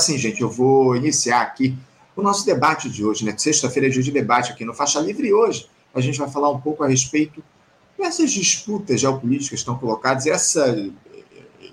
sim, 0.00 0.18
gente, 0.18 0.40
eu 0.40 0.50
vou 0.50 0.96
iniciar 0.96 1.42
aqui 1.42 1.76
o 2.16 2.22
nosso 2.22 2.44
debate 2.44 2.90
de 2.90 3.04
hoje, 3.04 3.24
né? 3.24 3.34
Sexta-feira 3.36 3.88
é 3.88 3.90
dia 3.90 4.02
de 4.02 4.10
debate 4.10 4.52
aqui 4.52 4.64
no 4.64 4.74
Faixa 4.74 5.00
Livre 5.00 5.28
e 5.28 5.32
hoje 5.32 5.68
a 5.94 6.00
gente 6.00 6.18
vai 6.18 6.30
falar 6.30 6.50
um 6.50 6.60
pouco 6.60 6.82
a 6.82 6.88
respeito 6.88 7.42
dessas 7.98 8.32
disputas 8.32 9.00
geopolíticas 9.00 9.48
que 9.48 9.54
estão 9.56 9.76
colocadas, 9.76 10.26
essa, 10.26 10.74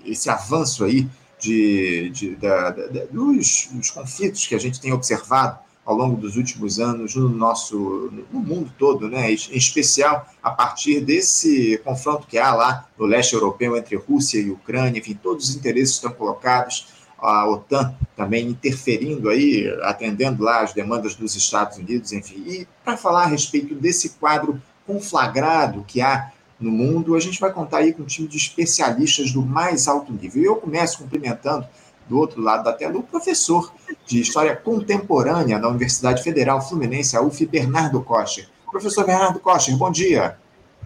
esse 0.04 0.28
avanço 0.28 0.84
aí 0.84 1.08
de, 1.40 2.10
de 2.10 2.36
da, 2.36 2.70
da, 2.70 3.04
dos, 3.10 3.68
dos 3.72 3.90
conflitos 3.90 4.46
que 4.46 4.54
a 4.54 4.58
gente 4.58 4.80
tem 4.80 4.92
observado 4.92 5.58
ao 5.88 5.96
longo 5.96 6.20
dos 6.20 6.36
últimos 6.36 6.78
anos 6.78 7.14
no 7.14 7.30
nosso 7.30 8.12
no 8.30 8.40
mundo 8.40 8.70
todo, 8.78 9.08
né? 9.08 9.30
em 9.30 9.56
especial 9.56 10.28
a 10.42 10.50
partir 10.50 11.00
desse 11.00 11.78
confronto 11.78 12.26
que 12.26 12.36
há 12.36 12.54
lá 12.54 12.86
no 12.98 13.06
leste 13.06 13.32
europeu 13.32 13.74
entre 13.74 13.96
Rússia 13.96 14.38
e 14.38 14.50
Ucrânia, 14.50 14.98
enfim, 14.98 15.14
todos 15.14 15.48
os 15.48 15.56
interesses 15.56 15.94
estão 15.94 16.12
colocados, 16.12 16.88
a 17.18 17.48
OTAN 17.48 17.94
também 18.16 18.48
interferindo 18.48 19.28
aí, 19.28 19.68
atendendo 19.82 20.42
lá 20.42 20.62
as 20.62 20.72
demandas 20.72 21.14
dos 21.14 21.34
Estados 21.34 21.78
Unidos, 21.78 22.12
enfim. 22.12 22.42
E 22.46 22.68
para 22.84 22.96
falar 22.96 23.24
a 23.24 23.26
respeito 23.26 23.74
desse 23.74 24.10
quadro 24.10 24.60
conflagrado 24.86 25.84
que 25.86 26.00
há 26.00 26.32
no 26.58 26.70
mundo, 26.70 27.14
a 27.14 27.20
gente 27.20 27.40
vai 27.40 27.52
contar 27.52 27.78
aí 27.78 27.92
com 27.92 28.02
um 28.02 28.06
time 28.06 28.26
de 28.26 28.36
especialistas 28.36 29.32
do 29.32 29.42
mais 29.42 29.86
alto 29.86 30.12
nível. 30.12 30.42
Eu 30.42 30.56
começo 30.56 30.98
cumprimentando 30.98 31.66
do 32.08 32.18
outro 32.18 32.40
lado 32.40 32.64
da 32.64 32.72
tela, 32.72 32.96
o 32.98 33.02
professor 33.02 33.72
de 34.06 34.20
História 34.20 34.56
Contemporânea 34.56 35.58
da 35.58 35.68
Universidade 35.68 36.22
Federal 36.22 36.66
Fluminense, 36.66 37.16
a 37.16 37.20
UF, 37.20 37.44
Bernardo 37.46 38.00
Kocher. 38.02 38.48
Professor 38.70 39.04
Bernardo 39.04 39.38
Kocher, 39.38 39.76
bom 39.76 39.90
dia. 39.90 40.36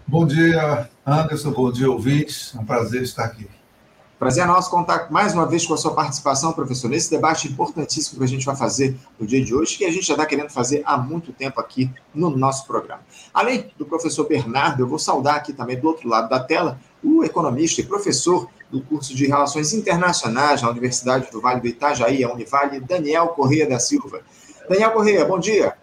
Bom 0.07 0.27
dia, 0.27 0.91
Anderson, 1.07 1.53
bom 1.53 1.71
dia, 1.71 1.91
ouvintes. 1.91 2.53
É 2.55 2.59
um 2.59 2.65
prazer 2.65 3.03
estar 3.03 3.25
aqui. 3.25 3.49
Prazer 4.23 4.45
é 4.45 4.47
nosso 4.47 4.71
contar 4.71 5.11
mais 5.11 5.35
uma 5.35 5.45
vez 5.45 5.67
com 5.67 5.75
a 5.75 5.77
sua 5.77 5.95
participação, 5.95 6.53
professor, 6.53 6.89
nesse 6.89 7.11
debate 7.11 7.49
importantíssimo 7.49 8.19
que 8.19 8.25
a 8.25 8.29
gente 8.29 8.47
vai 8.47 8.55
fazer 8.55 8.97
no 9.19 9.27
dia 9.27 9.45
de 9.45 9.53
hoje, 9.53 9.77
que 9.77 9.85
a 9.85 9.91
gente 9.91 10.07
já 10.07 10.15
está 10.15 10.25
querendo 10.25 10.49
fazer 10.49 10.81
há 10.87 10.97
muito 10.97 11.33
tempo 11.33 11.61
aqui 11.61 11.91
no 12.15 12.31
nosso 12.31 12.65
programa. 12.65 13.03
Além 13.35 13.73
do 13.77 13.85
professor 13.85 14.29
Bernardo, 14.29 14.81
eu 14.81 14.87
vou 14.87 14.97
saudar 14.97 15.35
aqui 15.35 15.53
também 15.53 15.77
do 15.77 15.89
outro 15.89 16.09
lado 16.09 16.29
da 16.29 16.39
tela 16.39 16.79
o 17.03 17.25
economista 17.25 17.81
e 17.81 17.85
professor 17.85 18.49
do 18.71 18.81
curso 18.81 19.13
de 19.13 19.27
Relações 19.27 19.73
Internacionais 19.73 20.63
na 20.63 20.71
Universidade 20.71 21.29
do 21.33 21.41
Vale 21.41 21.61
do 21.61 21.67
Itajaí, 21.67 22.23
a 22.23 22.33
Univale, 22.33 22.79
Daniel 22.79 23.27
Correia 23.31 23.69
da 23.69 23.81
Silva. 23.81 24.21
Daniel 24.69 24.93
Correia, 24.93 25.25
bom 25.25 25.41
dia. 25.41 25.75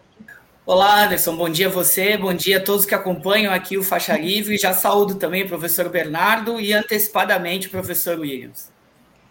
Olá, 0.72 1.04
Anderson, 1.04 1.36
bom 1.36 1.50
dia 1.50 1.66
a 1.66 1.72
você, 1.72 2.16
bom 2.16 2.32
dia 2.32 2.58
a 2.58 2.64
todos 2.64 2.86
que 2.86 2.94
acompanham 2.94 3.52
aqui 3.52 3.76
o 3.76 3.84
Faixa 3.84 4.16
Livre. 4.16 4.56
Já 4.56 4.72
saúdo 4.72 5.16
também 5.16 5.42
o 5.42 5.48
professor 5.48 5.90
Bernardo 5.90 6.62
e 6.62 6.72
antecipadamente 6.74 7.66
o 7.66 7.72
professor 7.72 8.20
Williams. 8.20 8.70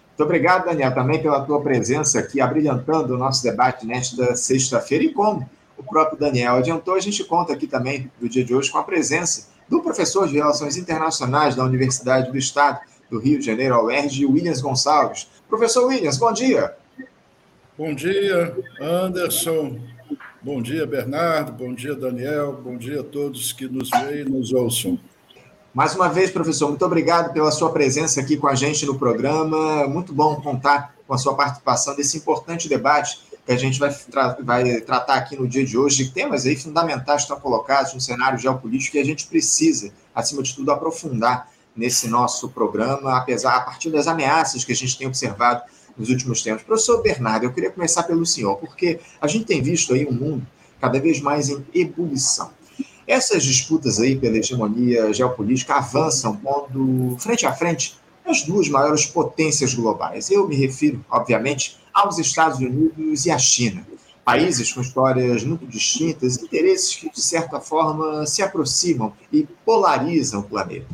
Muito 0.09 0.25
obrigado, 0.25 0.64
Daniel, 0.64 0.92
também 0.92 1.22
pela 1.22 1.41
tua 1.42 1.62
presença 1.62 2.19
aqui, 2.19 2.41
abrilhantando 2.41 3.14
o 3.14 3.16
nosso 3.16 3.41
debate 3.44 3.86
nesta 3.86 4.34
sexta-feira. 4.34 5.05
E 5.05 5.12
como 5.12 5.48
o 5.77 5.84
próprio 5.84 6.19
Daniel 6.19 6.56
adiantou, 6.56 6.97
a 6.97 7.00
gente 7.00 7.22
conta 7.22 7.53
aqui 7.53 7.69
também, 7.69 8.11
no 8.20 8.28
dia 8.28 8.44
de 8.44 8.53
hoje, 8.53 8.72
com 8.72 8.78
a 8.78 8.83
presença 8.83 9.47
do 9.69 9.81
professor 9.81 10.27
de 10.27 10.34
Relações 10.34 10.77
Internacionais 10.77 11.55
da 11.55 11.62
Universidade 11.62 12.33
do 12.33 12.36
Estado, 12.36 12.81
do 13.09 13.20
Rio 13.20 13.39
de 13.39 13.47
Janeiro, 13.47 13.77
a 13.77 13.84
UERJ, 13.84 14.27
Williams 14.27 14.61
Gonçalves. 14.61 15.28
Professor 15.48 15.86
Williams, 15.86 16.19
bom 16.19 16.33
dia. 16.33 16.75
Bom 17.78 17.94
dia, 17.94 18.56
Anderson. 18.81 19.78
Bom 20.48 20.62
dia, 20.62 20.86
Bernardo. 20.86 21.52
Bom 21.52 21.74
dia, 21.74 21.94
Daniel. 21.94 22.54
Bom 22.54 22.78
dia 22.78 23.02
a 23.02 23.04
todos 23.04 23.52
que 23.52 23.68
nos 23.68 23.91
veem 23.91 24.22
e 24.22 24.24
nos 24.24 24.50
ouçam. 24.50 24.98
Mais 25.74 25.94
uma 25.94 26.08
vez, 26.08 26.30
professor, 26.30 26.70
muito 26.70 26.82
obrigado 26.86 27.34
pela 27.34 27.50
sua 27.50 27.70
presença 27.70 28.22
aqui 28.22 28.34
com 28.34 28.48
a 28.48 28.54
gente 28.54 28.86
no 28.86 28.98
programa. 28.98 29.86
Muito 29.86 30.10
bom 30.10 30.36
contar 30.36 30.94
com 31.06 31.12
a 31.12 31.19
sua 31.19 31.34
participação 31.34 31.94
nesse 31.94 32.16
importante 32.16 32.66
debate 32.66 33.20
que 33.44 33.52
a 33.52 33.58
gente 33.58 33.78
vai, 33.78 33.92
tra 33.92 34.38
vai 34.42 34.80
tratar 34.80 35.16
aqui 35.16 35.36
no 35.36 35.46
dia 35.46 35.66
de 35.66 35.76
hoje. 35.76 36.08
Temas 36.12 36.46
aí 36.46 36.56
fundamentais 36.56 37.22
estão 37.22 37.38
colocados 37.38 37.92
no 37.92 38.00
cenário 38.00 38.38
geopolítico 38.38 38.96
e 38.96 39.00
a 39.00 39.04
gente 39.04 39.26
precisa, 39.26 39.92
acima 40.15 40.42
de 40.42 40.54
tudo, 40.54 40.72
aprofundar 40.72 41.50
nesse 41.76 42.09
nosso 42.09 42.48
programa, 42.48 43.19
apesar 43.19 43.54
a 43.54 43.60
partir 43.60 43.91
das 43.91 44.06
ameaças 44.06 44.65
que 44.65 44.72
a 44.72 44.76
gente 44.76 44.97
tem 44.97 45.06
observado 45.06 45.62
nos 45.98 46.09
últimos 46.09 46.42
tempos. 46.42 46.62
Professor 46.62 47.03
Bernardo, 47.03 47.44
eu 47.44 47.53
queria 47.53 47.70
começar 47.70 48.04
pelo 48.04 48.25
senhor, 48.25 48.56
porque 48.56 49.00
a 49.20 49.26
gente 49.26 49.44
tem 49.44 49.60
visto 49.60 49.92
aí 49.92 50.06
um 50.06 50.12
mundo 50.12 50.47
cada 50.81 51.00
vez 51.00 51.20
mais 51.20 51.48
em 51.48 51.64
ebulição. 51.75 52.50
Essas 53.06 53.42
disputas 53.42 53.98
aí 53.98 54.16
pela 54.16 54.36
hegemonia 54.36 55.12
geopolítica 55.12 55.75
avançam 55.75 56.36
quando, 56.36 57.16
frente 57.19 57.47
a 57.47 57.53
frente, 57.53 57.97
as 58.25 58.42
duas 58.42 58.69
maiores 58.69 59.06
potências 59.06 59.75
globais. 59.75 60.31
Eu 60.31 60.47
me 60.47 60.54
refiro, 60.54 61.04
obviamente, 61.10 61.78
aos 61.92 62.19
Estados 62.19 62.59
Unidos 62.59 63.25
e 63.25 63.30
à 63.30 63.38
China. 63.38 63.86
Países 64.25 64.70
com 64.70 64.82
histórias 64.82 65.42
muito 65.42 65.66
distintas, 65.66 66.36
interesses 66.36 66.94
que, 66.97 67.10
de 67.10 67.20
certa 67.22 67.59
forma, 67.60 68.26
se 68.26 68.42
aproximam 68.42 69.15
e 69.32 69.48
polarizam 69.65 70.41
o 70.41 70.44
planeta. 70.44 70.86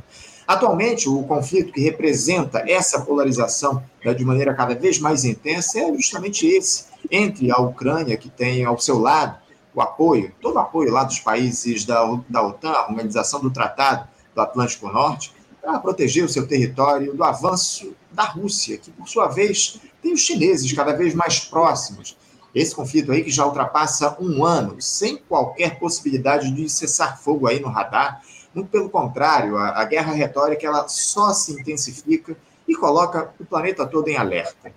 Atualmente, 0.47 1.09
o 1.09 1.23
conflito 1.23 1.73
que 1.73 1.81
representa 1.81 2.65
essa 2.69 3.01
polarização 3.01 3.83
né, 4.05 4.13
de 4.13 4.25
maneira 4.25 4.55
cada 4.55 4.75
vez 4.75 4.99
mais 4.99 5.25
intensa 5.25 5.79
é 5.79 5.93
justamente 5.95 6.47
esse, 6.47 6.85
entre 7.11 7.51
a 7.51 7.59
Ucrânia, 7.59 8.17
que 8.17 8.29
tem 8.29 8.65
ao 8.65 8.79
seu 8.79 8.99
lado 8.99 9.39
o 9.75 9.81
apoio, 9.81 10.33
todo 10.41 10.57
o 10.57 10.61
apoio 10.61 10.93
lá 10.93 11.03
dos 11.03 11.19
países 11.19 11.85
da, 11.85 12.05
da 12.29 12.47
OTAN, 12.47 12.71
a 12.71 12.89
Organização 12.89 13.41
do 13.41 13.51
Tratado 13.51 14.07
do 14.35 14.41
Atlântico 14.41 14.89
Norte, 14.89 15.33
para 15.61 15.79
proteger 15.79 16.25
o 16.25 16.29
seu 16.29 16.47
território 16.47 17.15
do 17.15 17.25
avanço 17.25 17.95
da 18.13 18.25
Rússia, 18.25 18.79
que, 18.79 18.91
por 18.91 19.09
sua 19.09 19.29
vez, 19.29 19.81
tem 20.03 20.13
os 20.13 20.21
chineses 20.21 20.71
cada 20.73 20.93
vez 20.93 21.15
mais 21.15 21.41
próximos. 21.41 22.17
Esse 22.55 22.75
conflito 22.75 23.11
aí 23.11 23.25
que 23.25 23.31
já 23.31 23.45
ultrapassa 23.45 24.17
um 24.21 24.45
ano, 24.45 24.81
sem 24.81 25.17
qualquer 25.17 25.79
possibilidade 25.79 26.53
de 26.53 26.69
cessar 26.69 27.19
fogo 27.19 27.49
aí 27.49 27.59
no 27.59 27.69
radar, 27.69 28.23
muito 28.55 28.69
pelo 28.69 28.89
contrário, 28.89 29.57
a, 29.57 29.81
a 29.81 29.85
guerra 29.85 30.13
retórica 30.13 30.67
ela 30.67 30.87
só 30.89 31.33
se 31.33 31.53
intensifica 31.53 32.37
e 32.67 32.75
coloca 32.75 33.31
o 33.39 33.45
planeta 33.45 33.87
todo 33.87 34.09
em 34.09 34.17
alerta. 34.17 34.73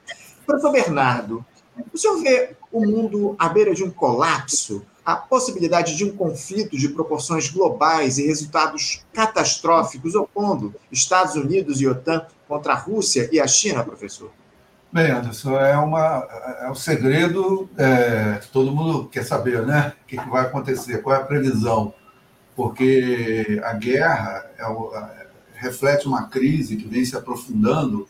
Professor 0.45 0.71
Bernardo, 0.71 1.45
o 1.93 1.97
senhor 1.97 2.21
vê 2.21 2.55
o 2.71 2.85
mundo 2.85 3.35
à 3.38 3.47
beira 3.49 3.73
de 3.73 3.83
um 3.83 3.91
colapso, 3.91 4.85
a 5.05 5.15
possibilidade 5.15 5.95
de 5.95 6.03
um 6.03 6.15
conflito 6.15 6.77
de 6.77 6.89
proporções 6.89 7.49
globais 7.49 8.17
e 8.17 8.27
resultados 8.27 9.05
catastróficos 9.13 10.15
opondo 10.15 10.75
Estados 10.91 11.35
Unidos 11.35 11.79
e 11.79 11.88
OTAN 11.88 12.25
contra 12.47 12.73
a 12.73 12.75
Rússia 12.75 13.29
e 13.31 13.39
a 13.39 13.47
China, 13.47 13.83
professor? 13.83 14.31
Bem, 14.91 15.11
Anderson, 15.11 15.57
é, 15.59 15.77
uma, 15.77 16.27
é 16.61 16.71
um 16.71 16.75
segredo 16.75 17.69
é, 17.77 18.39
todo 18.51 18.71
mundo 18.71 19.07
quer 19.09 19.23
saber, 19.23 19.65
né? 19.65 19.94
O 20.03 20.07
que 20.07 20.15
vai 20.15 20.44
acontecer, 20.44 21.01
qual 21.01 21.15
é 21.15 21.19
a 21.19 21.25
previsão 21.25 21.94
porque 22.57 23.62
a 23.63 23.73
guerra 23.73 24.44
é, 24.57 25.28
reflete 25.53 26.07
uma 26.07 26.28
crise 26.28 26.75
que 26.75 26.88
vem 26.88 27.06
se 27.06 27.16
aprofundando 27.16 28.07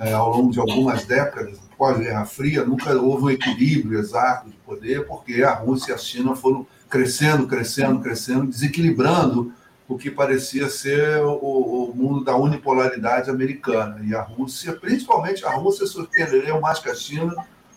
é, 0.00 0.12
ao 0.12 0.36
longo 0.36 0.50
de 0.50 0.58
algumas 0.58 1.04
décadas, 1.04 1.60
pós-Guerra 1.78 2.24
Fria, 2.24 2.64
nunca 2.64 2.92
houve 3.00 3.24
um 3.24 3.30
equilíbrio 3.30 4.00
exato 4.00 4.50
de 4.50 4.56
poder, 4.56 5.06
porque 5.06 5.44
a 5.44 5.54
Rússia 5.54 5.92
e 5.92 5.94
a 5.94 5.98
China 5.98 6.34
foram 6.34 6.66
crescendo, 6.90 7.46
crescendo, 7.46 8.00
crescendo, 8.00 8.48
desequilibrando 8.48 9.52
o 9.86 9.96
que 9.96 10.10
parecia 10.10 10.68
ser 10.68 11.20
o, 11.22 11.36
o 11.36 11.94
mundo 11.94 12.24
da 12.24 12.34
unipolaridade 12.34 13.30
americana. 13.30 14.00
E 14.04 14.12
a 14.12 14.22
Rússia, 14.22 14.72
principalmente 14.72 15.44
a 15.44 15.50
Rússia, 15.50 15.86
surpreendeu 15.86 16.60
mais 16.60 16.80
que 16.80 16.90
a 16.90 16.94
China, 16.96 17.32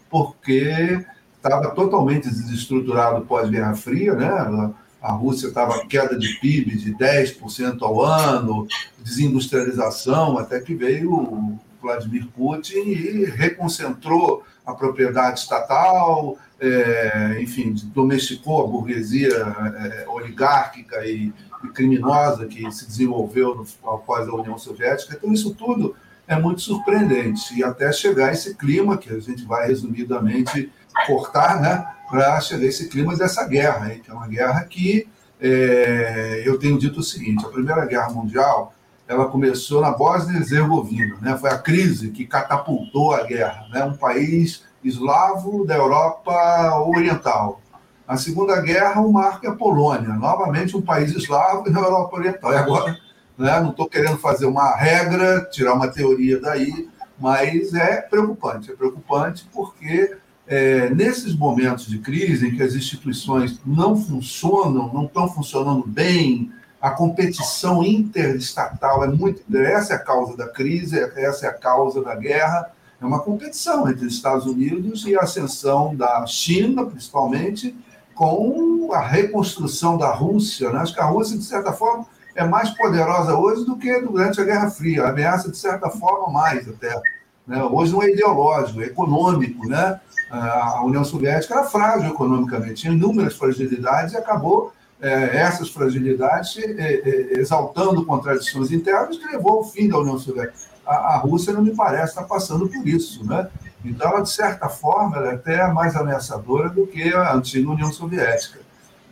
porque 0.09 1.05
estava 1.35 1.69
totalmente 1.75 2.27
desestruturado 2.27 3.23
pós-Guerra 3.25 3.75
Fria, 3.75 4.15
né? 4.15 4.73
A 5.07 5.13
Rússia 5.13 5.47
estava 5.47 5.85
queda 5.87 6.19
de 6.19 6.37
PIB 6.41 6.75
de 6.75 6.93
10% 6.93 7.81
ao 7.81 8.03
ano, 8.03 8.67
desindustrialização, 8.99 10.37
até 10.37 10.59
que 10.59 10.75
veio 10.75 11.13
o 11.13 11.57
Vladimir 11.81 12.27
Putin 12.35 12.79
e 12.79 13.23
reconcentrou 13.23 14.43
a 14.65 14.73
propriedade 14.73 15.39
estatal, 15.39 16.37
é, 16.59 17.37
enfim, 17.39 17.73
domesticou 17.85 18.65
a 18.65 18.67
burguesia 18.67 19.29
é, 19.29 20.05
oligárquica 20.09 21.05
e, 21.05 21.31
e, 21.63 21.67
criminosa 21.69 22.45
que 22.45 22.69
se 22.69 22.85
desenvolveu 22.85 23.55
no, 23.55 23.65
após 23.89 24.27
a 24.27 24.33
União 24.33 24.57
Soviética. 24.57 25.15
Então, 25.17 25.31
isso 25.31 25.55
tudo 25.55 25.95
é 26.27 26.37
muito 26.37 26.59
surpreendente, 26.59 27.57
e 27.57 27.63
até 27.63 27.93
chegar 27.93 28.33
esse 28.33 28.55
clima, 28.55 28.97
que 28.97 29.09
a 29.09 29.19
gente 29.19 29.45
vai 29.45 29.67
resumidamente 29.67 30.69
cortar, 31.05 31.61
né? 31.61 31.93
Para 32.09 32.39
chegar 32.41 32.65
esse 32.65 32.87
clima 32.87 33.15
dessa 33.15 33.45
guerra, 33.45 33.93
hein, 33.93 34.01
que 34.03 34.09
é 34.09 34.13
uma 34.13 34.27
guerra 34.27 34.63
que 34.63 35.07
é, 35.39 36.43
eu 36.45 36.57
tenho 36.57 36.77
dito 36.77 36.99
o 36.99 37.03
seguinte: 37.03 37.45
a 37.45 37.49
Primeira 37.49 37.85
Guerra 37.85 38.09
Mundial 38.09 38.73
ela 39.07 39.27
começou 39.27 39.81
na 39.81 39.91
Bósnia 39.91 40.33
e 40.33 40.41
Herzegovina, 40.41 41.17
né? 41.21 41.37
Foi 41.37 41.49
a 41.49 41.57
crise 41.57 42.11
que 42.11 42.25
catapultou 42.25 43.13
a 43.13 43.23
guerra, 43.23 43.65
né? 43.71 43.83
Um 43.85 43.95
país 43.95 44.65
eslavo 44.83 45.65
da 45.65 45.75
Europa 45.75 46.33
Oriental. 46.81 47.61
A 48.05 48.17
Segunda 48.17 48.59
Guerra, 48.61 49.01
o 49.01 49.11
marco 49.11 49.45
é 49.45 49.49
a 49.49 49.55
Polônia, 49.55 50.09
novamente 50.09 50.75
um 50.75 50.81
país 50.81 51.15
eslavo 51.15 51.71
da 51.71 51.79
Europa 51.79 52.17
Oriental. 52.17 52.51
E 52.51 52.55
agora, 52.55 52.97
né? 53.37 53.59
Não 53.61 53.69
estou 53.69 53.87
querendo 53.87 54.17
fazer 54.17 54.45
uma 54.45 54.75
regra, 54.75 55.45
tirar 55.51 55.73
uma 55.73 55.87
teoria 55.87 56.39
daí, 56.41 56.89
Mas 57.19 57.73
é 57.73 58.01
preocupante, 58.01 58.71
é 58.71 58.75
preocupante 58.75 59.47
porque 59.51 60.17
é, 60.47 60.89
nesses 60.89 61.35
momentos 61.35 61.87
de 61.87 61.99
crise 61.99 62.47
em 62.47 62.55
que 62.55 62.63
as 62.63 62.73
instituições 62.73 63.59
não 63.65 63.95
funcionam, 63.95 64.91
não 64.93 65.05
estão 65.05 65.27
funcionando 65.27 65.85
bem, 65.85 66.51
a 66.81 66.91
competição 66.91 67.83
interestatal 67.83 69.03
é 69.03 69.07
muito. 69.07 69.43
Essa 69.55 69.93
é 69.93 69.95
a 69.95 69.99
causa 69.99 70.37
da 70.37 70.47
crise, 70.47 70.97
essa 71.15 71.47
é 71.47 71.49
a 71.49 71.53
causa 71.53 72.03
da 72.03 72.15
guerra. 72.15 72.71
É 73.01 73.05
uma 73.05 73.19
competição 73.19 73.89
entre 73.89 74.05
os 74.05 74.13
Estados 74.13 74.45
Unidos 74.45 75.05
e 75.05 75.15
a 75.15 75.21
ascensão 75.21 75.95
da 75.95 76.25
China, 76.25 76.85
principalmente, 76.85 77.75
com 78.15 78.91
a 78.93 79.01
reconstrução 79.01 79.97
da 79.97 80.11
Rússia. 80.11 80.71
Né? 80.71 80.79
Acho 80.79 80.93
que 80.93 81.01
a 81.01 81.05
Rússia, 81.05 81.37
de 81.37 81.43
certa 81.43 81.73
forma, 81.73 82.05
é 82.35 82.43
mais 82.43 82.69
poderosa 82.71 83.35
hoje 83.35 83.65
do 83.65 83.75
que 83.75 83.99
durante 84.01 84.39
a 84.39 84.43
Guerra 84.43 84.69
Fria. 84.69 85.07
Ameaça, 85.07 85.51
de 85.51 85.57
certa 85.57 85.89
forma, 85.89 86.31
mais 86.31 86.67
até. 86.69 86.99
Né? 87.45 87.63
Hoje 87.63 87.91
não 87.91 88.03
é 88.03 88.09
ideológico, 88.09 88.81
é 88.81 88.85
econômico. 88.85 89.67
Né? 89.67 89.99
A 90.29 90.83
União 90.83 91.03
Soviética 91.03 91.53
era 91.53 91.63
frágil 91.63 92.09
economicamente, 92.09 92.81
tinha 92.81 92.93
inúmeras 92.93 93.35
fragilidades 93.35 94.13
e 94.13 94.17
acabou 94.17 94.73
é, 94.99 95.37
essas 95.37 95.69
fragilidades 95.69 96.57
é, 96.57 96.71
é, 96.81 97.39
exaltando 97.39 98.05
contradições 98.05 98.71
internas 98.71 99.17
que 99.17 99.25
levou 99.27 99.57
ao 99.57 99.63
fim 99.63 99.87
da 99.87 99.99
União 99.99 100.17
Soviética. 100.17 100.57
A, 100.85 100.95
a 100.95 101.17
Rússia 101.17 101.53
não 101.53 101.61
me 101.61 101.75
parece 101.75 102.09
estar 102.09 102.23
passando 102.23 102.67
por 102.67 102.87
isso. 102.87 103.25
Né? 103.25 103.47
Então, 103.85 104.09
ela, 104.09 104.21
de 104.21 104.29
certa 104.29 104.67
forma, 104.69 105.17
ela 105.17 105.31
é 105.31 105.35
até 105.35 105.67
mais 105.71 105.95
ameaçadora 105.95 106.69
do 106.69 106.87
que 106.87 107.13
a 107.13 107.33
antiga 107.33 107.69
União 107.69 107.91
Soviética. 107.91 108.59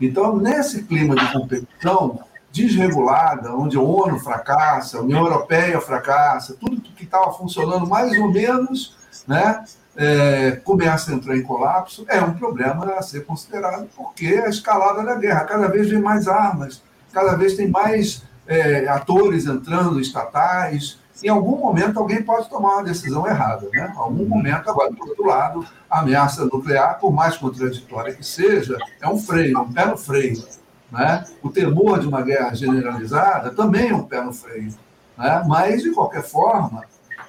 Então, 0.01 0.37
nesse 0.37 0.83
clima 0.83 1.15
de 1.15 1.31
competição 1.31 2.19
desregulada, 2.51 3.53
onde 3.53 3.77
a 3.77 3.81
ONU 3.81 4.19
fracassa, 4.19 4.97
a 4.97 5.01
União 5.01 5.23
Europeia 5.23 5.79
fracassa, 5.79 6.55
tudo 6.59 6.81
que 6.81 7.03
estava 7.03 7.31
funcionando 7.33 7.85
mais 7.87 8.17
ou 8.17 8.31
menos, 8.31 8.95
né, 9.27 9.63
é, 9.95 10.51
começa 10.63 11.11
a 11.11 11.15
entrar 11.15 11.37
em 11.37 11.41
colapso, 11.41 12.05
é 12.07 12.21
um 12.21 12.33
problema 12.33 12.85
a 12.93 13.01
ser 13.01 13.25
considerado, 13.25 13.87
porque 13.95 14.27
a 14.27 14.49
escalada 14.49 15.03
da 15.03 15.15
guerra, 15.15 15.45
cada 15.45 15.67
vez 15.67 15.89
vem 15.89 16.01
mais 16.01 16.27
armas, 16.27 16.83
cada 17.13 17.35
vez 17.35 17.55
tem 17.55 17.69
mais 17.69 18.23
é, 18.47 18.87
atores 18.87 19.45
entrando, 19.45 19.99
estatais. 19.99 20.99
Em 21.23 21.29
algum 21.29 21.57
momento 21.57 21.97
alguém 21.97 22.21
pode 22.21 22.49
tomar 22.49 22.75
uma 22.75 22.83
decisão 22.83 23.25
errada. 23.25 23.67
Né? 23.71 23.91
Em 23.93 23.97
algum 23.97 24.25
momento, 24.25 24.69
agora, 24.69 24.91
do 24.91 25.01
outro 25.01 25.25
lado, 25.25 25.65
a 25.89 25.99
ameaça 25.99 26.45
nuclear, 26.45 26.99
por 26.99 27.11
mais 27.13 27.37
contraditória 27.37 28.13
que 28.13 28.23
seja, 28.23 28.77
é 29.01 29.07
um 29.07 29.17
freio, 29.17 29.59
um 29.61 29.71
pé 29.71 29.85
no 29.85 29.97
freio. 29.97 30.43
Né? 30.91 31.23
O 31.41 31.49
temor 31.49 31.99
de 31.99 32.07
uma 32.07 32.21
guerra 32.21 32.53
generalizada 32.53 33.51
também 33.51 33.89
é 33.89 33.95
um 33.95 34.03
pé 34.03 34.21
no 34.21 34.33
freio. 34.33 34.73
Né? 35.17 35.43
Mas, 35.47 35.81
de 35.81 35.91
qualquer 35.91 36.23
forma, 36.23 36.83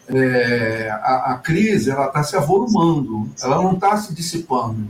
é, 0.09 0.91
a, 0.91 1.33
a, 1.33 1.39
crise 1.39 1.91
ela 1.91 2.07
está 2.07 2.23
se 2.23 2.37
avolumando, 2.37 3.29
ela 3.43 3.57
não 3.57 3.75
está 3.75 3.97
se 3.97 4.15
dissipando. 4.15 4.89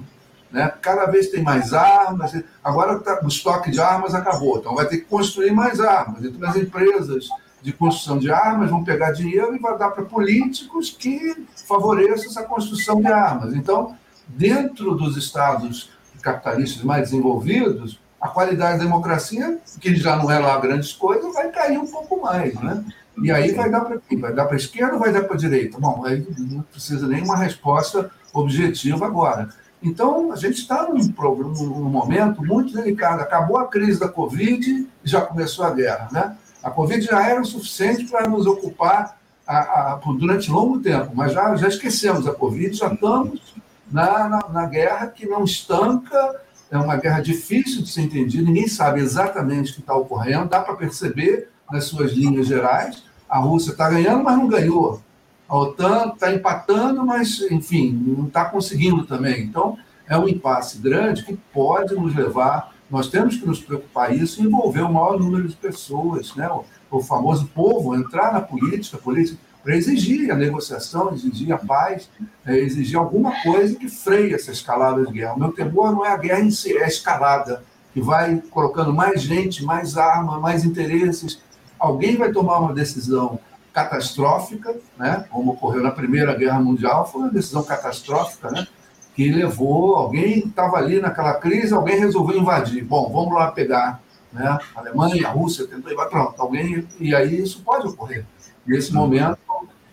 Né? 0.51 0.73
Cada 0.81 1.07
vez 1.07 1.29
tem 1.29 1.43
mais 1.43 1.73
armas, 1.73 2.33
agora 2.63 2.99
tá, 2.99 3.21
o 3.23 3.29
estoque 3.29 3.71
de 3.71 3.81
armas 3.81 4.15
acabou, 4.15 4.59
então 4.59 4.75
vai 4.75 4.87
ter 4.87 4.99
que 4.99 5.05
construir 5.05 5.53
mais 5.53 5.81
armas. 5.81 6.25
Então 6.25 6.49
as 6.49 6.57
empresas 6.57 7.29
de 7.63 7.73
construção 7.73 8.19
de 8.19 8.31
armas 8.31 8.71
vão 8.71 8.85
pegar 8.85 9.13
dinheiro 9.13 9.55
e 9.55 9.59
vai 9.59 9.77
dar 9.77 9.91
para 9.91 10.05
políticos 10.05 10.91
que 10.91 11.47
favoreçam 11.67 12.27
essa 12.27 12.43
construção 12.43 13.01
de 13.01 13.09
armas. 13.09 13.55
Então, 13.55 13.97
dentro 14.29 14.95
dos 14.95 15.17
estados 15.17 15.91
capitalistas 16.23 16.83
mais 16.83 17.11
desenvolvidos, 17.11 17.99
a 18.21 18.29
qualidade 18.29 18.79
da 18.79 18.85
democracia, 18.85 19.59
que 19.81 19.95
já 19.97 20.17
não 20.17 20.31
é 20.31 20.39
lá 20.39 20.59
grandes 20.59 20.93
coisas, 20.93 21.35
vai 21.35 21.51
cair 21.51 21.79
um 21.79 21.87
pouco 21.87 22.21
mais. 22.21 22.55
Né? 22.55 22.85
E 23.23 23.31
aí 23.31 23.53
vai 23.53 23.71
dar 23.71 23.81
para 23.81 23.99
quem? 23.99 24.21
Vai 24.21 24.33
dar 24.33 24.45
para 24.45 24.55
a 24.55 24.59
esquerda 24.59 24.95
ou 24.95 25.01
vai 25.01 25.13
dar 25.13 25.25
para 25.25 25.35
a 25.35 25.39
direita? 25.39 25.79
Bom, 25.79 26.05
aí 26.05 26.27
não 26.39 26.63
precisa 26.63 27.07
nem 27.07 27.23
uma 27.23 27.37
resposta 27.37 28.11
objetiva 28.33 29.07
agora. 29.07 29.49
Então, 29.83 30.33
a 30.33 30.37
gente 30.37 30.61
está 30.61 30.89
num, 30.89 30.99
num, 30.99 31.85
momento 31.85 32.45
muito 32.45 32.75
delicado. 32.75 33.23
Acabou 33.23 33.59
a 33.59 33.69
crise 33.69 34.01
da 34.01 34.09
Covid 34.09 34.69
e 34.71 34.89
já 35.05 35.21
começou 35.21 35.65
a 35.65 35.71
guerra. 35.71 36.09
Né? 36.11 36.37
A 36.63 36.71
Covid 36.71 37.05
já 37.05 37.27
era 37.27 37.41
o 37.41 37.45
suficiente 37.45 38.07
para 38.07 38.29
nos 38.29 38.47
ocupar 38.47 39.17
a, 39.47 39.93
a, 39.93 40.01
durante 40.19 40.51
longo 40.51 40.81
tempo, 40.81 41.13
mas 41.15 41.33
já, 41.33 41.55
já 41.55 41.69
esquecemos 41.69 42.27
a 42.27 42.35
Covid, 42.35 42.77
já 42.77 42.93
estamos 42.93 43.55
na, 43.91 44.29
na, 44.29 44.49
na 44.49 44.67
guerra 44.67 45.07
que 45.07 45.25
não 45.27 45.45
estanca, 45.45 46.41
é 46.71 46.77
uma 46.77 46.97
guerra 46.97 47.21
difícil 47.21 47.83
de 47.83 47.91
ser 47.91 48.03
entendida, 48.03 48.45
ninguém 48.45 48.67
sabe 48.67 49.01
exatamente 49.01 49.71
o 49.71 49.75
que 49.75 49.81
está 49.81 49.95
ocorrendo, 49.95 50.49
dá 50.49 50.61
para 50.61 50.75
perceber 50.75 51.49
nas 51.71 51.85
suas 51.85 52.13
linhas 52.13 52.49
gerais. 52.49 53.05
A 53.29 53.39
Rússia 53.39 53.73
está 53.73 53.89
ganhando, 53.89 54.25
mas 54.25 54.37
não 54.37 54.47
ganhou. 54.47 55.01
A 55.49 55.57
OTAN 55.57 56.13
está 56.15 56.33
empatando, 56.33 57.05
mas, 57.05 57.41
enfim, 57.51 57.93
não 57.93 58.27
está 58.27 58.45
conseguindo 58.45 59.05
também. 59.05 59.43
Então, 59.43 59.79
é 60.09 60.19
um 60.19 60.29
impasse 60.29 60.79
grande 60.79 61.25
que 61.25 61.37
pode 61.53 61.95
nos 61.95 62.15
levar. 62.15 62.73
Nós 62.91 63.09
temos 63.09 63.37
que 63.37 63.47
nos 63.47 63.61
preocupar 63.61 64.15
isso 64.15 64.41
e 64.41 64.47
envolver 64.47 64.83
o 64.83 64.93
maior 64.93 65.19
número 65.19 65.49
de 65.49 65.57
pessoas, 65.57 66.35
né? 66.35 66.49
o, 66.49 66.65
o 66.91 67.01
famoso 67.01 67.47
povo, 67.55 67.95
entrar 67.95 68.33
na 68.33 68.41
política, 68.41 68.99
política 68.99 69.39
para 69.67 69.75
exigir 69.75 70.31
a 70.31 70.37
negociação, 70.37 71.13
exigir 71.13 71.53
a 71.53 71.59
paz, 71.59 72.09
é, 72.47 72.57
exigir 72.57 72.97
alguma 72.97 73.33
coisa 73.43 73.75
que 73.75 73.89
freie 73.89 74.33
essa 74.33 74.53
escalada 74.53 75.05
de 75.05 75.13
guerra. 75.13 75.35
O 75.35 75.41
meu 75.41 75.51
temor 75.51 75.93
não 75.93 76.07
é 76.07 76.11
a 76.11 76.17
guerra 76.17 76.41
em 76.41 76.53
si, 76.53 76.77
é 76.77 76.85
a 76.85 76.87
escalada, 76.87 77.65
que 77.93 78.01
vai 78.01 78.41
colocando 78.49 78.95
mais 78.95 79.23
gente, 79.23 79.65
mais 79.65 79.97
arma, 79.97 80.39
mais 80.39 80.65
interesses, 80.65 81.41
alguém 81.79 82.17
vai 82.17 82.33
tomar 82.33 82.59
uma 82.59 82.73
decisão 82.73 83.39
catastrófica, 83.73 84.75
né? 84.97 85.27
como 85.31 85.53
ocorreu 85.53 85.83
na 85.83 85.91
Primeira 85.91 86.35
Guerra 86.35 86.61
Mundial, 86.61 87.07
foi 87.07 87.23
uma 87.23 87.31
decisão 87.31 87.63
catastrófica, 87.63 88.51
né? 88.51 88.67
que 89.15 89.31
levou, 89.31 89.97
alguém 89.97 90.39
estava 90.39 90.79
ali 90.79 91.01
naquela 91.01 91.35
crise, 91.35 91.75
alguém 91.75 91.99
resolveu 91.99 92.39
invadir. 92.39 92.83
Bom, 92.83 93.11
vamos 93.13 93.35
lá 93.35 93.51
pegar 93.51 94.01
né? 94.33 94.59
a 94.75 94.81
Alemanha, 94.81 95.29
a 95.29 95.31
Rússia, 95.31 95.67
tentou 95.67 95.93
invadir, 95.93 96.11
pronto, 96.11 96.41
alguém, 96.41 96.87
e 96.99 97.15
aí 97.15 97.43
isso 97.43 97.63
pode 97.63 97.87
ocorrer. 97.87 98.25
Nesse 98.67 98.95
momento, 98.95 99.39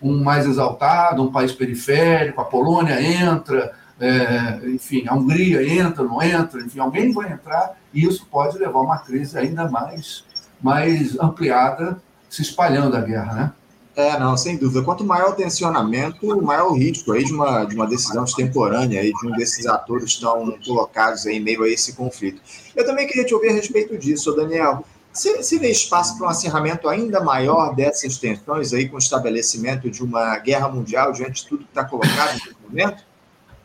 um 0.02 0.24
mais 0.24 0.46
exaltado, 0.46 1.22
um 1.22 1.32
país 1.32 1.52
periférico, 1.52 2.40
a 2.40 2.46
Polônia 2.46 3.02
entra, 3.02 3.74
é, 4.00 4.62
enfim, 4.66 5.06
a 5.08 5.14
Hungria 5.14 5.62
entra, 5.66 6.04
não 6.04 6.22
entra, 6.22 6.62
enfim, 6.62 6.80
alguém 6.80 7.12
vai 7.12 7.32
entrar, 7.32 7.78
e 7.94 8.06
isso 8.06 8.26
pode 8.32 8.58
levar 8.58 8.80
a 8.80 8.84
uma 8.84 8.98
crise 8.98 9.38
ainda 9.38 9.70
mais 9.70 10.26
mais 10.64 11.20
ampliada, 11.20 12.02
se 12.30 12.42
espalhando 12.42 12.96
a 12.96 13.02
guerra, 13.02 13.34
né? 13.34 13.54
É, 13.96 14.18
não, 14.18 14.36
sem 14.36 14.58
dúvida. 14.58 14.82
Quanto 14.82 15.04
maior 15.04 15.32
o 15.32 15.36
tensionamento, 15.36 16.42
maior 16.42 16.72
o 16.72 16.74
risco 16.74 17.12
aí 17.12 17.24
de 17.24 17.32
uma, 17.32 17.64
de 17.64 17.76
uma 17.76 17.86
decisão 17.86 18.24
extemporânea 18.24 19.02
aí, 19.02 19.12
de 19.14 19.28
um 19.28 19.32
desses 19.34 19.68
atores 19.68 20.06
estão 20.06 20.58
colocados 20.66 21.28
aí 21.28 21.36
em 21.36 21.40
meio 21.40 21.64
a 21.64 21.70
esse 21.70 21.94
conflito. 21.94 22.42
Eu 22.76 22.86
também 22.86 23.06
queria 23.06 23.24
te 23.24 23.36
ouvir 23.36 23.50
a 23.50 23.54
respeito 23.54 23.96
disso, 23.96 24.36
Daniel. 24.36 24.84
Se, 25.12 25.44
se 25.44 25.60
vê 25.60 25.70
espaço 25.70 26.18
para 26.18 26.26
um 26.26 26.30
acirramento 26.30 26.90
ainda 26.90 27.22
maior 27.22 27.76
dessas 27.76 28.18
tensões 28.18 28.74
aí 28.74 28.90
com 28.90 28.96
o 28.96 29.00
estabelecimento 29.00 29.92
de 29.92 30.04
uma 30.04 30.40
guerra 30.40 30.68
mundial 30.70 31.12
diante 31.12 31.44
de 31.44 31.50
tudo 31.50 31.64
que 31.64 31.70
está 31.70 31.86
colocado 31.86 32.34
nesse 32.34 32.56
momento? 32.68 33.04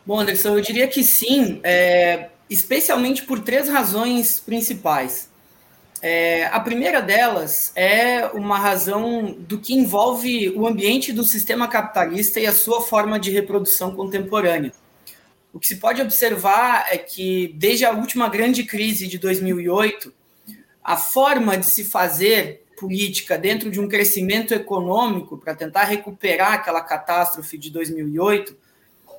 Bom, 0.05 0.19
Anderson, 0.19 0.49
eu 0.49 0.61
diria 0.61 0.87
que 0.87 1.03
sim, 1.03 1.59
é, 1.63 2.29
especialmente 2.47 3.23
por 3.23 3.39
três 3.39 3.67
razões 3.67 4.39
principais. 4.39 5.28
É, 6.01 6.45
a 6.45 6.59
primeira 6.61 7.01
delas 7.01 7.73
é 7.75 8.25
uma 8.27 8.57
razão 8.57 9.35
do 9.37 9.59
que 9.59 9.73
envolve 9.73 10.49
o 10.51 10.65
ambiente 10.65 11.11
do 11.11 11.25
sistema 11.25 11.67
capitalista 11.67 12.39
e 12.39 12.45
a 12.45 12.53
sua 12.53 12.81
forma 12.81 13.19
de 13.19 13.31
reprodução 13.31 13.93
contemporânea. 13.93 14.71
O 15.51 15.59
que 15.59 15.67
se 15.67 15.75
pode 15.75 16.01
observar 16.01 16.87
é 16.89 16.97
que, 16.97 17.53
desde 17.57 17.83
a 17.83 17.91
última 17.91 18.29
grande 18.29 18.63
crise 18.63 19.07
de 19.07 19.17
2008, 19.17 20.13
a 20.81 20.95
forma 20.95 21.57
de 21.57 21.65
se 21.65 21.83
fazer 21.83 22.63
política 22.79 23.37
dentro 23.37 23.69
de 23.69 23.81
um 23.81 23.89
crescimento 23.89 24.53
econômico 24.53 25.37
para 25.37 25.53
tentar 25.53 25.83
recuperar 25.83 26.53
aquela 26.53 26.81
catástrofe 26.81 27.57
de 27.57 27.69
2008, 27.71 28.55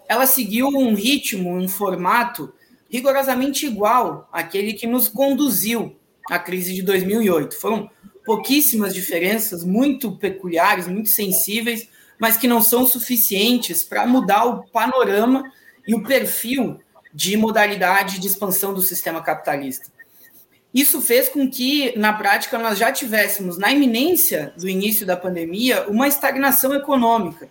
ela 0.09 0.27
seguiu 0.27 0.69
um 0.69 0.95
ritmo, 0.95 1.55
um 1.55 1.69
formato 1.69 2.55
rigorosamente 2.89 3.67
igual 3.67 4.29
àquele 4.33 4.73
que 4.73 4.87
nos 4.87 5.09
conduziu 5.09 6.00
a 6.31 6.39
crise 6.39 6.73
de 6.73 6.83
2008. 6.83 7.57
Foram 7.57 7.91
pouquíssimas 8.25 8.95
diferenças, 8.95 9.65
muito 9.65 10.13
peculiares, 10.13 10.87
muito 10.87 11.09
sensíveis, 11.09 11.89
mas 12.21 12.37
que 12.37 12.47
não 12.47 12.63
são 12.63 12.87
suficientes 12.87 13.83
para 13.83 14.07
mudar 14.07 14.45
o 14.45 14.63
panorama 14.69 15.51
e 15.87 15.93
o 15.93 16.05
perfil 16.05 16.79
de 17.13 17.37
modalidade 17.37 18.21
de 18.21 18.29
expansão 18.29 18.73
do 18.73 18.81
sistema 18.81 19.21
capitalista. 19.21 19.91
Isso 20.73 21.03
fez 21.03 21.29
com 21.29 21.51
que, 21.51 21.99
na 21.99 22.13
prática, 22.13 22.57
nós 22.57 22.79
já 22.79 22.93
tivéssemos, 22.93 23.59
na 23.59 23.73
iminência 23.73 24.55
do 24.57 24.69
início 24.69 25.05
da 25.05 25.17
pandemia, 25.17 25.89
uma 25.89 26.07
estagnação 26.07 26.73
econômica, 26.73 27.49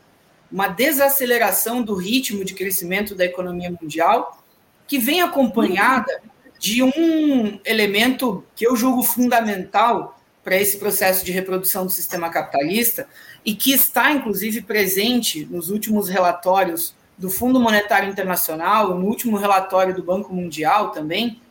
uma 0.50 0.70
desaceleração 0.70 1.82
do 1.82 1.96
ritmo 1.96 2.46
de 2.46 2.54
crescimento 2.54 3.14
da 3.14 3.26
economia 3.26 3.70
mundial, 3.70 4.42
que 4.88 4.98
vem 4.98 5.22
acompanhada 5.22 6.22
de 6.60 6.84
um 6.84 7.60
elemento 7.64 8.44
que 8.56 8.68
eu 8.68 8.76
julgo 8.76 9.02
fundamental 9.02 10.20
para 10.44 10.58
esse 10.58 10.78
processo 10.78 11.26
de 11.26 11.32
reprodução 11.32 11.86
do 11.86 11.92
sistema 11.92 12.30
capitalista 12.30 13.08
e 13.46 13.56
que 13.56 13.72
está, 13.72 14.12
inclusive, 14.12 14.62
presente 14.62 15.46
nos 15.46 15.70
últimos 15.70 16.10
relatórios 16.10 16.94
do 17.18 17.30
Fundo 17.30 17.60
Monetário 17.60 18.10
Internacional, 18.10 18.94
no 18.98 19.06
último 19.06 19.38
relatório 19.38 19.96
do 19.96 20.04
Banco 20.04 20.34
Mundial 20.34 20.92
também, 20.92 21.42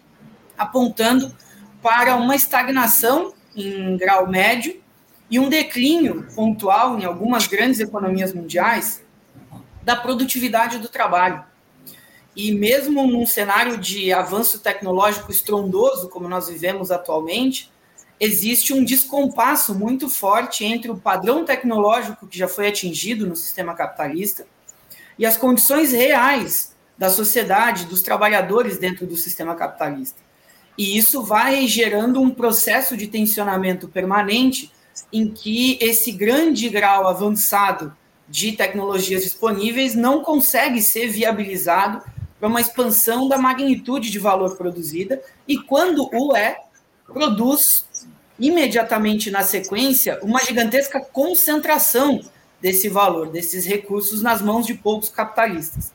apontando 0.56 1.34
para 1.82 2.16
uma 2.16 2.34
estagnação 2.34 3.32
em 3.56 3.96
grau 3.96 4.26
médio 4.26 4.80
e 5.30 5.38
um 5.38 5.48
declínio 5.48 6.26
pontual 6.34 6.98
em 6.98 7.04
algumas 7.04 7.46
grandes 7.46 7.80
economias 7.80 8.32
mundiais 8.32 9.02
da 9.82 9.96
produtividade 9.96 10.78
do 10.78 10.88
trabalho. 10.88 11.44
E 12.38 12.52
mesmo 12.52 13.04
num 13.04 13.26
cenário 13.26 13.76
de 13.76 14.12
avanço 14.12 14.61
tecnológico 14.61 15.28
estrondoso, 15.28 16.09
como 16.09 16.28
nós 16.28 16.49
vivemos 16.49 16.92
atualmente, 16.92 17.68
existe 18.21 18.73
um 18.73 18.85
descompasso 18.85 19.75
muito 19.75 20.09
forte 20.09 20.64
entre 20.64 20.88
o 20.88 20.97
padrão 20.97 21.45
tecnológico 21.45 22.28
que 22.28 22.38
já 22.38 22.47
foi 22.47 22.68
atingido 22.68 23.26
no 23.26 23.35
sistema 23.35 23.75
capitalista 23.75 24.47
e 25.18 25.26
as 25.26 25.37
condições 25.37 25.90
reais 25.90 26.76
da 26.97 27.11
sociedade, 27.11 27.87
dos 27.87 28.02
trabalhadores 28.02 28.78
dentro 28.78 29.04
do 29.04 29.16
sistema 29.16 29.57
capitalista. 29.57 30.21
E 30.78 30.97
isso 30.97 31.25
vai 31.25 31.66
gerando 31.66 32.23
um 32.23 32.30
processo 32.30 32.97
de 32.97 33.09
tensionamento 33.09 33.88
permanente 33.88 34.71
em 35.12 35.28
que 35.28 35.76
esse 35.80 36.12
grande 36.12 36.68
grau 36.68 37.09
avançado 37.09 37.92
de 38.28 38.52
tecnologias 38.52 39.25
disponíveis 39.25 39.97
não 39.97 40.23
consegue 40.23 40.80
ser 40.80 41.09
viabilizado 41.09 42.00
para 42.38 42.49
uma 42.49 42.61
expansão 42.61 43.28
da 43.28 43.38
magnitude 43.38 44.11
de 44.11 44.18
valor 44.18 44.57
produzida, 44.57 45.21
e 45.47 45.59
quando 45.59 46.09
o 46.12 46.37
é, 46.37 46.59
produz 47.07 47.87
imediatamente 48.38 49.30
na 49.30 49.42
sequência 49.42 50.18
uma 50.23 50.40
gigantesca 50.45 51.00
concentração 51.00 52.21
desse 52.61 52.88
valor, 52.88 53.30
desses 53.30 53.66
recursos 53.66 54.23
nas 54.23 54.40
mãos 54.40 54.66
de 54.66 54.75
poucos 54.75 55.09
capitalistas. 55.09 55.92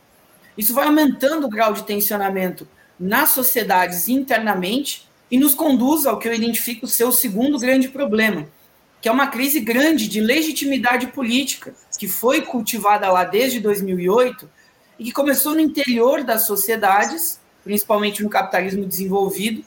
Isso 0.58 0.74
vai 0.74 0.86
aumentando 0.86 1.48
o 1.48 1.50
grau 1.50 1.74
de 1.74 1.84
tensionamento 1.84 2.68
nas 3.00 3.30
sociedades 3.30 4.08
internamente 4.08 5.08
e 5.32 5.38
nos 5.38 5.56
conduz 5.56 6.06
ao 6.06 6.20
que 6.20 6.28
eu 6.28 6.34
identifico 6.34 6.88
ser 6.88 7.06
o 7.06 7.12
segundo 7.12 7.58
grande 7.58 7.88
problema, 7.88 8.48
que 9.02 9.10
é 9.10 9.12
uma 9.12 9.28
crise 9.28 9.60
grande 9.60 10.08
de 10.08 10.22
legitimidade 10.22 11.08
política, 11.08 11.74
que 11.98 12.08
foi 12.08 12.42
cultivada 12.42 13.12
lá 13.12 13.24
desde 13.24 13.60
2008 13.60 14.50
e 14.98 15.06
que 15.06 15.12
começou 15.12 15.54
no 15.54 15.60
interior 15.60 16.24
das 16.24 16.46
sociedades, 16.46 17.40
principalmente 17.64 18.24
no 18.24 18.30
capitalismo 18.30 18.86
desenvolvido, 18.86 19.64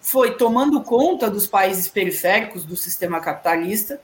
foi 0.00 0.32
tomando 0.32 0.82
conta 0.82 1.30
dos 1.30 1.46
países 1.46 1.88
periféricos 1.88 2.64
do 2.64 2.76
sistema 2.76 3.20
capitalista 3.20 4.00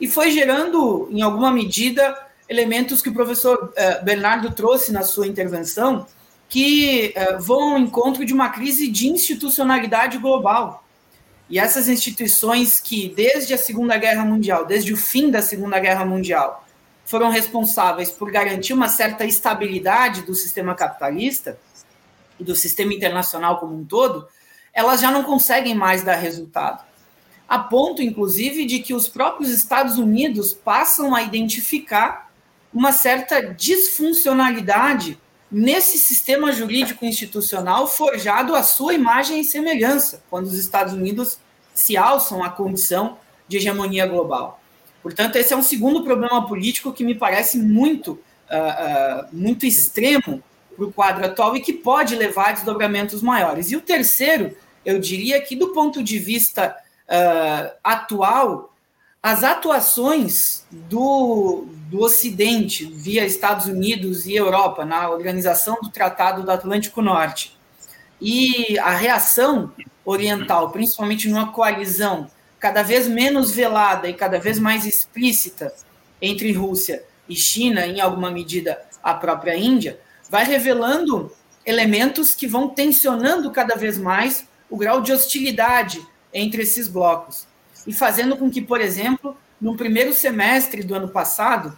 e 0.00 0.08
foi 0.08 0.30
gerando, 0.30 1.08
em 1.10 1.20
alguma 1.22 1.50
medida, 1.50 2.16
elementos 2.48 3.02
que 3.02 3.08
o 3.08 3.12
professor 3.12 3.72
eh, 3.76 4.00
Bernardo 4.02 4.50
trouxe 4.52 4.92
na 4.92 5.02
sua 5.02 5.26
intervenção, 5.26 6.06
que 6.48 7.12
eh, 7.14 7.36
vão 7.38 7.72
ao 7.72 7.78
encontro 7.78 8.24
de 8.24 8.32
uma 8.32 8.48
crise 8.48 8.88
de 8.88 9.08
institucionalidade 9.08 10.18
global. 10.18 10.84
E 11.48 11.58
essas 11.58 11.88
instituições 11.88 12.80
que, 12.80 13.12
desde 13.14 13.52
a 13.52 13.58
Segunda 13.58 13.96
Guerra 13.98 14.24
Mundial, 14.24 14.64
desde 14.64 14.92
o 14.92 14.96
fim 14.96 15.30
da 15.30 15.42
Segunda 15.42 15.78
Guerra 15.78 16.04
Mundial, 16.04 16.61
foram 17.04 17.30
responsáveis 17.30 18.10
por 18.10 18.30
garantir 18.30 18.72
uma 18.72 18.88
certa 18.88 19.24
estabilidade 19.24 20.22
do 20.22 20.34
sistema 20.34 20.74
capitalista 20.74 21.58
e 22.38 22.44
do 22.44 22.54
sistema 22.54 22.94
internacional 22.94 23.58
como 23.58 23.76
um 23.76 23.84
todo, 23.84 24.26
elas 24.72 25.00
já 25.00 25.10
não 25.10 25.22
conseguem 25.22 25.74
mais 25.74 26.02
dar 26.02 26.16
resultado. 26.16 26.84
A 27.48 27.58
ponto, 27.58 28.00
inclusive, 28.00 28.64
de 28.64 28.78
que 28.78 28.94
os 28.94 29.08
próprios 29.08 29.50
Estados 29.50 29.98
Unidos 29.98 30.54
passam 30.54 31.14
a 31.14 31.22
identificar 31.22 32.30
uma 32.72 32.92
certa 32.92 33.42
disfuncionalidade 33.42 35.18
nesse 35.50 35.98
sistema 35.98 36.50
jurídico 36.50 37.04
institucional 37.04 37.86
forjado 37.86 38.54
à 38.54 38.62
sua 38.62 38.94
imagem 38.94 39.40
e 39.40 39.44
semelhança, 39.44 40.22
quando 40.30 40.46
os 40.46 40.54
Estados 40.54 40.94
Unidos 40.94 41.38
se 41.74 41.94
alçam 41.94 42.42
à 42.42 42.48
condição 42.48 43.18
de 43.46 43.58
hegemonia 43.58 44.06
global. 44.06 44.61
Portanto, 45.02 45.36
esse 45.36 45.52
é 45.52 45.56
um 45.56 45.62
segundo 45.62 46.04
problema 46.04 46.46
político 46.46 46.92
que 46.92 47.04
me 47.04 47.14
parece 47.14 47.58
muito, 47.58 48.12
uh, 48.12 49.24
uh, 49.24 49.28
muito 49.32 49.66
extremo 49.66 50.42
para 50.76 50.84
o 50.84 50.92
quadro 50.92 51.26
atual 51.26 51.56
e 51.56 51.60
que 51.60 51.72
pode 51.72 52.14
levar 52.14 52.50
a 52.50 52.52
desdobramentos 52.52 53.20
maiores. 53.20 53.70
E 53.70 53.76
o 53.76 53.80
terceiro, 53.80 54.56
eu 54.84 54.98
diria 55.00 55.40
que, 55.40 55.56
do 55.56 55.72
ponto 55.72 56.02
de 56.02 56.18
vista 56.18 56.76
uh, 57.08 57.76
atual, 57.82 58.72
as 59.22 59.44
atuações 59.44 60.64
do, 60.70 61.66
do 61.88 62.00
Ocidente, 62.00 62.84
via 62.84 63.24
Estados 63.24 63.66
Unidos 63.66 64.26
e 64.26 64.34
Europa, 64.34 64.84
na 64.84 65.10
organização 65.10 65.78
do 65.82 65.90
Tratado 65.90 66.42
do 66.42 66.50
Atlântico 66.50 67.02
Norte, 67.02 67.56
e 68.20 68.78
a 68.78 68.90
reação 68.90 69.72
oriental, 70.04 70.70
principalmente 70.70 71.28
numa 71.28 71.52
coalizão 71.52 72.28
cada 72.62 72.84
vez 72.84 73.08
menos 73.08 73.50
velada 73.50 74.08
e 74.08 74.14
cada 74.14 74.38
vez 74.38 74.56
mais 74.56 74.86
explícita 74.86 75.74
entre 76.22 76.52
Rússia 76.52 77.04
e 77.28 77.34
China, 77.34 77.84
em 77.84 78.00
alguma 78.00 78.30
medida 78.30 78.80
a 79.02 79.12
própria 79.14 79.56
Índia, 79.56 79.98
vai 80.30 80.44
revelando 80.44 81.34
elementos 81.66 82.36
que 82.36 82.46
vão 82.46 82.68
tensionando 82.68 83.50
cada 83.50 83.74
vez 83.74 83.98
mais 83.98 84.46
o 84.70 84.76
grau 84.76 85.00
de 85.00 85.12
hostilidade 85.12 86.06
entre 86.32 86.62
esses 86.62 86.86
blocos 86.86 87.48
e 87.84 87.92
fazendo 87.92 88.36
com 88.36 88.48
que, 88.48 88.62
por 88.62 88.80
exemplo, 88.80 89.36
no 89.60 89.76
primeiro 89.76 90.14
semestre 90.14 90.84
do 90.84 90.94
ano 90.94 91.08
passado, 91.08 91.76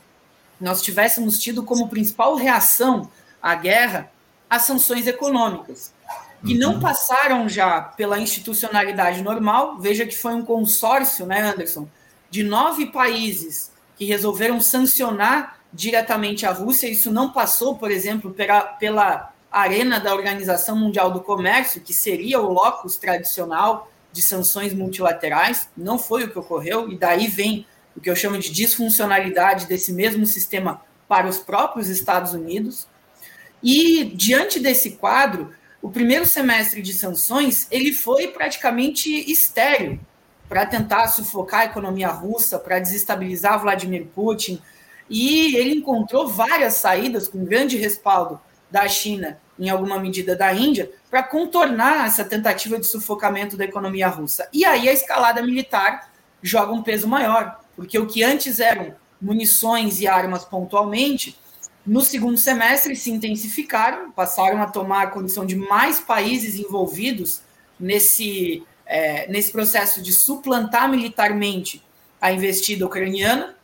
nós 0.61 0.83
tivéssemos 0.83 1.39
tido 1.39 1.63
como 1.63 1.89
principal 1.89 2.37
reação 2.37 3.11
à 3.41 3.55
guerra 3.55 4.13
as 4.51 4.65
sanções 4.65 5.07
econômicas 5.07 5.94
que 6.45 6.57
não 6.57 6.75
uhum. 6.75 6.81
passaram 6.81 7.49
já 7.49 7.81
pela 7.81 8.19
institucionalidade 8.19 9.23
normal. 9.23 9.79
Veja 9.79 10.07
que 10.07 10.17
foi 10.17 10.35
um 10.35 10.45
consórcio, 10.45 11.27
né, 11.27 11.41
Anderson, 11.41 11.89
de 12.31 12.43
nove 12.43 12.87
países 12.87 13.73
que 13.97 14.05
resolveram 14.05 14.61
sancionar 14.61 15.59
diretamente 15.73 16.45
a 16.47 16.53
Rússia. 16.53 16.89
Isso 16.89 17.11
não 17.11 17.31
passou, 17.31 17.77
por 17.77 17.91
exemplo, 17.91 18.33
pela, 18.33 18.61
pela 18.61 19.33
arena 19.51 19.99
da 19.99 20.15
Organização 20.15 20.77
Mundial 20.77 21.11
do 21.11 21.21
Comércio, 21.21 21.81
que 21.81 21.95
seria 21.95 22.41
o 22.41 22.53
locus 22.53 22.97
tradicional 22.97 23.91
de 24.13 24.21
sanções 24.21 24.75
multilaterais. 24.75 25.69
Não 25.77 25.99
foi 25.99 26.25
o 26.25 26.31
que 26.31 26.39
ocorreu, 26.39 26.91
e 26.91 26.99
daí 26.99 27.27
vem 27.27 27.67
o 27.97 28.01
que 28.01 28.11
eu 28.11 28.17
chamo 28.17 28.39
de 28.39 28.51
disfuncionalidade 28.51 29.67
desse 29.67 29.93
mesmo 29.93 30.27
sistema 30.27 30.83
para 31.09 31.29
os 31.29 31.39
próprios 31.39 31.89
Estados 31.89 32.33
Unidos. 32.33 32.87
E 33.63 34.05
diante 34.05 34.61
desse 34.61 34.93
quadro, 34.93 35.53
o 35.85 35.91
primeiro 35.91 36.25
semestre 36.25 36.81
de 36.81 36.95
sanções 36.95 37.69
ele 37.71 37.93
foi 37.93 38.29
praticamente 38.29 39.11
estéreo 39.31 40.01
para 40.49 40.65
tentar 40.65 41.09
sufocar 41.09 41.61
a 41.61 41.65
economia 41.67 42.09
russa, 42.09 42.59
para 42.59 42.79
desestabilizar 42.79 43.61
Vladimir 43.61 44.07
Putin, 44.07 44.63
e 45.11 45.55
ele 45.55 45.75
encontrou 45.75 46.27
várias 46.27 46.77
saídas 46.77 47.29
com 47.29 47.45
grande 47.45 47.77
respaldo 47.77 48.41
da 48.71 48.89
China, 48.89 49.39
em 49.59 49.69
alguma 49.69 49.99
medida 49.99 50.35
da 50.35 50.55
Índia, 50.55 50.91
para 51.11 51.23
contornar 51.23 52.07
essa 52.07 52.25
tentativa 52.25 52.79
de 52.79 52.87
sufocamento 52.87 53.55
da 53.55 53.67
economia 53.67 54.09
russa. 54.09 54.49
E 54.55 54.65
aí 54.65 54.89
a 54.89 54.93
escalada 54.93 55.43
militar 55.43 56.11
joga 56.43 56.73
um 56.73 56.83
peso 56.83 57.07
maior, 57.07 57.61
porque 57.77 57.99
o 57.99 58.07
que 58.07 58.23
antes 58.23 58.59
eram 58.59 58.95
munições 59.21 60.01
e 60.01 60.07
armas 60.07 60.47
pontualmente, 60.47 61.39
no 61.87 62.01
segundo 62.01 62.39
semestre 62.39 62.97
se 62.97 63.11
intensificaram, 63.11 64.11
passaram 64.11 64.63
a 64.63 64.67
tomar 64.67 65.03
a 65.03 65.07
condição 65.09 65.45
de 65.45 65.55
mais 65.55 66.01
países 66.01 66.59
envolvidos 66.59 67.43
nesse, 67.79 68.63
é, 68.87 69.29
nesse 69.29 69.53
processo 69.53 70.01
de 70.01 70.13
suplantar 70.13 70.89
militarmente 70.89 71.85
a 72.21 72.33
investida 72.33 72.87
ucraniana. 72.87 73.55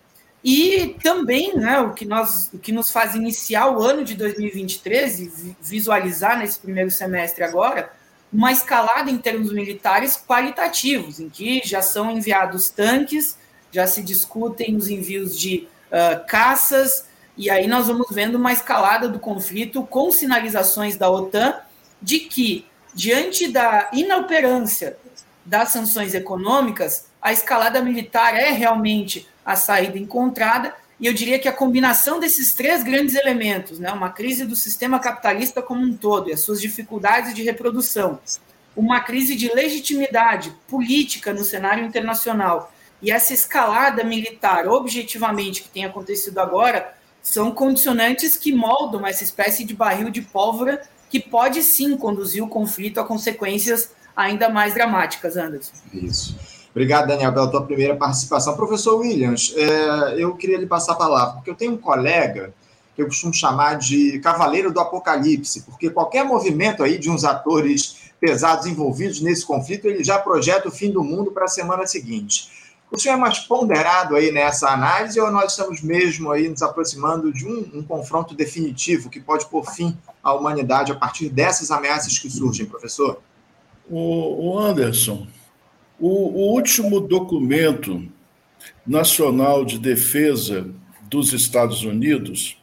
E 0.43 0.97
também 1.03 1.55
né, 1.57 1.81
o, 1.81 1.93
que 1.93 2.05
nós, 2.05 2.51
o 2.53 2.59
que 2.59 2.73
nos 2.73 2.91
faz 2.91 3.15
iniciar 3.15 3.71
o 3.71 3.83
ano 3.83 4.05
de 4.05 4.15
2023 4.15 5.21
e 5.21 5.57
visualizar 5.61 6.39
nesse 6.39 6.59
primeiro 6.59 6.91
semestre 6.91 7.45
agora 7.45 7.91
uma 8.33 8.53
escalada 8.53 9.11
em 9.11 9.19
termos 9.19 9.53
militares 9.53 10.17
qualitativos, 10.17 11.21
em 11.21 11.29
que 11.29 11.61
já 11.65 11.83
são 11.83 12.11
enviados 12.11 12.71
tanques, 12.71 13.37
já 13.73 13.87
se 13.87 14.03
discutem 14.03 14.77
os 14.77 14.89
envios 14.89 15.39
de 15.39 15.67
uh, 15.91 16.25
caças, 16.27 17.07
e 17.41 17.49
aí 17.49 17.67
nós 17.67 17.87
vamos 17.87 18.07
vendo 18.11 18.35
uma 18.35 18.53
escalada 18.53 19.09
do 19.09 19.19
conflito 19.19 19.83
com 19.85 20.13
sinalizações 20.13 20.99
da 20.99 21.09
OTAN 21.09 21.55
de 22.03 22.19
que, 22.19 22.67
diante 22.95 23.49
da 23.49 23.89
inoperância 23.95 24.99
das 25.43 25.71
sanções 25.71 26.13
econômicas, 26.13 27.07
a 27.19 27.33
escalada 27.33 27.81
militar 27.81 28.35
é 28.35 28.51
realmente 28.51 29.27
a 29.43 29.57
saída 29.57 29.97
encontrada. 29.97 30.75
E 31.01 31.07
eu 31.07 31.15
diria 31.15 31.39
que 31.39 31.49
a 31.49 31.53
combinação 31.53 32.21
desses 32.21 32.53
três 32.53 32.83
grandes 32.83 33.15
elementos, 33.15 33.79
né, 33.79 33.91
uma 33.91 34.11
crise 34.11 34.45
do 34.45 34.55
sistema 34.55 34.99
capitalista 34.99 35.63
como 35.63 35.81
um 35.81 35.97
todo 35.97 36.29
e 36.29 36.35
as 36.35 36.41
suas 36.41 36.61
dificuldades 36.61 37.33
de 37.33 37.43
reprodução, 37.43 38.19
uma 38.77 39.01
crise 39.01 39.35
de 39.35 39.49
legitimidade 39.55 40.53
política 40.69 41.33
no 41.33 41.43
cenário 41.43 41.87
internacional 41.87 42.71
E 43.03 43.11
essa 43.11 43.33
escalada 43.33 44.05
militar, 44.05 44.69
objetivamente, 44.69 45.63
que 45.63 45.71
tem 45.71 45.87
acontecido 45.87 46.39
agora, 46.39 47.00
são 47.23 47.51
condicionantes 47.51 48.37
que 48.37 48.53
moldam 48.53 49.07
essa 49.07 49.25
espécie 49.25 49.65
de 49.65 49.75
barril 49.75 50.11
de 50.11 50.23
pólvora 50.23 50.83
que 51.09 51.21
pode 51.21 51.63
sim 51.63 51.97
conduzir 51.97 52.43
o 52.43 52.49
conflito 52.49 53.01
a 53.01 53.05
consequências 53.05 53.91
ainda 54.17 54.49
mais 54.49 54.75
dramáticas, 54.75 55.37
Anderson. 55.37 55.73
Isso. 55.93 56.37
Obrigado, 56.71 57.09
Daniel, 57.09 57.33
pela 57.33 57.51
tua 57.51 57.63
primeira 57.63 57.97
participação. 57.97 58.57
Professor 58.57 58.97
Williams, 58.97 59.53
é, 59.57 60.23
eu 60.23 60.37
queria 60.37 60.57
lhe 60.57 60.67
passar 60.67 60.93
a 60.93 60.97
palavra, 60.97 61.35
porque 61.35 61.51
eu 61.51 61.55
tenho 61.55 61.73
um 61.73 61.77
colega 61.77 62.55
que 62.95 63.03
eu 63.03 63.07
costumo 63.07 63.35
chamar 63.35 63.75
de 63.75 64.21
cavaleiro 64.21 64.73
do 64.73 64.79
apocalipse, 64.79 65.63
porque 65.63 65.91
qualquer 65.91 66.25
movimento 66.25 66.83
aí 66.83 66.97
de 66.97 67.11
uns 67.11 67.25
atores 67.25 68.11
pesados 68.21 68.67
envolvidos 68.67 69.21
nesse 69.21 69.45
conflito, 69.45 69.87
ele 69.87 70.05
já 70.05 70.19
projeta 70.19 70.69
o 70.69 70.71
fim 70.71 70.91
do 70.91 71.03
mundo 71.03 71.33
para 71.33 71.47
a 71.47 71.49
semana 71.49 71.87
seguinte. 71.87 72.60
O 72.91 72.99
senhor 72.99 73.15
é 73.15 73.19
mais 73.19 73.39
ponderado 73.39 74.17
aí 74.17 74.33
nessa 74.33 74.69
análise 74.71 75.21
ou 75.21 75.31
nós 75.31 75.53
estamos 75.53 75.81
mesmo 75.81 76.31
aí 76.33 76.49
nos 76.49 76.61
aproximando 76.61 77.33
de 77.33 77.47
um, 77.47 77.71
um 77.75 77.83
confronto 77.83 78.35
definitivo 78.35 79.09
que 79.09 79.21
pode 79.21 79.47
pôr 79.47 79.65
fim 79.65 79.97
à 80.23 80.35
humanidade 80.35 80.91
a 80.91 80.97
partir 80.97 81.29
dessas 81.29 81.71
ameaças 81.71 82.19
que 82.19 82.29
surgem, 82.29 82.67
professor? 82.67 83.23
O, 83.89 84.51
o 84.51 84.59
Anderson, 84.59 85.27
o, 86.01 86.09
o 86.09 86.53
último 86.53 87.01
documento 87.01 88.03
nacional 88.85 89.65
de 89.65 89.79
defesa 89.79 90.67
dos 91.09 91.33
Estados 91.33 91.85
Unidos, 91.85 92.57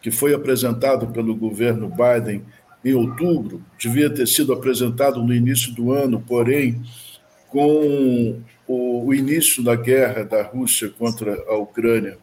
que 0.00 0.10
foi 0.10 0.34
apresentado 0.34 1.08
pelo 1.08 1.34
governo 1.34 1.90
Biden 1.90 2.44
em 2.82 2.94
outubro, 2.94 3.62
devia 3.78 4.08
ter 4.08 4.26
sido 4.26 4.52
apresentado 4.52 5.22
no 5.22 5.34
início 5.34 5.72
do 5.72 5.92
ano, 5.92 6.22
porém, 6.26 6.82
com 7.48 8.40
o, 8.66 9.06
o 9.06 9.14
início 9.14 9.62
da 9.62 9.76
guerra 9.76 10.24
da 10.24 10.42
Rússia 10.42 10.92
contra 10.98 11.34
a 11.48 11.56
Ucrânia, 11.56 12.18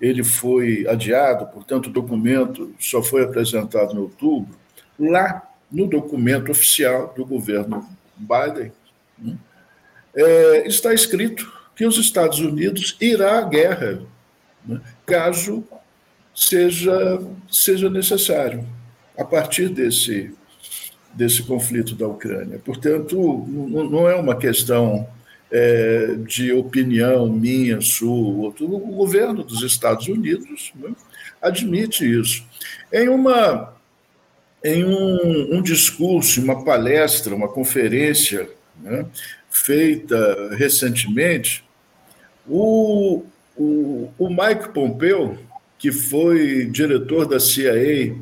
ele 0.00 0.24
foi 0.24 0.86
adiado, 0.88 1.46
portanto, 1.46 1.86
o 1.86 1.92
documento 1.92 2.74
só 2.78 3.02
foi 3.02 3.22
apresentado 3.22 3.94
em 3.94 3.98
outubro. 3.98 4.56
Lá, 4.98 5.48
no 5.70 5.86
documento 5.86 6.50
oficial 6.50 7.12
do 7.16 7.24
governo 7.24 7.88
Biden, 8.16 8.72
né, 9.18 9.36
é, 10.14 10.66
está 10.66 10.92
escrito 10.92 11.50
que 11.74 11.86
os 11.86 11.96
Estados 11.98 12.40
Unidos 12.40 12.96
irá 13.00 13.38
à 13.38 13.42
guerra, 13.42 14.02
né, 14.66 14.80
caso 15.06 15.64
seja, 16.34 17.20
seja 17.50 17.88
necessário, 17.88 18.66
a 19.16 19.24
partir 19.24 19.68
desse, 19.68 20.34
desse 21.14 21.42
conflito 21.42 21.94
da 21.94 22.08
Ucrânia. 22.08 22.58
Portanto, 22.58 23.16
não 23.48 24.08
é 24.08 24.16
uma 24.16 24.36
questão 24.36 25.08
é, 25.52 26.14
de 26.26 26.50
opinião 26.50 27.30
minha, 27.30 27.80
sua, 27.82 28.44
outro. 28.44 28.66
O 28.66 28.96
governo 28.96 29.44
dos 29.44 29.62
Estados 29.62 30.08
Unidos 30.08 30.72
né, 30.74 30.94
admite 31.42 32.10
isso. 32.10 32.42
Em 32.90 33.08
uma 33.08 33.76
em 34.64 34.84
um, 34.84 35.56
um, 35.56 35.62
discurso, 35.62 36.40
uma 36.40 36.64
palestra, 36.64 37.34
uma 37.34 37.48
conferência 37.48 38.48
né, 38.80 39.04
feita 39.50 40.54
recentemente, 40.54 41.64
o, 42.46 43.24
o, 43.56 44.08
o 44.16 44.28
Mike 44.28 44.68
Pompeo, 44.72 45.36
que 45.76 45.90
foi 45.90 46.66
diretor 46.66 47.26
da 47.26 47.40
CIA 47.40 48.16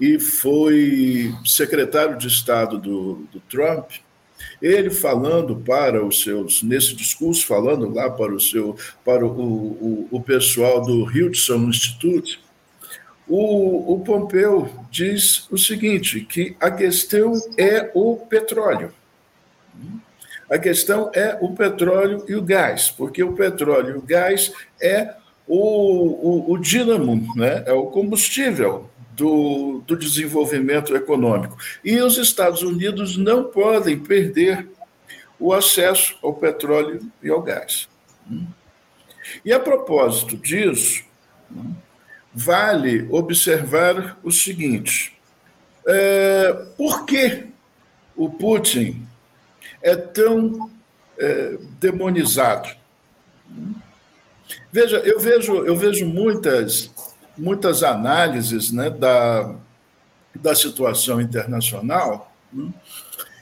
e 0.00 0.18
foi 0.20 1.34
secretário 1.44 2.16
de 2.16 2.28
Estado 2.28 2.78
do, 2.78 3.26
do 3.32 3.40
Trump, 3.50 3.90
ele 4.60 4.90
falando 4.90 5.56
para 5.56 6.04
os 6.04 6.22
seus, 6.22 6.62
nesse 6.62 6.94
discurso, 6.94 7.46
falando 7.46 7.88
lá 7.92 8.10
para 8.10 8.34
o 8.34 8.40
seu, 8.40 8.76
para 9.04 9.24
o, 9.24 9.28
o, 9.30 10.08
o 10.10 10.20
pessoal 10.20 10.82
do 10.82 11.04
Hudson 11.04 11.68
Institute, 11.68 12.40
o, 13.26 13.94
o 13.94 14.00
Pompeu 14.00 14.68
diz 14.90 15.46
o 15.50 15.58
seguinte: 15.58 16.20
que 16.20 16.56
a 16.60 16.70
questão 16.70 17.32
é 17.56 17.90
o 17.94 18.16
petróleo. 18.16 18.92
A 20.50 20.58
questão 20.58 21.10
é 21.14 21.36
o 21.40 21.54
petróleo 21.54 22.24
e 22.26 22.34
o 22.34 22.42
gás, 22.42 22.90
porque 22.90 23.22
o 23.22 23.34
petróleo 23.34 23.96
e 23.96 23.98
o 23.98 24.02
gás 24.02 24.50
é 24.80 25.14
o, 25.46 25.58
o, 25.58 26.52
o 26.52 26.58
dínamo, 26.58 27.34
né? 27.36 27.62
é 27.66 27.72
o 27.72 27.86
combustível 27.86 28.88
do, 29.18 29.82
do 29.84 29.96
desenvolvimento 29.96 30.94
econômico. 30.94 31.58
E 31.84 32.00
os 32.00 32.16
Estados 32.16 32.62
Unidos 32.62 33.16
não 33.16 33.44
podem 33.44 33.98
perder 33.98 34.68
o 35.40 35.52
acesso 35.52 36.16
ao 36.22 36.34
petróleo 36.34 37.00
e 37.20 37.28
ao 37.28 37.42
gás. 37.42 37.88
E 39.44 39.52
a 39.52 39.58
propósito 39.58 40.36
disso, 40.36 41.04
vale 42.32 43.08
observar 43.10 44.16
o 44.22 44.30
seguinte: 44.30 45.18
é, 45.84 46.52
por 46.76 47.04
que 47.04 47.46
o 48.16 48.30
Putin 48.30 49.04
é 49.82 49.96
tão 49.96 50.70
é, 51.18 51.58
demonizado? 51.80 52.68
Veja, 54.70 54.98
eu 54.98 55.18
vejo, 55.18 55.64
eu 55.64 55.76
vejo 55.76 56.06
muitas 56.06 56.90
muitas 57.38 57.82
análises 57.82 58.72
né, 58.72 58.90
da, 58.90 59.54
da 60.34 60.54
situação 60.54 61.20
internacional, 61.20 62.32
né, 62.52 62.72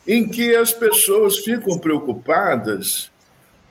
em 0.07 0.29
que 0.29 0.55
as 0.55 0.73
pessoas 0.73 1.39
ficam 1.39 1.79
preocupadas 1.79 3.11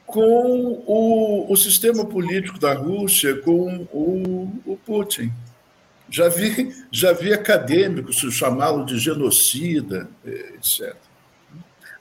com 0.05 0.83
o, 0.85 1.51
o 1.51 1.55
sistema 1.55 2.05
político 2.05 2.59
da 2.59 2.73
Rússia, 2.73 3.41
com 3.41 3.87
o, 3.91 4.51
o 4.65 4.77
Putin. 4.77 5.31
Já 6.09 6.27
vi, 6.29 6.75
já 6.91 7.13
vi 7.13 7.33
acadêmicos 7.33 8.17
chamá-lo 8.31 8.85
de 8.85 8.99
genocida, 8.99 10.07
etc. 10.25 10.95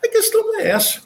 A 0.02 0.08
questão 0.08 0.42
não 0.42 0.60
é 0.60 0.70
essa 0.70 1.00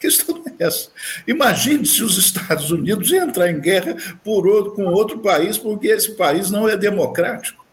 questão 0.00 0.42
é 0.46 0.64
essa. 0.64 0.88
Imagine 1.28 1.84
se 1.84 2.02
os 2.02 2.16
Estados 2.16 2.70
Unidos 2.70 3.12
entrar 3.12 3.50
em 3.50 3.60
guerra 3.60 3.94
por 4.24 4.48
outro, 4.48 4.72
com 4.72 4.86
outro 4.86 5.18
país, 5.18 5.58
porque 5.58 5.88
esse 5.88 6.12
país 6.12 6.50
não 6.50 6.68
é 6.68 6.76
democrático. 6.76 7.64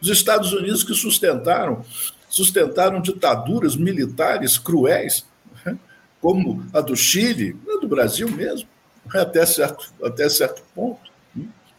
Os 0.00 0.08
Estados 0.08 0.52
Unidos 0.52 0.82
que 0.82 0.94
sustentaram, 0.94 1.84
sustentaram 2.28 3.00
ditaduras 3.00 3.76
militares 3.76 4.58
cruéis, 4.58 5.24
né, 5.64 5.78
como 6.20 6.66
a 6.72 6.80
do 6.80 6.96
Chile, 6.96 7.56
do 7.80 7.86
Brasil 7.86 8.28
mesmo, 8.28 8.68
até 9.14 9.46
certo, 9.46 9.92
até 10.02 10.28
certo 10.28 10.62
ponto. 10.74 11.08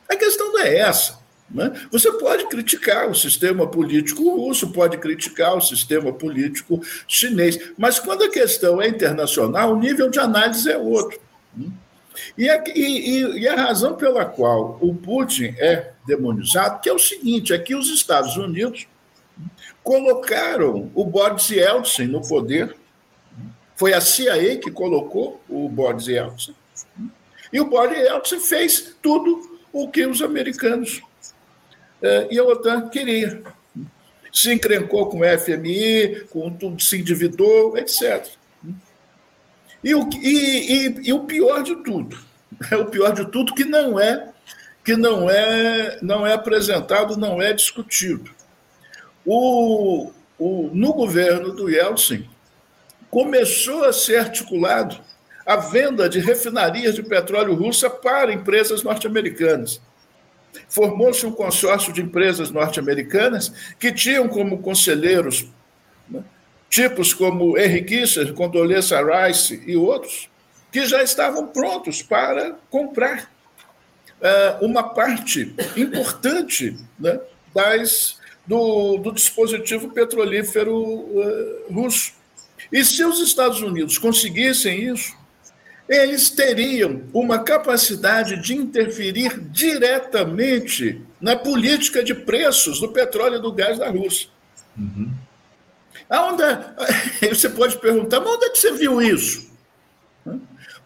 A 0.07 0.15
questão 0.15 0.53
não 0.53 0.59
é 0.59 0.77
essa. 0.77 1.18
Né? 1.51 1.71
Você 1.91 2.11
pode 2.13 2.47
criticar 2.47 3.09
o 3.09 3.15
sistema 3.15 3.67
político 3.67 4.35
russo, 4.35 4.71
pode 4.71 4.97
criticar 4.97 5.57
o 5.57 5.61
sistema 5.61 6.13
político 6.13 6.79
chinês, 7.07 7.71
mas 7.77 7.99
quando 7.99 8.23
a 8.23 8.29
questão 8.29 8.81
é 8.81 8.87
internacional, 8.87 9.73
o 9.73 9.79
nível 9.79 10.09
de 10.09 10.19
análise 10.19 10.69
é 10.69 10.77
outro. 10.77 11.19
Né? 11.55 11.67
E 12.37 12.49
a, 12.49 12.63
e, 12.75 13.39
e 13.39 13.47
a 13.47 13.55
razão 13.55 13.95
pela 13.95 14.25
qual 14.25 14.77
o 14.81 14.93
Putin 14.93 15.55
é 15.57 15.91
demonizado, 16.05 16.81
que 16.81 16.89
é 16.89 16.93
o 16.93 16.99
seguinte, 16.99 17.53
é 17.53 17.57
que 17.57 17.75
os 17.75 17.89
Estados 17.89 18.35
Unidos 18.35 18.87
colocaram 19.83 20.91
o 20.93 21.05
Boris 21.05 21.49
Yeltsin 21.49 22.05
no 22.05 22.21
poder, 22.21 22.75
foi 23.75 23.93
a 23.93 24.01
CIA 24.01 24.57
que 24.57 24.69
colocou 24.69 25.41
o 25.47 25.69
Boris 25.69 26.07
Yeltsin, 26.07 26.53
e 27.51 27.59
o 27.59 27.65
Boris 27.65 27.97
Yeltsin 27.97 28.39
fez 28.39 28.95
tudo 29.01 29.57
o 29.71 29.89
que 29.89 30.05
os 30.05 30.21
americanos 30.21 31.01
e 32.31 32.39
a 32.39 32.43
OTAN 32.43 32.89
queria. 32.89 33.41
Se 34.31 34.53
encrencou 34.53 35.07
com 35.09 35.19
o 35.19 35.39
FMI, 35.39 36.25
com 36.29 36.51
tudo, 36.51 36.81
se 36.81 36.97
endividou, 36.97 37.77
etc. 37.77 38.27
E 39.83 39.95
o, 39.95 40.07
e, 40.21 40.87
e, 40.87 41.09
e 41.09 41.13
o 41.13 41.21
pior 41.21 41.63
de 41.63 41.75
tudo, 41.83 42.17
é 42.71 42.77
o 42.77 42.85
pior 42.85 43.13
de 43.13 43.25
tudo 43.31 43.53
que 43.53 43.65
não 43.65 43.99
é 43.99 44.29
que 44.83 44.95
não 44.95 45.29
é 45.29 45.99
não 46.01 46.25
é 46.25 46.33
apresentado, 46.33 47.17
não 47.17 47.41
é 47.41 47.53
discutido. 47.53 48.31
O, 49.25 50.11
o, 50.37 50.69
no 50.73 50.93
governo 50.93 51.51
do 51.51 51.69
Yeltsin 51.69 52.27
começou 53.09 53.83
a 53.85 53.93
ser 53.93 54.17
articulado 54.17 54.99
a 55.45 55.57
venda 55.57 56.07
de 56.07 56.19
refinarias 56.19 56.95
de 56.95 57.03
petróleo 57.03 57.55
russa 57.55 57.89
para 57.89 58.31
empresas 58.31 58.83
norte-americanas. 58.83 59.81
Formou-se 60.67 61.25
um 61.25 61.31
consórcio 61.31 61.91
de 61.91 62.01
empresas 62.01 62.51
norte-americanas 62.51 63.51
que 63.79 63.91
tinham 63.91 64.27
como 64.27 64.59
conselheiros 64.59 65.47
né, 66.09 66.23
tipos 66.69 67.13
como 67.13 67.57
Henry 67.57 67.83
Kissinger, 67.83 68.33
Condoleezza 68.33 68.99
Rice 69.01 69.61
e 69.65 69.75
outros, 69.75 70.29
que 70.71 70.85
já 70.85 71.01
estavam 71.01 71.47
prontos 71.47 72.01
para 72.01 72.55
comprar 72.69 73.31
uh, 74.19 74.65
uma 74.65 74.83
parte 74.83 75.53
importante 75.75 76.77
né, 76.99 77.19
das, 77.53 78.17
do, 78.45 78.97
do, 78.97 79.11
dispositivo 79.11 79.89
petrolífero 79.89 80.75
uh, 80.75 81.73
russo. 81.73 82.13
E 82.71 82.83
se 82.83 83.03
os 83.03 83.19
Estados 83.19 83.61
Unidos 83.61 83.97
conseguissem 83.97 84.83
isso, 84.83 85.17
eles 85.89 86.29
teriam 86.29 87.01
uma 87.11 87.39
capacidade 87.39 88.39
de 88.43 88.53
interferir 88.53 89.39
diretamente 89.39 91.01
na 91.19 91.35
política 91.35 92.03
de 92.03 92.13
preços 92.13 92.79
do 92.79 92.89
petróleo 92.89 93.37
e 93.37 93.41
do 93.41 93.51
gás 93.51 93.79
da 93.79 93.89
Rússia. 93.89 94.29
Uhum. 94.77 95.11
Aonde, 96.07 96.43
você 97.27 97.49
pode 97.49 97.77
perguntar, 97.79 98.19
mas 98.19 98.33
onde 98.33 98.45
é 98.45 98.49
que 98.51 98.59
você 98.59 98.71
viu 98.73 99.01
isso? 99.01 99.49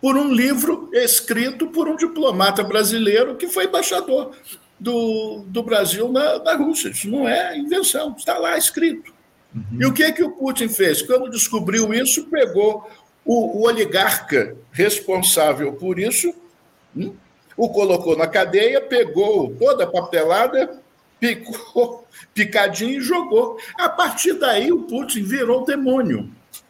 Por 0.01 0.15
um 0.17 0.33
livro 0.33 0.89
escrito 0.93 1.67
por 1.67 1.87
um 1.87 1.97
diplomata 1.97 2.63
brasileiro 2.63 3.35
que 3.35 3.47
foi 3.47 3.65
embaixador 3.65 4.33
do, 4.79 5.43
do 5.47 5.63
Brasil 5.63 6.09
na, 6.09 6.39
na 6.39 6.55
Rússia. 6.55 6.89
Isso 6.89 7.09
não 7.09 7.27
é 7.27 7.57
invenção, 7.57 8.15
está 8.17 8.37
lá 8.37 8.57
escrito. 8.57 9.13
Uhum. 9.53 9.81
E 9.81 9.85
o 9.85 9.93
que, 9.93 10.11
que 10.13 10.23
o 10.23 10.31
Putin 10.31 10.67
fez? 10.67 11.01
Quando 11.01 11.29
descobriu 11.29 11.93
isso, 11.93 12.25
pegou 12.25 12.89
o, 13.25 13.59
o 13.59 13.67
oligarca 13.67 14.55
responsável 14.71 15.73
por 15.73 15.99
isso, 15.99 16.33
hum, 16.95 17.15
o 17.55 17.69
colocou 17.69 18.17
na 18.17 18.27
cadeia, 18.27 18.81
pegou 18.81 19.55
toda 19.55 19.83
a 19.83 19.87
papelada, 19.87 20.81
picou, 21.19 22.07
picadinho 22.33 22.99
e 22.99 23.01
jogou. 23.01 23.57
A 23.77 23.87
partir 23.89 24.33
daí, 24.33 24.71
o 24.71 24.83
Putin 24.83 25.23
virou 25.23 25.65
demônio. 25.65 26.29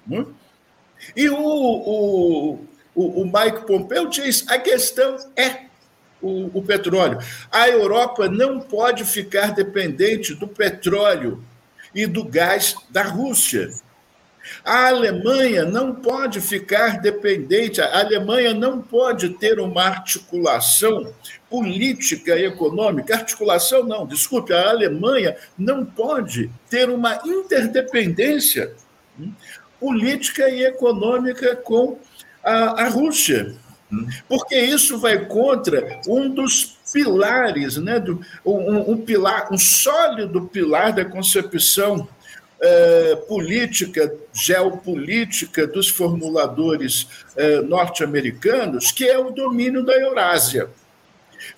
Hum? 0.09 0.25
E 1.15 1.29
o, 1.29 1.37
o, 1.37 2.53
o, 2.95 3.21
o 3.21 3.25
Mike 3.25 3.65
Pompeu 3.65 4.07
diz: 4.07 4.47
a 4.49 4.57
questão 4.57 5.17
é 5.35 5.65
o, 6.21 6.57
o 6.57 6.63
petróleo. 6.63 7.19
A 7.51 7.67
Europa 7.67 8.29
não 8.29 8.59
pode 8.59 9.03
ficar 9.03 9.53
dependente 9.53 10.33
do 10.33 10.47
petróleo 10.47 11.43
e 11.93 12.05
do 12.07 12.23
gás 12.23 12.75
da 12.89 13.03
Rússia. 13.03 13.69
A 14.63 14.88
Alemanha 14.88 15.65
não 15.65 15.95
pode 15.95 16.41
ficar 16.41 16.99
dependente, 16.99 17.82
a 17.82 17.99
Alemanha 17.99 18.53
não 18.53 18.82
pode 18.82 19.29
ter 19.29 19.60
uma 19.60 19.84
articulação 19.84 21.13
política 21.49 22.36
e 22.38 22.45
econômica. 22.45 23.15
Articulação, 23.15 23.84
não, 23.84 24.06
desculpe, 24.06 24.53
a 24.53 24.69
Alemanha 24.69 25.36
não 25.58 25.86
pode 25.86 26.49
ter 26.69 26.89
uma 26.89 27.19
interdependência 27.25 28.73
política 29.79 30.49
e 30.49 30.63
econômica 30.63 31.56
com 31.56 31.99
a, 32.43 32.84
a 32.84 32.89
Rússia. 32.89 33.56
Porque 34.27 34.58
isso 34.58 34.97
vai 34.97 35.25
contra 35.25 36.01
um 36.08 36.29
dos 36.29 36.77
pilares, 36.91 37.77
né, 37.77 37.99
do, 37.99 38.19
um, 38.45 38.91
um 38.91 38.97
pilar, 38.97 39.51
um 39.51 39.58
sólido 39.58 40.41
pilar 40.47 40.93
da 40.93 41.06
concepção 41.06 42.08
eh, 42.65 43.17
política, 43.28 44.15
geopolítica 44.32 45.67
dos 45.67 45.89
formuladores 45.89 47.10
eh, 47.36 47.62
norte-americanos, 47.62 48.89
que 48.89 49.04
é 49.04 49.19
o 49.19 49.32
domínio 49.32 49.84
da 49.84 49.91
Eurásia. 49.93 50.69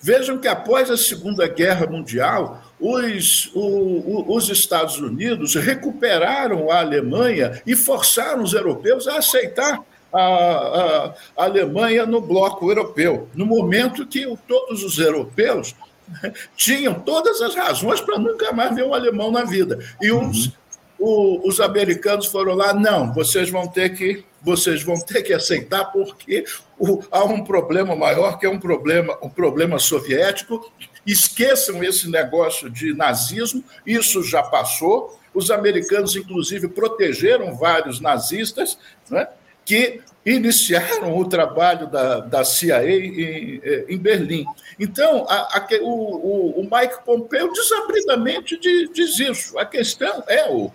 Vejam 0.00 0.36
que 0.36 0.48
após 0.48 0.90
a 0.90 0.96
Segunda 0.96 1.46
Guerra 1.46 1.86
Mundial, 1.86 2.60
os, 2.80 3.52
o, 3.54 4.34
os 4.34 4.48
Estados 4.48 4.98
Unidos 4.98 5.54
recuperaram 5.54 6.72
a 6.72 6.80
Alemanha 6.80 7.62
e 7.64 7.76
forçaram 7.76 8.42
os 8.42 8.52
europeus 8.52 9.06
a 9.06 9.18
aceitar 9.18 9.80
a, 10.12 10.18
a, 10.18 11.14
a, 11.36 11.44
Alemanha 11.44 12.04
no 12.04 12.20
bloco 12.20 12.68
europeu, 12.68 13.28
no 13.32 13.46
momento 13.46 14.04
que 14.04 14.26
todos 14.48 14.82
os 14.82 14.98
europeus 14.98 15.72
tinham 16.56 16.94
todas 16.94 17.40
as 17.40 17.54
razões 17.54 18.00
para 18.00 18.18
nunca 18.18 18.52
mais 18.52 18.74
ver 18.74 18.84
um 18.84 18.92
alemão 18.92 19.30
na 19.30 19.44
vida. 19.44 19.78
E 20.02 20.10
os, 20.10 20.52
o, 20.98 21.46
os 21.46 21.60
americanos 21.60 22.26
foram 22.26 22.54
lá, 22.54 22.72
não, 22.72 23.12
vocês 23.12 23.50
vão 23.50 23.66
ter 23.66 23.90
que 23.90 24.24
vocês 24.42 24.84
vão 24.84 24.94
ter 25.00 25.22
que 25.22 25.32
aceitar 25.32 25.86
porque 25.86 26.44
o, 26.78 27.02
há 27.10 27.24
um 27.24 27.42
problema 27.42 27.96
maior 27.96 28.38
que 28.38 28.46
é 28.46 28.48
um 28.48 28.60
problema, 28.60 29.18
um 29.20 29.28
problema 29.28 29.76
soviético. 29.80 30.72
Esqueçam 31.04 31.82
esse 31.82 32.08
negócio 32.08 32.70
de 32.70 32.94
nazismo, 32.94 33.64
isso 33.84 34.22
já 34.22 34.44
passou. 34.44 35.18
Os 35.34 35.50
americanos, 35.50 36.14
inclusive, 36.14 36.68
protegeram 36.68 37.56
vários 37.56 38.00
nazistas 38.00 38.78
né, 39.10 39.26
que 39.64 40.00
iniciaram 40.24 41.16
o 41.16 41.24
trabalho 41.28 41.88
da, 41.88 42.20
da 42.20 42.44
CIA 42.44 42.88
em, 42.88 43.60
em 43.88 43.98
Berlim. 43.98 44.44
Então, 44.78 45.26
a, 45.28 45.58
a, 45.58 45.68
o, 45.82 46.60
o, 46.60 46.62
Mike 46.62 47.04
Pompeo 47.04 47.52
desabridamente 47.52 48.58
diz 48.58 49.18
isso. 49.18 49.58
A 49.58 49.66
questão 49.66 50.22
é 50.28 50.50
o, 50.50 50.70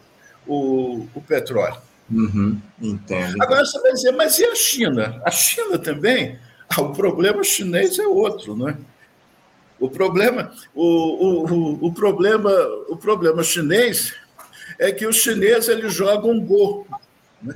o, 0.52 1.08
o 1.16 1.22
petróleo. 1.22 1.78
Uhum, 2.10 2.60
entendo. 2.82 3.42
Agora 3.42 3.66
você 3.66 3.80
vai 3.80 3.94
dizer, 3.94 4.12
mas 4.12 4.38
e 4.38 4.46
a 4.46 4.56
China? 4.56 5.22
A 5.26 5.32
China 5.32 5.78
também? 5.78 6.38
Ah, 6.70 6.82
o 6.82 6.94
problema 6.94 7.44
chinês 7.44 7.98
é 8.00 8.06
outro, 8.06 8.56
não 8.56 8.70
é? 8.70 8.78
O 9.80 9.90
problema, 9.90 10.54
o, 10.76 10.86
o, 10.86 11.88
o, 11.88 11.94
problema, 11.94 12.52
o 12.88 12.96
problema 12.96 13.42
chinês 13.44 14.14
é 14.78 14.92
que 14.92 15.08
os 15.08 15.18
chineses 15.18 15.70
eles 15.70 15.94
jogam 15.94 16.40
Go. 16.40 16.86
Né? 17.42 17.56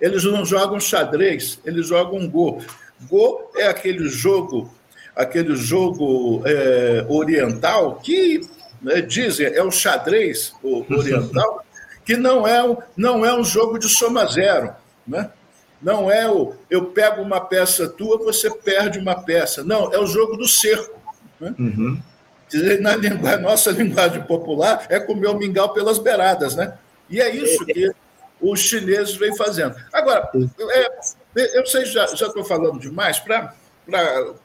Eles 0.00 0.24
não 0.24 0.44
jogam 0.44 0.80
xadrez, 0.80 1.60
eles 1.64 1.88
jogam 1.88 2.28
Go. 2.28 2.62
Go 3.02 3.50
é 3.56 3.66
aquele 3.66 4.08
jogo, 4.08 4.72
aquele 5.14 5.54
jogo 5.54 6.42
é, 6.46 7.04
oriental 7.08 7.96
que 7.96 8.40
né, 8.80 9.02
dizem 9.02 9.46
é 9.46 9.62
o 9.62 9.70
xadrez 9.70 10.54
oriental, 10.62 11.65
que 12.06 12.16
não 12.16 12.46
é, 12.46 12.62
um, 12.62 12.76
não 12.96 13.26
é 13.26 13.36
um 13.36 13.42
jogo 13.42 13.78
de 13.78 13.88
soma 13.88 14.24
zero. 14.26 14.72
Né? 15.06 15.28
Não 15.82 16.10
é 16.10 16.30
o 16.30 16.54
eu 16.70 16.86
pego 16.86 17.20
uma 17.20 17.40
peça 17.40 17.88
tua, 17.88 18.16
você 18.16 18.48
perde 18.48 18.98
uma 19.00 19.16
peça. 19.22 19.64
Não, 19.64 19.92
é 19.92 19.98
o 19.98 20.06
jogo 20.06 20.36
do 20.36 20.46
cerco. 20.46 20.98
Né? 21.40 21.54
Uhum. 21.58 22.00
Na 22.80 22.94
linguagem, 22.94 23.42
nossa 23.42 23.70
linguagem 23.72 24.22
popular 24.22 24.86
é 24.88 25.00
comer 25.00 25.26
o 25.26 25.36
mingau 25.36 25.74
pelas 25.74 25.98
beiradas, 25.98 26.54
né? 26.54 26.78
E 27.10 27.20
é 27.20 27.34
isso 27.34 27.66
que 27.66 27.90
os 28.40 28.60
chineses 28.60 29.16
vêm 29.16 29.36
fazendo. 29.36 29.74
Agora, 29.92 30.30
é, 30.70 31.58
eu 31.58 31.66
sei, 31.66 31.84
já 31.86 32.04
estou 32.04 32.44
falando 32.44 32.78
demais, 32.78 33.18
para 33.18 33.52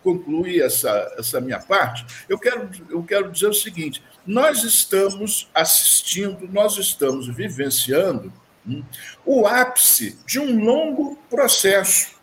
concluir 0.04 0.64
essa, 0.64 1.14
essa 1.18 1.40
minha 1.40 1.60
parte, 1.60 2.06
eu 2.28 2.40
quero, 2.40 2.70
eu 2.90 3.04
quero 3.04 3.32
dizer 3.32 3.48
o 3.48 3.54
seguinte: 3.54 4.02
nós 4.26 4.64
estamos 4.64 5.50
assistindo, 5.54 6.48
nós 6.52 6.78
estamos 6.78 7.28
vivenciando 7.28 8.32
hum, 8.68 8.84
o 9.26 9.48
ápice 9.48 10.18
de 10.26 10.40
um 10.40 10.64
longo 10.64 11.18
processo, 11.30 12.16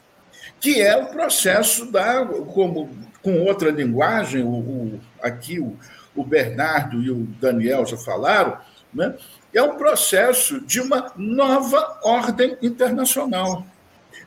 que 0.60 0.80
é 0.80 0.96
o 0.96 1.06
processo 1.06 1.90
da, 1.90 2.24
como 2.24 2.90
com 3.22 3.42
outra 3.42 3.70
linguagem, 3.70 4.42
o, 4.42 4.48
o 4.48 5.00
aqui 5.22 5.58
o, 5.58 5.76
o, 6.14 6.24
Bernardo 6.24 7.02
e 7.02 7.10
o 7.10 7.26
Daniel 7.40 7.84
já 7.84 7.96
falaram, 7.96 8.58
né? 8.94 9.14
é 9.52 9.62
um 9.62 9.76
processo 9.76 10.60
de 10.60 10.80
uma 10.80 11.12
nova 11.16 11.98
ordem 12.02 12.56
internacional. 12.62 13.66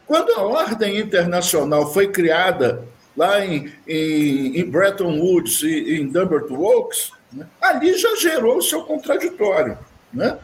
Quando 0.06 0.32
a 0.34 0.42
ordem 0.42 1.00
internacional 1.00 1.92
foi 1.94 2.10
criada 2.10 2.84
lá 3.16 3.44
em, 3.46 3.72
em, 3.88 4.60
em 4.60 4.70
Bretton 4.70 5.20
Woods 5.20 5.62
e 5.64 6.02
em 6.02 6.08
Dumbarton 6.08 6.58
Oaks, 6.58 7.12
né? 7.34 7.48
Ali 7.62 7.98
já 7.98 8.16
gerou 8.16 8.58
o 8.58 8.62
seu 8.62 8.84
contraditório. 8.84 9.78
Né? 10.14 10.38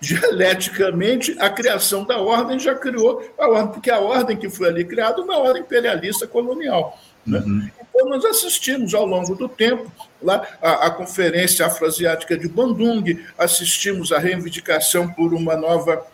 Dialeticamente, 0.00 1.36
a 1.38 1.50
criação 1.50 2.04
da 2.04 2.18
ordem 2.18 2.58
já 2.58 2.74
criou 2.74 3.22
a 3.38 3.48
ordem, 3.48 3.72
porque 3.72 3.90
a 3.90 3.98
ordem 3.98 4.36
que 4.36 4.48
foi 4.48 4.68
ali 4.68 4.84
criada 4.84 5.20
é 5.20 5.24
uma 5.24 5.38
ordem 5.38 5.62
imperialista 5.62 6.26
colonial. 6.26 6.98
Né? 7.26 7.38
Uhum. 7.38 7.70
Então, 7.80 8.08
nós 8.08 8.24
assistimos 8.24 8.94
ao 8.94 9.06
longo 9.06 9.34
do 9.34 9.48
tempo 9.48 9.90
lá 10.22 10.46
a, 10.60 10.86
a 10.86 10.90
Conferência 10.90 11.66
Afroasiática 11.66 12.36
de 12.36 12.48
Bandung, 12.48 13.24
assistimos 13.38 14.12
à 14.12 14.18
reivindicação 14.18 15.08
por 15.08 15.34
uma 15.34 15.56
nova 15.56 16.04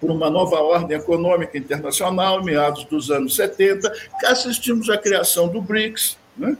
por 0.00 0.10
uma 0.10 0.28
nova 0.28 0.56
ordem 0.56 0.98
econômica 0.98 1.56
internacional, 1.56 2.44
meados 2.44 2.84
dos 2.84 3.10
anos 3.10 3.36
70, 3.36 3.90
assistimos 4.26 4.90
à 4.90 4.98
criação 4.98 5.48
do 5.48 5.62
BRICS. 5.62 6.18
Né? 6.36 6.58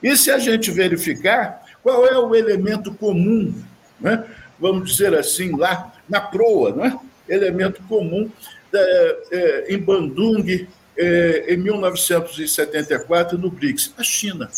E 0.00 0.16
se 0.16 0.30
a 0.30 0.38
gente 0.38 0.70
verificar, 0.70 1.61
qual 1.82 2.06
é 2.06 2.18
o 2.18 2.34
elemento 2.34 2.92
comum, 2.94 3.54
né? 4.00 4.24
vamos 4.58 4.90
dizer 4.92 5.14
assim, 5.14 5.56
lá 5.56 5.92
na 6.08 6.20
proa, 6.20 6.72
né? 6.74 6.98
elemento 7.28 7.82
comum 7.88 8.30
é, 8.72 9.18
é, 9.30 9.74
em 9.74 9.78
Bandung, 9.78 10.66
é, 10.96 11.54
em 11.54 11.56
1974, 11.56 13.36
no 13.36 13.50
BRICS? 13.50 13.94
A 13.96 14.02
China. 14.02 14.48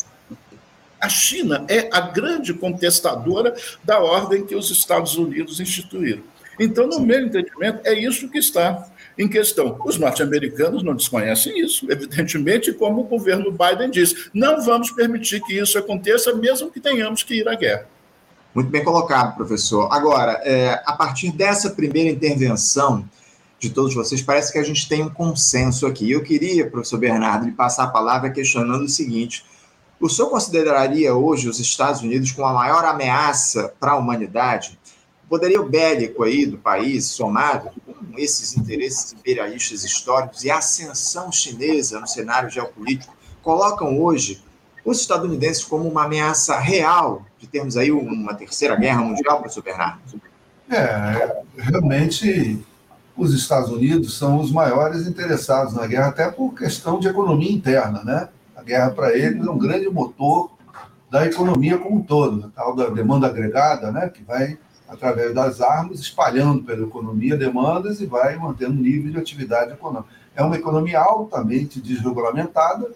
A 1.00 1.08
China 1.08 1.64
é 1.68 1.88
a 1.92 2.00
grande 2.00 2.54
contestadora 2.54 3.54
da 3.82 4.00
ordem 4.00 4.46
que 4.46 4.54
os 4.54 4.70
Estados 4.70 5.16
Unidos 5.16 5.60
instituíram. 5.60 6.22
Então, 6.58 6.86
no 6.86 7.00
meu 7.00 7.20
entendimento, 7.20 7.80
é 7.84 7.92
isso 7.92 8.28
que 8.28 8.38
está 8.38 8.88
em 9.18 9.28
questão. 9.28 9.78
Os 9.84 9.98
norte-americanos 9.98 10.82
não 10.82 10.94
desconhecem 10.94 11.58
isso, 11.60 11.90
evidentemente, 11.90 12.72
como 12.72 13.02
o 13.02 13.04
governo 13.04 13.52
Biden 13.52 13.90
diz, 13.90 14.28
não 14.32 14.62
vamos 14.62 14.90
permitir 14.90 15.40
que 15.42 15.58
isso 15.58 15.78
aconteça, 15.78 16.34
mesmo 16.34 16.70
que 16.70 16.80
tenhamos 16.80 17.22
que 17.22 17.34
ir 17.34 17.48
à 17.48 17.54
guerra. 17.54 17.86
Muito 18.54 18.70
bem 18.70 18.84
colocado, 18.84 19.34
professor. 19.34 19.88
Agora, 19.90 20.40
é, 20.44 20.80
a 20.86 20.92
partir 20.92 21.32
dessa 21.32 21.70
primeira 21.70 22.10
intervenção 22.10 23.04
de 23.58 23.70
todos 23.70 23.94
vocês, 23.94 24.22
parece 24.22 24.52
que 24.52 24.58
a 24.58 24.62
gente 24.62 24.88
tem 24.88 25.02
um 25.02 25.08
consenso 25.08 25.86
aqui. 25.86 26.10
Eu 26.10 26.22
queria, 26.22 26.70
professor 26.70 26.98
Bernardo, 26.98 27.46
lhe 27.46 27.52
passar 27.52 27.84
a 27.84 27.88
palavra 27.88 28.30
questionando 28.30 28.84
o 28.84 28.88
seguinte: 28.88 29.44
o 30.00 30.08
senhor 30.08 30.28
consideraria 30.28 31.14
hoje 31.14 31.48
os 31.48 31.58
Estados 31.58 32.02
Unidos 32.02 32.30
como 32.30 32.46
a 32.46 32.52
maior 32.52 32.84
ameaça 32.84 33.72
para 33.80 33.92
a 33.92 33.96
humanidade? 33.96 34.78
Poderio 35.34 35.68
bélico 35.68 36.22
aí 36.22 36.46
do 36.46 36.56
país, 36.56 37.06
somado 37.06 37.68
com 37.84 38.16
esses 38.16 38.56
interesses 38.56 39.12
imperialistas 39.12 39.82
históricos 39.82 40.44
e 40.44 40.50
a 40.50 40.58
ascensão 40.58 41.32
chinesa 41.32 41.98
no 41.98 42.06
cenário 42.06 42.48
geopolítico, 42.48 43.12
colocam 43.42 44.00
hoje 44.00 44.40
os 44.84 45.00
estadunidenses 45.00 45.64
como 45.64 45.88
uma 45.88 46.04
ameaça 46.04 46.56
real 46.60 47.26
de 47.36 47.48
termos 47.48 47.76
aí 47.76 47.90
uma 47.90 48.32
terceira 48.32 48.76
guerra 48.76 49.00
mundial, 49.00 49.40
professor 49.40 49.64
Bernardo? 49.64 50.00
É, 50.70 51.42
realmente 51.56 52.64
os 53.16 53.34
Estados 53.34 53.70
Unidos 53.70 54.16
são 54.16 54.38
os 54.38 54.52
maiores 54.52 55.04
interessados 55.08 55.74
na 55.74 55.84
guerra, 55.88 56.10
até 56.10 56.30
por 56.30 56.54
questão 56.54 57.00
de 57.00 57.08
economia 57.08 57.50
interna, 57.50 58.04
né? 58.04 58.28
A 58.54 58.62
guerra 58.62 58.92
para 58.92 59.18
eles 59.18 59.44
é 59.44 59.50
um 59.50 59.58
grande 59.58 59.90
motor 59.90 60.52
da 61.10 61.26
economia 61.26 61.76
como 61.76 61.96
um 61.96 62.02
todo, 62.04 62.46
a 62.46 62.48
tal 62.50 62.76
da 62.76 62.88
demanda 62.88 63.26
agregada, 63.26 63.90
né? 63.90 64.08
Que 64.08 64.22
vai 64.22 64.56
através 64.94 65.34
das 65.34 65.60
armas 65.60 66.00
espalhando 66.00 66.62
pela 66.62 66.86
economia 66.86 67.36
demandas 67.36 68.00
e 68.00 68.06
vai 68.06 68.36
mantendo 68.36 68.74
nível 68.74 69.12
de 69.12 69.18
atividade 69.18 69.72
econômica. 69.72 70.10
É 70.34 70.42
uma 70.42 70.56
economia 70.56 71.00
altamente 71.00 71.80
desregulamentada 71.80 72.90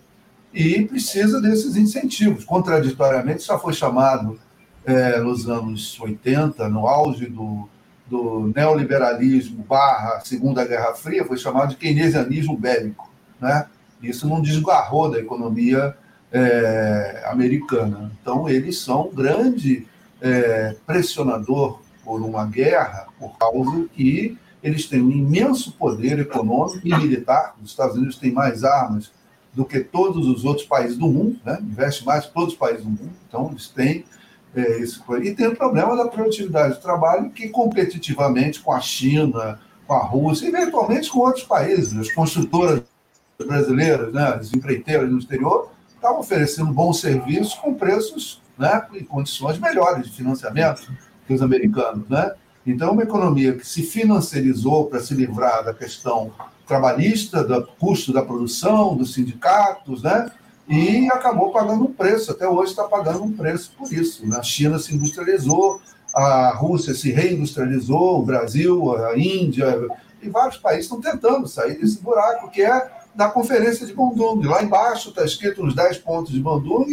e 0.53 0.85
precisa 0.85 1.41
desses 1.41 1.77
incentivos. 1.77 2.45
Contraditoriamente, 2.45 3.47
já 3.47 3.59
foi 3.59 3.73
chamado 3.73 4.39
é, 4.85 5.21
nos 5.21 5.49
anos 5.49 5.99
80, 6.01 6.69
no 6.69 6.87
auge 6.87 7.27
do 7.27 7.69
do 8.09 8.51
neoliberalismo 8.55 9.63
barra 9.63 10.21
Segunda 10.21 10.65
Guerra 10.65 10.95
Fria 10.95 11.25
foi 11.25 11.37
chamado 11.37 11.71
de 11.71 11.77
keynesianismo 11.77 12.57
bélico. 12.57 13.11
Né? 13.41 13.67
Isso 14.03 14.27
não 14.27 14.41
desgarrou 14.41 15.11
da 15.11 15.19
economia 15.19 15.95
é, 16.33 17.23
americana. 17.27 18.11
Então, 18.21 18.49
eles 18.49 18.79
são 18.79 19.09
um 19.09 19.15
grande 19.15 19.87
é, 20.21 20.75
pressionador 20.87 21.81
por 22.09 22.23
uma 22.23 22.47
guerra, 22.47 23.07
por 23.21 23.37
causa 23.37 23.87
que 23.93 24.39
eles 24.63 24.87
têm 24.87 25.03
um 25.03 25.11
imenso 25.11 25.73
poder 25.73 26.19
econômico 26.19 26.81
e 26.83 26.97
militar. 26.97 27.55
Os 27.63 27.69
Estados 27.69 27.97
Unidos 27.97 28.17
têm 28.17 28.33
mais 28.33 28.65
armas 28.65 29.13
do 29.53 29.63
que 29.63 29.81
todos 29.81 30.27
os 30.27 30.43
outros 30.43 30.67
países 30.67 30.97
do 30.97 31.07
mundo, 31.07 31.39
né? 31.45 31.59
investe 31.61 32.07
mais 32.07 32.25
que 32.25 32.33
todos 32.33 32.55
os 32.55 32.59
países 32.59 32.83
do 32.83 32.89
mundo. 32.89 33.13
Então, 33.29 33.51
eles 33.51 33.69
têm 33.69 34.07
é, 34.57 34.79
isso 34.81 35.05
E 35.23 35.35
tem 35.35 35.49
o 35.49 35.55
problema 35.55 35.95
da 35.95 36.09
produtividade 36.09 36.77
do 36.77 36.81
trabalho, 36.81 37.29
que 37.29 37.51
competitivamente 37.51 38.63
com 38.63 38.73
a 38.73 38.81
China, 38.81 39.61
com 39.87 39.93
a 39.93 40.03
Rússia, 40.03 40.49
eventualmente 40.49 41.11
com 41.11 41.19
outros 41.19 41.45
países, 41.45 41.95
as 41.95 42.11
construtoras 42.11 42.83
brasileiras, 43.39 44.15
né, 44.15 44.29
as 44.29 44.55
empreiteiras 44.55 45.11
no 45.11 45.19
exterior, 45.19 45.71
estavam 45.95 46.21
oferecendo 46.21 46.73
bons 46.73 47.01
serviços 47.01 47.53
com 47.53 47.75
preços 47.75 48.41
né, 48.57 48.83
e 48.95 49.05
condições 49.05 49.59
melhores 49.59 50.07
de 50.07 50.17
financiamento 50.17 50.91
que 51.29 51.35
os 51.35 51.43
americanos. 51.43 52.09
Né? 52.09 52.33
Então, 52.67 52.93
uma 52.93 53.03
economia 53.03 53.53
que 53.55 53.67
se 53.67 53.83
financiarizou 53.83 54.87
para 54.87 55.01
se 55.01 55.15
livrar 55.15 55.63
da 55.63 55.75
questão 55.75 56.33
trabalhista, 56.67 57.45
do 57.45 57.67
custo 57.79 58.13
da 58.13 58.23
produção, 58.23 58.97
dos 58.97 59.13
sindicatos, 59.13 60.03
né? 60.03 60.31
e 60.67 61.07
acabou 61.11 61.53
pagando 61.53 61.85
um 61.85 61.93
preço, 61.93 62.33
até 62.33 62.49
hoje 62.49 62.73
está 62.73 62.85
pagando 62.85 63.23
um 63.23 63.33
preço 63.33 63.73
por 63.79 63.93
isso. 63.93 64.27
Né? 64.27 64.37
A 64.37 64.43
China 64.43 64.79
se 64.79 64.95
industrializou, 64.95 65.81
a 66.15 66.51
Rússia 66.55 66.95
se 66.95 67.13
reindustrializou, 67.13 68.21
o 68.21 68.25
Brasil, 68.25 68.97
a 68.97 69.17
Índia, 69.17 69.87
e 70.21 70.29
vários 70.29 70.57
países 70.57 70.85
estão 70.85 71.01
tentando 71.01 71.47
sair 71.47 71.79
desse 71.79 72.01
buraco, 72.01 72.51
que 72.51 72.63
é 72.63 72.91
da 73.15 73.29
Conferência 73.29 73.87
de 73.87 73.95
Bandung. 73.95 74.47
Lá 74.47 74.63
embaixo 74.63 75.11
está 75.11 75.25
escrito 75.25 75.63
nos 75.63 75.75
10 75.75 75.99
pontos 75.99 76.33
de 76.33 76.41
Bandung, 76.41 76.87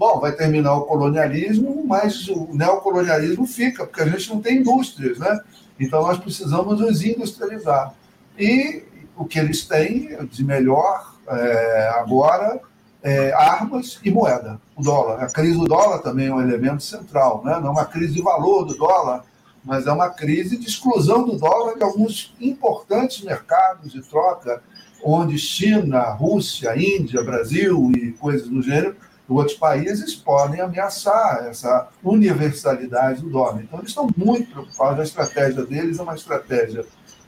bom, 0.00 0.18
vai 0.18 0.32
terminar 0.32 0.74
o 0.76 0.86
colonialismo, 0.86 1.84
mas 1.86 2.26
o 2.28 2.48
neocolonialismo 2.54 3.46
fica, 3.46 3.84
porque 3.84 4.00
a 4.00 4.08
gente 4.08 4.30
não 4.30 4.40
tem 4.40 4.56
indústrias, 4.56 5.18
né? 5.18 5.38
Então 5.78 6.00
nós 6.00 6.16
precisamos 6.16 6.80
nos 6.80 7.02
industrializar. 7.02 7.92
E 8.38 8.82
o 9.14 9.26
que 9.26 9.38
eles 9.38 9.66
têm 9.66 10.16
de 10.24 10.42
melhor 10.42 11.14
é, 11.28 11.92
agora 11.96 12.62
é, 13.02 13.30
armas 13.34 14.00
e 14.02 14.10
moeda, 14.10 14.58
o 14.74 14.82
dólar. 14.82 15.22
A 15.22 15.26
crise 15.26 15.58
do 15.58 15.66
dólar 15.66 15.98
também 15.98 16.28
é 16.28 16.34
um 16.34 16.40
elemento 16.40 16.82
central, 16.82 17.42
né? 17.44 17.58
não 17.60 17.68
é 17.68 17.70
uma 17.70 17.84
crise 17.84 18.14
de 18.14 18.22
valor 18.22 18.64
do 18.64 18.74
dólar, 18.78 19.22
mas 19.62 19.86
é 19.86 19.92
uma 19.92 20.08
crise 20.08 20.56
de 20.56 20.66
exclusão 20.66 21.26
do 21.26 21.36
dólar 21.36 21.76
de 21.76 21.82
alguns 21.82 22.34
importantes 22.40 23.22
mercados 23.22 23.92
de 23.92 24.00
troca, 24.00 24.62
onde 25.04 25.38
China, 25.38 26.10
Rússia, 26.12 26.74
Índia, 26.74 27.22
Brasil 27.22 27.92
e 27.94 28.12
coisas 28.12 28.48
do 28.48 28.62
gênero, 28.62 28.96
outros 29.36 29.56
países 29.56 30.14
podem 30.14 30.60
ameaçar 30.60 31.46
essa 31.48 31.88
universalidade 32.02 33.22
do 33.22 33.30
dólar. 33.30 33.62
Então, 33.62 33.78
eles 33.78 33.90
estão 33.90 34.08
muito 34.16 34.50
preocupados. 34.50 35.00
A 35.00 35.04
estratégia 35.04 35.64
deles 35.64 35.98
é 35.98 36.02
uma 36.02 36.14
estratégia 36.14 36.84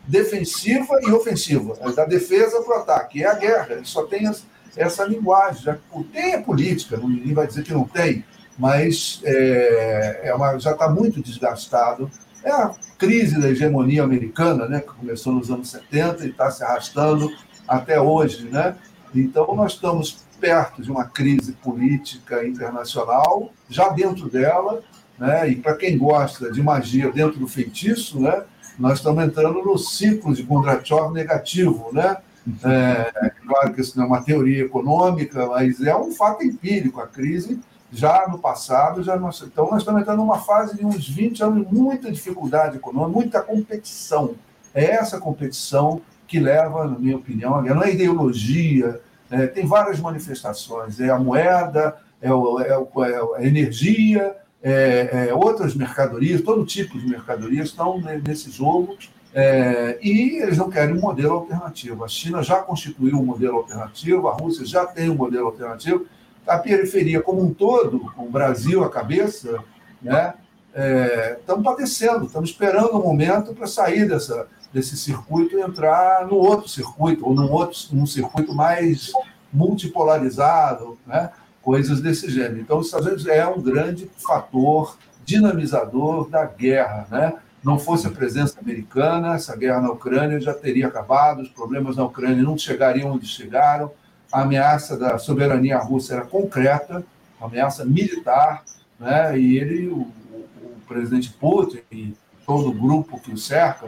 defensiva 0.06 0.98
e 1.02 1.10
ofensiva, 1.12 1.76
é 1.80 1.92
da 1.92 2.04
defesa 2.04 2.60
para 2.62 2.78
o 2.78 2.80
ataque. 2.80 3.22
É 3.22 3.26
a 3.26 3.34
guerra, 3.34 3.74
eles 3.74 3.88
só 3.88 4.04
têm 4.04 4.28
essa 4.76 5.04
linguagem. 5.04 5.62
Já, 5.62 5.78
tem 6.12 6.34
a 6.34 6.42
política, 6.42 6.96
ninguém 6.96 7.34
vai 7.34 7.46
dizer 7.46 7.62
que 7.62 7.72
não 7.72 7.84
tem, 7.84 8.24
mas 8.58 9.20
é, 9.24 10.22
é 10.24 10.34
uma, 10.34 10.58
já 10.58 10.72
está 10.72 10.88
muito 10.88 11.22
desgastado. 11.22 12.10
É 12.44 12.50
a 12.50 12.74
crise 12.98 13.40
da 13.40 13.48
hegemonia 13.48 14.02
americana, 14.02 14.66
né, 14.66 14.80
que 14.80 14.92
começou 14.92 15.32
nos 15.32 15.50
anos 15.50 15.70
70 15.70 16.26
e 16.26 16.30
está 16.30 16.50
se 16.50 16.64
arrastando 16.64 17.30
até 17.68 18.00
hoje. 18.00 18.48
Né? 18.48 18.74
Então, 19.14 19.54
nós 19.54 19.74
estamos 19.74 20.24
perto 20.42 20.82
de 20.82 20.90
uma 20.90 21.04
crise 21.04 21.52
política 21.52 22.44
internacional, 22.44 23.52
já 23.68 23.90
dentro 23.90 24.28
dela, 24.28 24.82
né? 25.16 25.48
e 25.48 25.54
para 25.54 25.76
quem 25.76 25.96
gosta 25.96 26.50
de 26.50 26.60
magia 26.60 27.12
dentro 27.12 27.38
do 27.38 27.46
feitiço, 27.46 28.20
né? 28.20 28.42
nós 28.76 28.98
estamos 28.98 29.22
entrando 29.22 29.62
no 29.62 29.78
ciclo 29.78 30.34
de 30.34 30.42
Kondratyov 30.42 31.14
negativo, 31.14 31.90
né? 31.92 32.16
É, 32.64 33.30
claro 33.46 33.72
que 33.72 33.80
isso 33.80 33.96
não 33.96 34.04
é 34.04 34.08
uma 34.08 34.24
teoria 34.24 34.64
econômica, 34.64 35.46
mas 35.46 35.80
é 35.80 35.94
um 35.94 36.10
fato 36.10 36.42
empírico. 36.42 37.00
A 37.00 37.06
crise 37.06 37.60
já 37.92 38.26
no 38.26 38.36
passado, 38.36 39.00
já 39.00 39.16
nós, 39.16 39.40
então 39.42 39.70
nós 39.70 39.82
estamos 39.82 40.02
entrando 40.02 40.16
numa 40.16 40.40
fase 40.40 40.76
de 40.76 40.84
uns 40.84 41.08
20 41.08 41.44
anos 41.44 41.68
de 41.68 41.72
muita 41.72 42.10
dificuldade 42.10 42.78
econômica, 42.78 43.16
muita 43.16 43.42
competição. 43.42 44.34
É 44.74 44.86
essa 44.86 45.20
competição 45.20 46.00
que 46.26 46.40
leva, 46.40 46.84
na 46.88 46.98
minha 46.98 47.16
opinião. 47.16 47.62
Não 47.62 47.84
é 47.84 47.92
ideologia, 47.92 49.00
é, 49.32 49.46
tem 49.46 49.66
várias 49.66 49.98
manifestações. 49.98 51.00
É 51.00 51.08
a 51.08 51.18
moeda, 51.18 51.96
é, 52.20 52.32
o, 52.32 52.60
é, 52.60 52.78
o, 52.78 53.04
é 53.04 53.38
a 53.38 53.44
energia, 53.44 54.36
é, 54.62 55.28
é, 55.30 55.34
outras 55.34 55.74
mercadorias, 55.74 56.42
todo 56.42 56.64
tipo 56.66 56.98
de 56.98 57.08
mercadorias 57.08 57.68
estão 57.68 58.00
nesse 58.24 58.50
jogo 58.50 58.96
é, 59.34 59.98
e 60.02 60.36
eles 60.42 60.58
não 60.58 60.70
querem 60.70 60.94
um 60.94 61.00
modelo 61.00 61.34
alternativo. 61.34 62.04
A 62.04 62.08
China 62.08 62.42
já 62.42 62.56
constituiu 62.56 63.18
um 63.18 63.24
modelo 63.24 63.56
alternativo, 63.56 64.28
a 64.28 64.34
Rússia 64.34 64.66
já 64.66 64.84
tem 64.84 65.08
um 65.08 65.16
modelo 65.16 65.46
alternativo. 65.46 66.06
A 66.46 66.58
periferia 66.58 67.22
como 67.22 67.42
um 67.42 67.54
todo, 67.54 68.00
com 68.14 68.26
o 68.26 68.30
Brasil 68.30 68.84
à 68.84 68.90
cabeça, 68.90 69.58
né, 70.00 70.34
é, 70.74 71.38
estamos 71.40 71.64
padecendo, 71.64 72.26
estamos 72.26 72.50
esperando 72.50 72.96
um 72.96 73.02
momento 73.02 73.54
para 73.54 73.66
sair 73.66 74.06
dessa, 74.06 74.46
desse 74.72 74.96
circuito 74.96 75.58
entrar 75.58 76.26
no 76.26 76.36
outro 76.36 76.68
circuito, 76.68 77.26
ou 77.26 77.34
num, 77.34 77.50
outro, 77.50 77.78
num 77.92 78.06
circuito 78.06 78.54
mais 78.54 79.12
multipolarizado, 79.52 80.98
né, 81.06 81.30
coisas 81.60 82.00
desse 82.00 82.30
gênero. 82.30 82.60
Então, 82.60 82.78
os 82.78 82.86
Estados 82.86 83.06
Unidos 83.06 83.26
é 83.26 83.46
um 83.46 83.60
grande 83.60 84.10
fator 84.16 84.96
dinamizador 85.24 86.28
da 86.28 86.44
guerra, 86.44 87.06
né? 87.10 87.34
não 87.62 87.78
fosse 87.78 88.06
a 88.06 88.10
presença 88.10 88.58
americana, 88.58 89.34
essa 89.34 89.56
guerra 89.56 89.80
na 89.80 89.90
Ucrânia 89.90 90.40
já 90.40 90.52
teria 90.52 90.88
acabado, 90.88 91.42
os 91.42 91.48
problemas 91.48 91.96
na 91.96 92.04
Ucrânia 92.04 92.42
não 92.42 92.58
chegariam 92.58 93.12
onde 93.12 93.26
chegaram, 93.26 93.92
a 94.32 94.42
ameaça 94.42 94.96
da 94.96 95.16
soberania 95.18 95.78
russa 95.78 96.14
era 96.14 96.24
concreta, 96.24 97.04
uma 97.38 97.48
ameaça 97.48 97.84
militar, 97.84 98.64
né? 98.98 99.38
e 99.38 99.58
ele, 99.58 99.88
o, 99.88 100.00
o 100.00 100.80
presidente 100.88 101.30
Putin 101.32 101.82
e 101.92 102.14
todo 102.44 102.70
o 102.70 102.74
grupo 102.74 103.20
que 103.20 103.32
o 103.32 103.38
cerca, 103.38 103.86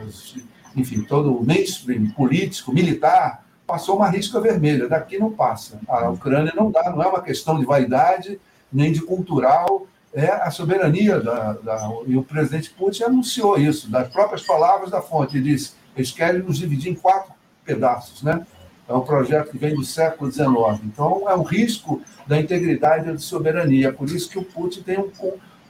enfim, 0.77 1.03
todo 1.03 1.37
o 1.37 1.45
mainstream 1.45 2.07
político, 2.11 2.73
militar, 2.73 3.45
passou 3.67 3.97
uma 3.97 4.09
risca 4.09 4.41
vermelha, 4.41 4.89
daqui 4.89 5.19
não 5.19 5.31
passa. 5.31 5.81
A 5.89 6.11
Ucrânia 6.11 6.53
não 6.55 6.71
dá, 6.71 6.91
não 6.91 7.03
é 7.03 7.07
uma 7.07 7.23
questão 7.23 7.59
de 7.59 7.65
vaidade, 7.65 8.41
nem 8.73 8.93
de 8.93 9.01
cultural, 9.01 9.87
é 10.13 10.31
a 10.31 10.51
soberania 10.51 11.19
da, 11.21 11.55
da, 11.55 11.91
e 12.07 12.17
o 12.17 12.23
presidente 12.23 12.71
Putin 12.71 13.05
anunciou 13.05 13.59
isso 13.59 13.91
das 13.91 14.09
próprias 14.09 14.43
palavras 14.43 14.91
da 14.91 15.03
fonte. 15.03 15.37
Ele 15.37 15.53
disse: 15.53 15.73
eles 15.97 16.13
querem 16.13 16.41
nos 16.41 16.59
dividir 16.59 16.93
em 16.93 16.95
quatro 16.95 17.33
pedaços, 17.65 18.23
né? 18.23 18.47
É 18.89 18.93
um 18.93 19.01
projeto 19.01 19.51
que 19.51 19.59
vem 19.59 19.75
do 19.75 19.85
século 19.85 20.31
XIX. 20.31 20.47
Então 20.85 21.29
é 21.29 21.35
um 21.35 21.43
risco 21.43 22.03
da 22.27 22.39
integridade 22.39 23.11
da 23.11 23.19
soberania. 23.19 23.93
Por 23.93 24.09
isso 24.09 24.29
que 24.29 24.39
o 24.39 24.45
Putin 24.45 24.83
tem 24.83 24.99
um, 24.99 25.11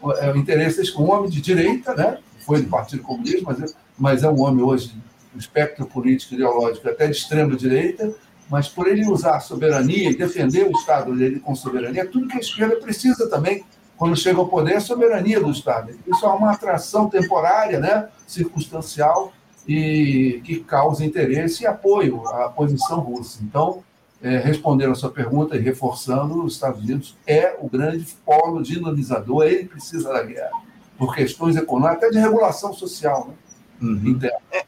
um 0.03 0.13
é, 0.13 0.37
interesse 0.37 0.93
com 0.93 1.05
um 1.05 1.11
homem 1.11 1.31
de 1.31 1.41
direita, 1.41 1.95
né? 1.95 2.19
Foi 2.45 2.63
do 2.63 2.69
Partido 2.69 3.03
Comunista, 3.03 3.43
mas, 3.45 3.61
é, 3.61 3.75
mas 3.99 4.23
é 4.23 4.29
um 4.29 4.41
homem 4.43 4.65
hoje 4.65 4.95
o 5.35 5.39
espectro 5.39 5.85
político 5.87 6.35
ideológico 6.35 6.89
até 6.89 7.07
de 7.07 7.17
extrema 7.17 7.57
direita, 7.57 8.15
mas 8.49 8.69
por 8.69 8.87
ele 8.87 9.07
usar 9.07 9.41
soberania 9.41 10.11
e 10.11 10.17
defender 10.17 10.69
o 10.69 10.73
Estado 10.73 11.15
dele 11.15 11.41
com 11.41 11.55
soberania, 11.55 12.07
tudo 12.07 12.29
que 12.29 12.37
a 12.37 12.41
esquerda 12.41 12.77
precisa 12.77 13.29
também 13.29 13.65
quando 13.97 14.17
chega 14.17 14.39
ao 14.39 14.49
poder 14.49 14.75
é 14.75 14.81
soberania 14.81 15.41
do 15.41 15.51
Estado. 15.51 15.93
Isso 16.07 16.25
é 16.25 16.29
uma 16.29 16.53
atração 16.53 17.09
temporária, 17.09 17.81
né, 17.81 18.09
circunstancial, 18.27 19.33
e 19.67 20.43
que 20.45 20.61
causa 20.61 21.05
interesse 21.05 21.63
e 21.63 21.67
apoio 21.67 22.27
à 22.29 22.49
posição 22.49 23.01
russa. 23.01 23.39
Então, 23.43 23.83
é, 24.23 24.39
respondendo 24.39 24.93
a 24.93 24.95
sua 24.95 25.11
pergunta 25.11 25.57
e 25.57 25.61
reforçando, 25.61 26.45
os 26.45 26.55
Estados 26.55 26.83
Unidos 26.83 27.17
é 27.27 27.57
o 27.59 27.69
grande 27.69 28.07
polo 28.25 28.63
dinamizador, 28.63 29.45
ele 29.45 29.65
precisa 29.65 30.13
da 30.13 30.23
guerra, 30.23 30.53
por 30.99 31.15
questões 31.15 31.57
econômicas, 31.57 32.05
até 32.05 32.11
de 32.11 32.19
regulação 32.19 32.73
social 32.73 33.29
né, 33.81 33.89
uhum. 33.89 34.09
interna. 34.09 34.39
É, 34.53 34.65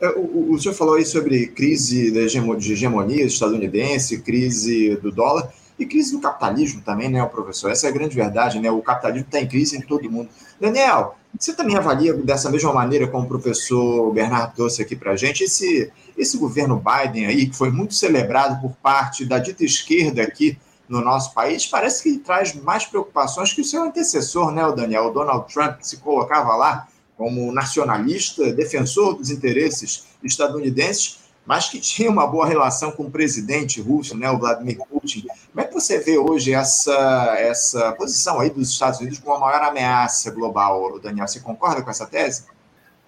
é, 0.00 0.08
o, 0.16 0.52
o, 0.52 0.58
senhor 0.58 0.74
falou 0.74 0.94
aí 0.94 1.04
sobre 1.04 1.48
crise 1.48 2.10
de 2.10 2.72
hegemonia 2.72 3.24
estadunidense, 3.24 4.20
crise 4.20 4.96
do 4.96 5.10
dólar 5.10 5.52
e 5.78 5.86
crise 5.86 6.12
do 6.12 6.20
capitalismo 6.20 6.82
também, 6.82 7.08
né, 7.08 7.24
professor? 7.26 7.70
Essa 7.70 7.86
é 7.86 7.90
a 7.90 7.92
grande 7.92 8.14
verdade, 8.14 8.58
né? 8.58 8.70
O 8.70 8.82
capitalismo 8.82 9.26
está 9.26 9.40
em 9.40 9.48
crise 9.48 9.76
em 9.76 9.80
todo 9.80 10.10
mundo. 10.10 10.28
Daniel, 10.60 11.16
você 11.38 11.52
também 11.52 11.76
avalia 11.76 12.14
dessa 12.14 12.50
mesma 12.50 12.72
maneira 12.72 13.06
como 13.08 13.24
o 13.24 13.28
professor 13.28 14.12
Bernardo 14.12 14.54
trouxe 14.54 14.82
aqui 14.82 14.96
para 14.96 15.12
a 15.12 15.16
gente 15.16 15.44
esse, 15.44 15.90
esse 16.16 16.36
governo 16.38 16.82
Biden 16.82 17.26
aí, 17.26 17.46
que 17.48 17.56
foi 17.56 17.70
muito 17.70 17.94
celebrado 17.94 18.60
por 18.60 18.72
parte 18.76 19.24
da 19.24 19.38
dita 19.38 19.64
esquerda 19.64 20.22
aqui 20.22 20.58
no 20.90 21.00
nosso 21.00 21.32
país, 21.32 21.66
parece 21.66 22.02
que 22.02 22.18
traz 22.18 22.52
mais 22.52 22.84
preocupações 22.84 23.52
que 23.52 23.60
o 23.60 23.64
seu 23.64 23.84
antecessor, 23.84 24.50
né, 24.50 24.66
o 24.66 24.72
Daniel, 24.72 25.06
o 25.06 25.10
Donald 25.12 25.50
Trump, 25.52 25.78
que 25.78 25.86
se 25.86 25.98
colocava 25.98 26.56
lá 26.56 26.88
como 27.16 27.52
nacionalista, 27.52 28.52
defensor 28.52 29.14
dos 29.14 29.30
interesses 29.30 30.08
estadunidenses, 30.24 31.20
mas 31.46 31.68
que 31.68 31.78
tinha 31.78 32.10
uma 32.10 32.26
boa 32.26 32.46
relação 32.46 32.90
com 32.90 33.04
o 33.04 33.10
presidente 33.10 33.80
russo, 33.80 34.16
né, 34.16 34.28
o 34.30 34.38
Vladimir 34.38 34.78
Putin. 34.88 35.26
Como 35.52 35.60
é 35.60 35.64
que 35.64 35.74
você 35.74 36.00
vê 36.00 36.18
hoje 36.18 36.52
essa, 36.52 37.36
essa 37.38 37.92
posição 37.92 38.40
aí 38.40 38.50
dos 38.50 38.70
Estados 38.70 38.98
Unidos 38.98 39.20
como 39.20 39.36
a 39.36 39.38
maior 39.38 39.62
ameaça 39.62 40.30
global, 40.32 40.98
Daniel? 40.98 41.28
Você 41.28 41.38
concorda 41.38 41.82
com 41.82 41.90
essa 41.90 42.06
tese? 42.06 42.44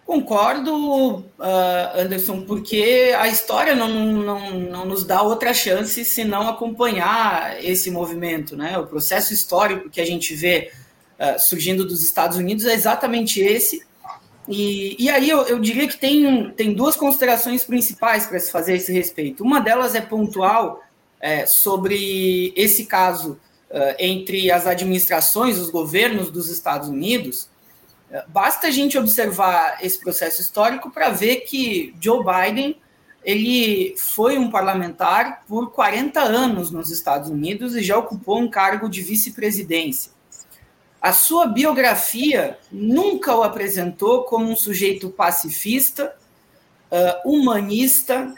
Concordo, 0.05 1.21
uh, 1.21 1.25
Anderson, 1.95 2.43
porque 2.43 3.15
a 3.19 3.29
história 3.29 3.75
não, 3.75 3.89
não, 3.89 4.51
não 4.51 4.85
nos 4.85 5.05
dá 5.05 5.23
outra 5.23 5.55
chance 5.55 6.05
se 6.05 6.25
não 6.25 6.49
acompanhar 6.49 7.63
esse 7.65 7.91
movimento. 7.91 8.57
Né? 8.57 8.77
O 8.79 8.87
processo 8.87 9.33
histórico 9.33 9.89
que 9.89 10.01
a 10.01 10.05
gente 10.05 10.35
vê 10.35 10.71
uh, 11.19 11.39
surgindo 11.39 11.87
dos 11.87 12.03
Estados 12.03 12.37
Unidos 12.37 12.67
é 12.67 12.75
exatamente 12.75 13.41
esse, 13.41 13.83
e, 14.49 14.97
e 14.99 15.09
aí 15.09 15.31
eu, 15.31 15.43
eu, 15.43 15.59
diria 15.61 15.87
que 15.87 15.97
tem, 15.97 16.51
tem 16.51 16.73
duas 16.73 16.97
considerações 16.97 17.65
principais 17.65 18.27
para 18.27 18.41
se 18.41 18.51
fazer 18.51 18.73
a 18.73 18.77
esse 18.77 18.93
respeito. 18.93 19.45
Uma 19.45 19.61
delas 19.61 19.95
é 19.95 20.01
pontual 20.01 20.83
é, 21.21 21.47
sobre 21.47 22.53
esse 22.57 22.87
caso 22.87 23.39
uh, 23.71 23.95
entre 23.99 24.51
as 24.51 24.67
administrações, 24.67 25.59
os 25.59 25.71
governos 25.71 26.31
dos 26.31 26.49
Estados 26.49 26.89
Unidos. 26.89 27.49
Basta 28.29 28.67
a 28.67 28.71
gente 28.71 28.99
observar 28.99 29.79
esse 29.83 29.99
processo 29.99 30.41
histórico 30.41 30.91
para 30.91 31.09
ver 31.09 31.43
que 31.43 31.95
Joe 32.01 32.23
Biden 32.25 32.77
ele 33.25 33.95
foi 33.97 34.37
um 34.37 34.51
parlamentar 34.51 35.45
por 35.47 35.71
40 35.71 36.21
anos 36.21 36.71
nos 36.71 36.91
Estados 36.91 37.31
Unidos 37.31 37.75
e 37.77 37.83
já 37.83 37.97
ocupou 37.97 38.39
um 38.39 38.51
cargo 38.51 38.89
de 38.89 39.01
vice-presidência. 39.01 40.11
A 41.01 41.13
sua 41.13 41.47
biografia 41.47 42.59
nunca 42.71 43.35
o 43.35 43.43
apresentou 43.43 44.25
como 44.25 44.51
um 44.51 44.57
sujeito 44.57 45.11
pacifista, 45.11 46.15
uh, 46.91 47.29
humanista 47.29 48.33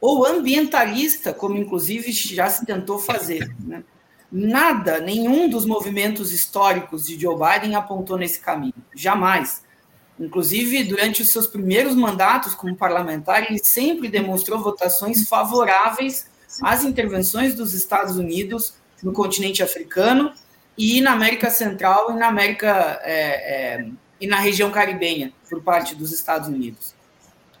ou 0.00 0.26
ambientalista, 0.26 1.32
como 1.32 1.56
inclusive 1.56 2.10
já 2.12 2.48
se 2.48 2.64
tentou 2.64 2.98
fazer. 2.98 3.54
Né? 3.60 3.82
Nada, 4.32 5.00
nenhum 5.00 5.48
dos 5.48 5.66
movimentos 5.66 6.30
históricos 6.30 7.04
de 7.06 7.20
Joe 7.20 7.34
Biden 7.34 7.74
apontou 7.74 8.16
nesse 8.16 8.38
caminho, 8.38 8.74
jamais. 8.94 9.64
Inclusive, 10.20 10.84
durante 10.84 11.22
os 11.22 11.30
seus 11.30 11.46
primeiros 11.46 11.94
mandatos 11.94 12.54
como 12.54 12.76
parlamentar, 12.76 13.50
ele 13.50 13.58
sempre 13.58 14.08
demonstrou 14.08 14.60
votações 14.60 15.28
favoráveis 15.28 16.28
às 16.62 16.84
intervenções 16.84 17.54
dos 17.54 17.74
Estados 17.74 18.16
Unidos 18.16 18.74
no 19.02 19.12
continente 19.12 19.62
africano 19.62 20.32
e 20.76 21.00
na 21.00 21.12
América 21.12 21.50
Central 21.50 22.12
e 22.12 22.14
na 22.14 22.28
América 22.28 23.00
é, 23.02 23.78
é, 23.78 23.88
e 24.20 24.26
na 24.26 24.38
região 24.38 24.70
caribenha 24.70 25.32
por 25.48 25.62
parte 25.62 25.94
dos 25.94 26.12
Estados 26.12 26.48
Unidos. 26.48 26.94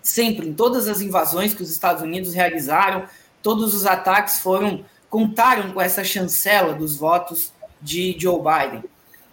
Sempre, 0.02 0.48
em 0.48 0.54
todas 0.54 0.86
as 0.86 1.00
invasões 1.00 1.52
que 1.52 1.62
os 1.62 1.70
Estados 1.70 2.02
Unidos 2.02 2.32
realizaram, 2.32 3.04
todos 3.42 3.74
os 3.74 3.86
ataques 3.86 4.38
foram 4.38 4.84
contaram 5.10 5.72
com 5.72 5.80
essa 5.80 6.04
chancela 6.04 6.72
dos 6.72 6.96
votos 6.96 7.52
de 7.82 8.16
Joe 8.18 8.38
Biden. 8.38 8.84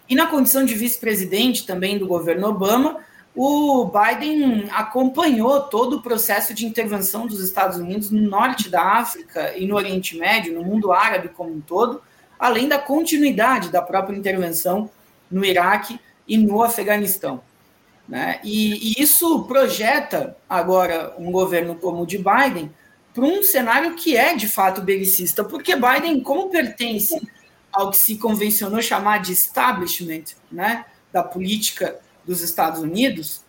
E 0.08 0.14
na 0.14 0.26
condição 0.26 0.64
de 0.64 0.74
vice-presidente 0.74 1.64
também 1.64 1.96
do 1.96 2.06
governo 2.06 2.48
Obama, 2.48 2.98
o 3.34 3.84
Biden 3.84 4.68
acompanhou 4.72 5.60
todo 5.60 5.96
o 5.96 6.02
processo 6.02 6.52
de 6.52 6.66
intervenção 6.66 7.26
dos 7.26 7.40
Estados 7.40 7.76
Unidos 7.76 8.10
no 8.10 8.28
norte 8.28 8.68
da 8.68 8.82
África 8.82 9.56
e 9.56 9.64
no 9.64 9.76
Oriente 9.76 10.18
Médio, 10.18 10.54
no 10.54 10.64
mundo 10.64 10.90
árabe 10.90 11.28
como 11.28 11.54
um 11.54 11.60
todo, 11.60 12.02
além 12.36 12.66
da 12.66 12.78
continuidade 12.78 13.70
da 13.70 13.80
própria 13.80 14.16
intervenção 14.16 14.90
no 15.30 15.44
Iraque 15.44 16.00
e 16.26 16.36
no 16.36 16.62
Afeganistão. 16.62 17.40
Né? 18.08 18.40
E, 18.42 18.94
e, 18.98 19.02
isso 19.02 19.44
projeta 19.44 20.36
agora 20.48 21.14
um 21.18 21.30
governo 21.30 21.74
como 21.76 22.02
o 22.02 22.06
de 22.06 22.16
Biden 22.18 22.72
para 23.18 23.26
um 23.26 23.42
cenário 23.42 23.96
que 23.96 24.16
é 24.16 24.36
de 24.36 24.46
fato 24.46 24.80
belicista, 24.80 25.42
porque 25.42 25.74
Biden, 25.74 26.20
como 26.20 26.50
pertence 26.50 27.20
ao 27.72 27.90
que 27.90 27.96
se 27.96 28.16
convencionou 28.16 28.80
chamar 28.80 29.18
de 29.18 29.32
establishment 29.32 30.22
né, 30.52 30.84
da 31.12 31.24
política 31.24 31.98
dos 32.24 32.42
Estados 32.42 32.80
Unidos, 32.80 33.40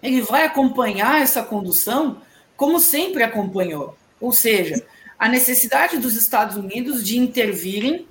ele 0.00 0.20
vai 0.20 0.44
acompanhar 0.44 1.20
essa 1.20 1.42
condução 1.42 2.22
como 2.56 2.78
sempre 2.78 3.24
acompanhou, 3.24 3.98
ou 4.20 4.30
seja, 4.30 4.86
a 5.18 5.28
necessidade 5.28 5.98
dos 5.98 6.14
Estados 6.14 6.56
Unidos 6.56 7.04
de 7.04 7.18
intervirem 7.18 8.06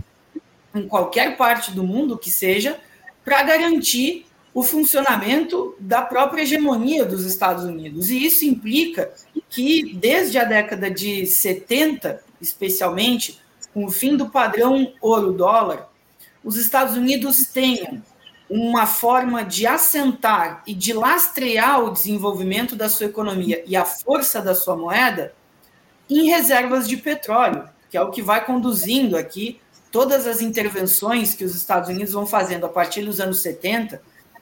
em 0.76 0.90
qualquer 0.90 1.38
parte 1.38 1.72
do 1.72 1.86
mundo 1.86 2.18
que 2.18 2.30
seja 2.30 2.78
para 3.24 3.42
garantir 3.44 4.26
o 4.54 4.64
funcionamento 4.64 5.76
da 5.80 6.02
própria 6.02 6.42
hegemonia 6.42 7.06
dos 7.06 7.26
Estados 7.26 7.64
Unidos. 7.64 8.10
E 8.10 8.26
isso 8.26 8.46
implica 8.46 9.12
que, 9.50 9.94
desde 9.96 10.38
a 10.38 10.44
década 10.44 10.92
de 10.92 11.26
70, 11.26 12.22
especialmente, 12.42 13.40
com 13.74 13.86
o 13.86 13.92
fim 13.92 14.18
do 14.18 14.30
padrão 14.30 14.94
ouro-dólar, 15.02 15.90
os 16.44 16.58
Estados 16.58 16.98
Unidos 16.98 17.46
tenham 17.46 18.02
uma 18.50 18.86
forma 18.86 19.46
de 19.46 19.66
assentar 19.66 20.62
e 20.68 20.74
de 20.74 20.92
lastrear 20.92 21.86
o 21.86 21.92
desenvolvimento 21.92 22.76
da 22.76 22.90
sua 22.90 23.06
economia 23.06 23.64
e 23.66 23.78
a 23.78 23.86
força 23.86 24.42
da 24.42 24.54
sua 24.54 24.76
moeda 24.76 25.34
em 26.10 26.30
reservas 26.30 26.90
de 26.90 26.98
petróleo, 26.98 27.70
que 27.90 27.96
é 27.96 28.02
o 28.02 28.12
que 28.12 28.22
vai 28.22 28.44
conduzindo 28.44 29.16
aqui 29.16 29.62
todas 29.90 30.28
as 30.28 30.42
intervenções 30.42 31.34
que 31.34 31.46
os 31.46 31.56
Estados 31.56 31.90
Unidos 31.90 32.12
vão 32.12 32.26
fazendo 32.26 32.66
a 32.66 32.70
partir 32.70 33.04
dos 33.04 33.22
anos 33.22 33.42
70, 33.42 34.02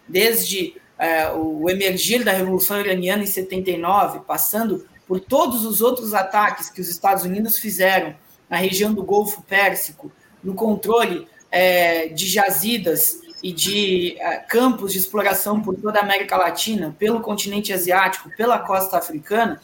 desde 0.09 0.75
é, 0.97 1.31
o 1.31 1.69
emergir 1.69 2.23
da 2.23 2.31
Revolução 2.31 2.79
Iraniana 2.79 3.23
em 3.23 3.27
79, 3.27 4.21
passando 4.27 4.85
por 5.07 5.19
todos 5.19 5.65
os 5.65 5.81
outros 5.81 6.13
ataques 6.13 6.69
que 6.69 6.81
os 6.81 6.89
Estados 6.89 7.23
Unidos 7.23 7.57
fizeram 7.57 8.15
na 8.49 8.57
região 8.57 8.93
do 8.93 9.03
Golfo 9.03 9.41
Pérsico, 9.43 10.11
no 10.43 10.53
controle 10.53 11.27
é, 11.51 12.07
de 12.07 12.27
jazidas 12.27 13.21
e 13.41 13.51
de 13.51 14.17
é, 14.19 14.37
campos 14.37 14.91
de 14.91 14.99
exploração 14.99 15.61
por 15.61 15.75
toda 15.75 15.99
a 15.99 16.03
América 16.03 16.35
Latina, 16.35 16.95
pelo 16.99 17.21
continente 17.21 17.71
asiático, 17.71 18.29
pela 18.35 18.59
costa 18.59 18.97
africana, 18.97 19.61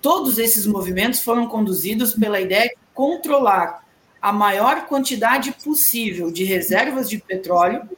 Todos 0.00 0.38
esses 0.38 0.66
movimentos 0.66 1.20
foram 1.20 1.46
conduzidos 1.46 2.14
pela 2.14 2.40
ideia 2.40 2.68
de 2.68 2.76
controlar 2.94 3.84
a 4.22 4.32
maior 4.32 4.86
quantidade 4.86 5.52
possível 5.64 6.30
de 6.30 6.44
reservas 6.44 7.08
de 7.08 7.18
petróleo, 7.18 7.88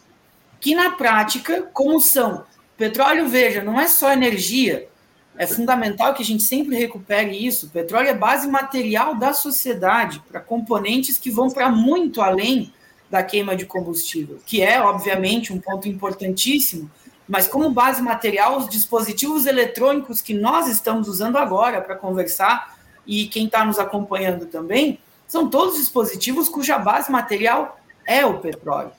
que 0.60 0.74
na 0.74 0.92
prática, 0.92 1.62
como 1.72 2.00
são? 2.00 2.44
Petróleo, 2.76 3.28
veja, 3.28 3.62
não 3.62 3.80
é 3.80 3.88
só 3.88 4.12
energia, 4.12 4.88
é 5.36 5.46
fundamental 5.46 6.12
que 6.12 6.22
a 6.22 6.26
gente 6.26 6.42
sempre 6.42 6.76
recupere 6.76 7.46
isso. 7.46 7.66
O 7.66 7.70
petróleo 7.70 8.08
é 8.08 8.14
base 8.14 8.48
material 8.48 9.14
da 9.14 9.32
sociedade 9.32 10.22
para 10.30 10.40
componentes 10.40 11.18
que 11.18 11.30
vão 11.30 11.50
para 11.50 11.68
muito 11.70 12.20
além 12.20 12.72
da 13.08 13.22
queima 13.22 13.56
de 13.56 13.66
combustível, 13.66 14.38
que 14.44 14.62
é, 14.62 14.80
obviamente, 14.80 15.52
um 15.52 15.58
ponto 15.58 15.88
importantíssimo 15.88 16.90
mas 17.30 17.46
como 17.46 17.70
base 17.70 18.02
material, 18.02 18.58
os 18.58 18.68
dispositivos 18.68 19.46
eletrônicos 19.46 20.20
que 20.20 20.34
nós 20.34 20.66
estamos 20.66 21.06
usando 21.06 21.38
agora 21.38 21.80
para 21.80 21.94
conversar 21.94 22.76
e 23.06 23.28
quem 23.28 23.46
está 23.46 23.64
nos 23.64 23.78
acompanhando 23.78 24.46
também, 24.46 24.98
são 25.28 25.48
todos 25.48 25.76
dispositivos 25.76 26.48
cuja 26.48 26.76
base 26.76 27.08
material 27.08 27.78
é 28.04 28.26
o 28.26 28.40
petróleo. 28.40 28.90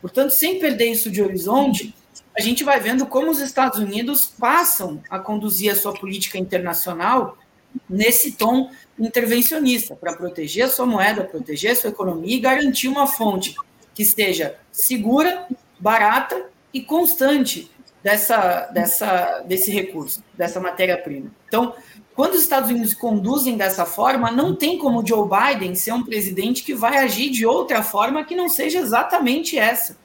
Portanto, 0.00 0.30
sem 0.30 0.58
perder 0.58 0.90
isso 0.90 1.10
de 1.10 1.22
horizonte, 1.22 1.94
a 2.36 2.40
gente 2.40 2.64
vai 2.64 2.80
vendo 2.80 3.06
como 3.06 3.30
os 3.30 3.40
Estados 3.40 3.78
Unidos 3.78 4.26
passam 4.26 5.02
a 5.10 5.18
conduzir 5.18 5.70
a 5.70 5.76
sua 5.76 5.92
política 5.92 6.38
internacional 6.38 7.36
nesse 7.88 8.32
tom 8.32 8.70
intervencionista, 8.98 9.94
para 9.94 10.14
proteger 10.14 10.64
a 10.64 10.68
sua 10.68 10.86
moeda, 10.86 11.24
proteger 11.24 11.72
a 11.72 11.76
sua 11.76 11.90
economia 11.90 12.36
e 12.36 12.40
garantir 12.40 12.88
uma 12.88 13.06
fonte 13.06 13.54
que 13.94 14.04
seja 14.04 14.56
segura, 14.72 15.46
barata 15.78 16.46
e 16.72 16.80
constante 16.80 17.70
dessa, 18.02 18.66
dessa, 18.72 19.40
desse 19.40 19.70
recurso, 19.70 20.22
dessa 20.34 20.60
matéria-prima. 20.60 21.30
Então, 21.46 21.74
quando 22.20 22.34
os 22.34 22.42
Estados 22.42 22.68
Unidos 22.68 22.92
conduzem 22.92 23.56
dessa 23.56 23.86
forma, 23.86 24.30
não 24.30 24.54
tem 24.54 24.76
como 24.76 25.06
Joe 25.06 25.26
Biden 25.26 25.74
ser 25.74 25.92
um 25.92 26.04
presidente 26.04 26.62
que 26.62 26.74
vai 26.74 26.98
agir 26.98 27.30
de 27.30 27.46
outra 27.46 27.82
forma 27.82 28.26
que 28.26 28.36
não 28.36 28.46
seja 28.46 28.78
exatamente 28.78 29.58
essa. 29.58 29.96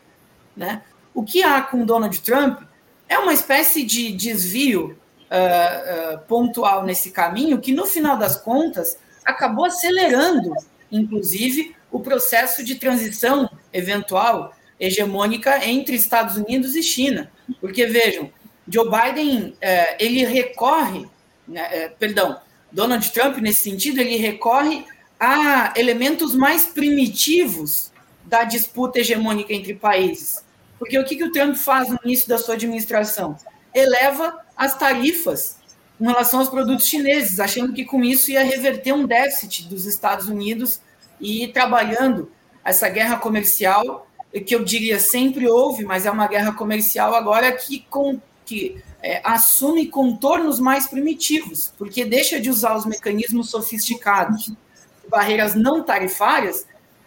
Né? 0.55 0.81
O 1.13 1.25
que 1.25 1.43
há 1.43 1.61
com 1.61 1.83
Donald 1.83 2.17
Trump 2.21 2.61
é 3.09 3.19
uma 3.19 3.33
espécie 3.33 3.83
de 3.83 4.13
desvio 4.13 4.97
uh, 5.29 6.13
uh, 6.13 6.19
pontual 6.19 6.85
nesse 6.85 7.11
caminho 7.11 7.59
que, 7.59 7.73
no 7.73 7.85
final 7.85 8.17
das 8.17 8.37
contas, 8.37 8.97
acabou 9.25 9.65
acelerando, 9.65 10.53
inclusive, 10.89 11.75
o 11.91 11.99
processo 11.99 12.63
de 12.63 12.75
transição 12.75 13.49
eventual 13.73 14.53
hegemônica 14.79 15.65
entre 15.65 15.97
Estados 15.97 16.37
Unidos 16.37 16.77
e 16.77 16.81
China. 16.81 17.29
Porque, 17.59 17.85
vejam, 17.85 18.31
Joe 18.69 18.89
Biden, 18.89 19.49
uh, 19.49 19.95
ele 19.99 20.23
recorre, 20.23 21.13
né, 21.47 21.89
perdão, 21.99 22.39
Donald 22.71 23.09
Trump, 23.11 23.37
nesse 23.37 23.63
sentido, 23.63 23.99
ele 23.99 24.17
recorre 24.17 24.85
a 25.19 25.73
elementos 25.75 26.35
mais 26.35 26.65
primitivos 26.65 27.91
da 28.23 28.43
disputa 28.43 28.99
hegemônica 28.99 29.53
entre 29.53 29.73
países. 29.73 30.43
Porque 30.77 30.97
o 30.97 31.05
que, 31.05 31.15
que 31.15 31.23
o 31.23 31.31
Trump 31.31 31.55
faz 31.55 31.89
no 31.89 31.99
início 32.03 32.27
da 32.27 32.37
sua 32.37 32.55
administração? 32.55 33.37
Eleva 33.73 34.39
as 34.57 34.77
tarifas 34.77 35.57
em 35.99 36.05
relação 36.05 36.39
aos 36.39 36.49
produtos 36.49 36.87
chineses, 36.87 37.39
achando 37.39 37.73
que 37.73 37.85
com 37.85 38.03
isso 38.03 38.31
ia 38.31 38.43
reverter 38.43 38.93
um 38.93 39.05
déficit 39.05 39.67
dos 39.67 39.85
Estados 39.85 40.27
Unidos 40.27 40.81
e 41.19 41.47
trabalhando 41.47 42.29
essa 42.63 42.89
guerra 42.89 43.17
comercial, 43.17 44.07
que 44.45 44.53
eu 44.53 44.63
diria 44.65 44.99
sempre 44.99 45.47
houve, 45.47 45.85
mas 45.85 46.05
é 46.05 46.11
uma 46.11 46.27
guerra 46.27 46.51
comercial 46.51 47.15
agora 47.15 47.51
que, 47.53 47.85
com, 47.89 48.19
que 48.45 48.83
é, 49.01 49.21
assume 49.23 49.87
contornos 49.87 50.59
mais 50.59 50.87
primitivos, 50.87 51.73
porque 51.77 52.05
deixa 52.05 52.39
de 52.39 52.49
usar 52.49 52.75
os 52.75 52.85
mecanismos 52.85 53.49
sofisticados, 53.49 54.51
barreiras 55.09 55.55
não 55.55 55.83
tarifárias, 55.83 56.65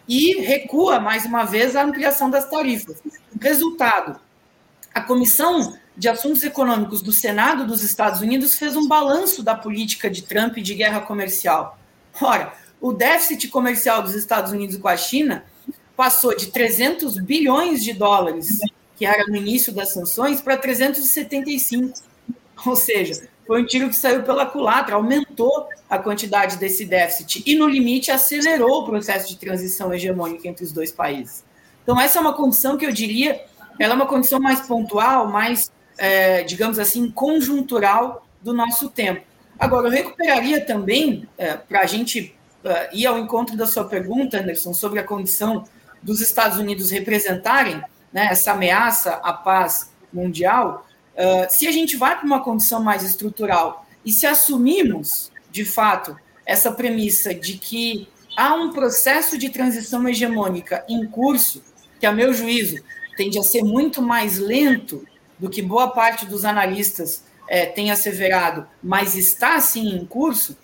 e 0.08 0.40
recua 0.40 0.98
mais 0.98 1.24
uma 1.26 1.44
vez 1.44 1.76
a 1.76 1.84
ampliação 1.84 2.30
das 2.30 2.48
tarifas. 2.48 3.02
Resultado: 3.40 4.18
a 4.94 5.00
Comissão 5.02 5.76
de 5.96 6.08
Assuntos 6.08 6.42
Econômicos 6.42 7.02
do 7.02 7.12
Senado 7.12 7.66
dos 7.66 7.82
Estados 7.82 8.20
Unidos 8.20 8.56
fez 8.56 8.76
um 8.76 8.88
balanço 8.88 9.42
da 9.42 9.54
política 9.54 10.08
de 10.08 10.22
Trump 10.22 10.56
de 10.58 10.74
guerra 10.74 11.00
comercial. 11.00 11.78
Ora, 12.20 12.54
o 12.80 12.92
déficit 12.92 13.48
comercial 13.48 14.02
dos 14.02 14.14
Estados 14.14 14.52
Unidos 14.52 14.76
com 14.76 14.88
a 14.88 14.96
China 14.96 15.44
passou 15.96 16.36
de 16.36 16.46
300 16.46 17.18
bilhões 17.18 17.82
de 17.82 17.92
dólares, 17.92 18.60
que 18.98 19.06
era 19.06 19.24
no 19.28 19.36
início 19.36 19.72
das 19.72 19.92
sanções, 19.92 20.40
para 20.40 20.56
375. 20.56 22.00
Ou 22.66 22.74
seja, 22.74 23.28
foi 23.46 23.62
um 23.62 23.66
tiro 23.66 23.88
que 23.88 23.94
saiu 23.94 24.24
pela 24.24 24.44
culatra, 24.44 24.96
aumentou 24.96 25.68
a 25.88 25.98
quantidade 25.98 26.56
desse 26.56 26.84
déficit 26.84 27.44
e, 27.46 27.54
no 27.54 27.68
limite, 27.68 28.10
acelerou 28.10 28.82
o 28.82 28.84
processo 28.84 29.28
de 29.28 29.36
transição 29.36 29.94
hegemônica 29.94 30.48
entre 30.48 30.64
os 30.64 30.72
dois 30.72 30.90
países. 30.90 31.44
Então, 31.82 31.98
essa 31.98 32.18
é 32.18 32.20
uma 32.20 32.34
condição 32.34 32.76
que 32.76 32.84
eu 32.84 32.92
diria, 32.92 33.40
ela 33.78 33.94
é 33.94 33.96
uma 33.96 34.06
condição 34.06 34.40
mais 34.40 34.60
pontual, 34.60 35.28
mais 35.28 35.70
é, 35.96 36.42
digamos 36.42 36.78
assim, 36.78 37.08
conjuntural 37.10 38.26
do 38.42 38.52
nosso 38.52 38.90
tempo. 38.90 39.22
Agora, 39.58 39.86
eu 39.86 39.92
recuperaria 39.92 40.60
também, 40.60 41.28
é, 41.38 41.54
para 41.54 41.80
a 41.80 41.86
gente 41.86 42.34
é, 42.64 42.90
ir 42.92 43.06
ao 43.06 43.18
encontro 43.18 43.56
da 43.56 43.66
sua 43.66 43.84
pergunta, 43.84 44.38
Anderson, 44.38 44.74
sobre 44.74 44.98
a 44.98 45.04
condição 45.04 45.64
dos 46.02 46.20
Estados 46.20 46.58
Unidos 46.58 46.90
representarem 46.90 47.80
né, 48.12 48.28
essa 48.30 48.52
ameaça 48.52 49.14
à 49.22 49.32
paz 49.32 49.90
mundial, 50.12 50.86
é, 51.14 51.48
se 51.48 51.66
a 51.66 51.72
gente 51.72 51.96
vai 51.96 52.16
para 52.16 52.26
uma 52.26 52.42
condição 52.42 52.82
mais 52.82 53.02
estrutural 53.02 53.86
e 54.04 54.12
se 54.12 54.26
assumimos, 54.26 55.30
de 55.50 55.64
fato, 55.64 56.16
essa 56.46 56.72
premissa 56.72 57.34
de 57.34 57.58
que 57.58 58.08
há 58.36 58.54
um 58.54 58.70
processo 58.70 59.36
de 59.36 59.50
transição 59.50 60.08
hegemônica 60.08 60.84
em 60.88 61.06
curso, 61.06 61.62
que, 61.98 62.06
a 62.06 62.12
meu 62.12 62.32
juízo, 62.32 62.82
tende 63.16 63.38
a 63.38 63.42
ser 63.42 63.62
muito 63.62 64.00
mais 64.00 64.38
lento 64.38 65.04
do 65.38 65.50
que 65.50 65.60
boa 65.60 65.90
parte 65.90 66.24
dos 66.24 66.44
analistas 66.44 67.24
é, 67.48 67.66
tem 67.66 67.90
asseverado, 67.90 68.66
mas 68.82 69.14
está 69.14 69.60
sim 69.60 69.96
em 69.96 70.06
curso, 70.06 70.56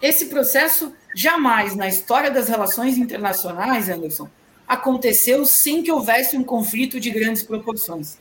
esse 0.00 0.26
processo 0.26 0.94
jamais 1.14 1.76
na 1.76 1.88
história 1.88 2.30
das 2.30 2.48
relações 2.48 2.96
internacionais, 2.96 3.88
Anderson, 3.88 4.28
aconteceu 4.70 5.44
sem 5.44 5.82
que 5.82 5.90
houvesse 5.90 6.36
um 6.36 6.44
conflito 6.44 7.00
de 7.00 7.10
grandes 7.10 7.42
proporções. 7.42 8.18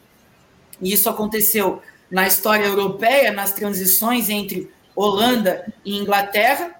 E 0.82 0.91
isso 0.91 1.08
aconteceu 1.08 1.80
na 2.10 2.26
história 2.26 2.66
europeia, 2.66 3.32
nas 3.32 3.52
transições 3.52 4.32
entre 4.32 4.68
Holanda 4.95 5.72
e 5.86 5.95
Inglaterra, 5.95 6.72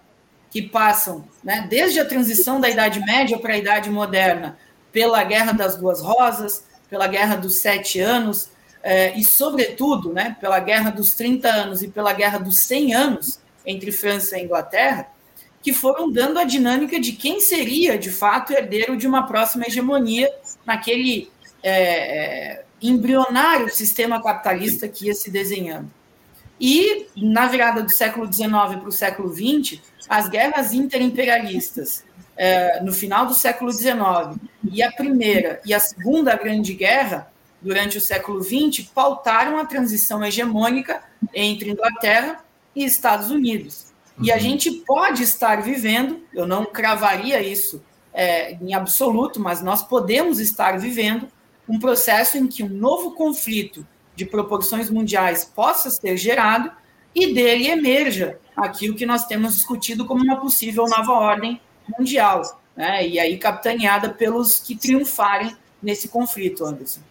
que 0.50 0.64
passam, 0.64 1.24
né, 1.44 1.68
desde 1.70 2.00
a 2.00 2.06
transição 2.06 2.60
da 2.60 2.68
Idade 2.68 3.00
Média 3.02 3.38
para 3.38 3.54
a 3.54 3.58
Idade 3.58 3.92
Moderna, 3.92 4.58
pela 4.92 5.24
Guerra 5.24 5.52
das 5.52 5.78
Duas 5.78 6.02
Rosas, 6.02 6.64
pela 6.90 7.06
Guerra 7.06 7.36
dos 7.36 7.58
Sete 7.60 8.00
Anos, 8.00 8.50
é, 8.82 9.16
e, 9.16 9.24
sobretudo, 9.24 10.12
né, 10.12 10.36
pela 10.42 10.60
Guerra 10.60 10.90
dos 10.90 11.14
30 11.14 11.48
anos 11.48 11.84
e 11.84 11.90
pela 11.90 12.12
Guerra 12.12 12.40
dos 12.40 12.62
100 12.62 12.96
anos 12.96 13.40
entre 13.64 13.92
França 13.92 14.36
e 14.36 14.46
Inglaterra, 14.46 15.08
que 15.62 15.74
foram 15.74 16.12
dando 16.12 16.40
a 16.40 16.44
dinâmica 16.44 17.00
de 17.00 17.12
quem 17.12 17.40
seria, 17.40 17.98
de 17.98 18.12
fato, 18.12 18.54
herdeiro 18.54 18.96
de 18.96 19.08
uma 19.08 19.28
próxima 19.28 19.66
hegemonia 19.68 20.32
naquele 20.66 21.30
é, 21.62 21.72
é, 21.72 22.64
embrionário 22.82 23.70
sistema 23.70 24.22
capitalista 24.22 24.88
que 24.88 25.08
ia 25.08 25.14
se 25.14 25.30
desenhando. 25.30 25.92
E, 26.60 27.08
na 27.16 27.48
virada 27.48 27.82
do 27.82 27.90
século 27.90 28.32
XIX 28.32 28.50
para 28.52 28.90
o 28.90 28.92
século 28.92 29.34
XX, 29.34 29.80
as 30.08 30.28
guerras 30.28 30.74
interimperialistas, 30.74 32.04
é, 32.36 32.82
no 32.82 32.92
final 32.92 33.26
do 33.26 33.34
século 33.34 33.72
XIX, 33.72 34.38
e 34.72 34.82
a 34.82 34.92
Primeira 34.92 35.62
e 35.66 35.74
a 35.74 35.80
Segunda 35.80 36.36
Grande 36.36 36.74
Guerra, 36.74 37.32
durante 37.62 37.98
o 37.98 38.02
século 38.02 38.42
XX, 38.42 38.90
pautaram 38.94 39.58
a 39.58 39.66
transição 39.66 40.24
hegemônica 40.24 41.02
entre 41.34 41.72
Inglaterra 41.72 42.44
e 42.76 42.86
Estados 42.86 43.30
Unidos. 43.30 43.88
E 44.22 44.32
a 44.32 44.36
uhum. 44.36 44.42
gente 44.42 44.72
pode 44.86 45.24
estar 45.24 45.62
vivendo, 45.62 46.22
eu 46.34 46.46
não 46.48 46.66
cravaria 46.66 47.42
isso 47.42 47.82
é, 48.14 48.54
em 48.54 48.74
absoluto, 48.74 49.40
mas 49.40 49.62
nós 49.62 49.82
podemos 49.82 50.40
estar 50.40 50.78
vivendo 50.78 51.28
um 51.68 51.80
processo 51.80 52.38
em 52.38 52.48
que 52.48 52.64
um 52.64 52.70
novo 52.70 53.12
conflito 53.12 53.86
de 54.16 54.26
proporções 54.26 54.90
mundiais 54.90 55.46
possa 55.46 55.90
ser 55.90 56.18
gerado 56.18 56.72
e 57.16 57.34
dele 57.34 57.68
emerja 57.68 58.40
aquilo 58.56 58.96
que 58.96 59.06
nós 59.06 59.26
temos 59.26 59.56
discutido 59.56 60.06
como 60.06 60.24
uma 60.24 60.38
possível 60.38 60.86
nova 60.88 61.14
ordem 61.14 61.62
mundial, 61.98 62.60
né? 62.76 63.08
e 63.08 63.20
aí 63.20 63.38
capitaneada 63.38 64.10
pelos 64.10 64.60
que 64.60 64.76
triunfarem 64.76 65.56
nesse 65.82 66.10
conflito, 66.10 66.66
Anderson. 66.66 67.02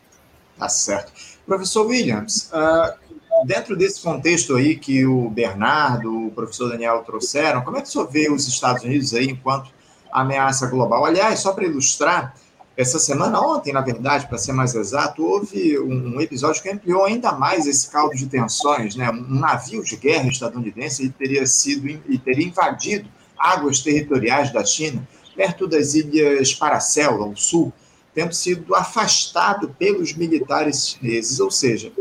Tá 0.58 0.68
certo. 0.68 1.12
Professor 1.46 1.86
Williams, 1.86 2.50
uh, 2.52 3.07
dentro 3.44 3.76
desse 3.76 4.00
contexto 4.00 4.56
aí 4.56 4.76
que 4.76 5.06
o 5.06 5.30
Bernardo, 5.30 6.26
o 6.26 6.30
professor 6.30 6.68
Daniel 6.70 7.02
trouxeram, 7.04 7.62
como 7.62 7.76
é 7.76 7.82
que 7.82 7.88
o 7.88 7.90
senhor 7.90 8.10
vê 8.10 8.30
os 8.30 8.46
Estados 8.46 8.82
Unidos 8.82 9.14
aí 9.14 9.26
enquanto 9.26 9.70
ameaça 10.12 10.66
global? 10.66 11.04
Aliás, 11.04 11.40
só 11.40 11.52
para 11.52 11.64
ilustrar, 11.64 12.34
essa 12.78 13.00
semana, 13.00 13.40
ontem, 13.40 13.72
na 13.72 13.80
verdade, 13.80 14.28
para 14.28 14.38
ser 14.38 14.52
mais 14.52 14.72
exato, 14.72 15.24
houve 15.24 15.76
um 15.80 16.20
episódio 16.20 16.62
que 16.62 16.70
ampliou 16.70 17.04
ainda 17.04 17.32
mais 17.32 17.66
esse 17.66 17.90
caldo 17.90 18.14
de 18.14 18.28
tensões. 18.28 18.94
Né? 18.94 19.10
Um 19.10 19.40
navio 19.40 19.82
de 19.82 19.96
guerra 19.96 20.28
estadunidense 20.28 21.08
teria 21.10 21.44
sido 21.44 21.88
e 21.88 22.16
teria 22.18 22.46
invadido 22.46 23.08
águas 23.36 23.80
territoriais 23.80 24.52
da 24.52 24.64
China, 24.64 25.06
perto 25.34 25.66
das 25.66 25.94
ilhas 25.94 26.54
Paracel, 26.54 27.20
ao 27.20 27.34
sul, 27.34 27.72
tendo 28.14 28.32
sido 28.32 28.72
afastado 28.76 29.74
pelos 29.76 30.14
militares 30.14 30.90
chineses, 30.90 31.40
ou 31.40 31.50
seja, 31.50 31.92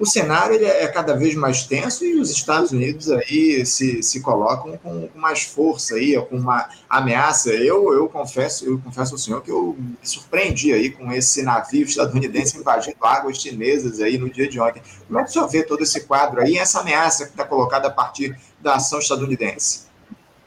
o 0.00 0.06
cenário 0.06 0.54
ele 0.54 0.64
é 0.64 0.88
cada 0.88 1.14
vez 1.14 1.34
mais 1.34 1.64
tenso 1.64 2.06
e 2.06 2.18
os 2.18 2.30
Estados 2.30 2.72
Unidos 2.72 3.10
aí 3.10 3.66
se, 3.66 4.02
se 4.02 4.20
colocam 4.22 4.78
com, 4.78 5.10
mais 5.14 5.42
força 5.42 5.96
aí, 5.96 6.16
com 6.30 6.38
uma 6.38 6.70
ameaça. 6.88 7.50
Eu, 7.50 7.92
eu 7.92 8.08
confesso, 8.08 8.64
eu 8.64 8.78
confesso 8.78 9.12
ao 9.12 9.18
senhor 9.18 9.42
que 9.42 9.50
eu 9.50 9.76
me 9.78 9.98
surpreendi 10.02 10.72
aí 10.72 10.88
com 10.88 11.12
esse 11.12 11.42
navio 11.42 11.84
estadunidense 11.84 12.56
invadindo 12.56 12.96
águas 13.02 13.36
chinesas 13.36 14.00
aí 14.00 14.16
no 14.16 14.30
dia 14.30 14.48
de 14.48 14.58
ontem. 14.58 14.82
Como 15.06 15.20
é 15.20 15.22
que 15.22 15.28
o 15.28 15.32
senhor 15.34 15.48
vê 15.48 15.62
todo 15.62 15.82
esse 15.82 16.00
quadro 16.06 16.40
aí, 16.40 16.56
essa 16.56 16.80
ameaça 16.80 17.26
que 17.26 17.32
está 17.32 17.44
colocada 17.44 17.88
a 17.88 17.90
partir 17.90 18.34
da 18.58 18.76
ação 18.76 19.00
estadunidense? 19.00 19.82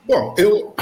Bom, 0.03 0.33
eu 0.35 0.73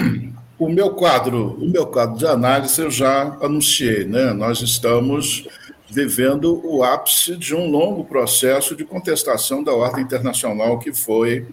o 0.58 0.70
meu 0.70 0.92
quadro, 0.92 1.58
o 1.60 1.68
meu 1.68 1.88
quadro 1.88 2.18
de 2.18 2.28
análise 2.28 2.80
eu 2.80 2.92
já 2.92 3.36
anunciei, 3.42 4.06
né? 4.06 4.32
Nós 4.32 4.62
estamos 4.62 5.48
vivendo 5.92 6.62
o 6.66 6.84
ápice 6.84 7.36
de 7.36 7.54
um 7.54 7.70
longo 7.70 8.06
processo 8.06 8.76
de 8.76 8.86
contestação 8.86 9.62
da 9.62 9.74
ordem 9.74 10.04
internacional 10.04 10.80
que 10.80 10.94
foi, 10.94 11.46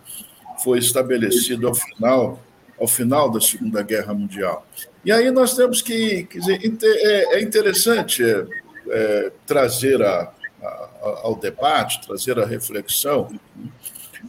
foi 0.63 0.79
estabelecido 0.79 1.67
ao 1.67 1.75
final, 1.75 2.41
ao 2.81 2.87
final 2.87 3.29
da 3.29 3.41
Segunda 3.41 3.83
Guerra 3.83 4.15
Mundial. 4.15 4.65
E 5.05 5.11
aí 5.11 5.31
nós 5.33 5.55
temos 5.55 5.83
que, 5.83 6.23
quer 6.25 6.39
dizer, 6.39 6.61
é, 6.85 7.37
é 7.37 7.43
interessante 7.43 8.23
é, 8.23 8.47
é, 8.91 9.33
trazer 9.45 10.01
a, 10.01 10.33
a, 10.63 10.89
ao 11.25 11.35
debate, 11.35 12.07
trazer 12.07 12.39
a 12.39 12.47
reflexão 12.47 13.29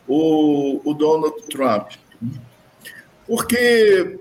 o, 0.08 0.82
o 0.84 0.94
Donald 0.96 1.40
Trump. 1.52 1.92
Porque 3.28 4.18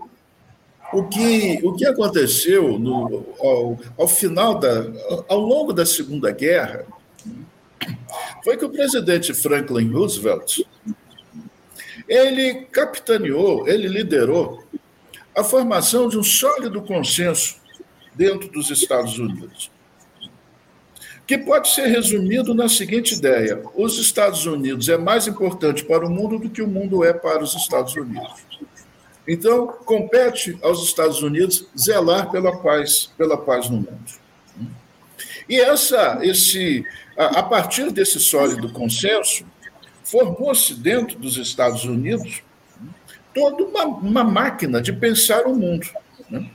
o 0.93 1.05
que, 1.05 1.61
o 1.62 1.74
que 1.74 1.86
aconteceu 1.86 2.78
no, 2.78 3.26
ao, 3.39 3.78
ao 3.99 4.09
final 4.09 4.59
da. 4.59 4.86
ao 5.28 5.39
longo 5.39 5.72
da 5.72 5.84
Segunda 5.84 6.30
Guerra 6.30 6.86
foi 8.43 8.57
que 8.57 8.64
o 8.64 8.70
presidente 8.70 9.34
Franklin 9.34 9.91
Roosevelt 9.91 10.61
ele 12.09 12.66
capitaneou, 12.72 13.68
ele 13.68 13.86
liderou 13.86 14.64
a 15.36 15.45
formação 15.45 16.09
de 16.09 16.18
um 16.18 16.22
sólido 16.22 16.80
consenso 16.82 17.57
dentro 18.14 18.49
dos 18.49 18.70
Estados 18.70 19.18
Unidos, 19.18 19.70
que 21.26 21.36
pode 21.36 21.68
ser 21.68 21.86
resumido 21.86 22.55
na 22.55 22.68
seguinte 22.68 23.14
ideia: 23.14 23.62
os 23.74 23.99
Estados 23.99 24.47
Unidos 24.47 24.89
é 24.89 24.97
mais 24.97 25.26
importante 25.26 25.84
para 25.84 26.07
o 26.07 26.11
mundo 26.11 26.39
do 26.39 26.49
que 26.49 26.62
o 26.62 26.66
mundo 26.66 27.05
é 27.05 27.12
para 27.12 27.45
os 27.45 27.55
Estados 27.55 27.95
Unidos. 27.95 28.47
Então, 29.29 29.66
compete 29.85 30.59
aos 30.62 30.83
Estados 30.83 31.22
Unidos 31.22 31.66
zelar 31.79 32.31
pela 32.31 32.57
paz, 32.62 33.12
pela 33.18 33.37
paz 33.37 33.68
no 33.68 33.76
mundo. 33.76 34.18
E 35.47 35.61
essa, 35.61 36.18
esse, 36.22 36.83
a, 37.14 37.41
a 37.41 37.43
partir 37.43 37.91
desse 37.91 38.18
sólido 38.18 38.72
consenso, 38.72 39.45
formou-se 40.03 40.72
dentro 40.74 41.18
dos 41.18 41.37
Estados 41.37 41.85
Unidos 41.85 42.43
toda 43.35 43.64
uma, 43.64 43.85
uma 43.85 44.24
máquina 44.24 44.81
de 44.81 44.95
pensar 44.95 45.47
o 45.47 45.55
mundo. 45.55 45.87
Né? 46.31 46.51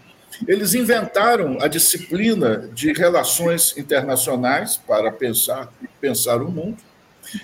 Eles 0.48 0.74
inventaram 0.74 1.60
a 1.62 1.68
disciplina 1.68 2.70
de 2.74 2.92
relações 2.92 3.78
internacionais 3.78 4.78
para 4.78 5.12
pensar, 5.12 5.72
pensar 6.02 6.42
o 6.42 6.50
mundo 6.50 6.78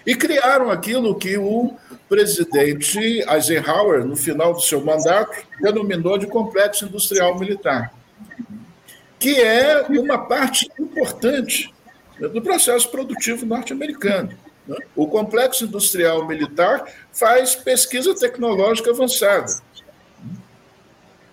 e 0.06 0.16
criaram 0.16 0.70
aquilo 0.70 1.18
que 1.18 1.38
o 1.38 1.76
presidente 2.08 3.00
Eisenhower, 3.30 4.04
no 4.04 4.16
final 4.16 4.54
do 4.54 4.62
seu 4.62 4.84
mandato, 4.84 5.46
denominou 5.62 6.18
de 6.18 6.28
complexo 6.28 6.86
industrial 6.86 7.38
militar, 7.38 7.94
que 9.20 9.40
é 9.40 9.86
uma 9.90 10.18
parte 10.18 10.70
importante 10.80 11.74
do 12.20 12.42
processo 12.42 12.90
produtivo 12.90 13.46
norte-americano. 13.46 14.32
Né? 14.68 14.78
O 14.96 15.08
complexo 15.08 15.66
industrial 15.66 16.28
militar 16.28 16.84
faz 17.12 17.56
pesquisa 17.56 18.16
tecnológica 18.16 18.92
avançada, 18.92 19.62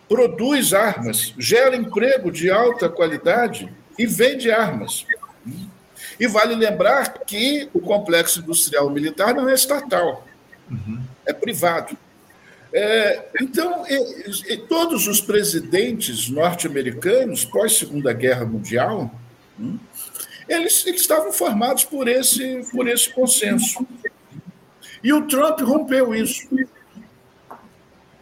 produz 0.08 0.72
armas, 0.72 1.34
gera 1.38 1.76
emprego 1.76 2.30
de 2.30 2.50
alta 2.50 2.88
qualidade 2.88 3.72
e 3.98 4.06
vende 4.06 4.50
armas. 4.50 5.06
E 6.18 6.26
vale 6.26 6.54
lembrar 6.54 7.20
que 7.24 7.68
o 7.74 7.80
complexo 7.80 8.40
industrial 8.40 8.88
militar 8.90 9.34
não 9.34 9.48
é 9.48 9.54
estatal, 9.54 10.26
uhum. 10.70 11.00
é 11.26 11.32
privado. 11.32 11.96
É, 12.72 13.28
então, 13.40 13.84
e, 13.88 14.52
e 14.52 14.56
todos 14.58 15.06
os 15.06 15.20
presidentes 15.20 16.28
norte-americanos, 16.28 17.44
pós-Segunda 17.44 18.12
Guerra 18.12 18.44
Mundial, 18.44 19.10
hum, 19.58 19.78
eles, 20.48 20.86
eles, 20.86 21.00
estavam 21.00 21.32
formados 21.32 21.84
por 21.84 22.06
esse, 22.08 22.66
por 22.70 22.86
esse 22.86 23.08
consenso. 23.10 23.86
E 25.02 25.12
o 25.12 25.26
Trump 25.26 25.60
rompeu 25.60 26.14
isso. 26.14 26.48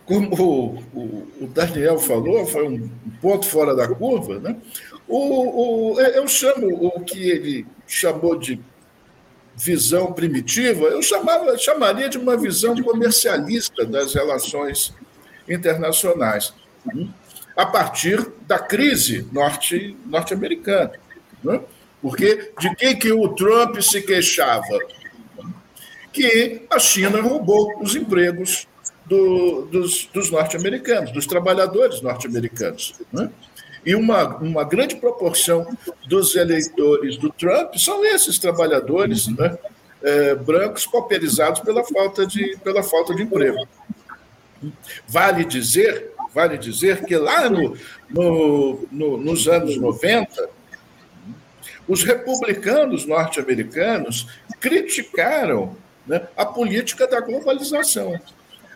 Como 0.06 0.34
o, 0.40 0.78
o, 0.94 1.28
o 1.40 1.46
Daniel 1.48 1.98
falou, 1.98 2.46
foi 2.46 2.68
um 2.68 2.88
ponto 3.20 3.46
fora 3.46 3.74
da 3.74 3.88
curva, 3.88 4.38
né? 4.38 4.56
O, 5.06 5.92
o, 5.92 6.00
eu 6.00 6.26
chamo 6.26 6.68
o 6.86 7.00
que 7.00 7.28
ele 7.30 7.66
chamou 7.86 8.38
de 8.38 8.60
visão 9.56 10.12
primitiva, 10.12 10.86
eu 10.86 11.02
chamava, 11.02 11.56
chamaria 11.56 12.08
de 12.08 12.18
uma 12.18 12.36
visão 12.36 12.74
comercialista 12.82 13.84
das 13.84 14.14
relações 14.14 14.92
internacionais, 15.48 16.52
a 17.56 17.66
partir 17.66 18.26
da 18.46 18.58
crise 18.58 19.28
norte, 19.32 19.96
norte-americana. 20.06 20.92
Né? 21.42 21.60
Porque 22.02 22.52
de 22.58 22.74
quem 22.74 22.98
que 22.98 23.12
o 23.12 23.28
Trump 23.28 23.80
se 23.80 24.02
queixava? 24.02 24.78
Que 26.12 26.62
a 26.70 26.78
China 26.78 27.20
roubou 27.20 27.80
os 27.80 27.94
empregos 27.94 28.66
do, 29.06 29.62
dos, 29.66 30.08
dos 30.12 30.30
norte-americanos, 30.30 31.12
dos 31.12 31.26
trabalhadores 31.26 32.00
norte-americanos. 32.00 32.94
Né? 33.12 33.30
E 33.84 33.94
uma, 33.94 34.36
uma 34.38 34.64
grande 34.64 34.96
proporção 34.96 35.66
dos 36.08 36.34
eleitores 36.34 37.16
do 37.16 37.30
Trump 37.30 37.74
são 37.76 38.04
esses 38.04 38.38
trabalhadores 38.38 39.28
né, 39.28 39.58
é, 40.02 40.34
brancos 40.34 40.86
pauperizados 40.86 41.60
pela 41.60 41.84
falta, 41.84 42.26
de, 42.26 42.56
pela 42.64 42.82
falta 42.82 43.14
de 43.14 43.22
emprego. 43.22 43.66
Vale 45.06 45.44
dizer, 45.44 46.12
vale 46.34 46.56
dizer 46.56 47.04
que 47.04 47.16
lá 47.16 47.50
no, 47.50 47.76
no, 48.08 48.88
no 48.90 49.16
nos 49.18 49.46
anos 49.46 49.76
90, 49.76 50.48
os 51.86 52.02
republicanos 52.02 53.04
norte-americanos 53.04 54.26
criticaram 54.60 55.76
né, 56.06 56.26
a 56.36 56.46
política 56.46 57.06
da 57.06 57.20
globalização, 57.20 58.18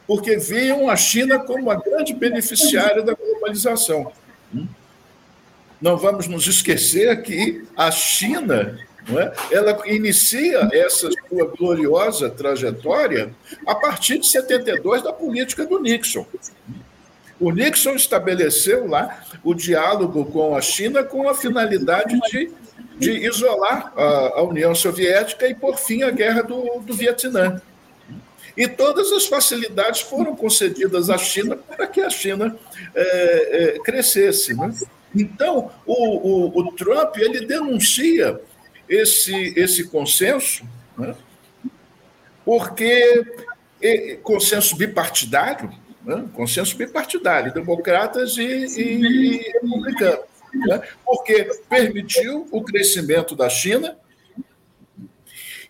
porque 0.07 0.37
viam 0.37 0.91
a 0.91 0.97
China 0.97 1.39
como 1.39 1.71
a 1.71 1.77
grande 1.77 2.13
beneficiária 2.13 3.03
da 3.03 3.15
globalização. 3.15 4.13
Não 5.81 5.97
vamos 5.97 6.27
nos 6.27 6.47
esquecer 6.47 7.23
que 7.23 7.65
a 7.77 7.91
China 7.91 8.79
é? 9.17 9.57
ela 9.57 9.79
inicia 9.87 10.69
essa 10.73 11.09
sua 11.11 11.47
gloriosa 11.47 12.29
trajetória 12.29 13.31
a 13.67 13.75
partir 13.75 14.19
de 14.19 14.27
72 14.27 15.03
da 15.03 15.13
política 15.13 15.65
do 15.65 15.81
Nixon. 15.81 16.27
O 17.41 17.53
Nixon 17.53 17.95
estabeleceu 17.95 18.87
lá 18.87 19.23
o 19.45 19.55
diálogo 19.55 20.27
com 20.27 20.57
a 20.57 20.61
China 20.61 21.05
com 21.05 21.29
a 21.29 21.35
finalidade 21.35 22.19
de, 22.31 22.51
de 22.99 23.27
isolar 23.27 23.93
a, 23.97 24.39
a 24.39 24.43
União 24.43 24.75
Soviética 24.75 25.47
e, 25.47 25.55
por 25.55 25.79
fim, 25.79 26.03
a 26.03 26.11
guerra 26.11 26.43
do, 26.43 26.81
do 26.81 26.93
Vietnã. 26.93 27.63
E 28.57 28.67
todas 28.67 29.13
as 29.13 29.27
facilidades 29.27 30.01
foram 30.01 30.35
concedidas 30.35 31.09
à 31.09 31.17
China 31.17 31.57
para 31.57 31.87
que 31.87 32.01
a 32.01 32.11
China 32.11 32.57
é, 32.93 33.77
é, 33.77 33.79
crescesse. 33.79 34.53
Né? 34.53 34.75
Então, 35.15 35.71
o, 35.87 35.95
o, 35.95 36.59
o, 36.61 36.73
Trump 36.73 37.17
ele 37.17 37.47
denuncia 37.47 38.41
esse, 38.89 39.55
esse 39.57 39.89
consenso, 39.89 40.65
né? 40.97 41.15
porque 42.45 43.25
consenso 44.23 44.77
bipartidário, 44.77 45.71
né? 46.05 46.25
consenso 46.35 46.77
bipartidário, 46.77 47.53
democratas 47.53 48.37
e, 48.37 48.43
e, 48.43 48.83
e 48.83 49.53
republicanos, 49.53 50.27
né? 50.55 50.83
porque 51.05 51.45
permitiu 51.69 52.47
o 52.51 52.63
crescimento 52.63 53.35
da 53.35 53.49
China 53.49 53.97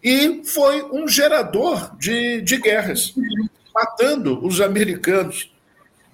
e 0.02 0.42
foi 0.44 0.82
um 0.84 1.08
gerador 1.08 1.96
de, 1.96 2.40
de 2.40 2.56
guerras, 2.56 3.14
matando 3.74 4.44
os 4.44 4.60
americanos 4.60 5.52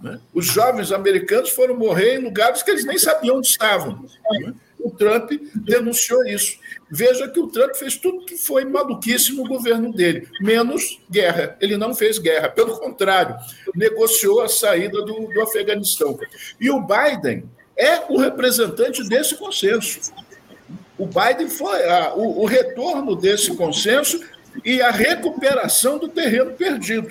né? 0.05 0.21
Os 0.35 0.45
jovens 0.45 0.93
americanos 0.93 1.49
foram 1.49 1.75
morrer 1.75 2.17
em 2.17 2.23
lugares 2.23 2.63
que 2.63 2.71
eles 2.71 2.85
nem 2.85 2.99
sabiam 2.99 3.39
onde 3.39 3.49
estavam. 3.49 4.05
Né? 4.33 4.55
O 4.79 4.91
Trump 4.91 5.33
denunciou 5.55 6.27
isso. 6.27 6.59
Veja 6.91 7.27
que 7.27 7.41
o 7.41 7.47
Trump 7.47 7.75
fez 7.75 7.97
tudo 7.97 8.27
que 8.27 8.37
foi 8.37 8.67
maluquice 8.67 9.33
no 9.33 9.45
governo 9.45 9.91
dele, 9.91 10.29
menos 10.43 11.01
guerra. 11.11 11.57
Ele 11.59 11.79
não 11.79 11.95
fez 11.95 12.19
guerra, 12.19 12.51
pelo 12.51 12.79
contrário, 12.79 13.35
negociou 13.75 14.43
a 14.43 14.49
saída 14.49 15.01
do, 15.01 15.27
do 15.27 15.41
Afeganistão. 15.41 16.19
E 16.61 16.71
o 16.71 16.83
Biden 16.83 17.49
é 17.75 18.01
o 18.07 18.19
representante 18.19 19.03
desse 19.09 19.35
consenso. 19.37 20.13
O 20.99 21.07
Biden 21.07 21.49
foi 21.49 21.83
a, 21.89 22.15
o, 22.15 22.43
o 22.43 22.45
retorno 22.45 23.17
desse 23.17 23.57
consenso 23.57 24.21
e 24.63 24.83
a 24.83 24.91
recuperação 24.91 25.99
do 25.99 26.09
terreno 26.09 26.53
perdido. 26.53 27.09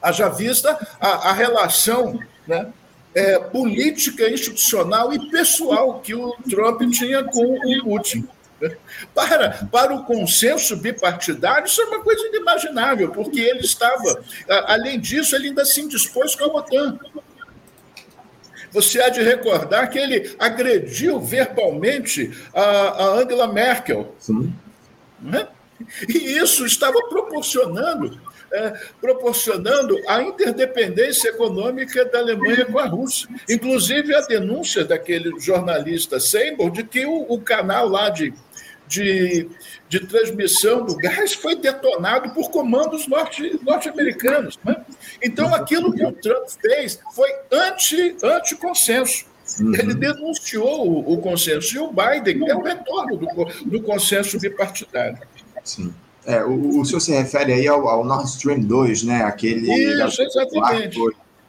Haja 0.00 0.28
vista 0.28 0.78
a, 1.00 1.30
a 1.30 1.32
relação 1.32 2.18
né, 2.46 2.72
é, 3.14 3.38
política, 3.38 4.28
institucional 4.28 5.12
e 5.12 5.30
pessoal 5.30 6.00
que 6.00 6.14
o 6.14 6.36
Trump 6.48 6.82
tinha 6.90 7.24
com 7.24 7.54
o 7.54 7.84
Putin. 7.84 8.28
Para, 9.14 9.68
para 9.70 9.94
o 9.94 10.04
consenso 10.04 10.76
bipartidário, 10.76 11.66
isso 11.66 11.80
é 11.80 11.84
uma 11.84 12.00
coisa 12.00 12.26
inimaginável, 12.26 13.10
porque 13.10 13.40
ele 13.40 13.60
estava, 13.60 14.20
além 14.66 14.98
disso, 14.98 15.36
ele 15.36 15.48
ainda 15.48 15.64
se 15.64 15.80
indispôs 15.80 16.34
com 16.34 16.44
a 16.44 16.58
OTAN. 16.58 16.98
Você 18.72 19.00
há 19.00 19.08
de 19.08 19.22
recordar 19.22 19.88
que 19.90 19.98
ele 19.98 20.34
agrediu 20.38 21.20
verbalmente 21.20 22.36
a, 22.52 22.62
a 22.62 23.04
Angela 23.14 23.46
Merkel. 23.46 24.14
Sim. 24.18 24.52
Né? 25.20 25.48
E 26.08 26.36
isso 26.38 26.66
estava 26.66 27.00
proporcionando 27.08 28.20
é, 28.52 28.72
proporcionando 29.00 29.96
a 30.06 30.22
interdependência 30.22 31.28
econômica 31.28 32.04
da 32.06 32.18
Alemanha 32.18 32.64
com 32.66 32.78
a 32.78 32.86
Rússia. 32.86 33.28
Inclusive 33.48 34.14
a 34.14 34.20
denúncia 34.22 34.84
daquele 34.84 35.38
jornalista 35.38 36.18
Seymour 36.18 36.70
de 36.70 36.84
que 36.84 37.04
o, 37.04 37.26
o 37.28 37.40
canal 37.40 37.88
lá 37.88 38.08
de, 38.08 38.32
de, 38.86 39.48
de, 39.88 40.00
transmissão 40.06 40.84
do 40.84 40.96
gás 40.96 41.34
foi 41.34 41.56
detonado 41.56 42.30
por 42.30 42.50
comandos 42.50 43.06
norte-americanos. 43.06 44.58
Norte 44.64 44.80
né? 44.80 44.84
Então, 45.22 45.54
aquilo 45.54 45.92
que 45.92 46.04
o 46.04 46.12
Trump 46.12 46.48
fez 46.60 46.98
foi 47.14 47.30
anti-consenso. 48.22 49.26
Anti 49.26 49.62
uhum. 49.62 49.74
Ele 49.74 49.94
denunciou 49.94 50.88
o, 50.88 51.14
o, 51.14 51.18
consenso. 51.18 51.74
E 51.76 51.78
o 51.78 51.92
Biden 51.92 52.48
é 52.48 52.54
o 52.54 52.62
retorno 52.62 53.16
do, 53.16 53.26
do 53.66 53.82
consenso 53.82 54.38
bipartidário. 54.38 55.18
Sim. 55.64 55.92
É, 56.28 56.44
o, 56.44 56.80
o 56.80 56.84
senhor 56.84 57.00
se 57.00 57.10
refere 57.10 57.54
aí 57.54 57.66
ao, 57.66 57.88
ao 57.88 58.04
Nord 58.04 58.28
Stream 58.28 58.60
2, 58.60 59.02
né? 59.04 59.22
Aquele. 59.22 59.72
Isso, 59.72 60.20
exatamente. 60.20 61.00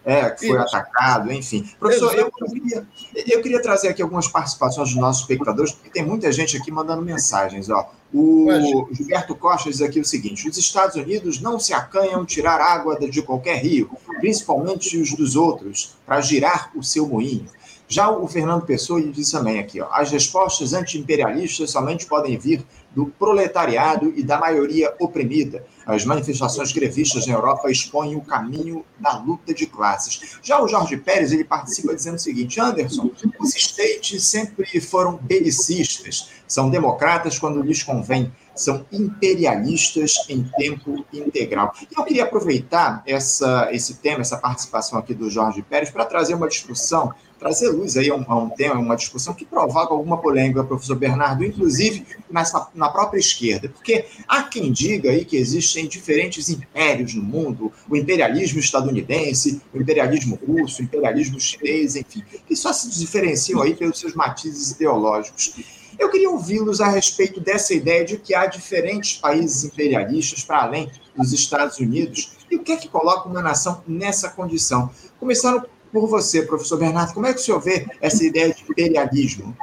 é, 0.06 0.30
que 0.30 0.48
foi 0.48 0.58
Isso. 0.58 0.76
atacado, 0.76 1.34
enfim. 1.34 1.70
Professor, 1.78 2.16
eu, 2.16 2.32
eu, 2.40 2.48
queria, 2.48 2.88
eu 3.28 3.42
queria 3.42 3.62
trazer 3.62 3.90
aqui 3.90 4.02
algumas 4.02 4.30
participações 4.30 4.92
dos 4.92 4.98
nossos 4.98 5.24
espectadores, 5.24 5.74
porque 5.74 5.90
tem 5.90 6.06
muita 6.06 6.32
gente 6.32 6.56
aqui 6.56 6.72
mandando 6.72 7.02
mensagens. 7.02 7.70
Ó. 7.70 7.92
O 8.14 8.88
Gilberto 8.94 9.36
Costa 9.36 9.70
diz 9.70 9.82
aqui 9.82 10.00
o 10.00 10.06
seguinte: 10.06 10.48
os 10.48 10.58
Estados 10.58 10.96
Unidos 10.96 11.42
não 11.42 11.60
se 11.60 11.74
acanham 11.74 12.24
tirar 12.24 12.62
água 12.62 12.98
de 12.98 13.22
qualquer 13.22 13.58
rio, 13.62 13.90
principalmente 14.22 14.98
os 14.98 15.14
dos 15.14 15.36
outros, 15.36 15.98
para 16.06 16.22
girar 16.22 16.72
o 16.74 16.82
seu 16.82 17.06
moinho. 17.06 17.48
Já 17.92 18.10
o 18.10 18.28
Fernando 18.28 18.66
Pessoa 18.66 19.02
disse 19.02 19.32
também 19.32 19.60
aqui, 19.60 19.82
ó, 19.82 19.88
as 19.92 20.12
respostas 20.12 20.74
anti-imperialistas 20.74 21.72
somente 21.72 22.06
podem 22.06 22.38
vir 22.38 22.64
do 22.96 23.06
proletariado 23.06 24.12
e 24.16 24.24
da 24.24 24.38
maioria 24.40 24.94
oprimida. 25.00 25.64
As 25.86 26.06
manifestações 26.06 26.72
grevistas 26.72 27.26
na 27.26 27.34
Europa 27.34 27.70
expõem 27.70 28.16
o 28.16 28.22
caminho 28.22 28.86
da 29.00 29.18
luta 29.18 29.54
de 29.54 29.66
classes. 29.66 30.38
Já 30.42 30.62
o 30.62 30.68
Jorge 30.68 30.98
Pérez 30.98 31.32
ele 31.32 31.44
participa 31.44 31.96
dizendo 31.96 32.16
o 32.16 32.20
seguinte: 32.20 32.60
Anderson, 32.60 33.12
os 33.40 33.56
estates 33.56 34.24
sempre 34.26 34.80
foram 34.82 35.18
belicistas, 35.18 36.30
são 36.48 36.70
democratas 36.70 37.38
quando 37.38 37.62
lhes 37.62 37.84
convém, 37.84 38.32
são 38.56 38.86
imperialistas 38.92 40.26
em 40.28 40.44
tempo 40.58 41.06
integral. 41.14 41.74
E 41.90 41.98
eu 41.98 42.04
queria 42.04 42.24
aproveitar 42.24 43.02
essa, 43.06 43.70
esse 43.72 43.96
tema, 43.96 44.22
essa 44.22 44.38
participação 44.38 45.00
aqui 45.00 45.14
do 45.14 45.30
Jorge 45.30 45.62
Pérez, 45.62 45.90
para 45.90 46.06
trazer 46.06 46.34
uma 46.34 46.48
discussão 46.48 47.14
trazer 47.40 47.70
luz 47.70 47.96
aí 47.96 48.10
a 48.10 48.16
um, 48.16 48.26
a 48.28 48.38
um, 48.38 48.50
tema, 48.50 48.76
uma 48.76 48.96
discussão 48.96 49.34
que 49.34 49.46
provoca 49.46 49.94
alguma 49.94 50.18
polêmica, 50.18 50.64
professor 50.64 50.96
Bernardo, 50.96 51.46
inclusive 51.46 52.06
nessa, 52.30 52.68
na 52.76 52.90
própria 52.90 53.20
esquerda, 53.20 53.70
porque 53.70 54.06
há 54.28 54.44
quem 54.44 54.72
diga 54.72 55.10
aí 55.10 55.24
que 55.24 55.38
existem 55.38 55.88
diferentes 55.88 56.50
impérios 56.50 57.16
no 57.16 57.24
mundo, 57.24 57.72
o 57.90 57.96
imperialismo 57.96 58.60
estadunidense, 58.60 59.62
o 59.74 59.82
imperialismo 59.82 60.38
russo, 60.46 60.82
o 60.82 60.86
imperialismo 60.86 61.40
chinês, 61.40 61.96
enfim, 61.96 62.24
que 62.46 62.56
só 62.56 62.74
se 62.74 62.90
diferenciam 63.00 63.62
aí 63.62 63.74
pelos 63.74 64.00
seus 64.00 64.14
matizes 64.14 64.72
ideológicos. 64.72 65.56
Eu 65.98 66.10
queria 66.10 66.30
ouvi-los 66.30 66.80
a 66.80 66.88
respeito 66.88 67.42
dessa 67.42 67.74
ideia 67.74 68.06
de 68.06 68.18
que 68.18 68.34
há 68.34 68.46
diferentes 68.46 69.18
países 69.18 69.66
imperialistas 69.66 70.44
para 70.44 70.64
além 70.64 70.90
dos 71.16 71.34
Estados 71.34 71.78
Unidos 71.78 72.38
e 72.50 72.56
o 72.56 72.64
que 72.64 72.72
é 72.72 72.78
que 72.78 72.88
coloca 72.88 73.28
uma 73.28 73.42
nação 73.42 73.84
nessa 73.86 74.30
condição. 74.30 74.90
Começando 75.20 75.66
por 75.92 76.08
você, 76.08 76.44
professor 76.44 76.78
Bernardo, 76.78 77.14
como 77.14 77.26
é 77.26 77.34
que 77.34 77.40
o 77.40 77.44
senhor 77.44 77.60
vê 77.60 77.88
essa 78.02 78.24
ideia 78.24 78.54
de 78.54 78.64
imperialismo? 78.64 79.56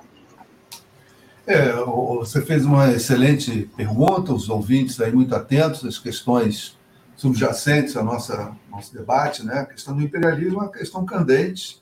É, 1.47 1.72
você 1.72 2.43
fez 2.43 2.64
uma 2.64 2.93
excelente 2.93 3.70
pergunta, 3.77 4.33
os 4.33 4.49
ouvintes 4.49 5.01
aí 5.01 5.12
muito 5.12 5.35
atentos 5.35 5.85
às 5.85 5.99
questões 5.99 6.77
subjacentes 7.14 7.97
ao 7.97 8.05
nosso 8.05 8.33
debate, 8.93 9.45
né? 9.45 9.61
A 9.61 9.66
questão 9.66 9.97
do 9.97 10.03
imperialismo 10.03 10.61
é 10.61 10.62
uma 10.64 10.72
questão 10.72 11.07
candente. 11.07 11.81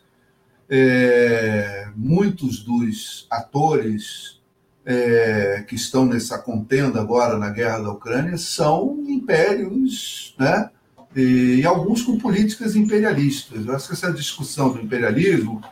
É, 0.68 1.88
muitos 1.96 2.62
dos 2.62 3.26
atores 3.30 4.40
é, 4.84 5.64
que 5.66 5.74
estão 5.74 6.04
nessa 6.04 6.38
contenda 6.38 7.00
agora 7.00 7.38
na 7.38 7.50
guerra 7.50 7.80
da 7.80 7.90
Ucrânia 7.90 8.36
são 8.36 9.02
impérios, 9.08 10.34
né? 10.38 10.70
E, 11.14 11.60
e 11.60 11.66
alguns 11.66 12.02
com 12.02 12.18
políticas 12.18 12.74
imperialistas. 12.74 13.66
Eu 13.66 13.74
acho 13.74 13.88
que 13.88 13.94
essa 13.94 14.12
discussão 14.12 14.72
do 14.72 14.80
imperialismo 14.80 15.62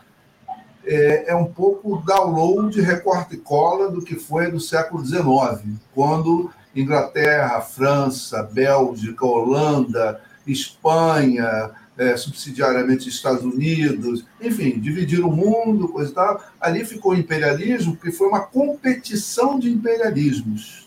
é, 0.84 1.30
é, 1.30 1.36
um 1.36 1.46
pouco 1.46 2.02
download, 2.04 2.80
recorte 2.80 3.34
e 3.34 3.38
cola 3.38 3.90
do 3.90 4.02
que 4.02 4.16
foi 4.16 4.50
do 4.50 4.60
século 4.60 5.04
XIX, 5.04 5.78
quando 5.94 6.50
Inglaterra, 6.74 7.60
França, 7.60 8.42
Bélgica, 8.42 9.24
Holanda, 9.24 10.20
Espanha, 10.46 11.70
é, 11.96 12.16
subsidiariamente 12.16 13.08
Estados 13.08 13.44
Unidos, 13.44 14.24
enfim, 14.40 14.80
dividiram 14.80 15.28
o 15.28 15.36
mundo, 15.36 15.88
coisa 15.88 16.10
e 16.10 16.14
tal. 16.14 16.42
Ali 16.60 16.84
ficou 16.84 17.12
o 17.12 17.16
imperialismo, 17.16 17.94
porque 17.94 18.10
foi 18.10 18.28
uma 18.28 18.40
competição 18.40 19.58
de 19.58 19.70
imperialismos 19.70 20.81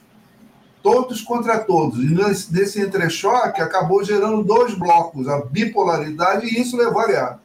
todos 0.86 1.20
contra 1.20 1.58
todos. 1.58 1.98
E 1.98 2.14
nesse, 2.52 2.80
entrechoque 2.80 3.60
acabou 3.60 4.04
gerando 4.04 4.44
dois 4.44 4.76
blocos, 4.76 5.28
a 5.28 5.44
bipolaridade, 5.44 6.46
e 6.46 6.62
isso 6.62 6.78
levou 6.78 7.02
a 7.02 7.08
guerra. 7.08 7.40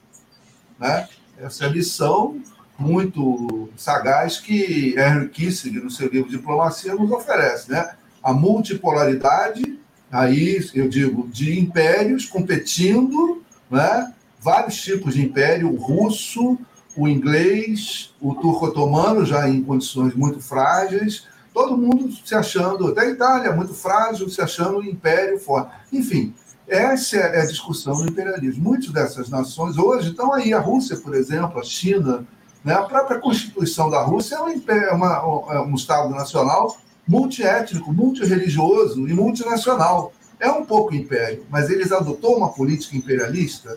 Né? 0.78 1.08
Essa 1.38 1.64
é 1.64 1.66
a 1.66 1.70
lição 1.70 2.38
muito 2.78 3.70
sagaz 3.78 4.38
que 4.38 4.94
Henry 4.94 5.30
Kissinger, 5.30 5.82
no 5.82 5.90
seu 5.90 6.10
livro 6.10 6.28
Diplomacia, 6.28 6.94
nos 6.94 7.10
oferece. 7.10 7.70
Né? 7.70 7.94
A 8.22 8.34
multipolaridade, 8.34 9.80
aí 10.12 10.62
eu 10.74 10.86
digo, 10.86 11.26
de 11.28 11.58
impérios 11.58 12.26
competindo, 12.26 13.42
né? 13.70 14.12
vários 14.38 14.78
tipos 14.82 15.14
de 15.14 15.22
império, 15.22 15.72
o 15.72 15.76
russo, 15.76 16.58
o 16.94 17.08
inglês, 17.08 18.12
o 18.20 18.34
turco-otomano, 18.34 19.24
já 19.24 19.48
em 19.48 19.62
condições 19.62 20.14
muito 20.14 20.40
frágeis, 20.40 21.24
todo 21.52 21.76
mundo 21.76 22.10
se 22.24 22.34
achando, 22.34 22.88
até 22.88 23.02
a 23.02 23.10
Itália, 23.10 23.52
muito 23.52 23.74
frágil, 23.74 24.28
se 24.28 24.40
achando 24.40 24.82
império 24.84 25.38
forte. 25.38 25.72
Enfim, 25.92 26.34
essa 26.66 27.16
é 27.16 27.42
a 27.42 27.46
discussão 27.46 27.96
do 27.96 28.10
imperialismo. 28.10 28.62
Muitas 28.62 28.90
dessas 28.90 29.28
nações 29.28 29.76
hoje 29.76 30.10
estão 30.10 30.32
aí, 30.32 30.54
a 30.54 30.60
Rússia, 30.60 30.96
por 30.96 31.14
exemplo, 31.14 31.58
a 31.58 31.64
China, 31.64 32.26
né? 32.64 32.74
a 32.74 32.82
própria 32.82 33.18
Constituição 33.18 33.90
da 33.90 34.02
Rússia 34.02 34.36
é 34.36 34.40
um, 34.40 34.50
império, 34.50 34.88
é 34.88 34.92
uma, 34.92 35.16
é 35.50 35.60
um 35.60 35.74
Estado 35.74 36.10
nacional 36.10 36.76
multiétnico, 37.06 37.92
multireligioso 37.92 39.08
e 39.08 39.12
multinacional. 39.12 40.12
É 40.38 40.48
um 40.48 40.64
pouco 40.64 40.94
império, 40.94 41.44
mas 41.50 41.68
eles 41.68 41.90
adotou 41.90 42.36
uma 42.36 42.52
política 42.52 42.96
imperialista? 42.96 43.76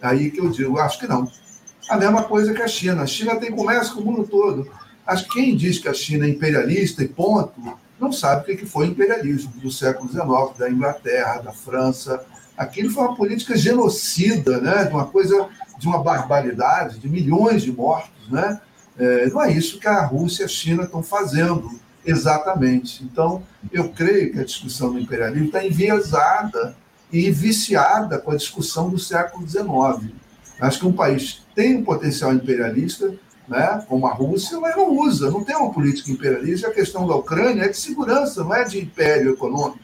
Aí 0.00 0.30
que 0.30 0.40
eu 0.40 0.48
digo, 0.48 0.78
acho 0.78 0.98
que 0.98 1.06
não. 1.06 1.30
A 1.90 1.96
mesma 1.96 2.22
coisa 2.24 2.54
que 2.54 2.62
a 2.62 2.68
China. 2.68 3.02
A 3.02 3.06
China 3.06 3.36
tem 3.36 3.52
comércio 3.52 3.94
com 3.94 4.00
o 4.00 4.04
mundo 4.04 4.26
todo. 4.26 4.66
Quem 5.32 5.56
diz 5.56 5.78
que 5.78 5.88
a 5.88 5.94
China 5.94 6.26
é 6.26 6.28
imperialista 6.28 7.02
e 7.02 7.08
ponto, 7.08 7.52
não 7.98 8.12
sabe 8.12 8.52
o 8.52 8.56
que 8.56 8.66
foi 8.66 8.86
imperialismo 8.86 9.52
do 9.56 9.70
século 9.70 10.08
XIX, 10.08 10.58
da 10.58 10.70
Inglaterra, 10.70 11.42
da 11.42 11.52
França. 11.52 12.24
Aquilo 12.56 12.90
foi 12.90 13.04
uma 13.04 13.16
política 13.16 13.56
genocida, 13.56 14.60
né? 14.60 14.84
de 14.84 14.92
uma 14.92 15.06
coisa, 15.06 15.48
de 15.78 15.86
uma 15.86 16.02
barbaridade, 16.02 16.98
de 16.98 17.08
milhões 17.08 17.62
de 17.62 17.72
mortos. 17.72 18.30
Né? 18.30 18.60
É, 18.98 19.28
não 19.28 19.42
é 19.42 19.52
isso 19.52 19.78
que 19.78 19.86
a 19.86 20.04
Rússia 20.04 20.42
e 20.42 20.46
a 20.46 20.48
China 20.48 20.84
estão 20.84 21.02
fazendo 21.02 21.70
exatamente. 22.04 23.04
Então, 23.04 23.42
eu 23.70 23.90
creio 23.90 24.32
que 24.32 24.40
a 24.40 24.44
discussão 24.44 24.92
do 24.92 24.98
imperialismo 24.98 25.46
está 25.46 25.64
enviesada 25.64 26.74
e 27.12 27.30
viciada 27.30 28.18
com 28.18 28.30
a 28.30 28.36
discussão 28.36 28.88
do 28.88 28.98
século 28.98 29.46
XIX. 29.46 30.12
Acho 30.60 30.80
que 30.80 30.86
um 30.86 30.92
país 30.92 31.42
tem 31.54 31.76
um 31.76 31.84
potencial 31.84 32.32
imperialista, 32.32 33.14
né, 33.50 33.84
como 33.88 34.06
a 34.06 34.12
Rússia, 34.12 34.60
mas 34.60 34.76
não 34.76 34.96
usa, 34.96 35.28
não 35.28 35.42
tem 35.42 35.56
uma 35.56 35.72
política 35.72 36.08
imperialista. 36.08 36.68
A 36.68 36.72
questão 36.72 37.04
da 37.04 37.16
Ucrânia 37.16 37.64
é 37.64 37.68
de 37.68 37.76
segurança, 37.76 38.44
não 38.44 38.54
é 38.54 38.62
de 38.62 38.78
império 38.78 39.32
econômico. 39.32 39.80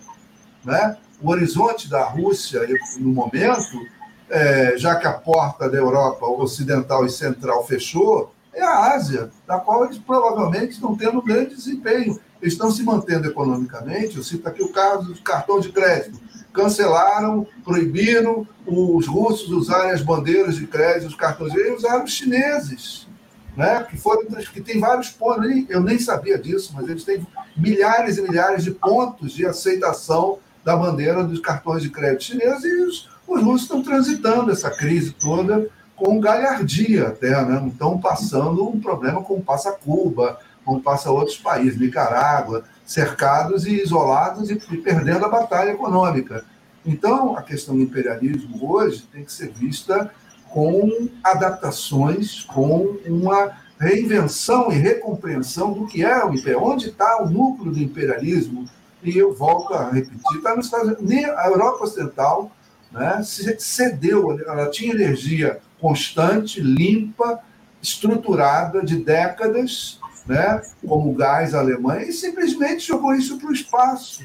Né? 0.65 0.97
O 1.21 1.31
horizonte 1.31 1.91
da 1.91 2.05
Rússia, 2.05 2.65
no 3.01 3.13
momento, 3.13 3.85
é, 4.31 4.75
já 4.77 4.95
que 4.95 5.09
a 5.09 5.15
porta 5.15 5.69
da 5.69 5.77
Europa 5.77 6.25
ocidental 6.27 7.05
e 7.05 7.11
central 7.11 7.67
fechou, 7.67 8.33
é 8.55 8.63
a 8.63 8.95
Ásia, 8.95 9.31
da 9.45 9.59
qual 9.59 9.85
eles 9.85 9.99
provavelmente 9.99 10.75
estão 10.75 10.97
tendo 10.97 11.21
grande 11.21 11.57
desempenho. 11.57 12.21
Eles 12.41 12.55
estão 12.55 12.71
se 12.71 12.85
mantendo 12.85 13.27
economicamente. 13.27 14.17
Eu 14.17 14.23
cito 14.23 14.49
aqui 14.49 14.63
o 14.63 14.73
caso 14.73 15.13
do 15.13 15.21
cartão 15.23 15.59
de 15.59 15.73
crédito. 15.73 16.21
Cancelaram, 16.53 17.45
proibiram 17.65 18.47
os 18.65 19.09
russos 19.09 19.51
usarem 19.51 19.91
as 19.91 20.03
bandeiras 20.03 20.55
de 20.55 20.69
crédito, 20.69 21.09
os 21.09 21.17
cartões, 21.17 21.53
e 21.53 21.73
usaram 21.73 22.05
os 22.05 22.13
chineses 22.13 23.06
né? 23.57 23.85
que 23.89 23.97
foram 23.97 24.27
que 24.53 24.61
tem 24.61 24.79
vários 24.79 25.09
pontos, 25.11 25.47
eu 25.69 25.81
nem 25.81 25.99
sabia 25.99 26.39
disso, 26.39 26.73
mas 26.75 26.89
eles 26.89 27.05
têm 27.05 27.27
milhares 27.57 28.19
e 28.19 28.23
milhares 28.23 28.63
de 28.63 28.71
pontos 28.71 29.33
de 29.33 29.47
aceitação 29.47 30.39
da 30.65 30.77
bandeira 30.77 31.25
dos 31.25 31.41
cartões 31.41 31.83
de 31.83 31.91
crédito 31.91 32.25
chineses 32.25 32.65
e 32.65 32.83
os, 32.83 33.09
os 33.27 33.43
russos 33.43 33.63
estão 33.63 33.83
transitando 33.83 34.51
essa 34.51 34.71
crise 34.71 35.13
toda 35.13 35.69
com 35.95 36.21
galhardia 36.21 37.09
até, 37.09 37.31
né? 37.31 37.59
não 37.59 37.69
estão 37.69 37.99
passando 37.99 38.69
um 38.69 38.79
problema 38.79 39.23
como 39.23 39.43
passa 39.43 39.73
Cuba, 39.73 40.39
como 40.65 40.83
passa 40.83 41.11
outros 41.11 41.39
países, 41.39 41.81
Nicarágua, 41.81 42.65
cercados 42.85 43.65
e 43.65 43.81
isolados 43.81 44.51
e, 44.51 44.55
e 44.71 44.77
perdendo 44.77 45.25
a 45.25 45.29
batalha 45.29 45.71
econômica. 45.71 46.45
Então, 46.85 47.37
a 47.37 47.43
questão 47.43 47.75
do 47.75 47.83
imperialismo 47.83 48.71
hoje 48.71 49.09
tem 49.11 49.25
que 49.25 49.33
ser 49.33 49.51
vista 49.53 50.11
com 50.57 51.11
adaptações, 51.23 52.41
com 52.41 52.97
uma 53.05 53.59
reinvenção 53.79 54.73
e 54.73 54.77
recompreensão 54.77 55.75
do 55.75 55.87
que 55.87 56.03
é 56.03 56.25
o 56.25 56.33
império, 56.33 56.63
onde 56.63 56.89
está 56.89 57.23
o 57.23 57.29
núcleo 57.29 57.71
do 57.71 57.79
imperialismo. 57.79 58.67
E 59.03 59.19
eu 59.19 59.35
volto 59.35 59.75
a 59.75 59.91
repetir, 59.91 60.39
está 60.39 60.57
nos 60.57 60.65
Estados 60.65 60.99
Unidos. 60.99 61.37
A 61.37 61.49
Europa 61.49 61.85
Ocidental 61.85 62.51
né, 62.91 63.21
cedeu, 63.59 64.33
ela 64.49 64.71
tinha 64.71 64.95
energia 64.95 65.61
constante, 65.79 66.59
limpa, 66.59 67.39
estruturada 67.83 68.83
de 68.83 68.97
décadas, 68.97 70.01
né, 70.27 70.63
como 70.87 71.13
gás 71.13 71.53
alemão, 71.53 72.01
e 72.01 72.11
simplesmente 72.15 72.87
jogou 72.87 73.15
isso 73.15 73.37
para 73.37 73.51
o 73.51 73.53
espaço. 73.53 74.25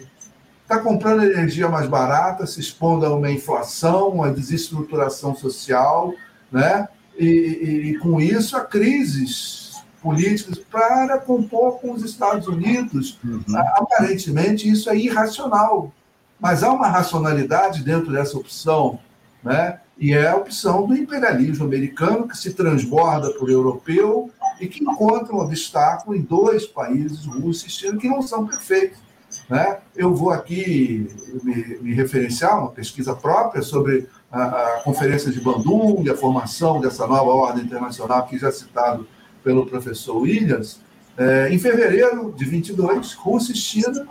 Está 0.71 0.81
comprando 0.81 1.23
energia 1.23 1.67
mais 1.67 1.85
barata, 1.85 2.47
se 2.47 2.61
expondo 2.61 3.05
a 3.05 3.13
uma 3.13 3.29
inflação, 3.29 4.07
uma 4.07 4.31
desestruturação 4.31 5.35
social, 5.35 6.13
né? 6.49 6.87
e, 7.19 7.25
e, 7.25 7.89
e 7.89 7.97
com 7.97 8.21
isso 8.21 8.55
a 8.55 8.61
crises 8.61 9.83
políticas 10.01 10.57
para 10.59 11.17
compor 11.17 11.81
com 11.81 11.91
os 11.91 12.05
Estados 12.05 12.47
Unidos. 12.47 13.19
Uhum. 13.21 13.43
Aparentemente 13.75 14.69
isso 14.69 14.89
é 14.89 14.95
irracional, 14.95 15.91
mas 16.39 16.63
há 16.63 16.71
uma 16.71 16.87
racionalidade 16.87 17.83
dentro 17.83 18.09
dessa 18.09 18.37
opção, 18.37 18.97
né? 19.43 19.81
e 19.97 20.13
é 20.13 20.29
a 20.29 20.37
opção 20.37 20.87
do 20.87 20.95
imperialismo 20.95 21.65
americano 21.65 22.29
que 22.29 22.37
se 22.37 22.53
transborda 22.53 23.29
por 23.33 23.49
europeu 23.49 24.31
e 24.57 24.67
que 24.67 24.81
encontra 24.81 25.35
um 25.35 25.39
obstáculo 25.39 26.15
em 26.15 26.21
dois 26.21 26.65
países, 26.65 27.25
Rússia 27.25 27.67
e 27.67 27.69
China, 27.69 27.97
que 27.97 28.07
não 28.07 28.21
são 28.21 28.47
perfeitos. 28.47 29.10
Né? 29.49 29.77
Eu 29.95 30.15
vou 30.15 30.31
aqui 30.31 31.07
me, 31.43 31.77
me 31.81 31.93
referenciar 31.93 32.59
uma 32.59 32.71
pesquisa 32.71 33.15
própria 33.15 33.61
sobre 33.61 34.07
a, 34.31 34.43
a 34.43 34.81
Conferência 34.83 35.31
de 35.31 35.41
Bandung, 35.41 36.09
a 36.09 36.15
formação 36.15 36.79
dessa 36.79 37.05
nova 37.05 37.31
ordem 37.31 37.65
internacional, 37.65 38.25
que 38.25 38.37
já 38.37 38.47
é 38.47 38.51
citado 38.51 39.07
pelo 39.43 39.65
professor 39.65 40.17
Williams, 40.17 40.79
é, 41.17 41.49
em 41.51 41.59
fevereiro 41.59 42.33
de 42.37 42.45
22, 42.45 43.13
Rússia 43.13 43.51
e 43.51 43.55
China, 43.55 44.07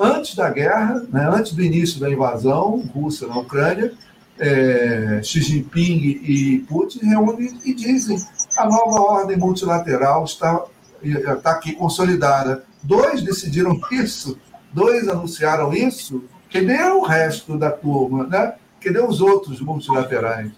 antes 0.00 0.34
da 0.34 0.50
guerra, 0.50 1.02
né, 1.10 1.28
antes 1.32 1.52
do 1.52 1.62
início 1.62 1.98
da 1.98 2.10
invasão 2.10 2.78
russa 2.94 3.26
na 3.26 3.38
Ucrânia, 3.38 3.92
é, 4.38 5.20
Xi 5.22 5.40
Jinping 5.40 6.20
e 6.22 6.58
Putin 6.68 7.06
reúnem 7.06 7.58
e 7.64 7.74
dizem 7.74 8.18
a 8.56 8.66
nova 8.66 9.00
ordem 9.00 9.36
multilateral 9.36 10.24
está, 10.24 10.64
está 11.02 11.52
aqui 11.52 11.72
consolidada. 11.74 12.64
Dois 12.82 13.22
decidiram 13.22 13.80
isso, 13.92 14.38
dois 14.72 15.08
anunciaram 15.08 15.72
isso, 15.72 16.24
cadê 16.52 16.82
o 16.84 17.02
resto 17.02 17.56
da 17.58 17.70
turma? 17.70 18.26
Né? 18.26 18.54
Cadê 18.80 19.00
os 19.00 19.20
outros 19.20 19.60
multilaterais? 19.60 20.50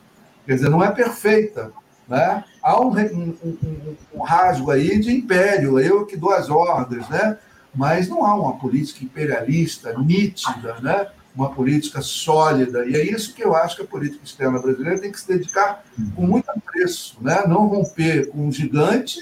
Quer 0.46 0.54
dizer, 0.54 0.68
não 0.68 0.82
é 0.82 0.90
perfeita. 0.90 1.72
Né? 2.08 2.44
Há 2.62 2.80
um, 2.80 2.90
um, 2.90 3.36
um, 3.42 3.96
um 4.14 4.22
rasgo 4.22 4.70
aí 4.70 4.98
de 4.98 5.10
império, 5.10 5.78
eu 5.78 6.04
que 6.04 6.16
dou 6.16 6.32
as 6.32 6.50
ordens, 6.50 7.08
né? 7.08 7.38
mas 7.74 8.08
não 8.08 8.24
há 8.24 8.34
uma 8.34 8.58
política 8.58 9.04
imperialista 9.04 9.98
nítida, 9.98 10.76
né? 10.80 11.06
uma 11.34 11.50
política 11.50 12.00
sólida. 12.02 12.84
E 12.86 12.94
é 12.94 13.02
isso 13.02 13.34
que 13.34 13.42
eu 13.42 13.56
acho 13.56 13.76
que 13.76 13.82
a 13.82 13.86
política 13.86 14.22
externa 14.24 14.60
brasileira 14.60 15.00
tem 15.00 15.10
que 15.10 15.20
se 15.20 15.26
dedicar 15.26 15.82
com 16.14 16.26
muito 16.26 16.48
apreço, 16.48 17.16
né? 17.20 17.42
não 17.46 17.66
romper 17.66 18.28
com 18.28 18.46
um 18.46 18.52
gigante 18.52 19.18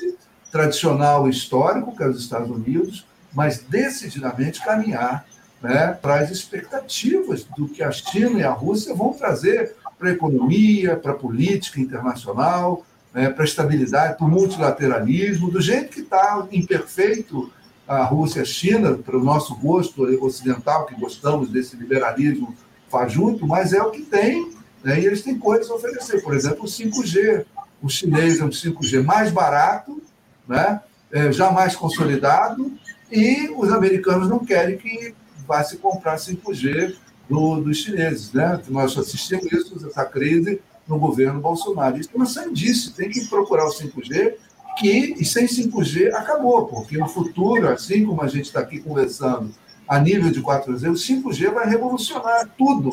tradicional 0.50 1.28
histórico, 1.28 1.96
que 1.96 2.02
é 2.02 2.08
os 2.08 2.20
Estados 2.20 2.50
Unidos, 2.50 3.06
mas 3.34 3.58
decididamente 3.58 4.62
caminhar 4.62 5.24
né, 5.62 5.96
para 6.00 6.16
as 6.16 6.30
expectativas 6.30 7.44
do 7.56 7.68
que 7.68 7.82
a 7.82 7.90
China 7.92 8.40
e 8.40 8.44
a 8.44 8.50
Rússia 8.50 8.94
vão 8.94 9.12
trazer 9.12 9.76
para 9.98 10.10
a 10.10 10.12
economia, 10.12 10.96
para 10.96 11.12
a 11.12 11.16
política 11.16 11.80
internacional, 11.80 12.84
né, 13.14 13.30
para 13.30 13.44
a 13.44 13.46
estabilidade, 13.46 14.16
para 14.16 14.26
o 14.26 14.30
multilateralismo, 14.30 15.50
do 15.50 15.60
jeito 15.60 15.90
que 15.90 16.00
está 16.00 16.46
imperfeito 16.50 17.52
a 17.86 18.04
Rússia 18.04 18.40
e 18.40 18.42
a 18.42 18.44
China, 18.44 18.94
para 18.94 19.16
o 19.16 19.22
nosso 19.22 19.54
gosto 19.56 20.02
ocidental, 20.24 20.86
que 20.86 20.94
gostamos 20.94 21.50
desse 21.50 21.76
liberalismo 21.76 22.54
fajuto, 22.88 23.46
mas 23.46 23.72
é 23.72 23.82
o 23.82 23.90
que 23.90 24.02
tem, 24.02 24.50
né, 24.82 25.00
e 25.00 25.06
eles 25.06 25.22
têm 25.22 25.38
coisas 25.38 25.70
a 25.70 25.74
oferecer. 25.74 26.22
Por 26.22 26.34
exemplo, 26.34 26.64
o 26.64 26.68
5G. 26.68 27.44
O 27.80 27.88
chinês 27.88 28.40
é 28.40 28.44
um 28.44 28.48
5G 28.48 29.02
mais 29.04 29.30
barato, 29.32 30.00
né, 30.46 30.80
é, 31.10 31.32
já 31.32 31.50
mais 31.50 31.76
consolidado, 31.76 32.72
e 33.12 33.50
os 33.54 33.70
americanos 33.70 34.28
não 34.28 34.38
querem 34.38 34.78
que 34.78 35.14
vá 35.46 35.62
se 35.62 35.76
comprar 35.76 36.16
5G 36.16 36.96
do, 37.28 37.60
dos 37.60 37.76
chineses. 37.76 38.32
Né? 38.32 38.58
Nós 38.68 38.96
assistimos 38.96 39.52
isso, 39.52 39.86
essa 39.86 40.04
crise 40.06 40.62
no 40.88 40.98
governo 40.98 41.38
Bolsonaro. 41.38 41.98
Isso 41.98 42.08
é 42.12 42.16
uma 42.16 42.24
sandice, 42.24 42.94
tem 42.94 43.10
que 43.10 43.26
procurar 43.26 43.66
o 43.66 43.70
5G, 43.70 44.34
que, 44.78 45.14
e 45.18 45.24
sem 45.24 45.46
5G 45.46 46.14
acabou, 46.14 46.66
porque 46.66 46.96
no 46.96 47.06
futuro, 47.06 47.68
assim 47.68 48.06
como 48.06 48.22
a 48.22 48.28
gente 48.28 48.46
está 48.46 48.60
aqui 48.60 48.80
conversando, 48.80 49.54
a 49.86 49.98
nível 49.98 50.30
de 50.30 50.40
4G, 50.42 50.90
o 50.90 50.94
5G 50.94 51.52
vai 51.52 51.68
revolucionar 51.68 52.48
tudo. 52.56 52.90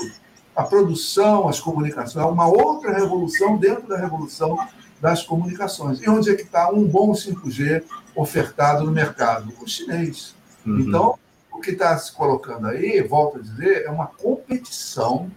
A 0.54 0.64
produção, 0.64 1.48
as 1.48 1.62
comunicações, 1.62 2.26
uma 2.26 2.48
outra 2.48 2.94
revolução 2.94 3.56
dentro 3.56 3.88
da 3.88 3.98
revolução 3.98 4.58
das 5.00 5.24
comunicações. 5.24 6.02
E 6.02 6.10
onde 6.10 6.30
é 6.30 6.36
que 6.36 6.42
está 6.42 6.70
um 6.70 6.84
bom 6.84 7.14
5G 7.14 7.84
ofertado 8.16 8.84
no 8.84 8.92
mercado? 8.92 9.54
O 9.62 9.68
chinês. 9.68 10.36
Uhum. 10.66 10.80
Então, 10.80 11.20
o 11.52 11.60
que 11.60 11.72
está 11.72 11.98
se 11.98 12.12
colocando 12.12 12.68
aí, 12.68 13.02
volto 13.02 13.38
a 13.38 13.42
dizer, 13.42 13.84
é 13.86 13.90
uma 13.90 14.08
competição 14.08 15.30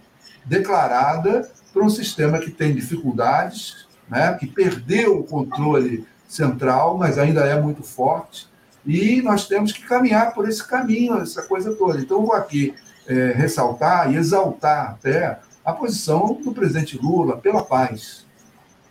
declarada 0.45 1.49
para 1.73 1.83
um 1.83 1.89
sistema 1.89 2.39
que 2.39 2.51
tem 2.51 2.73
dificuldades, 2.73 3.87
né, 4.09 4.33
que 4.39 4.47
perdeu 4.47 5.19
o 5.19 5.23
controle 5.23 6.05
central, 6.27 6.97
mas 6.97 7.17
ainda 7.17 7.41
é 7.41 7.59
muito 7.59 7.83
forte, 7.83 8.47
e 8.85 9.21
nós 9.21 9.47
temos 9.47 9.71
que 9.71 9.83
caminhar 9.83 10.33
por 10.33 10.47
esse 10.47 10.65
caminho, 10.65 11.17
essa 11.17 11.41
coisa 11.43 11.73
toda. 11.73 11.99
Então, 11.99 12.25
vou 12.25 12.33
aqui 12.33 12.73
é, 13.07 13.31
ressaltar 13.31 14.11
e 14.11 14.17
exaltar 14.17 14.91
até 14.91 15.39
a 15.63 15.71
posição 15.71 16.33
do 16.43 16.51
presidente 16.51 16.97
Lula 16.97 17.37
pela 17.37 17.63
paz. 17.63 18.25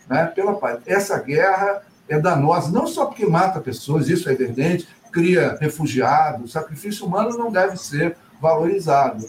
Né, 0.09 0.25
pela 0.25 0.55
paz. 0.55 0.79
Essa 0.85 1.19
guerra 1.19 1.83
é 2.07 2.19
danosa, 2.19 2.71
não 2.71 2.87
só 2.87 3.05
porque 3.05 3.25
mata 3.25 3.61
pessoas, 3.61 4.09
isso 4.09 4.29
é 4.29 4.33
evidente, 4.33 4.87
cria 5.11 5.57
refugiados, 5.59 6.49
o 6.49 6.51
sacrifício 6.51 7.05
humano 7.05 7.37
não 7.37 7.51
deve 7.51 7.77
ser 7.77 8.17
valorizado. 8.41 9.25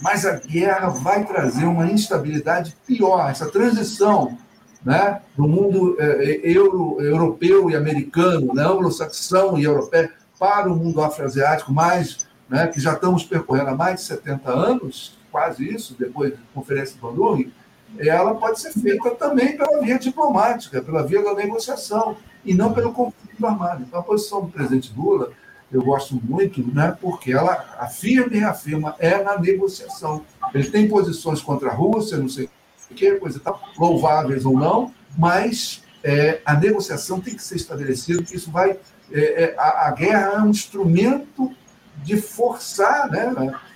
Mas 0.00 0.24
a 0.24 0.34
guerra 0.34 0.88
vai 0.88 1.24
trazer 1.24 1.64
uma 1.64 1.90
instabilidade 1.90 2.76
pior, 2.86 3.30
essa 3.30 3.50
transição 3.50 4.36
né, 4.84 5.20
do 5.36 5.48
mundo 5.48 5.96
é, 5.98 6.40
euro, 6.44 7.00
europeu 7.00 7.70
e 7.70 7.76
americano, 7.76 8.54
né, 8.54 8.62
anglo-saxão 8.62 9.58
e 9.58 9.64
europeu, 9.64 10.08
para 10.38 10.70
o 10.70 10.76
mundo 10.76 11.02
afroasiático, 11.02 11.72
mais, 11.72 12.28
né, 12.48 12.68
que 12.68 12.80
já 12.80 12.92
estamos 12.92 13.24
percorrendo 13.24 13.70
há 13.70 13.74
mais 13.74 13.96
de 13.96 14.06
70 14.06 14.50
anos, 14.50 15.18
quase 15.32 15.68
isso, 15.68 15.96
depois 15.98 16.32
da 16.32 16.38
Conferência 16.54 16.94
de 16.94 17.00
Bandung, 17.00 17.50
ela 17.98 18.34
pode 18.34 18.60
ser 18.60 18.72
feita 18.72 19.10
também 19.12 19.56
pela 19.56 19.80
via 19.80 19.98
diplomática, 19.98 20.82
pela 20.82 21.06
via 21.06 21.22
da 21.22 21.34
negociação, 21.34 22.16
e 22.44 22.54
não 22.54 22.72
pelo 22.72 22.92
conflito 22.92 23.46
armado. 23.46 23.84
Então, 23.86 24.00
a 24.00 24.02
posição 24.02 24.42
do 24.42 24.48
presidente 24.48 24.92
Lula, 24.96 25.30
eu 25.70 25.82
gosto 25.82 26.18
muito, 26.22 26.62
né, 26.74 26.96
porque 27.00 27.32
ela 27.32 27.76
afirma 27.78 28.34
e 28.34 28.38
reafirma, 28.38 28.94
é 28.98 29.22
na 29.22 29.38
negociação. 29.38 30.24
Ele 30.54 30.70
tem 30.70 30.88
posições 30.88 31.40
contra 31.42 31.70
a 31.70 31.74
Rússia, 31.74 32.16
não 32.16 32.28
sei 32.28 32.48
o 32.90 32.94
que, 32.94 33.16
coisa 33.16 33.38
tal, 33.38 33.60
louváveis 33.76 34.46
ou 34.46 34.54
não, 34.54 34.92
mas 35.16 35.82
é, 36.02 36.40
a 36.44 36.54
negociação 36.54 37.20
tem 37.20 37.34
que 37.34 37.42
ser 37.42 37.56
estabelecida, 37.56 38.22
que 38.22 38.36
isso 38.36 38.50
vai. 38.50 38.78
É, 39.12 39.44
é, 39.44 39.54
a, 39.58 39.88
a, 39.88 39.90
guerra 39.90 40.32
é 40.36 40.40
um 40.40 40.50
instrumento 40.50 41.52
de 42.02 42.16
forçar 42.16 43.10
né, 43.10 43.32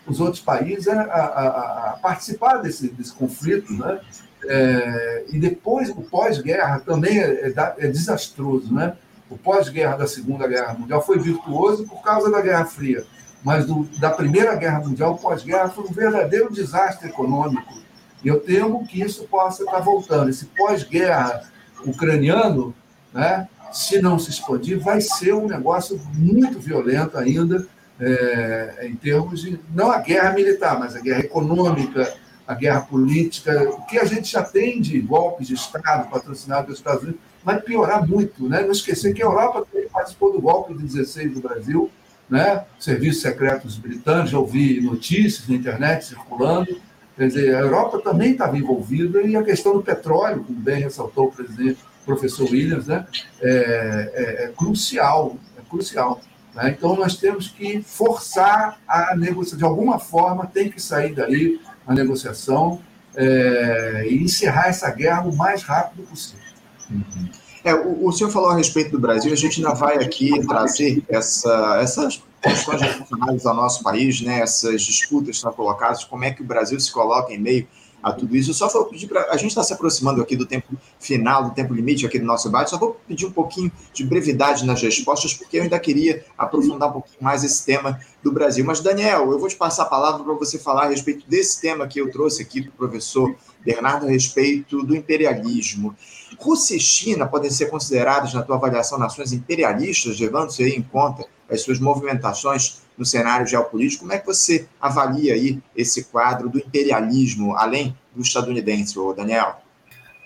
os 0.06 0.20
outros 0.20 0.42
países 0.42 0.88
a, 0.88 1.02
a, 1.02 1.90
a 1.90 1.98
participar 2.02 2.58
desse, 2.58 2.88
desse 2.88 3.12
conflito, 3.12 3.72
né? 3.72 4.00
É, 4.44 5.24
e 5.30 5.38
depois, 5.38 5.88
o 5.90 6.02
pós-guerra 6.02 6.80
também 6.80 7.18
é, 7.18 7.48
é, 7.48 7.74
é, 7.78 7.86
desastroso. 7.88 8.72
Né? 8.72 8.96
O 9.30 9.36
pós-guerra 9.38 9.96
da 9.96 10.06
Segunda 10.06 10.46
Guerra 10.48 10.74
Mundial 10.74 11.04
foi 11.04 11.18
virtuoso 11.18 11.86
por 11.86 12.02
causa 12.02 12.30
da 12.30 12.40
Guerra 12.40 12.64
Fria, 12.64 13.04
mas 13.44 13.66
do, 13.66 13.84
da 13.98 14.10
Primeira 14.10 14.54
Guerra 14.56 14.80
Mundial, 14.80 15.12
o 15.12 15.18
pós-guerra, 15.18 15.70
foi 15.70 15.84
um 15.84 15.92
verdadeiro 15.92 16.52
desastre 16.52 17.08
econômico. 17.08 17.80
E 18.24 18.28
eu 18.28 18.40
temo 18.40 18.86
que 18.86 19.00
isso 19.00 19.24
possa 19.24 19.64
estar 19.64 19.80
voltando. 19.80 20.30
Esse 20.30 20.46
pós-guerra 20.46 21.42
ucraniano, 21.84 22.74
né, 23.12 23.48
se 23.72 24.00
não 24.00 24.18
se 24.18 24.30
expandir, 24.30 24.78
vai 24.78 25.00
ser 25.00 25.34
um 25.34 25.46
negócio 25.46 26.00
muito 26.14 26.58
violento 26.60 27.16
ainda, 27.16 27.66
é, 28.02 28.86
em 28.86 28.96
termos 28.96 29.40
de. 29.42 29.58
não 29.74 29.90
a 29.90 29.98
guerra 29.98 30.32
militar, 30.32 30.78
mas 30.78 30.96
a 30.96 31.00
guerra 31.00 31.20
econômica 31.20 32.12
a 32.46 32.54
guerra 32.54 32.80
política, 32.82 33.70
o 33.70 33.82
que 33.86 33.98
a 33.98 34.04
gente 34.04 34.30
já 34.30 34.42
tem 34.42 34.80
de 34.80 35.00
golpes 35.00 35.48
de 35.48 35.54
Estado 35.54 36.10
patrocinados 36.10 36.64
pelos 36.64 36.78
Estados 36.78 37.02
Unidos, 37.02 37.20
vai 37.44 37.60
piorar 37.60 38.06
muito. 38.06 38.48
Né? 38.48 38.62
Não 38.62 38.72
esquecer 38.72 39.14
que 39.14 39.22
a 39.22 39.26
Europa 39.26 39.66
também 39.70 39.88
participou 39.88 40.32
do 40.32 40.40
golpe 40.40 40.74
de 40.74 40.82
16 40.82 41.34
do 41.34 41.40
Brasil, 41.40 41.90
né? 42.28 42.64
serviços 42.78 43.22
secretos 43.22 43.78
britânicos, 43.78 44.30
já 44.30 44.38
ouvi 44.38 44.80
notícias 44.80 45.48
na 45.48 45.54
internet 45.54 46.04
circulando. 46.04 46.80
Quer 47.16 47.26
dizer, 47.26 47.54
a 47.54 47.60
Europa 47.60 48.00
também 48.00 48.32
estava 48.32 48.56
envolvida 48.56 49.20
e 49.22 49.36
a 49.36 49.42
questão 49.42 49.74
do 49.74 49.82
petróleo, 49.82 50.44
como 50.44 50.58
bem 50.58 50.82
ressaltou 50.82 51.26
o 51.26 51.32
presidente, 51.32 51.78
professor 52.04 52.50
Williams, 52.50 52.86
né? 52.86 53.06
é, 53.40 54.12
é, 54.14 54.44
é 54.44 54.52
crucial, 54.56 55.36
é 55.56 55.60
crucial. 55.68 56.20
Né? 56.54 56.74
Então, 56.76 56.94
nós 56.96 57.16
temos 57.16 57.48
que 57.48 57.82
forçar 57.82 58.78
a 58.86 59.16
negociação, 59.16 59.58
de 59.58 59.64
alguma 59.64 59.98
forma, 59.98 60.46
tem 60.46 60.70
que 60.70 60.80
sair 60.80 61.14
daí 61.14 61.60
a 61.86 61.94
negociação 61.94 62.80
é, 63.14 64.06
e 64.08 64.22
encerrar 64.22 64.68
essa 64.68 64.90
guerra 64.90 65.22
o 65.22 65.36
mais 65.36 65.62
rápido 65.62 66.02
possível. 66.04 66.44
Uhum. 66.90 67.28
É, 67.64 67.74
o, 67.74 68.06
o, 68.06 68.12
senhor 68.12 68.30
falou 68.30 68.50
a 68.50 68.56
respeito 68.56 68.90
do 68.90 68.98
Brasil, 68.98 69.32
a 69.32 69.36
gente 69.36 69.64
ainda 69.64 69.74
vai 69.74 69.96
aqui 69.96 70.30
trazer 70.46 71.02
essa, 71.08 71.78
essas 71.80 72.22
questões 72.42 72.80
relacionadas 72.80 73.46
ao 73.46 73.54
nosso 73.54 73.84
país, 73.84 74.20
né, 74.20 74.40
essas 74.40 74.82
disputas 74.82 75.26
que 75.28 75.36
estão 75.36 75.52
colocadas, 75.52 76.02
como 76.04 76.24
é 76.24 76.32
que 76.32 76.42
o 76.42 76.44
Brasil 76.44 76.78
se 76.80 76.90
coloca 76.90 77.32
em 77.32 77.38
meio 77.38 77.68
a 78.02 78.12
tudo 78.12 78.36
isso. 78.36 78.50
Eu 78.50 78.54
só 78.54 78.68
vou 78.68 78.86
pedir 78.86 79.06
para. 79.06 79.30
A 79.30 79.36
gente 79.36 79.50
está 79.50 79.62
se 79.62 79.72
aproximando 79.72 80.20
aqui 80.20 80.34
do 80.36 80.44
tempo 80.44 80.76
final, 80.98 81.44
do 81.44 81.50
tempo 81.54 81.72
limite 81.72 82.04
aqui 82.04 82.18
do 82.18 82.24
nosso 82.24 82.48
debate, 82.48 82.70
só 82.70 82.78
vou 82.78 83.00
pedir 83.06 83.26
um 83.26 83.30
pouquinho 83.30 83.70
de 83.92 84.04
brevidade 84.04 84.66
nas 84.66 84.82
respostas, 84.82 85.34
porque 85.34 85.58
eu 85.58 85.62
ainda 85.62 85.78
queria 85.78 86.24
aprofundar 86.36 86.88
um 86.88 86.92
pouquinho 86.92 87.18
mais 87.20 87.44
esse 87.44 87.64
tema 87.64 88.00
do 88.22 88.32
Brasil. 88.32 88.64
Mas, 88.64 88.80
Daniel, 88.80 89.30
eu 89.30 89.38
vou 89.38 89.48
te 89.48 89.56
passar 89.56 89.84
a 89.84 89.86
palavra 89.86 90.24
para 90.24 90.34
você 90.34 90.58
falar 90.58 90.84
a 90.84 90.88
respeito 90.88 91.24
desse 91.28 91.60
tema 91.60 91.86
que 91.86 92.00
eu 92.00 92.10
trouxe 92.10 92.42
aqui 92.42 92.60
do 92.60 92.72
professor 92.72 93.34
Bernardo 93.64 94.06
a 94.06 94.10
respeito 94.10 94.82
do 94.82 94.96
imperialismo. 94.96 95.94
Rússia 96.38 96.76
e 96.76 96.80
China 96.80 97.26
podem 97.26 97.50
ser 97.50 97.66
consideradas, 97.66 98.34
na 98.34 98.42
tua 98.42 98.56
avaliação, 98.56 98.98
nações 98.98 99.32
imperialistas, 99.32 100.18
levando-se 100.18 100.62
aí 100.62 100.70
em 100.70 100.82
conta 100.82 101.24
as 101.52 101.62
suas 101.62 101.78
movimentações 101.78 102.82
no 102.96 103.04
cenário 103.04 103.46
geopolítico. 103.46 104.02
Como 104.02 104.12
é 104.12 104.18
que 104.18 104.26
você 104.26 104.66
avalia 104.80 105.34
aí 105.34 105.58
esse 105.76 106.04
quadro 106.04 106.48
do 106.48 106.58
imperialismo, 106.58 107.56
além 107.56 107.96
do 108.14 108.22
estadunidense, 108.22 108.94
Daniel? 109.16 109.62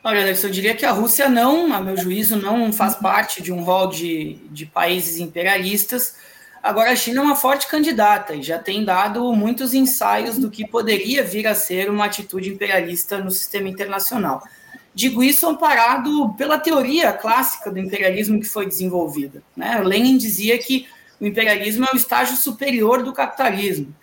Olha, 0.03 0.23
Alex, 0.23 0.45
eu 0.45 0.51
diria 0.51 0.75
que 0.75 0.87
a 0.87 0.93
Rússia 0.93 1.29
não, 1.29 1.73
a 1.73 1.81
meu 1.81 1.97
juízo, 1.97 2.37
não 2.37 2.73
faz 2.73 2.95
parte 2.95 3.43
de 3.43 3.53
um 3.53 3.65
rol 3.65 3.89
de, 3.89 4.39
de 4.51 4.65
países 4.65 5.19
imperialistas. 5.19 6.15
Agora, 6.63 6.93
a 6.93 6.97
China 6.97 7.21
é 7.21 7.25
uma 7.25 7.37
forte 7.37 7.67
candidata 7.67 8.35
e 8.35 8.43
já 8.43 8.59
tem 8.59 8.85
dado 8.85 9.33
muitos 9.33 9.75
ensaios 9.75 10.39
do 10.39 10.51
que 10.51 10.67
poderia 10.67 11.25
vir 11.25 11.47
a 11.47 11.55
ser 11.55 11.91
uma 11.91 12.05
atitude 12.05 12.51
imperialista 12.51 13.19
no 13.19 13.31
sistema 13.33 13.69
internacional. 13.69 14.43
Digo 14.95 15.23
isso 15.23 15.47
amparado 15.47 16.33
pela 16.39 16.59
teoria 16.59 17.13
clássica 17.13 17.71
do 17.71 17.79
imperialismo 17.79 18.41
que 18.41 18.47
foi 18.47 18.67
desenvolvida. 18.67 19.43
Né? 19.57 19.79
Lenin 19.85 20.17
dizia 20.17 20.57
que 20.57 20.87
o 21.21 21.27
imperialismo 21.27 21.85
é 21.85 21.95
o 21.95 21.97
estágio 21.97 22.37
superior 22.37 23.03
do 23.03 23.13
capitalismo. 23.13 23.95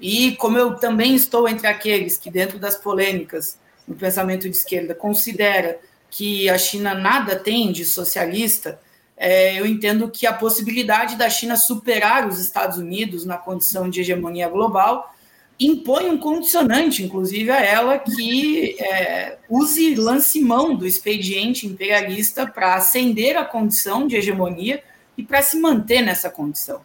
E 0.00 0.32
como 0.36 0.58
eu 0.58 0.74
também 0.76 1.14
estou 1.14 1.48
entre 1.48 1.66
aqueles 1.66 2.16
que, 2.16 2.30
dentro 2.30 2.58
das 2.58 2.76
polêmicas 2.76 3.58
no 3.86 3.94
pensamento 3.94 4.48
de 4.48 4.56
esquerda, 4.56 4.94
considera 4.94 5.78
que 6.10 6.48
a 6.48 6.58
China 6.58 6.94
nada 6.94 7.36
tem 7.36 7.72
de 7.72 7.84
socialista, 7.84 8.80
é, 9.16 9.58
eu 9.58 9.66
entendo 9.66 10.08
que 10.10 10.26
a 10.26 10.32
possibilidade 10.32 11.16
da 11.16 11.28
China 11.28 11.56
superar 11.56 12.28
os 12.28 12.38
Estados 12.38 12.78
Unidos 12.78 13.24
na 13.24 13.36
condição 13.36 13.90
de 13.90 14.00
hegemonia 14.00 14.48
global 14.48 15.12
impõe 15.58 16.08
um 16.08 16.18
condicionante, 16.18 17.02
inclusive, 17.02 17.50
a 17.50 17.60
ela 17.60 17.98
que 17.98 18.76
é, 18.80 19.38
use 19.48 19.96
lance 19.96 20.40
mão 20.40 20.76
do 20.76 20.86
expediente 20.86 21.66
imperialista 21.66 22.46
para 22.46 22.76
ascender 22.76 23.36
a 23.36 23.44
condição 23.44 24.06
de 24.06 24.16
hegemonia 24.16 24.80
e 25.18 25.24
para 25.24 25.42
se 25.42 25.58
manter 25.58 26.00
nessa 26.00 26.30
condição. 26.30 26.80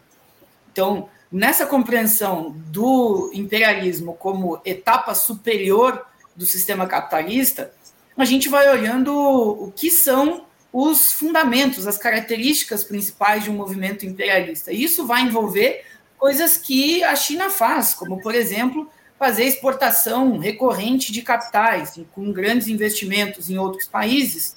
Então, 0.72 1.08
nessa 1.30 1.64
compreensão 1.64 2.50
do 2.66 3.30
imperialismo 3.32 4.14
como 4.14 4.60
etapa 4.64 5.14
superior 5.14 6.04
do 6.34 6.44
sistema 6.44 6.84
capitalista, 6.88 7.72
a 8.16 8.24
gente 8.24 8.48
vai 8.48 8.68
olhando 8.68 9.16
o 9.16 9.72
que 9.72 9.88
são 9.88 10.46
os 10.72 11.12
fundamentos, 11.12 11.86
as 11.86 11.96
características 11.96 12.82
principais 12.82 13.44
de 13.44 13.50
um 13.50 13.54
movimento 13.54 14.04
imperialista. 14.04 14.72
Isso 14.72 15.06
vai 15.06 15.22
envolver 15.22 15.84
coisas 16.18 16.56
que 16.56 17.04
a 17.04 17.14
China 17.14 17.48
faz, 17.50 17.94
como, 17.94 18.20
por 18.20 18.34
exemplo, 18.34 18.90
fazer 19.16 19.44
exportação 19.44 20.38
recorrente 20.38 21.12
de 21.12 21.22
capitais, 21.22 22.00
com 22.12 22.32
grandes 22.32 22.66
investimentos 22.66 23.48
em 23.48 23.58
outros 23.58 23.86
países, 23.86 24.56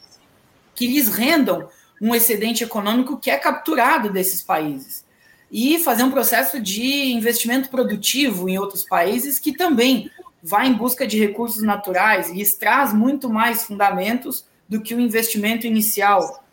que 0.74 0.88
lhes 0.88 1.08
rendam 1.08 1.70
um 2.02 2.14
excedente 2.14 2.64
econômico 2.64 3.18
que 3.18 3.30
é 3.30 3.38
capturado 3.38 4.12
desses 4.12 4.42
países. 4.42 5.06
E 5.52 5.80
fazer 5.80 6.04
um 6.04 6.12
processo 6.12 6.60
de 6.60 7.12
investimento 7.12 7.70
produtivo 7.70 8.50
em 8.50 8.58
outros 8.58 8.84
países 8.84 9.40
que 9.40 9.54
também 9.54 10.12
vai 10.44 10.68
em 10.68 10.74
busca 10.74 11.08
de 11.08 11.20
recursos 11.20 11.64
naturais 11.64 12.30
e 12.30 12.58
traz 12.58 12.94
muito 12.94 13.30
mais 13.30 13.64
fundamentos 13.64 14.46
do 14.68 14.82
que 14.82 14.94
o 14.94 15.00
investimento 15.00 15.66
inicial. 15.66 16.44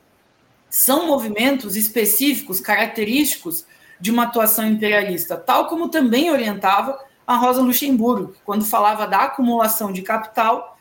São 0.70 1.06
movimentos 1.06 1.76
específicos, 1.76 2.60
característicos 2.60 3.64
de 4.00 4.10
uma 4.10 4.24
atuação 4.24 4.66
imperialista, 4.66 5.36
tal 5.36 5.68
como 5.68 5.88
também 5.88 6.30
orientava 6.30 6.98
a 7.26 7.36
Rosa 7.36 7.62
Luxemburgo, 7.62 8.34
quando 8.44 8.64
falava 8.64 9.06
da 9.06 9.24
acumulação 9.24 9.92
de 9.92 10.02
capital, 10.02 10.78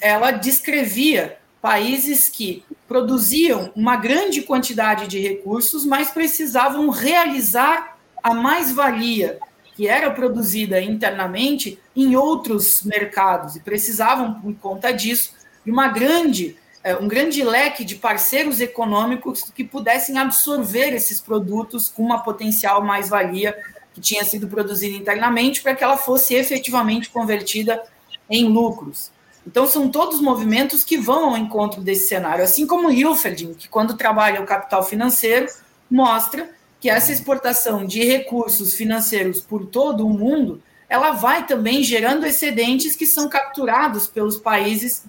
ela 0.00 0.30
descrevia 0.30 1.39
países 1.60 2.28
que 2.28 2.64
produziam 2.88 3.70
uma 3.76 3.96
grande 3.96 4.42
quantidade 4.42 5.06
de 5.06 5.18
recursos, 5.18 5.84
mas 5.84 6.10
precisavam 6.10 6.88
realizar 6.88 7.96
a 8.22 8.34
mais-valia 8.34 9.38
que 9.76 9.88
era 9.88 10.10
produzida 10.10 10.80
internamente 10.80 11.78
em 11.94 12.16
outros 12.16 12.82
mercados 12.82 13.56
e 13.56 13.60
precisavam, 13.60 14.34
por 14.34 14.54
conta 14.56 14.92
disso, 14.92 15.32
de 15.64 15.70
uma 15.70 15.88
grande, 15.88 16.56
é, 16.82 16.96
um 16.96 17.08
grande 17.08 17.42
leque 17.42 17.84
de 17.84 17.94
parceiros 17.94 18.60
econômicos 18.60 19.44
que 19.54 19.64
pudessem 19.64 20.18
absorver 20.18 20.92
esses 20.92 21.20
produtos 21.20 21.88
com 21.88 22.02
uma 22.02 22.22
potencial 22.22 22.82
mais-valia 22.82 23.56
que 23.94 24.00
tinha 24.00 24.24
sido 24.24 24.48
produzida 24.48 24.96
internamente 24.96 25.62
para 25.62 25.74
que 25.74 25.84
ela 25.84 25.96
fosse 25.96 26.34
efetivamente 26.34 27.08
convertida 27.10 27.82
em 28.28 28.44
lucros. 28.48 29.10
Então, 29.50 29.66
são 29.66 29.88
todos 29.90 30.20
movimentos 30.20 30.84
que 30.84 30.96
vão 30.96 31.30
ao 31.30 31.36
encontro 31.36 31.80
desse 31.80 32.06
cenário, 32.06 32.44
assim 32.44 32.68
como 32.68 32.86
o 32.86 32.92
Hilferding, 32.92 33.52
que 33.54 33.68
quando 33.68 33.96
trabalha 33.96 34.40
o 34.40 34.46
capital 34.46 34.80
financeiro, 34.84 35.48
mostra 35.90 36.48
que 36.78 36.88
essa 36.88 37.10
exportação 37.10 37.84
de 37.84 38.04
recursos 38.04 38.74
financeiros 38.74 39.40
por 39.40 39.66
todo 39.66 40.06
o 40.06 40.10
mundo, 40.10 40.62
ela 40.88 41.10
vai 41.10 41.48
também 41.48 41.82
gerando 41.82 42.24
excedentes 42.24 42.94
que 42.94 43.04
são 43.04 43.28
capturados 43.28 44.06
pelos 44.06 44.36
países 44.36 45.04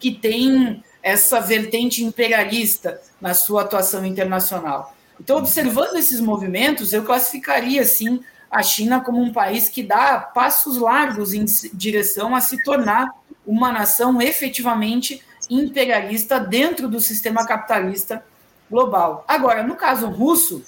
que 0.00 0.10
têm 0.10 0.82
essa 1.02 1.38
vertente 1.38 2.02
imperialista 2.02 2.98
na 3.20 3.34
sua 3.34 3.60
atuação 3.60 4.06
internacional. 4.06 4.96
Então, 5.20 5.36
observando 5.36 5.96
esses 5.96 6.18
movimentos, 6.18 6.94
eu 6.94 7.04
classificaria, 7.04 7.84
sim, 7.84 8.22
a 8.50 8.62
China 8.62 9.00
como 9.00 9.20
um 9.20 9.32
país 9.32 9.68
que 9.68 9.82
dá 9.82 10.18
passos 10.18 10.78
largos 10.78 11.34
em 11.34 11.44
direção 11.74 12.34
a 12.34 12.40
se 12.40 12.62
tornar 12.62 13.10
uma 13.46 13.72
nação 13.72 14.20
efetivamente 14.20 15.22
imperialista 15.50 16.38
dentro 16.38 16.88
do 16.88 17.00
sistema 17.00 17.46
capitalista 17.46 18.24
global. 18.70 19.24
Agora, 19.28 19.62
no 19.62 19.76
caso 19.76 20.08
russo, 20.08 20.64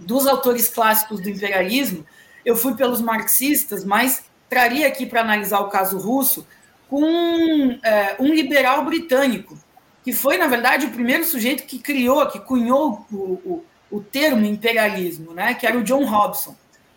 dos 0.00 0.26
autores 0.26 0.68
clássicos 0.68 1.20
do 1.20 1.30
imperialismo, 1.30 2.04
eu 2.44 2.56
fui 2.56 2.74
pelos 2.74 3.00
marxistas, 3.00 3.84
mas 3.84 4.24
traria 4.48 4.86
aqui 4.88 5.06
para 5.06 5.20
analisar 5.20 5.60
o 5.60 5.68
caso 5.68 5.98
russo 5.98 6.46
com 6.88 7.78
é, 7.82 8.16
um 8.18 8.34
liberal 8.34 8.84
britânico, 8.84 9.56
que 10.02 10.12
foi, 10.12 10.36
na 10.36 10.48
verdade, 10.48 10.86
o 10.86 10.90
primeiro 10.90 11.24
sujeito 11.24 11.64
que 11.64 11.78
criou, 11.78 12.26
que 12.26 12.40
cunhou 12.40 13.06
o, 13.12 13.16
o, 13.16 13.64
o 13.90 14.00
termo 14.00 14.44
imperialismo, 14.44 15.32
né, 15.32 15.54
que 15.54 15.66
era 15.66 15.78
o 15.78 15.84
John 15.84 16.04
Hobson. 16.04 16.56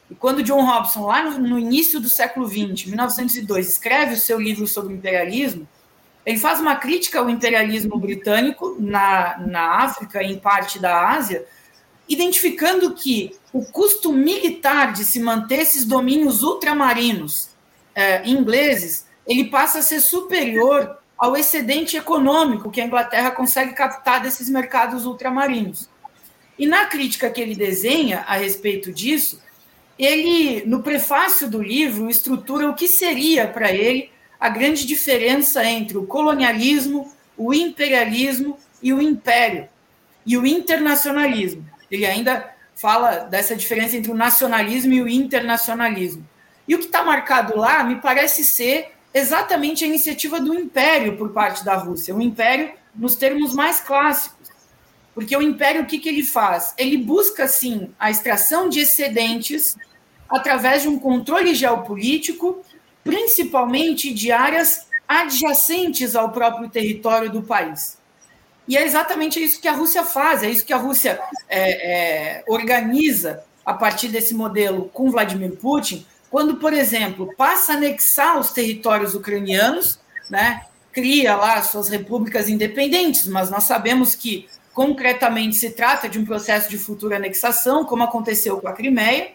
E 0.10 0.16
quando 0.16 0.44
John 0.44 0.66
Hobson, 0.66 1.06
lá 1.06 1.24
no, 1.24 1.40
no 1.40 1.60
início 1.60 2.00
do 2.00 2.10
século 2.10 2.48
XX, 2.48 2.88
1902, 2.88 3.68
escreve 3.68 4.14
o 4.14 4.20
seu 4.20 4.40
livro 4.40 4.68
sobre 4.68 4.94
imperialismo, 4.94 5.68
ele 6.26 6.38
faz 6.38 6.60
uma 6.60 6.76
crítica 6.76 7.20
ao 7.20 7.30
imperialismo 7.30 7.98
britânico 7.98 8.78
na, 8.80 9.38
na 9.40 9.84
África 9.84 10.24
e 10.24 10.32
em 10.32 10.40
parte 10.40 10.80
da 10.80 11.10
Ásia, 11.10 11.46
identificando 12.08 12.94
que 12.94 13.36
o 13.52 13.64
custo 13.66 14.12
militar 14.12 14.94
de 14.94 15.04
se 15.04 15.20
manter 15.20 15.60
esses 15.60 15.86
domínios 15.86 16.44
ultramarinos 16.44 17.50
é, 17.96 18.28
ingleses, 18.28 19.06
ele 19.28 19.46
passa 19.46 19.80
a 19.80 19.82
ser 19.82 20.00
superior 20.00 20.98
ao 21.18 21.38
excedente 21.38 21.96
econômico 21.96 22.72
que 22.72 22.82
a 22.82 22.86
Inglaterra 22.86 23.32
consegue 23.32 23.74
captar 23.74 24.22
desses 24.22 24.50
mercados 24.50 25.06
ultramarinos. 25.06 25.90
E 26.58 26.66
na 26.66 26.86
crítica 26.86 27.30
que 27.30 27.42
ele 27.42 27.56
desenha 27.56 28.24
a 28.28 28.36
respeito 28.36 28.92
disso, 28.92 29.42
ele, 29.98 30.64
no 30.66 30.82
prefácio 30.82 31.50
do 31.50 31.62
livro, 31.62 32.10
estrutura 32.10 32.70
o 32.70 32.74
que 32.74 32.88
seria 32.88 33.48
para 33.48 33.72
ele 33.72 34.10
a 34.40 34.50
grande 34.50 34.86
diferença 34.86 35.64
entre 35.64 35.98
o 35.98 36.06
colonialismo, 36.06 37.12
o 37.38 37.54
imperialismo 37.54 38.58
e 38.82 38.92
o 38.92 39.02
império, 39.02 39.70
e 40.26 40.38
o 40.38 40.46
internacionalismo. 40.46 41.66
Ele 41.90 42.06
ainda 42.06 42.54
fala 42.76 43.20
dessa 43.20 43.56
diferença 43.56 43.96
entre 43.96 44.12
o 44.12 44.16
nacionalismo 44.16 44.94
e 44.94 45.02
o 45.02 45.08
internacionalismo. 45.08 46.28
E 46.68 46.76
o 46.76 46.80
que 46.80 46.86
está 46.86 47.04
marcado 47.04 47.58
lá 47.58 47.84
me 47.84 48.02
parece 48.02 48.44
ser 48.44 48.94
exatamente 49.14 49.84
a 49.84 49.88
iniciativa 49.88 50.40
do 50.40 50.54
império 50.54 51.18
por 51.18 51.30
parte 51.30 51.64
da 51.64 51.76
Rússia, 51.76 52.16
o 52.16 52.22
império 52.22 52.74
nos 52.96 53.16
termos 53.16 53.54
mais 53.54 53.80
clássicos. 53.80 54.43
Porque 55.14 55.36
o 55.36 55.42
império, 55.42 55.84
o 55.84 55.86
que, 55.86 56.00
que 56.00 56.10
ele 56.10 56.24
faz? 56.24 56.74
Ele 56.78 56.98
busca, 56.98 57.48
sim, 57.48 57.92
a 58.00 58.10
extração 58.10 58.68
de 58.68 58.80
excedentes 58.80 59.76
através 60.30 60.82
de 60.82 60.88
um 60.88 60.98
controle 60.98 61.54
geopolítico 61.54 62.64
principalmente 63.04 64.14
de 64.14 64.32
áreas 64.32 64.88
adjacentes 65.08 66.16
ao 66.16 66.32
próprio 66.32 66.70
território 66.70 67.30
do 67.30 67.44
país. 67.44 67.98
E 68.68 68.78
é 68.78 68.86
exatamente 68.86 69.44
isso 69.44 69.60
que 69.60 69.68
a 69.68 69.74
Rússia 69.74 70.04
faz, 70.04 70.42
é 70.42 70.50
isso 70.50 70.66
que 70.66 70.72
a 70.72 70.78
Rússia 70.78 71.20
é, 71.50 72.38
é, 72.40 72.44
organiza 72.48 73.44
a 73.66 73.74
partir 73.74 74.08
desse 74.08 74.34
modelo 74.34 74.90
com 74.94 75.12
Vladimir 75.12 75.52
Putin, 75.58 76.06
quando, 76.30 76.56
por 76.56 76.74
exemplo, 76.74 77.34
passa 77.36 77.74
a 77.74 77.76
anexar 77.76 78.40
os 78.40 78.52
territórios 78.52 79.14
ucranianos, 79.14 80.00
né, 80.30 80.66
cria 80.92 81.36
lá 81.36 81.62
suas 81.62 81.90
repúblicas 81.90 82.48
independentes, 82.48 83.28
mas 83.28 83.50
nós 83.50 83.66
sabemos 83.66 84.16
que 84.16 84.48
concretamente 84.74 85.56
se 85.56 85.70
trata 85.70 86.10
de 86.10 86.18
um 86.18 86.26
processo 86.26 86.70
de 86.70 86.78
futura 86.78 87.18
anexação, 87.18 87.86
como 87.86 88.04
aconteceu 88.04 88.60
com 88.60 88.68
a 88.68 88.74
Crimeia, 88.74 89.32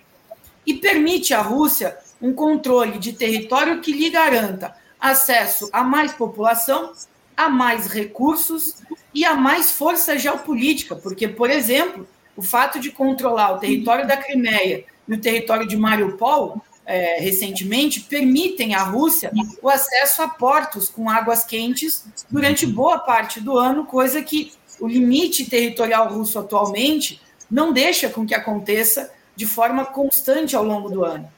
e 0.67 0.75
permite 0.75 1.33
à 1.33 1.41
Rússia 1.41 1.97
um 2.21 2.33
controle 2.33 2.99
de 2.99 3.13
território 3.13 3.81
que 3.81 3.93
lhe 3.93 4.11
garanta 4.11 4.75
acesso 5.01 5.71
a 5.73 5.85
mais 5.85 6.13
população, 6.13 6.93
a 7.37 7.49
mais 7.49 7.87
recursos 7.87 8.77
e 9.15 9.25
a 9.25 9.35
mais 9.35 9.71
força 9.71 10.19
geopolítica, 10.19 10.97
porque, 10.97 11.29
por 11.29 11.49
exemplo, 11.49 12.07
o 12.37 12.43
fato 12.43 12.81
de 12.81 12.91
controlar 12.91 13.53
o 13.53 13.59
território 13.59 14.07
da 14.07 14.17
Crimeia 14.17 14.85
e 15.09 15.15
o 15.15 15.21
território 15.21 15.67
de 15.67 15.77
Mariupol, 15.77 16.61
é, 16.85 17.21
recentemente, 17.21 18.01
permitem 18.01 18.75
à 18.75 18.83
Rússia 18.83 19.31
o 19.63 19.69
acesso 19.69 20.23
a 20.23 20.29
portos 20.29 20.89
com 20.89 21.09
águas 21.09 21.45
quentes 21.45 22.05
durante 22.31 22.67
boa 22.67 22.99
parte 22.99 23.41
do 23.41 23.57
ano, 23.59 23.85
coisa 23.85 24.23
que 24.23 24.53
o 24.81 24.87
limite 24.87 25.49
territorial 25.49 26.09
russo 26.13 26.39
atualmente 26.39 27.21
não 27.51 27.73
deixa 27.73 28.09
com 28.09 28.27
que 28.27 28.35
aconteça 28.35 29.13
de 29.35 29.47
forma 29.47 29.87
constante 29.87 30.57
ao 30.57 30.65
longo 30.65 30.91
do 30.91 31.05
ano. 31.05 31.31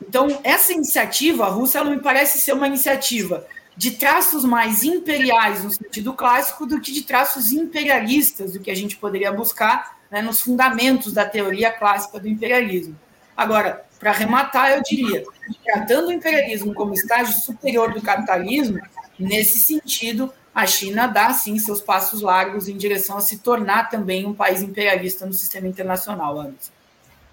Então, 0.00 0.40
essa 0.42 0.72
iniciativa, 0.72 1.44
a 1.44 1.48
Rússia, 1.48 1.78
ela 1.78 1.90
me 1.90 2.00
parece 2.00 2.40
ser 2.40 2.52
uma 2.52 2.66
iniciativa 2.66 3.46
de 3.76 3.92
traços 3.92 4.44
mais 4.44 4.82
imperiais 4.82 5.64
no 5.64 5.70
sentido 5.70 6.12
clássico 6.12 6.66
do 6.66 6.80
que 6.80 6.92
de 6.92 7.02
traços 7.02 7.52
imperialistas, 7.52 8.52
do 8.52 8.60
que 8.60 8.70
a 8.70 8.74
gente 8.74 8.96
poderia 8.96 9.32
buscar 9.32 9.98
né, 10.10 10.22
nos 10.22 10.40
fundamentos 10.40 11.12
da 11.12 11.24
teoria 11.24 11.70
clássica 11.70 12.18
do 12.18 12.28
imperialismo. 12.28 12.98
Agora, 13.36 13.84
para 13.98 14.10
arrematar, 14.10 14.72
eu 14.72 14.82
diria, 14.82 15.24
tratando 15.64 16.08
o 16.08 16.12
imperialismo 16.12 16.74
como 16.74 16.94
estágio 16.94 17.34
superior 17.34 17.92
do 17.92 18.02
capitalismo, 18.02 18.78
nesse 19.18 19.58
sentido, 19.58 20.32
a 20.54 20.66
China 20.66 21.06
dá 21.06 21.32
sim 21.32 21.58
seus 21.58 21.80
passos 21.80 22.20
largos 22.20 22.68
em 22.68 22.76
direção 22.76 23.16
a 23.16 23.20
se 23.20 23.38
tornar 23.38 23.88
também 23.88 24.26
um 24.26 24.34
país 24.34 24.62
imperialista 24.62 25.24
no 25.24 25.32
sistema 25.32 25.68
internacional, 25.68 26.40
Anderson. 26.40 26.72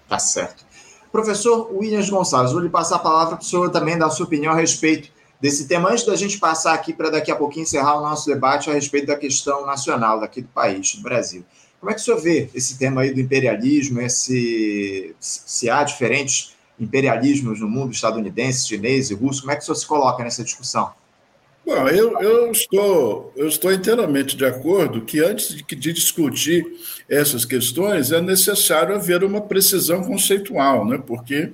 Tá 0.08 0.18
certo. 0.18 0.64
Professor 1.10 1.70
Williams 1.74 2.08
Gonçalves, 2.08 2.52
vou 2.52 2.60
lhe 2.60 2.68
passar 2.68 2.96
a 2.96 3.00
palavra 3.00 3.36
para 3.36 3.42
o 3.42 3.46
senhor 3.46 3.70
também 3.70 3.98
dar 3.98 4.06
a 4.06 4.10
sua 4.10 4.26
opinião 4.26 4.52
a 4.52 4.56
respeito 4.56 5.10
desse 5.40 5.66
tema, 5.66 5.90
antes 5.90 6.04
da 6.04 6.16
gente 6.16 6.38
passar 6.38 6.74
aqui 6.74 6.92
para 6.92 7.10
daqui 7.10 7.30
a 7.30 7.36
pouquinho 7.36 7.62
encerrar 7.62 7.98
o 7.98 8.02
nosso 8.02 8.26
debate 8.26 8.70
a 8.70 8.74
respeito 8.74 9.06
da 9.06 9.16
questão 9.16 9.64
nacional 9.64 10.20
daqui 10.20 10.42
do 10.42 10.48
país, 10.48 10.94
do 10.96 11.02
Brasil. 11.02 11.44
Como 11.80 11.90
é 11.90 11.94
que 11.94 12.00
o 12.00 12.04
senhor 12.04 12.20
vê 12.20 12.50
esse 12.54 12.76
tema 12.76 13.02
aí 13.02 13.14
do 13.14 13.20
imperialismo, 13.20 14.00
esse, 14.00 15.14
se 15.20 15.70
há 15.70 15.84
diferentes 15.84 16.54
imperialismos 16.78 17.60
no 17.60 17.68
mundo 17.68 17.92
estadunidense, 17.92 18.66
chinês 18.66 19.10
e 19.10 19.14
russo, 19.14 19.42
como 19.42 19.52
é 19.52 19.56
que 19.56 19.62
o 19.62 19.64
senhor 19.64 19.76
se 19.76 19.86
coloca 19.86 20.22
nessa 20.22 20.42
discussão? 20.42 20.92
Bom, 21.68 21.86
eu, 21.86 22.18
eu, 22.22 22.50
estou, 22.50 23.30
eu 23.36 23.46
estou 23.46 23.70
inteiramente 23.70 24.34
de 24.34 24.46
acordo 24.46 25.02
que 25.02 25.22
antes 25.22 25.54
de, 25.54 25.62
de, 25.62 25.92
discutir 25.92 26.64
essas 27.06 27.44
questões 27.44 28.10
é 28.10 28.22
necessário 28.22 28.94
haver 28.94 29.22
uma 29.22 29.42
precisão 29.42 30.02
conceitual, 30.02 30.86
né? 30.86 30.98
porque 31.06 31.52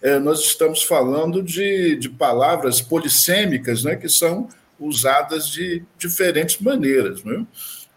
é, 0.00 0.20
nós 0.20 0.38
estamos 0.44 0.84
falando 0.84 1.42
de, 1.42 1.96
de 1.96 2.08
palavras 2.08 2.80
polissêmicas 2.80 3.82
né? 3.82 3.96
que 3.96 4.08
são 4.08 4.48
usadas 4.78 5.48
de 5.48 5.82
diferentes 5.98 6.60
maneiras. 6.60 7.24
Né? 7.24 7.44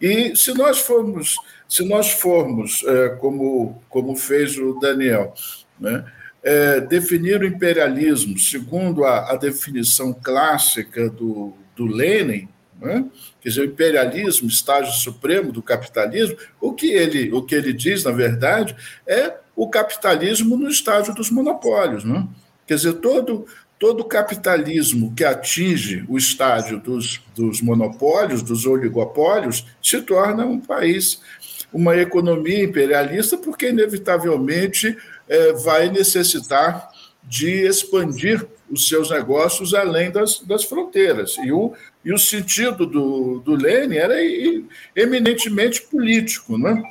E 0.02 0.36
se 0.36 0.56
nós 0.56 0.80
formos, 0.80 1.36
se 1.68 1.88
nós 1.88 2.10
formos 2.10 2.84
é, 2.84 3.10
como, 3.10 3.80
como 3.88 4.16
fez 4.16 4.58
o 4.58 4.80
Daniel, 4.80 5.36
né? 5.80 6.04
é, 6.42 6.82
definir 6.82 7.42
o 7.42 7.46
imperialismo 7.46 8.40
segundo 8.40 9.06
a, 9.06 9.34
a 9.34 9.36
definição 9.36 10.12
clássica 10.12 11.12
do, 11.12 11.54
do 11.80 11.86
Lenin, 11.86 12.50
né? 12.82 13.06
quer 13.40 13.50
dizer, 13.50 13.62
o 13.62 13.66
imperialismo, 13.66 14.50
estágio 14.50 14.92
supremo 14.92 15.50
do 15.50 15.62
capitalismo, 15.62 16.36
o 16.60 16.74
que 16.74 16.92
ele, 16.92 17.32
o 17.32 17.42
que 17.42 17.56
ele 17.56 17.72
diz, 17.72 18.04
na 18.04 18.12
verdade, 18.12 18.76
é 19.08 19.34
o 19.56 19.70
capitalismo 19.70 20.58
no 20.58 20.70
estágio 20.70 21.14
dos 21.16 21.32
monopólios. 21.32 22.04
Né? 22.04 22.28
Quer 22.68 22.76
dizer, 22.76 22.94
todo, 22.96 23.46
todo 23.80 24.04
capitalismo 24.04 25.14
que 25.16 25.24
atinge 25.24 26.04
o 26.10 26.18
estágio 26.18 26.80
dos, 26.80 27.22
dos 27.34 27.62
monopólios, 27.62 28.42
dos 28.42 28.66
oligopólios, 28.66 29.66
se 29.82 30.02
torna 30.02 30.46
um 30.46 30.60
país, 30.60 31.22
uma 31.72 31.96
economia 31.96 32.62
imperialista, 32.62 33.38
porque, 33.38 33.70
inevitavelmente, 33.70 34.98
é, 35.30 35.54
vai 35.54 35.90
necessitar 35.90 36.90
de 37.24 37.66
expandir 37.66 38.46
os 38.70 38.88
seus 38.88 39.10
negócios 39.10 39.74
além 39.74 40.12
das, 40.12 40.40
das 40.40 40.64
fronteiras. 40.64 41.36
E 41.38 41.52
o, 41.52 41.74
e 42.04 42.14
o 42.14 42.18
sentido 42.18 42.86
do, 42.86 43.40
do 43.40 43.56
Lênin 43.56 43.98
era 43.98 44.16
eminentemente 44.96 45.82
político. 45.82 46.58
Né? 46.58 46.82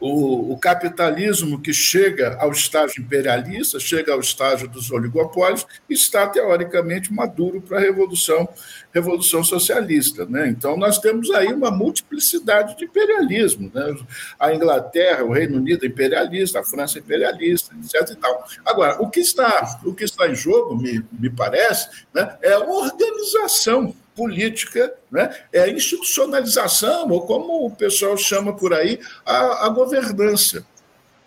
O, 0.00 0.52
o, 0.52 0.58
capitalismo 0.58 1.60
que 1.60 1.74
chega 1.74 2.36
ao 2.40 2.50
estágio 2.50 3.02
imperialista, 3.02 3.78
chega 3.78 4.12
ao 4.12 4.20
estágio 4.20 4.66
dos 4.66 4.90
oligopólios, 4.90 5.66
está 5.90 6.26
teoricamente 6.26 7.12
maduro 7.12 7.60
para 7.60 7.76
a 7.76 7.80
revolução, 7.80 8.48
revolução 8.94 9.44
socialista. 9.44 10.24
Né? 10.24 10.48
Então, 10.48 10.76
nós 10.76 10.98
temos 10.98 11.30
aí 11.30 11.52
uma 11.52 11.70
multiplicidade 11.70 12.78
de 12.78 12.86
imperialismo. 12.86 13.70
Né? 13.74 13.94
A 14.38 14.54
Inglaterra, 14.54 15.22
o 15.22 15.32
Reino 15.32 15.58
Unido 15.58 15.84
é 15.84 15.88
imperialista, 15.88 16.60
a 16.60 16.64
França 16.64 16.98
é 16.98 17.00
imperialista, 17.00 17.74
etc. 17.74 18.10
E 18.10 18.16
tal. 18.16 18.46
Agora, 18.64 19.02
o 19.02 19.10
que 19.10 19.20
está, 19.20 19.78
o 19.84 19.94
que 19.94 20.04
está 20.04 20.26
em 20.28 20.34
jogo, 20.34 20.76
me, 20.76 21.04
me 21.12 21.28
parece, 21.28 22.06
né, 22.14 22.38
é 22.42 22.52
a 22.52 22.60
organização 22.60 23.94
política, 24.14 24.92
né? 25.10 25.34
é 25.52 25.60
a 25.60 25.68
institucionalização, 25.68 27.08
ou 27.08 27.26
como 27.26 27.66
o 27.66 27.70
pessoal 27.70 28.16
chama 28.16 28.54
por 28.54 28.74
aí, 28.74 29.00
a, 29.24 29.66
a 29.66 29.68
governança, 29.68 30.66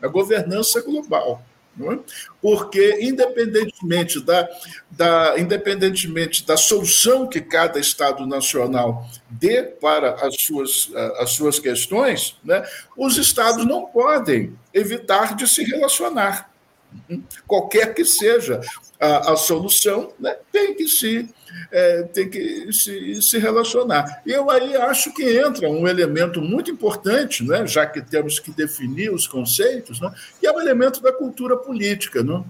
a 0.02 0.08
governança 0.08 0.82
global. 0.82 1.44
É? 1.82 1.98
Porque, 2.40 3.00
independentemente 3.02 4.20
da, 4.20 4.48
da, 4.92 5.34
independentemente 5.40 6.46
da 6.46 6.56
solução 6.56 7.28
que 7.28 7.42
cada 7.42 7.80
Estado 7.80 8.28
nacional 8.28 9.08
dê 9.28 9.64
para 9.64 10.14
as 10.24 10.36
suas, 10.40 10.92
as 11.18 11.32
suas 11.32 11.58
questões, 11.58 12.38
né, 12.44 12.64
os 12.96 13.18
Estados 13.18 13.66
não 13.66 13.88
podem 13.88 14.56
evitar 14.72 15.36
de 15.36 15.48
se 15.48 15.64
relacionar. 15.64 16.54
Qualquer 17.48 17.96
que 17.96 18.06
seja 18.06 18.62
a, 19.00 19.34
a 19.34 19.36
solução, 19.36 20.14
né, 20.20 20.38
tem 20.52 20.76
que 20.76 20.88
se 20.88 21.28
é, 21.72 22.04
tem 22.04 22.30
que 22.30 22.72
se, 22.72 23.22
se, 23.22 23.38
relacionar. 23.38 24.22
Eu 24.26 24.50
aí 24.50 24.76
acho 24.76 25.14
que 25.14 25.24
entra 25.24 25.70
um 25.70 25.88
elemento 25.88 26.42
muito 26.42 26.72
importante, 26.72 27.44
né, 27.44 27.66
já 27.66 27.86
que 27.86 28.02
temos 28.02 28.40
que 28.40 28.52
definir 28.52 29.12
os 29.12 29.28
conceitos, 29.28 30.00
né, 30.00 30.14
que 30.40 30.48
é 30.48 30.52
o 30.52 30.60
elemento 30.60 31.02
da 31.02 31.12
cultura 31.12 31.58
política. 31.58 32.24
Né? 32.24 32.44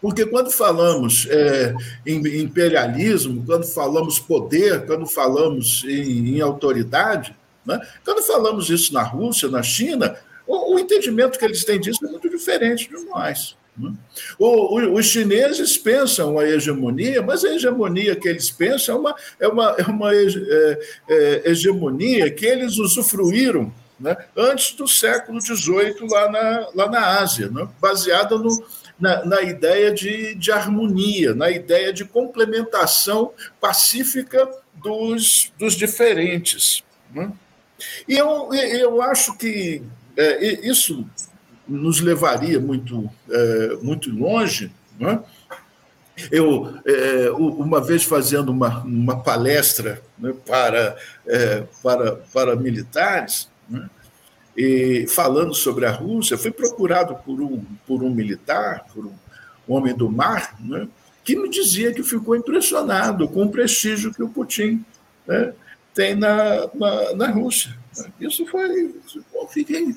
Porque 0.00 0.26
quando 0.26 0.50
falamos 0.50 1.26
é, 1.30 1.74
em 2.06 2.42
imperialismo, 2.42 3.44
quando 3.46 3.66
falamos 3.66 4.18
poder, 4.18 4.86
quando 4.86 5.06
falamos 5.06 5.84
em, 5.84 6.36
em 6.36 6.40
autoridade, 6.40 7.34
né, 7.64 7.80
quando 8.04 8.22
falamos 8.22 8.68
isso 8.68 8.92
na 8.92 9.02
Rússia, 9.02 9.48
na 9.48 9.62
China, 9.62 10.16
o, 10.46 10.74
o 10.74 10.78
entendimento 10.78 11.38
que 11.38 11.44
eles 11.44 11.64
têm 11.64 11.80
disso 11.80 12.04
é 12.06 12.10
muito 12.10 12.28
diferente 12.28 12.88
de 12.88 13.04
nós. 13.06 13.56
Né? 13.76 13.92
O, 14.38 14.78
o, 14.78 14.94
os 14.94 15.06
chineses 15.06 15.76
pensam 15.76 16.38
a 16.38 16.48
hegemonia, 16.48 17.22
mas 17.22 17.44
a 17.44 17.54
hegemonia 17.54 18.14
que 18.14 18.28
eles 18.28 18.50
pensam 18.50 18.96
é 18.96 18.98
uma, 18.98 19.16
é 19.40 19.48
uma, 19.48 19.76
é 19.78 19.82
uma 19.82 20.14
é, 20.14 20.78
é, 21.08 21.50
hegemonia 21.50 22.30
que 22.30 22.46
eles 22.46 22.78
usufruíram 22.78 23.72
né, 23.98 24.16
antes 24.36 24.74
do 24.74 24.86
século 24.86 25.40
XVIII 25.40 26.06
lá 26.08 26.30
na, 26.30 26.68
lá 26.74 26.90
na 26.90 27.20
Ásia, 27.20 27.48
né, 27.48 27.68
baseada 27.80 28.36
no, 28.36 28.64
na, 28.98 29.24
na 29.24 29.42
ideia 29.42 29.92
de, 29.92 30.34
de 30.34 30.52
harmonia, 30.52 31.34
na 31.34 31.50
ideia 31.50 31.92
de 31.92 32.04
complementação 32.04 33.32
pacífica 33.60 34.48
dos, 34.74 35.52
dos 35.58 35.74
diferentes. 35.74 36.84
Né? 37.12 37.32
E 38.08 38.16
eu, 38.16 38.52
eu 38.52 39.02
acho 39.02 39.36
que 39.36 39.82
é, 40.16 40.68
isso 40.68 41.06
nos 41.66 42.00
levaria 42.00 42.60
muito, 42.60 43.10
é, 43.30 43.78
muito 43.82 44.10
longe. 44.10 44.70
Né? 44.98 45.22
Eu, 46.30 46.78
é, 46.84 47.30
uma 47.30 47.80
vez 47.80 48.04
fazendo 48.04 48.50
uma, 48.50 48.82
uma 48.84 49.20
palestra 49.20 50.00
né, 50.18 50.32
para, 50.46 50.96
é, 51.26 51.64
para, 51.82 52.16
para 52.32 52.56
militares, 52.56 53.50
né, 53.68 53.88
e 54.56 55.06
falando 55.08 55.52
sobre 55.52 55.84
a 55.84 55.90
Rússia, 55.90 56.38
fui 56.38 56.52
procurado 56.52 57.16
por 57.16 57.40
um, 57.40 57.64
por 57.86 58.02
um 58.04 58.10
militar, 58.10 58.86
por 58.94 59.06
um 59.06 59.14
homem 59.66 59.94
do 59.94 60.08
mar, 60.08 60.54
né, 60.60 60.86
que 61.24 61.34
me 61.34 61.48
dizia 61.48 61.92
que 61.92 62.02
ficou 62.02 62.36
impressionado 62.36 63.26
com 63.28 63.44
o 63.44 63.50
prestígio 63.50 64.12
que 64.12 64.22
o 64.22 64.28
Putin 64.28 64.84
né, 65.26 65.52
tem 65.92 66.14
na, 66.14 66.68
na, 66.74 67.14
na, 67.14 67.30
Rússia. 67.30 67.76
Isso 68.20 68.46
foi. 68.46 68.94
Eu 69.34 69.48
fiquei, 69.48 69.96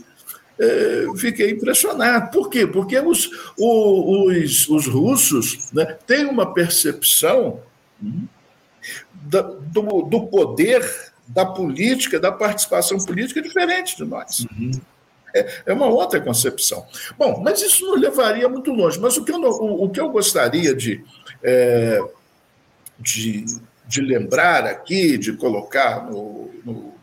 é, 0.60 1.06
fiquei 1.18 1.52
impressionado. 1.52 2.32
Por 2.32 2.50
quê? 2.50 2.66
Porque 2.66 3.00
os, 3.00 3.30
os, 3.58 4.70
os 4.70 4.88
russos 4.88 5.72
né, 5.72 5.86
têm 6.06 6.26
uma 6.26 6.54
percepção 6.54 7.62
hum, 8.02 8.26
do, 9.14 10.02
do 10.04 10.28
poder 10.28 10.84
da 11.28 11.46
política, 11.46 12.20
da 12.20 12.32
participação 12.32 12.98
política 13.00 13.42
diferente 13.42 13.98
de 13.98 14.06
nós. 14.06 14.46
Uhum. 14.52 14.72
É, 15.36 15.62
é, 15.66 15.74
uma 15.74 15.88
outra 15.88 16.22
concepção. 16.22 16.86
Bom, 17.18 17.42
mas 17.44 17.62
isso 17.62 17.86
não 17.86 17.96
levaria 17.96 18.48
muito 18.48 18.72
longe. 18.72 19.00
Mas 19.00 19.18
o 19.18 19.26
que 19.26 19.32
eu, 19.32 19.40
o, 19.40 19.84
o 19.84 19.90
que 19.90 20.00
eu 20.00 20.10
gostaria 20.10 20.74
de, 20.74 21.04
é, 21.44 22.02
de, 22.98 23.46
de, 23.86 24.02
lembrar 24.02 24.66
aqui, 24.66 25.18
de 25.18 25.34
colocar 25.34 26.10
no, 26.10 26.50
no, 26.64 26.94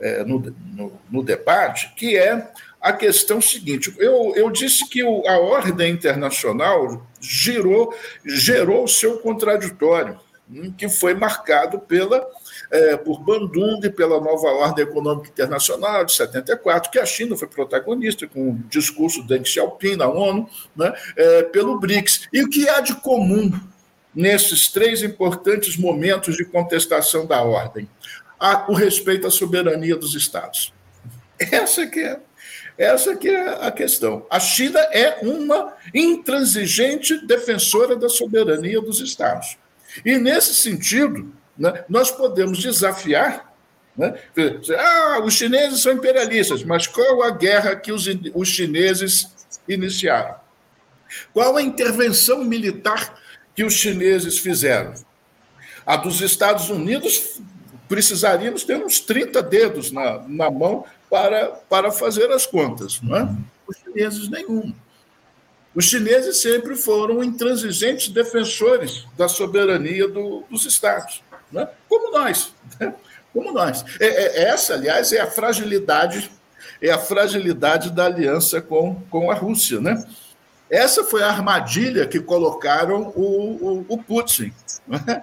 é, 0.00 0.24
no, 0.24 0.38
no, 0.74 0.92
no, 1.10 1.22
debate, 1.22 1.92
que 1.96 2.16
é 2.16 2.50
a 2.82 2.92
questão 2.92 3.40
seguinte. 3.40 3.94
Eu, 3.96 4.32
eu 4.34 4.50
disse 4.50 4.88
que 4.88 5.04
o, 5.04 5.26
a 5.28 5.38
ordem 5.38 5.92
internacional 5.92 7.06
girou, 7.20 7.94
gerou 8.24 8.84
o 8.84 8.88
seu 8.88 9.18
contraditório, 9.18 10.18
hum, 10.50 10.72
que 10.76 10.88
foi 10.88 11.14
marcado 11.14 11.78
pela 11.78 12.26
é, 12.72 12.96
por 12.96 13.20
Bandung, 13.20 13.80
pela 13.90 14.20
nova 14.20 14.48
ordem 14.48 14.84
econômica 14.84 15.28
internacional 15.28 16.04
de 16.04 16.12
74, 16.14 16.90
que 16.90 16.98
a 16.98 17.06
China 17.06 17.36
foi 17.36 17.46
protagonista 17.46 18.26
com 18.26 18.50
o 18.50 18.58
discurso 18.68 19.22
de 19.22 19.28
Deng 19.28 19.44
Xiaoping 19.44 19.96
na 19.96 20.08
ONU, 20.08 20.48
né, 20.74 20.92
é, 21.16 21.42
pelo 21.44 21.78
BRICS. 21.78 22.28
E 22.32 22.42
o 22.42 22.48
que 22.48 22.68
há 22.68 22.80
de 22.80 22.94
comum 22.96 23.52
nesses 24.14 24.68
três 24.68 25.02
importantes 25.02 25.76
momentos 25.76 26.36
de 26.36 26.44
contestação 26.44 27.26
da 27.26 27.42
ordem? 27.42 27.88
Há 28.40 28.64
o 28.68 28.74
respeito 28.74 29.26
à 29.26 29.30
soberania 29.30 29.94
dos 29.94 30.14
Estados. 30.14 30.72
Essa 31.38 31.86
que 31.86 32.00
é 32.00 32.18
essa 32.82 33.14
que 33.14 33.28
é 33.28 33.64
a 33.64 33.70
questão. 33.70 34.26
A 34.28 34.40
China 34.40 34.80
é 34.90 35.18
uma 35.22 35.72
intransigente 35.94 37.24
defensora 37.26 37.94
da 37.94 38.08
soberania 38.08 38.80
dos 38.80 39.00
Estados. 39.00 39.56
E, 40.04 40.18
nesse 40.18 40.54
sentido, 40.54 41.32
né, 41.56 41.84
nós 41.88 42.10
podemos 42.10 42.58
desafiar. 42.58 43.54
Né, 43.96 44.18
ah, 44.76 45.20
os 45.22 45.34
chineses 45.34 45.80
são 45.80 45.92
imperialistas, 45.92 46.64
mas 46.64 46.86
qual 46.86 47.22
a 47.22 47.30
guerra 47.30 47.76
que 47.76 47.92
os, 47.92 48.06
os 48.34 48.48
chineses 48.48 49.28
iniciaram? 49.68 50.34
Qual 51.32 51.56
a 51.56 51.62
intervenção 51.62 52.42
militar 52.42 53.14
que 53.54 53.62
os 53.62 53.74
chineses 53.74 54.38
fizeram? 54.38 54.94
A 55.86 55.96
dos 55.96 56.20
Estados 56.20 56.68
Unidos, 56.68 57.40
precisaríamos 57.88 58.64
ter 58.64 58.76
uns 58.76 58.98
30 58.98 59.42
dedos 59.42 59.92
na, 59.92 60.18
na 60.26 60.50
mão 60.50 60.84
para, 61.12 61.48
para 61.68 61.92
fazer 61.92 62.30
as 62.30 62.46
contas. 62.46 62.98
Não 63.02 63.14
é? 63.14 63.28
Os 63.68 63.76
chineses, 63.76 64.30
nenhum. 64.30 64.74
Os 65.74 65.84
chineses 65.84 66.40
sempre 66.40 66.74
foram 66.74 67.22
intransigentes 67.22 68.08
defensores 68.08 69.04
da 69.14 69.28
soberania 69.28 70.08
do, 70.08 70.42
dos 70.50 70.64
Estados 70.64 71.22
né? 71.52 71.68
como 71.86 72.10
nós. 72.10 72.54
Né? 72.80 72.94
Como 73.32 73.52
nós. 73.52 73.84
É, 74.00 74.06
é, 74.06 74.42
essa, 74.44 74.74
aliás, 74.74 75.12
é 75.12 75.20
a 75.20 75.30
fragilidade, 75.30 76.30
é 76.80 76.90
a 76.90 76.98
fragilidade 76.98 77.90
da 77.90 78.06
aliança 78.06 78.60
com, 78.62 78.94
com 79.10 79.30
a 79.30 79.34
Rússia. 79.34 79.80
Né? 79.80 80.02
Essa 80.70 81.04
foi 81.04 81.22
a 81.22 81.28
armadilha 81.28 82.06
que 82.06 82.20
colocaram 82.20 83.12
o, 83.14 83.84
o, 83.84 83.86
o 83.86 83.98
Putin. 83.98 84.52
Né? 84.86 85.22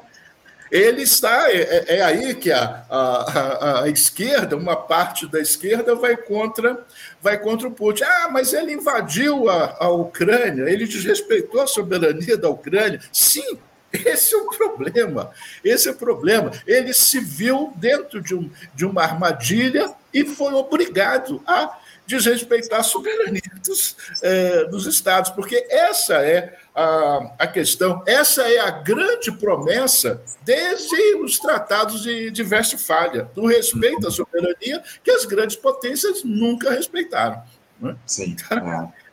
Ele 0.71 1.01
está. 1.01 1.51
É, 1.51 1.61
é, 1.61 1.97
é 1.97 2.01
aí 2.01 2.35
que 2.35 2.51
a, 2.51 2.85
a, 2.89 3.83
a, 3.83 3.89
esquerda, 3.89 4.55
uma 4.55 4.75
parte 4.75 5.27
da 5.27 5.39
esquerda, 5.39 5.95
vai 5.95 6.15
contra, 6.15 6.85
vai 7.21 7.37
contra 7.39 7.67
o 7.67 7.71
Putin. 7.71 8.03
Ah, 8.03 8.29
mas 8.31 8.53
ele 8.53 8.73
invadiu 8.73 9.49
a, 9.49 9.77
a 9.79 9.89
Ucrânia, 9.89 10.69
ele 10.69 10.85
desrespeitou 10.85 11.61
a 11.61 11.67
soberania 11.67 12.37
da 12.37 12.49
Ucrânia. 12.49 12.99
Sim, 13.11 13.57
esse 13.91 14.35
é 14.35 14.37
o 14.37 14.49
problema. 14.49 15.31
Esse 15.63 15.89
é 15.89 15.91
o 15.91 15.95
problema. 15.95 16.51
Ele 16.67 16.93
se 16.93 17.19
viu 17.19 17.73
dentro 17.75 18.21
de, 18.21 18.35
um, 18.35 18.49
de 18.75 18.85
uma 18.85 19.03
armadilha 19.03 19.93
e 20.13 20.23
foi 20.25 20.53
obrigado 20.53 21.41
a 21.45 21.77
desrespeitar 22.09 22.79
a 22.79 22.83
soberania 22.83 23.41
dos, 23.63 23.95
é, 24.23 24.65
dos 24.65 24.87
Estados, 24.87 25.29
porque 25.29 25.67
essa 25.69 26.15
é 26.15 26.57
a, 26.73 27.35
a 27.37 27.47
questão, 27.47 28.01
essa 28.07 28.41
é 28.41 28.59
a 28.59 28.71
grande 28.71 29.31
promessa 29.31 30.19
desde 30.43 31.15
os 31.17 31.37
tratados 31.37 32.01
de, 32.01 32.31
de 32.31 32.41
Westfália, 32.41 33.29
do 33.35 33.45
respeito 33.45 34.07
à 34.07 34.11
soberania 34.11 34.83
que 35.03 35.11
as 35.11 35.23
grandes 35.25 35.55
potências 35.55 36.23
nunca 36.23 36.71
respeitaram. 36.71 37.43
Né? 37.79 37.95
Sim. 38.07 38.35
Então, 38.35 38.57
é. 38.57 38.89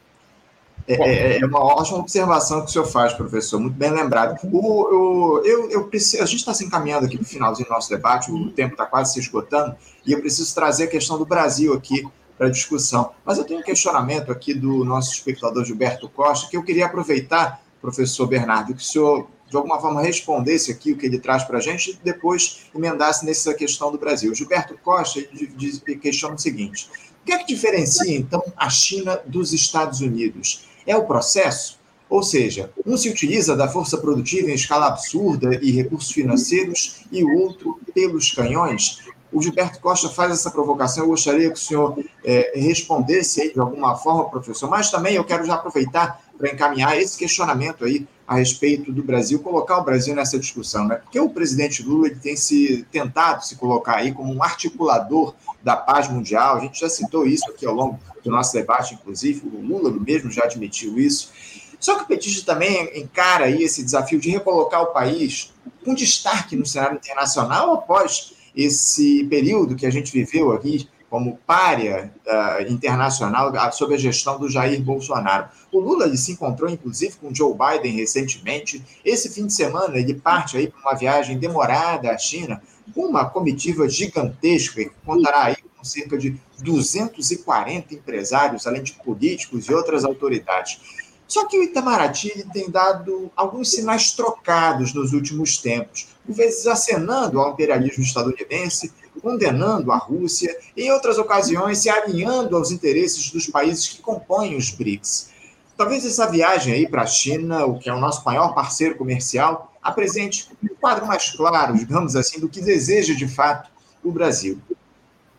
É, 0.88 0.94
é, 0.94 1.40
é, 1.40 1.44
uma 1.44 1.58
ótima 1.58 1.98
observação 1.98 2.60
que 2.60 2.66
o 2.66 2.72
senhor 2.72 2.86
faz, 2.86 3.12
professor, 3.12 3.58
muito 3.58 3.74
bem 3.74 3.90
lembrado. 3.90 4.38
O, 4.44 5.38
o 5.40 5.44
eu, 5.44 5.68
eu 5.68 5.88
preciso, 5.88 6.22
a 6.22 6.26
gente 6.26 6.38
está 6.38 6.54
se 6.54 6.64
encaminhando 6.64 7.06
aqui 7.06 7.16
para 7.16 7.24
o 7.24 7.28
finalzinho 7.28 7.66
do 7.66 7.74
nosso 7.74 7.90
debate, 7.90 8.30
o 8.30 8.52
tempo 8.52 8.74
está 8.74 8.86
quase 8.86 9.14
se 9.14 9.18
esgotando, 9.18 9.74
e 10.06 10.12
eu 10.12 10.20
preciso 10.20 10.54
trazer 10.54 10.84
a 10.84 10.86
questão 10.86 11.18
do 11.18 11.26
Brasil 11.26 11.74
aqui 11.74 12.06
para 12.36 12.48
discussão. 12.48 13.10
Mas 13.24 13.38
eu 13.38 13.44
tenho 13.44 13.60
um 13.60 13.62
questionamento 13.62 14.30
aqui 14.30 14.54
do 14.54 14.84
nosso 14.84 15.12
espectador 15.12 15.64
Gilberto 15.64 16.08
Costa, 16.08 16.48
que 16.48 16.56
eu 16.56 16.62
queria 16.62 16.86
aproveitar, 16.86 17.62
professor 17.80 18.26
Bernardo, 18.26 18.74
que 18.74 18.82
o 18.82 18.84
senhor, 18.84 19.28
de 19.48 19.56
alguma 19.56 19.80
forma, 19.80 20.02
respondesse 20.02 20.70
aqui 20.70 20.92
o 20.92 20.96
que 20.96 21.06
ele 21.06 21.18
traz 21.18 21.44
para 21.44 21.58
a 21.58 21.60
gente 21.60 21.90
e 21.90 21.98
depois 22.04 22.66
emendasse 22.74 23.24
nessa 23.24 23.54
questão 23.54 23.90
do 23.90 23.98
Brasil. 23.98 24.34
Gilberto 24.34 24.78
Costa 24.82 25.20
diz, 25.56 25.82
questiona 26.00 26.34
o 26.34 26.38
seguinte: 26.38 26.88
o 27.22 27.26
que 27.26 27.32
é 27.32 27.38
que 27.38 27.46
diferencia, 27.46 28.16
então, 28.16 28.42
a 28.56 28.68
China 28.68 29.20
dos 29.26 29.52
Estados 29.52 30.00
Unidos? 30.00 30.66
é 30.86 30.96
o 30.96 31.04
processo, 31.04 31.78
ou 32.08 32.22
seja, 32.22 32.70
um 32.86 32.96
se 32.96 33.08
utiliza 33.08 33.56
da 33.56 33.68
força 33.68 33.98
produtiva 33.98 34.48
em 34.48 34.54
escala 34.54 34.86
absurda 34.86 35.58
e 35.60 35.72
recursos 35.72 36.12
financeiros, 36.12 37.00
e 37.10 37.24
o 37.24 37.36
outro 37.40 37.80
pelos 37.92 38.30
canhões. 38.30 39.00
O 39.32 39.42
Gilberto 39.42 39.80
Costa 39.80 40.08
faz 40.08 40.32
essa 40.32 40.50
provocação, 40.50 41.04
eu 41.04 41.08
gostaria 41.08 41.50
que 41.50 41.58
o 41.58 41.62
senhor 41.62 41.98
é, 42.24 42.52
respondesse 42.54 43.42
aí 43.42 43.52
de 43.52 43.60
alguma 43.60 43.96
forma, 43.96 44.30
professor, 44.30 44.70
mas 44.70 44.90
também 44.90 45.14
eu 45.14 45.24
quero 45.24 45.44
já 45.44 45.54
aproveitar 45.54 46.20
para 46.38 46.50
encaminhar 46.50 46.96
esse 46.96 47.16
questionamento 47.16 47.84
aí 47.84 48.06
a 48.26 48.36
respeito 48.36 48.92
do 48.92 49.02
Brasil, 49.02 49.38
colocar 49.38 49.78
o 49.78 49.84
Brasil 49.84 50.14
nessa 50.14 50.38
discussão, 50.38 50.86
né? 50.86 50.96
Porque 50.96 51.18
o 51.18 51.28
presidente 51.28 51.82
Lula 51.82 52.10
tem 52.10 52.36
se 52.36 52.86
tentado 52.90 53.44
se 53.44 53.56
colocar 53.56 53.96
aí 53.96 54.12
como 54.12 54.34
um 54.34 54.42
articulador 54.42 55.34
da 55.62 55.76
paz 55.76 56.08
mundial. 56.08 56.56
A 56.56 56.60
gente 56.60 56.80
já 56.80 56.88
citou 56.88 57.26
isso 57.26 57.48
aqui 57.48 57.64
ao 57.64 57.74
longo 57.74 57.98
do 58.22 58.30
nosso 58.30 58.52
debate, 58.52 58.94
inclusive, 58.94 59.46
o 59.46 59.60
Lula 59.60 59.90
mesmo 59.90 60.30
já 60.30 60.44
admitiu 60.44 60.98
isso. 60.98 61.30
Só 61.78 61.96
que 61.96 62.02
o 62.02 62.06
petista 62.06 62.52
também 62.52 62.98
encara 62.98 63.44
aí 63.44 63.62
esse 63.62 63.82
desafio 63.82 64.18
de 64.18 64.30
recolocar 64.30 64.82
o 64.82 64.86
país 64.86 65.52
com 65.84 65.94
destaque 65.94 66.56
no 66.56 66.66
cenário 66.66 66.96
internacional 66.96 67.74
após 67.74 68.34
esse 68.56 69.24
período 69.24 69.76
que 69.76 69.84
a 69.84 69.90
gente 69.90 70.10
viveu 70.10 70.52
aqui 70.52 70.88
como 71.08 71.38
párea 71.46 72.12
uh, 72.26 72.72
internacional 72.72 73.52
sob 73.72 73.94
a 73.94 73.98
gestão 73.98 74.38
do 74.38 74.48
Jair 74.48 74.82
Bolsonaro. 74.82 75.48
O 75.70 75.78
Lula 75.78 76.14
se 76.16 76.32
encontrou, 76.32 76.68
inclusive, 76.68 77.16
com 77.16 77.34
Joe 77.34 77.54
Biden 77.54 77.94
recentemente. 77.94 78.82
Esse 79.04 79.30
fim 79.30 79.46
de 79.46 79.52
semana 79.52 79.96
ele 79.96 80.14
parte 80.14 80.56
aí 80.56 80.68
para 80.68 80.80
uma 80.80 80.98
viagem 80.98 81.38
demorada 81.38 82.10
à 82.10 82.18
China, 82.18 82.60
com 82.94 83.06
uma 83.06 83.24
comitiva 83.24 83.88
gigantesca 83.88 84.84
que 84.84 84.90
contará 85.04 85.44
aí 85.44 85.56
com 85.76 85.84
cerca 85.84 86.18
de 86.18 86.40
240 86.60 87.94
empresários, 87.94 88.66
além 88.66 88.82
de 88.82 88.92
políticos 88.92 89.66
e 89.66 89.74
outras 89.74 90.04
autoridades. 90.04 90.80
Só 91.28 91.46
que 91.46 91.58
o 91.58 91.62
Itamaraty 91.62 92.46
tem 92.52 92.70
dado 92.70 93.30
alguns 93.34 93.70
sinais 93.70 94.12
trocados 94.12 94.94
nos 94.94 95.12
últimos 95.12 95.58
tempos, 95.58 96.08
vezes 96.32 96.66
acenando 96.66 97.40
ao 97.40 97.52
imperialismo 97.52 98.02
estadunidense, 98.02 98.92
condenando 99.22 99.92
a 99.92 99.96
Rússia, 99.96 100.56
e 100.76 100.84
em 100.84 100.92
outras 100.92 101.18
ocasiões 101.18 101.78
se 101.78 101.88
alinhando 101.88 102.56
aos 102.56 102.70
interesses 102.70 103.30
dos 103.30 103.46
países 103.46 103.88
que 103.88 104.00
compõem 104.00 104.56
os 104.56 104.70
BRICS. 104.70 105.30
Talvez 105.76 106.06
essa 106.06 106.26
viagem 106.26 106.72
aí 106.72 106.88
para 106.88 107.02
a 107.02 107.06
China, 107.06 107.66
o 107.66 107.78
que 107.78 107.88
é 107.88 107.94
o 107.94 108.00
nosso 108.00 108.24
maior 108.24 108.54
parceiro 108.54 108.96
comercial, 108.96 109.72
apresente 109.82 110.50
um 110.62 110.74
quadro 110.74 111.06
mais 111.06 111.30
claro, 111.30 111.76
digamos 111.76 112.16
assim, 112.16 112.40
do 112.40 112.48
que 112.48 112.60
deseja 112.60 113.14
de 113.14 113.28
fato 113.28 113.70
o 114.02 114.10
Brasil. 114.10 114.58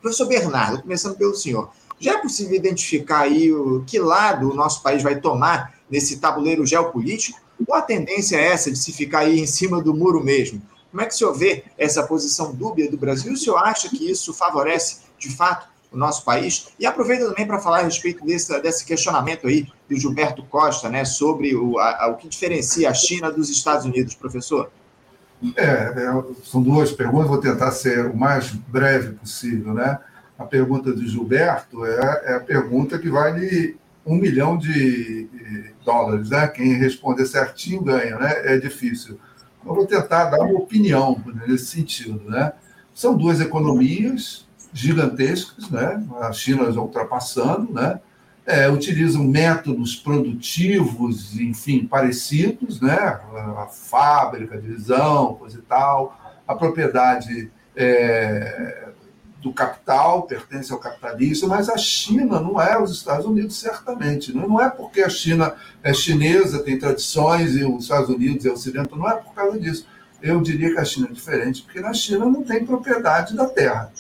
Professor 0.02 0.28
Bernardo, 0.28 0.82
começando 0.82 1.18
pelo 1.18 1.36
senhor, 1.36 1.72
já 2.00 2.14
é 2.14 2.22
possível 2.22 2.56
identificar 2.56 3.22
aí 3.22 3.52
o 3.52 3.84
que 3.86 3.98
lado 3.98 4.52
o 4.52 4.54
nosso 4.54 4.84
país 4.84 5.02
vai 5.02 5.20
tomar 5.20 5.74
nesse 5.90 6.20
tabuleiro 6.20 6.66
geopolítico? 6.66 7.40
Ou 7.66 7.74
a 7.74 7.82
tendência 7.82 8.38
é 8.38 8.48
essa 8.52 8.72
de 8.72 8.78
se 8.78 8.94
ficar 8.94 9.20
aí 9.20 9.40
em 9.40 9.48
cima 9.48 9.82
do 9.82 9.94
muro 9.94 10.24
mesmo? 10.24 10.62
Como 10.92 11.02
é 11.02 11.06
que 11.06 11.14
o 11.14 11.18
senhor 11.18 11.34
vê 11.34 11.64
essa 11.78 12.04
posição 12.04 12.54
dúbia 12.54 12.90
do 12.90 12.98
Brasil? 12.98 13.34
O 13.34 13.38
senhor 13.38 13.58
acha 13.58 13.90
que 13.90 14.10
isso 14.10 14.34
favorece, 14.34 15.02
de 15.18 15.36
fato, 15.36 15.68
o 15.92 15.98
nosso 15.98 16.24
país? 16.24 16.70
E 16.80 16.86
aproveita 16.86 17.28
também 17.28 17.46
para 17.46 17.60
falar 17.60 17.80
a 17.80 17.84
respeito 17.84 18.26
desse, 18.26 18.60
desse 18.62 18.86
questionamento 18.86 19.48
aí 19.48 19.68
do 19.90 19.98
Gilberto 19.98 20.44
Costa, 20.44 20.90
né, 20.90 21.06
sobre 21.06 21.56
o, 21.56 21.78
a, 21.80 22.08
o 22.08 22.18
que 22.18 22.28
diferencia 22.28 22.90
a 22.90 22.94
China 22.94 23.32
dos 23.32 23.50
Estados 23.50 23.86
Unidos, 23.86 24.16
professor. 24.16 24.72
É, 25.56 25.64
é, 25.64 26.24
são 26.44 26.62
duas 26.62 26.92
perguntas, 26.92 27.28
vou 27.28 27.38
tentar 27.38 27.72
ser 27.72 28.08
o 28.08 28.18
mais 28.18 28.50
breve 28.52 29.14
possível, 29.14 29.74
né? 29.74 30.00
A 30.38 30.46
pergunta 30.46 30.92
do 30.92 31.06
Gilberto 31.06 31.86
é, 31.86 32.22
é 32.26 32.36
a 32.36 32.40
pergunta 32.40 32.98
que 32.98 33.10
vale 33.10 33.78
um 34.06 34.16
milhão 34.16 34.58
de 34.58 35.28
dólares, 35.86 36.30
né? 36.30 36.48
Quem 36.48 36.74
responder 36.74 37.26
certinho 37.26 37.82
ganha, 37.82 38.18
né? 38.18 38.54
É 38.54 38.58
difícil. 38.58 39.20
Eu 39.66 39.76
vou 39.76 39.86
tentar 39.86 40.26
dar 40.26 40.42
uma 40.42 40.60
opinião 40.60 41.22
nesse 41.48 41.66
sentido, 41.68 42.30
né? 42.30 42.54
São 42.94 43.16
duas 43.16 43.40
economias 43.42 44.48
gigantescas, 44.74 45.70
né? 45.70 46.04
A 46.22 46.32
China 46.32 46.72
já 46.72 46.80
ultrapassando, 46.80 47.74
né? 47.74 48.00
É, 48.46 48.70
utilizam 48.70 49.24
métodos 49.24 49.96
produtivos, 49.96 51.38
enfim, 51.38 51.86
parecidos, 51.86 52.80
né? 52.80 52.96
A 52.96 53.68
fábrica, 53.68 54.56
a 54.56 54.60
divisão, 54.60 55.36
coisa 55.36 55.58
e 55.60 55.62
tal, 55.62 56.18
a 56.48 56.56
propriedade 56.56 57.52
é, 57.76 58.87
do 59.48 59.54
capital, 59.54 60.24
pertence 60.24 60.72
ao 60.72 60.80
capitalismo, 60.80 61.48
mas 61.48 61.70
a 61.70 61.78
China 61.78 62.40
não 62.40 62.62
é 62.62 62.82
os 62.82 62.92
Estados 62.92 63.26
Unidos, 63.26 63.58
certamente. 63.58 64.36
Né? 64.36 64.46
Não 64.46 64.62
é 64.62 64.70
porque 64.70 65.02
a 65.02 65.10
China 65.10 65.54
é 65.82 65.94
chinesa, 65.94 66.64
tem 66.64 66.78
tradições, 66.78 67.56
e 67.56 67.64
os 67.64 67.84
Estados 67.84 68.10
Unidos 68.10 68.46
é 68.46 68.52
ocidental, 68.52 68.98
não 68.98 69.10
é 69.10 69.16
por 69.16 69.34
causa 69.34 69.58
disso. 69.60 69.88
Eu 70.22 70.42
diria 70.42 70.74
que 70.74 70.80
a 70.80 70.86
China 70.86 71.08
é 71.10 71.14
diferente, 71.14 71.62
porque 71.62 71.80
na 71.80 71.94
China 71.94 72.26
não 72.26 72.44
tem 72.44 72.66
propriedade 72.66 73.36
da 73.36 73.46
terra. 73.48 73.92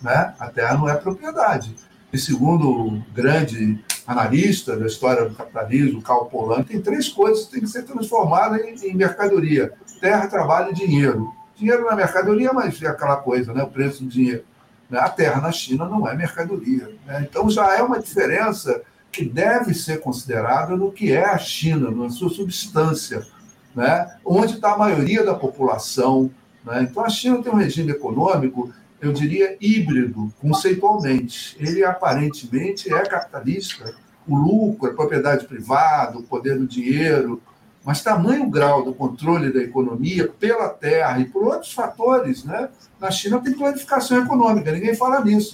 Né? 0.00 0.34
A 0.38 0.48
terra 0.48 0.78
não 0.78 0.88
é 0.88 0.94
propriedade. 0.94 1.74
E 2.12 2.18
segundo 2.18 2.70
o 2.70 3.02
grande 3.12 3.78
analista 4.06 4.76
da 4.76 4.86
história 4.86 5.28
do 5.28 5.34
capitalismo, 5.34 6.00
Karl 6.00 6.26
Polanyi, 6.26 6.64
tem 6.64 6.80
três 6.80 7.08
coisas 7.08 7.44
que 7.44 7.52
têm 7.52 7.60
que 7.60 7.66
ser 7.66 7.82
transformadas 7.82 8.60
em, 8.60 8.90
em 8.90 8.94
mercadoria: 8.94 9.72
terra, 10.00 10.26
trabalho 10.28 10.70
e 10.70 10.74
dinheiro. 10.74 11.32
Dinheiro 11.56 11.88
é 11.88 11.94
mercadoria, 11.96 12.52
mas 12.52 12.80
é 12.80 12.86
aquela 12.86 13.16
coisa, 13.16 13.52
né? 13.52 13.62
o 13.62 13.66
preço 13.66 14.04
do 14.04 14.08
dinheiro. 14.08 14.44
Né? 14.90 14.98
A 14.98 15.08
terra 15.08 15.40
na 15.40 15.52
China 15.52 15.86
não 15.86 16.08
é 16.08 16.14
mercadoria. 16.14 16.88
Né? 17.06 17.26
Então 17.28 17.50
já 17.50 17.76
é 17.76 17.82
uma 17.82 18.00
diferença 18.00 18.82
que 19.10 19.24
deve 19.24 19.74
ser 19.74 20.00
considerada 20.00 20.76
no 20.76 20.92
que 20.92 21.12
é 21.12 21.24
a 21.24 21.38
China, 21.38 21.90
na 21.90 22.10
sua 22.10 22.28
substância, 22.28 23.26
né? 23.74 24.16
onde 24.24 24.54
está 24.54 24.72
a 24.72 24.78
maioria 24.78 25.24
da 25.24 25.34
população. 25.34 26.30
Né? 26.64 26.82
Então 26.82 27.04
a 27.04 27.08
China 27.08 27.42
tem 27.42 27.52
um 27.52 27.56
regime 27.56 27.92
econômico, 27.92 28.72
eu 29.00 29.12
diria, 29.12 29.56
híbrido, 29.60 30.32
conceitualmente. 30.40 31.56
Ele 31.60 31.84
aparentemente 31.84 32.92
é 32.92 33.02
capitalista. 33.04 33.94
O 34.26 34.34
lucro, 34.36 34.90
a 34.90 34.94
propriedade 34.94 35.46
privada, 35.46 36.18
o 36.18 36.22
poder 36.22 36.58
do 36.58 36.66
dinheiro, 36.66 37.40
mas 37.86 38.02
tamanho 38.02 38.50
grau 38.50 38.82
do 38.82 38.92
controle 38.92 39.52
da 39.52 39.60
economia 39.60 40.26
pela 40.26 40.68
terra 40.68 41.20
e 41.20 41.26
por 41.26 41.44
outros 41.44 41.72
fatores, 41.72 42.42
né? 42.42 42.68
Na 43.00 43.10
China 43.10 43.40
tem 43.40 43.52
planificação 43.52 44.22
econômica, 44.22 44.72
ninguém 44.72 44.94
fala 44.94 45.24
nisso. 45.24 45.52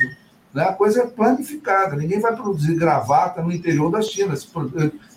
Né? 0.54 0.64
A 0.64 0.72
coisa 0.72 1.02
é 1.02 1.06
planificada, 1.06 1.96
ninguém 1.96 2.20
vai 2.20 2.34
produzir 2.34 2.74
gravata 2.74 3.42
no 3.42 3.52
interior 3.52 3.90
da 3.90 4.02
China, 4.02 4.34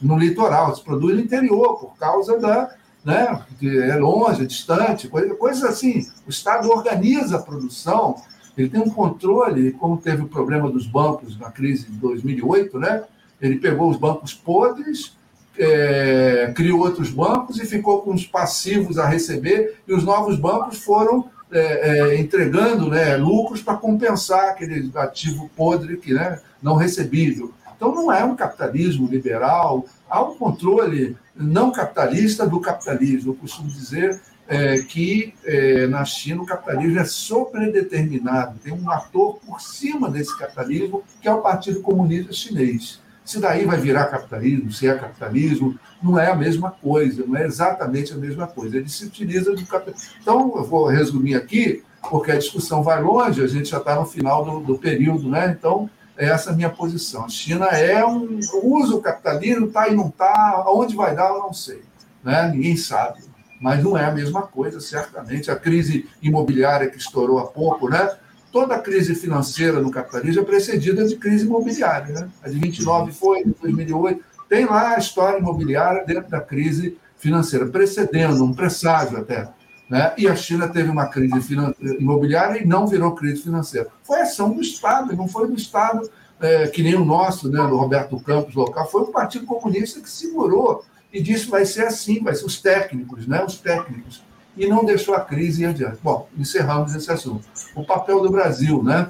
no 0.02 0.18
litoral, 0.18 0.76
se 0.76 0.84
produz 0.84 1.16
no 1.16 1.22
interior, 1.22 1.78
por 1.78 1.96
causa 1.98 2.38
da. 2.40 2.72
Né? 3.04 3.40
é 3.62 3.96
longe, 3.98 4.42
é 4.42 4.46
distante, 4.46 5.08
coisas 5.08 5.38
coisa 5.38 5.70
assim. 5.70 6.08
O 6.26 6.30
Estado 6.32 6.70
organiza 6.72 7.36
a 7.36 7.42
produção, 7.42 8.16
ele 8.58 8.68
tem 8.68 8.82
um 8.82 8.90
controle, 8.90 9.74
como 9.74 9.98
teve 9.98 10.24
o 10.24 10.28
problema 10.28 10.72
dos 10.72 10.88
bancos 10.88 11.38
na 11.38 11.52
crise 11.52 11.86
de 11.86 11.98
2008, 11.98 12.80
né? 12.80 13.04
ele 13.40 13.58
pegou 13.58 13.92
os 13.92 13.98
bancos 13.98 14.34
podres 14.34 15.16
é, 15.58 16.52
criou 16.56 16.80
outros 16.80 17.10
bancos 17.10 17.60
e 17.60 17.66
ficou 17.66 18.02
com 18.02 18.14
os 18.14 18.26
passivos 18.26 18.98
a 18.98 19.08
receber, 19.08 19.80
e 19.88 19.94
os 19.94 20.04
novos 20.04 20.38
bancos 20.38 20.80
foram 20.80 21.30
é, 21.56 21.90
é, 21.90 22.20
entregando 22.20 22.90
né, 22.90 23.16
lucros 23.16 23.62
para 23.62 23.78
compensar 23.78 24.50
aquele 24.50 24.92
ativo 24.96 25.50
podre 25.56 25.96
que 25.98 26.14
né, 26.14 26.40
não 26.62 26.76
recebível. 26.76 27.54
Então, 27.76 27.96
não 27.96 28.12
é 28.12 28.24
um 28.24 28.36
capitalismo 28.36 29.08
liberal, 29.08 29.86
há 30.10 30.22
um 30.22 30.36
controle 30.36 31.16
não 31.36 31.72
capitalista 31.72 32.46
do 32.46 32.60
capitalismo. 32.60 33.32
Eu 33.32 33.36
costumo 33.36 33.70
dizer 33.70 34.22
é, 34.48 34.80
que 34.80 35.34
é, 35.46 35.88
na 35.88 36.04
China 36.04 36.44
o 36.44 36.46
capitalismo 36.46 37.00
é 37.00 37.06
sobredeterminado, 37.06 38.60
tem 38.60 38.74
um 38.74 38.90
ator 38.90 39.40
por 39.46 39.62
cima 39.62 40.10
desse 40.10 40.38
capitalismo, 40.38 41.04
que 41.22 41.28
é 41.28 41.34
o 41.34 41.42
Partido 41.42 41.82
Comunista 41.82 42.34
Chinês. 42.34 43.00
Se 43.26 43.40
daí 43.40 43.66
vai 43.66 43.80
virar 43.80 44.06
capitalismo, 44.06 44.72
se 44.72 44.88
é 44.88 44.94
capitalismo, 44.96 45.78
não 46.02 46.20
é 46.20 46.30
a 46.30 46.36
mesma 46.36 46.70
coisa, 46.70 47.26
não 47.26 47.36
é 47.36 47.44
exatamente 47.44 48.14
a 48.14 48.18
mesma 48.18 48.46
coisa. 48.46 48.78
Ele 48.78 48.88
se 48.88 49.06
utiliza 49.06 49.52
do 49.52 49.66
capitalismo. 49.66 50.12
Então, 50.22 50.54
eu 50.56 50.64
vou 50.64 50.86
resumir 50.86 51.34
aqui, 51.34 51.84
porque 52.08 52.32
a 52.32 52.38
discussão 52.38 52.84
vai 52.84 53.02
longe, 53.02 53.44
a 53.44 53.48
gente 53.48 53.70
já 53.70 53.80
está 53.80 53.96
no 53.96 54.06
final 54.06 54.46
do, 54.46 54.60
do, 54.60 54.78
período, 54.78 55.28
né? 55.28 55.56
Então, 55.58 55.90
é 56.16 56.28
essa 56.28 56.52
a 56.52 56.54
minha 56.54 56.70
posição. 56.70 57.26
A 57.26 57.30
China 57.30 57.66
é 57.66 58.06
um. 58.06 58.40
usa 58.64 58.96
o 58.96 59.02
capitalismo, 59.02 59.66
está 59.66 59.88
e 59.88 59.96
não 59.96 60.10
está, 60.10 60.64
aonde 60.64 60.96
vai 60.96 61.16
dar, 61.16 61.30
eu 61.30 61.40
não 61.40 61.54
sei. 61.54 61.82
Né? 62.24 62.52
Ninguém 62.54 62.78
sabe. 62.78 63.24
Mas 63.60 63.84
não 63.84 63.98
é 63.98 64.06
a 64.06 64.12
mesma 64.12 64.44
coisa, 64.44 64.80
certamente. 64.80 65.50
A 65.50 65.56
crise 65.56 66.08
imobiliária 66.22 66.90
que 66.92 66.98
estourou 66.98 67.40
há 67.40 67.48
pouco, 67.48 67.90
né? 67.90 68.08
Toda 68.56 68.76
a 68.76 68.80
crise 68.80 69.14
financeira 69.14 69.82
no 69.82 69.92
capitalismo 69.92 70.42
é 70.42 70.46
precedida 70.46 71.06
de 71.06 71.18
crise 71.18 71.46
imobiliária. 71.46 72.14
Né? 72.14 72.30
A 72.42 72.48
de 72.48 72.58
29 72.58 73.12
foi, 73.12 73.44
de 73.44 73.54
2008. 73.62 74.24
Tem 74.48 74.64
lá 74.64 74.96
a 74.96 74.98
história 74.98 75.40
imobiliária 75.40 76.06
dentro 76.06 76.32
da 76.32 76.40
crise 76.40 76.98
financeira, 77.18 77.66
precedendo, 77.66 78.46
um 78.46 78.54
presságio 78.54 79.18
até. 79.18 79.50
Né? 79.90 80.14
E 80.18 80.26
a 80.26 80.38
China 80.38 80.70
teve 80.70 80.90
uma 80.90 81.08
crise 81.08 81.54
imobiliária 82.00 82.64
e 82.64 82.66
não 82.66 82.88
virou 82.88 83.14
crise 83.14 83.42
financeira. 83.42 83.90
Foi 84.06 84.22
ação 84.22 84.54
do 84.54 84.62
Estado, 84.62 85.14
não 85.18 85.28
foi 85.28 85.50
do 85.50 85.56
Estado 85.56 86.10
é, 86.40 86.68
que 86.68 86.82
nem 86.82 86.96
o 86.96 87.04
nosso, 87.04 87.52
né, 87.52 87.58
do 87.58 87.76
Roberto 87.76 88.18
Campos 88.22 88.56
local, 88.56 88.90
foi 88.90 89.02
o 89.02 89.08
Partido 89.08 89.46
Comunista 89.46 90.00
que 90.00 90.10
segurou 90.10 90.86
e 91.12 91.22
disse 91.22 91.50
vai 91.50 91.66
ser 91.66 91.88
assim, 91.88 92.24
vai 92.24 92.34
ser 92.34 92.46
os 92.46 92.62
técnicos, 92.62 93.28
né, 93.28 93.44
os 93.44 93.58
técnicos 93.58 94.24
e 94.58 94.68
não 94.68 94.86
deixou 94.86 95.16
a 95.16 95.22
crise 95.22 95.64
ir 95.64 95.68
adiante. 95.68 95.98
Bom, 96.04 96.28
encerramos 96.38 96.94
esse 96.96 97.12
assunto. 97.12 97.46
O 97.76 97.84
papel 97.84 98.22
do 98.22 98.30
Brasil, 98.30 98.82
né? 98.84 99.10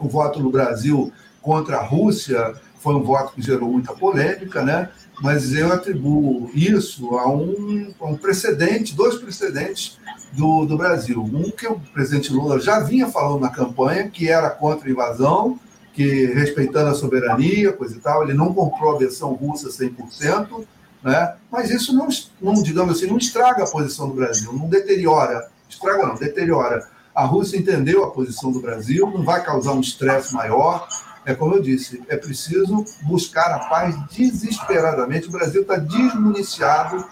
O 0.00 0.08
voto 0.08 0.40
do 0.40 0.50
Brasil 0.50 1.12
contra 1.40 1.78
a 1.78 1.82
Rússia 1.82 2.54
foi 2.80 2.94
um 2.94 3.02
voto 3.02 3.32
que 3.32 3.42
gerou 3.42 3.70
muita 3.70 3.92
polêmica, 3.92 4.62
né? 4.62 4.90
Mas 5.20 5.52
eu 5.52 5.72
atribuo 5.72 6.50
isso 6.54 7.16
a 7.16 7.28
um, 7.28 7.92
a 8.00 8.06
um 8.06 8.16
precedente, 8.16 8.94
dois 8.94 9.16
precedentes 9.16 9.98
do, 10.32 10.64
do 10.64 10.76
Brasil. 10.76 11.22
Um 11.22 11.50
que 11.50 11.66
o 11.66 11.80
presidente 11.92 12.32
Lula 12.32 12.60
já 12.60 12.80
vinha 12.80 13.08
falando 13.08 13.40
na 13.40 13.48
campanha, 13.48 14.08
que 14.08 14.28
era 14.28 14.48
contra 14.50 14.88
a 14.88 14.92
invasão, 14.92 15.58
que 15.92 16.26
respeitando 16.26 16.90
a 16.90 16.94
soberania, 16.94 17.72
coisa 17.72 17.96
e 17.96 18.00
tal, 18.00 18.22
ele 18.22 18.34
não 18.34 18.54
comprou 18.54 18.94
a 18.94 18.98
versão 18.98 19.32
russa 19.32 19.68
100%, 19.68 20.64
né? 21.02 21.34
Mas 21.50 21.70
isso 21.70 21.94
não, 21.94 22.08
não, 22.40 22.62
digamos 22.62 22.96
assim, 22.96 23.06
não 23.06 23.18
estraga 23.18 23.64
a 23.64 23.70
posição 23.70 24.08
do 24.08 24.14
Brasil, 24.14 24.52
não 24.52 24.68
deteriora, 24.68 25.48
estraga 25.68 26.06
não, 26.06 26.14
deteriora. 26.14 26.88
A 27.14 27.24
Rússia 27.24 27.56
entendeu 27.56 28.04
a 28.04 28.10
posição 28.10 28.52
do 28.52 28.60
Brasil, 28.60 29.10
não 29.10 29.24
vai 29.24 29.42
causar 29.42 29.72
um 29.72 29.80
estresse 29.80 30.34
maior. 30.34 30.86
É 31.24 31.34
como 31.34 31.54
eu 31.56 31.62
disse, 31.62 32.02
é 32.08 32.16
preciso 32.16 32.84
buscar 33.02 33.50
a 33.52 33.58
paz 33.68 33.94
desesperadamente. 34.10 35.28
O 35.28 35.32
Brasil 35.32 35.62
está 35.62 35.76
desmuniciado 35.76 37.04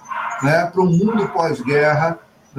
né, 0.42 0.66
para 0.66 0.80
o 0.80 0.86
mundo 0.86 1.28
pós-guerra. 1.30 2.18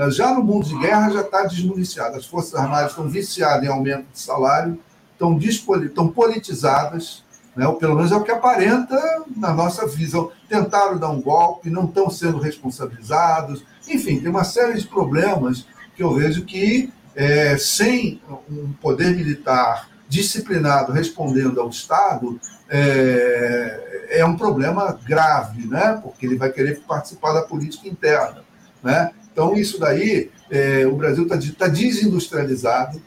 Já 0.09 0.33
no 0.33 0.43
mundo 0.43 0.67
de 0.67 0.77
guerra 0.77 1.09
já 1.09 1.21
está 1.21 1.43
desmuniciado. 1.43 2.17
As 2.17 2.25
Forças 2.25 2.53
Armadas 2.53 2.91
estão 2.91 3.07
viciadas 3.07 3.63
em 3.63 3.71
aumento 3.71 4.05
de 4.13 4.19
salário, 4.19 4.77
estão, 5.13 5.37
estão 5.37 6.07
politizadas, 6.09 7.23
né? 7.57 7.67
ou 7.67 7.75
pelo 7.75 7.95
menos 7.95 8.11
é 8.11 8.15
o 8.15 8.23
que 8.23 8.31
aparenta 8.31 8.95
na 9.35 9.51
nossa 9.51 9.87
visão. 9.87 10.31
Tentaram 10.47 10.97
dar 10.97 11.09
um 11.09 11.21
golpe, 11.21 11.69
não 11.69 11.85
estão 11.85 12.09
sendo 12.09 12.37
responsabilizados, 12.37 13.65
enfim, 13.87 14.19
tem 14.19 14.29
uma 14.29 14.43
série 14.43 14.79
de 14.79 14.87
problemas 14.87 15.65
que 15.95 16.03
eu 16.03 16.13
vejo 16.13 16.45
que, 16.45 16.93
é, 17.15 17.57
sem 17.57 18.21
um 18.49 18.71
poder 18.73 19.15
militar 19.15 19.89
disciplinado 20.07 20.91
respondendo 20.91 21.59
ao 21.59 21.69
Estado, 21.69 22.39
é, 22.69 24.07
é, 24.11 24.25
um 24.25 24.37
problema 24.37 24.97
grave, 25.05 25.67
né? 25.67 25.99
porque 26.01 26.25
ele 26.25 26.37
vai 26.37 26.51
querer 26.51 26.81
participar 26.87 27.33
da 27.33 27.41
política 27.41 27.87
interna. 27.89 28.43
Né? 28.83 29.11
Então, 29.31 29.55
isso 29.55 29.79
daí, 29.79 30.31
é, 30.49 30.85
o 30.85 30.95
Brasil 30.95 31.23
está 31.23 31.37
tá 31.57 31.67
desindustrializado, 31.67 33.01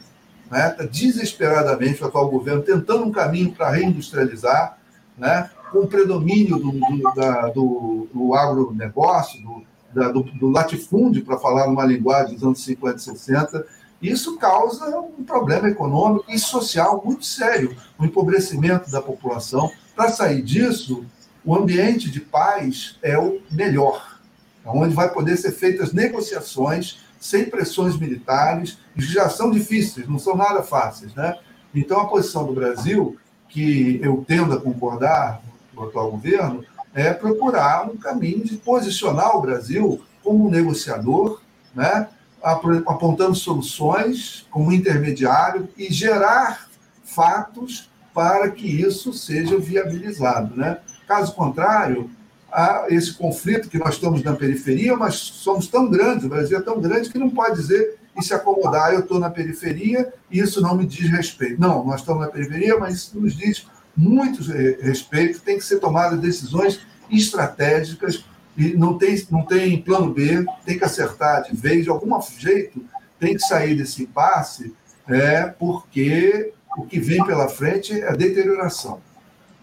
né? 0.51 0.75
Desesperadamente 0.91 2.03
o 2.03 2.07
atual 2.07 2.29
governo 2.29 2.61
tentando 2.61 3.05
um 3.05 3.11
caminho 3.11 3.53
para 3.53 3.71
reindustrializar, 3.71 4.77
né? 5.17 5.49
com 5.71 5.79
o 5.79 5.87
predomínio 5.87 6.57
do, 6.57 6.71
do, 6.71 7.13
da, 7.15 7.47
do, 7.47 8.07
do 8.13 8.35
agronegócio, 8.35 9.41
do, 9.41 9.63
da, 9.93 10.11
do, 10.11 10.21
do 10.23 10.49
latifúndio, 10.49 11.23
para 11.23 11.39
falar 11.39 11.67
numa 11.67 11.85
linguagem 11.85 12.35
dos 12.35 12.43
anos 12.43 12.63
50 12.63 12.97
e 12.97 12.99
60, 12.99 13.65
isso 14.01 14.37
causa 14.37 14.99
um 14.99 15.23
problema 15.23 15.69
econômico 15.69 16.25
e 16.27 16.37
social 16.37 17.01
muito 17.05 17.25
sério, 17.25 17.75
o 17.97 18.03
um 18.03 18.05
empobrecimento 18.05 18.91
da 18.91 19.01
população. 19.01 19.71
Para 19.95 20.09
sair 20.09 20.41
disso, 20.41 21.05
o 21.45 21.55
ambiente 21.55 22.11
de 22.11 22.19
paz 22.19 22.97
é 23.01 23.17
o 23.17 23.39
melhor, 23.49 24.19
onde 24.65 24.93
vai 24.93 25.09
poder 25.09 25.37
ser 25.37 25.51
feitas 25.51 25.93
negociações 25.93 26.99
sem 27.19 27.45
pressões 27.45 27.97
militares, 27.97 28.79
já 28.95 29.29
são 29.29 29.51
difíceis, 29.51 30.07
não 30.07 30.19
são 30.19 30.35
nada 30.35 30.61
fáceis. 30.63 31.13
Né? 31.13 31.37
Então, 31.73 31.99
a 31.99 32.07
posição 32.07 32.45
do 32.45 32.53
Brasil, 32.53 33.17
que 33.47 33.99
eu 34.03 34.23
tendo 34.27 34.53
a 34.53 34.61
concordar 34.61 35.41
com 35.73 35.81
o 35.81 35.87
atual 35.87 36.11
governo, 36.11 36.63
é 36.93 37.13
procurar 37.13 37.89
um 37.89 37.97
caminho 37.97 38.43
de 38.43 38.57
posicionar 38.57 39.35
o 39.37 39.41
Brasil 39.41 40.01
como 40.23 40.47
um 40.47 40.51
negociador, 40.51 41.41
né? 41.73 42.07
apontando 42.43 43.35
soluções 43.35 44.47
como 44.49 44.71
intermediário 44.71 45.69
e 45.77 45.93
gerar 45.93 46.67
fatos 47.03 47.89
para 48.13 48.49
que 48.49 48.67
isso 48.67 49.13
seja 49.13 49.57
viabilizado. 49.57 50.55
Né? 50.55 50.79
Caso 51.07 51.33
contrário, 51.33 52.09
há 52.51 52.85
esse 52.89 53.13
conflito 53.13 53.69
que 53.69 53.77
nós 53.77 53.95
estamos 53.95 54.23
na 54.23 54.35
periferia, 54.35 54.95
mas 54.97 55.15
somos 55.15 55.67
tão 55.67 55.89
grandes, 55.89 56.25
o 56.25 56.29
Brasil 56.29 56.57
é 56.57 56.61
tão 56.61 56.79
grande 56.81 57.09
que 57.09 57.17
não 57.17 57.29
pode 57.29 57.55
dizer 57.55 58.00
e 58.17 58.23
se 58.23 58.33
acomodar, 58.33 58.93
eu 58.93 59.01
estou 59.01 59.19
na 59.19 59.29
periferia 59.29 60.13
e 60.29 60.39
isso 60.39 60.61
não 60.61 60.75
me 60.75 60.85
diz 60.85 61.09
respeito. 61.09 61.59
Não, 61.59 61.85
nós 61.85 62.01
estamos 62.01 62.21
na 62.21 62.27
periferia, 62.27 62.77
mas 62.77 62.95
isso 62.95 63.19
nos 63.19 63.35
diz 63.35 63.65
muito 63.95 64.41
respeito, 64.81 65.41
tem 65.41 65.57
que 65.57 65.65
ser 65.65 65.79
tomadas 65.79 66.19
decisões 66.19 66.79
estratégicas 67.09 68.25
e 68.57 68.73
não 68.73 68.97
tem, 68.97 69.25
não 69.29 69.45
tem 69.45 69.81
plano 69.81 70.13
B, 70.13 70.45
tem 70.65 70.77
que 70.77 70.83
acertar 70.83 71.43
de 71.43 71.55
vez, 71.55 71.83
de 71.83 71.89
algum 71.89 72.19
jeito, 72.37 72.83
tem 73.19 73.35
que 73.35 73.41
sair 73.41 73.75
desse 73.75 74.03
impasse, 74.03 74.73
é, 75.07 75.43
porque 75.45 76.53
o 76.77 76.85
que 76.85 76.99
vem 76.99 77.23
pela 77.25 77.47
frente 77.47 77.99
é 77.99 78.09
a 78.09 78.13
deterioração. 78.13 79.01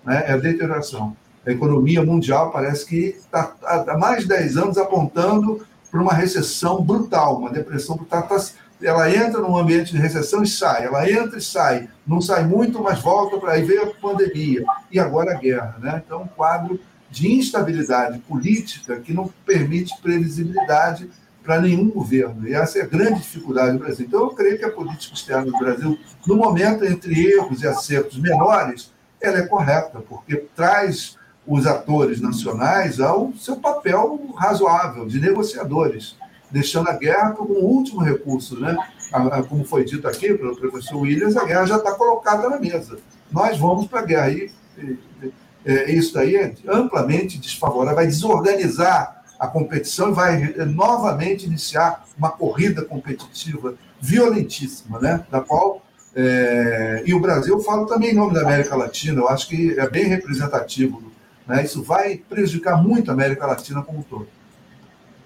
Né? 0.05 0.25
É 0.27 0.33
a 0.33 0.37
deterioração. 0.37 1.17
A 1.47 1.51
economia 1.51 2.03
mundial 2.03 2.51
parece 2.51 2.85
que 2.87 3.17
está 3.19 3.55
há 3.63 3.97
mais 3.97 4.23
de 4.23 4.29
10 4.29 4.57
anos 4.57 4.79
apontando 4.79 5.67
para 5.91 6.01
uma 6.01 6.13
recessão 6.13 6.83
brutal, 6.83 7.39
uma 7.39 7.51
depressão 7.51 7.97
brutal. 7.97 8.23
Tá, 8.23 8.45
ela 8.83 9.11
entra 9.11 9.41
num 9.41 9.57
ambiente 9.57 9.93
de 9.93 9.99
recessão 9.99 10.43
e 10.43 10.47
sai, 10.47 10.85
ela 10.85 11.11
entra 11.11 11.39
e 11.39 11.43
sai, 11.43 11.89
não 12.07 12.21
sai 12.21 12.45
muito, 12.45 12.81
mas 12.81 13.01
volta 13.01 13.37
para 13.39 13.53
aí 13.53 13.65
veio 13.65 13.83
a 13.83 13.95
pandemia 13.95 14.65
e 14.91 15.01
agora 15.01 15.33
a 15.33 15.39
guerra, 15.39 15.77
né? 15.81 16.03
Então, 16.05 16.23
um 16.23 16.29
quadro 16.29 16.79
de 17.11 17.33
instabilidade 17.33 18.19
política 18.21 19.01
que 19.01 19.13
não 19.13 19.33
permite 19.45 20.01
previsibilidade 20.01 21.11
para 21.43 21.61
nenhum 21.61 21.89
governo. 21.89 22.47
E 22.47 22.53
essa 22.53 22.79
é 22.79 22.83
a 22.83 22.87
grande 22.87 23.21
dificuldade 23.21 23.73
do 23.73 23.79
Brasil. 23.79 24.07
Então, 24.07 24.21
eu 24.21 24.31
creio 24.31 24.59
que 24.59 24.65
a 24.65 24.71
política 24.71 25.15
externa 25.15 25.47
do 25.47 25.59
Brasil, 25.59 25.99
no 26.27 26.37
momento 26.37 26.85
entre 26.85 27.27
erros 27.27 27.63
e 27.63 27.67
acertos 27.67 28.19
menores, 28.19 28.93
ela 29.21 29.39
é 29.39 29.47
correta, 29.47 30.01
porque 30.01 30.37
traz 30.55 31.18
os 31.49 31.67
atores 31.67 32.21
nacionais 32.21 33.01
ao 33.01 33.33
seu 33.33 33.57
papel 33.57 34.21
razoável 34.37 35.07
de 35.07 35.19
negociadores, 35.19 36.15
deixando 36.51 36.89
a 36.89 36.93
guerra 36.93 37.33
como 37.33 37.59
um 37.59 37.65
último 37.65 38.03
recurso. 38.03 38.61
Né? 38.61 38.77
Como 39.49 39.65
foi 39.65 39.85
dito 39.85 40.07
aqui 40.07 40.35
pelo 40.35 40.55
professor 40.55 40.99
Williams, 40.99 41.37
a 41.37 41.45
guerra 41.47 41.65
já 41.65 41.77
está 41.79 41.93
colocada 41.93 42.51
na 42.51 42.61
mesa. 42.61 42.99
Nós 43.33 43.59
vamos 43.59 43.87
para 43.87 44.01
a 44.01 44.05
guerra. 44.05 44.31
E 44.31 44.51
é, 45.65 45.91
isso 45.91 46.15
daí 46.15 46.37
é 46.37 46.55
amplamente 46.69 47.39
desfavorável, 47.39 47.97
vai 47.97 48.07
desorganizar 48.07 49.23
a 49.39 49.47
competição 49.47 50.11
e 50.11 50.15
vai 50.15 50.55
é, 50.57 50.65
novamente 50.67 51.47
iniciar 51.47 52.05
uma 52.17 52.31
corrida 52.31 52.83
competitiva 52.83 53.75
violentíssima, 54.01 54.99
né? 55.01 55.25
da 55.31 55.41
qual. 55.41 55.83
É, 56.15 57.03
e 57.07 57.15
o 57.15 57.21
Brasil, 57.21 57.55
eu 57.55 57.61
falo 57.61 57.87
também 57.87 58.11
em 58.11 58.15
nome 58.15 58.35
da 58.35 58.43
América 58.43 58.77
Latina, 58.77 59.21
eu 59.21 59.29
acho 59.29 59.49
que 59.49 59.79
é 59.79 59.89
bem 59.89 60.05
representativo. 60.05 61.08
Né? 61.49 61.65
Isso 61.65 61.83
vai 61.83 62.17
prejudicar 62.17 62.81
muito 62.81 63.11
a 63.11 63.15
América 63.15 63.47
Latina 63.47 63.83
como 63.83 64.01
um 64.01 64.03
todo. 64.03 64.29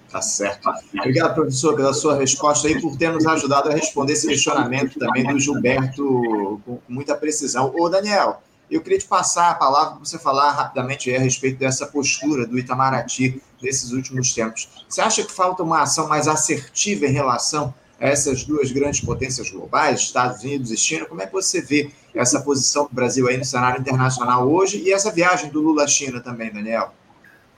Tá 0.09 0.21
certo. 0.21 0.69
Obrigado, 0.93 1.33
professor, 1.33 1.75
pela 1.75 1.93
sua 1.93 2.15
resposta 2.15 2.69
e 2.69 2.79
por 2.79 2.95
ter 2.95 3.11
nos 3.11 3.25
ajudado 3.25 3.69
a 3.69 3.73
responder 3.73 4.13
esse 4.13 4.27
questionamento 4.27 4.97
também 4.97 5.25
do 5.25 5.39
Gilberto 5.39 6.61
com 6.63 6.79
muita 6.87 7.15
precisão. 7.15 7.73
Ô, 7.75 7.89
Daniel, 7.89 8.41
eu 8.69 8.79
queria 8.81 8.99
te 8.99 9.07
passar 9.07 9.49
a 9.49 9.55
palavra 9.55 9.95
para 9.95 9.99
você 9.99 10.19
falar 10.19 10.51
rapidamente 10.51 11.13
a 11.13 11.19
respeito 11.19 11.57
dessa 11.57 11.87
postura 11.87 12.45
do 12.45 12.59
Itamaraty 12.59 13.41
nesses 13.61 13.91
últimos 13.91 14.33
tempos. 14.33 14.69
Você 14.87 15.01
acha 15.01 15.23
que 15.23 15.31
falta 15.31 15.63
uma 15.63 15.81
ação 15.81 16.07
mais 16.07 16.27
assertiva 16.27 17.05
em 17.05 17.11
relação 17.11 17.73
essas 18.03 18.43
duas 18.43 18.69
grandes 18.69 18.99
potências 18.99 19.49
globais, 19.49 20.01
Estados 20.01 20.43
Unidos 20.43 20.71
e 20.71 20.75
China? 20.75 21.05
Como 21.05 21.21
é 21.21 21.25
que 21.25 21.31
você 21.31 21.61
vê 21.61 21.89
essa 22.13 22.41
posição 22.41 22.83
do 22.83 22.93
Brasil 22.93 23.29
aí 23.29 23.37
no 23.37 23.45
cenário 23.45 23.79
internacional 23.79 24.45
hoje 24.51 24.83
e 24.83 24.91
essa 24.91 25.09
viagem 25.09 25.49
do 25.49 25.61
Lula 25.61 25.85
à 25.85 25.87
China 25.87 26.19
também, 26.19 26.51
Daniel? 26.51 26.93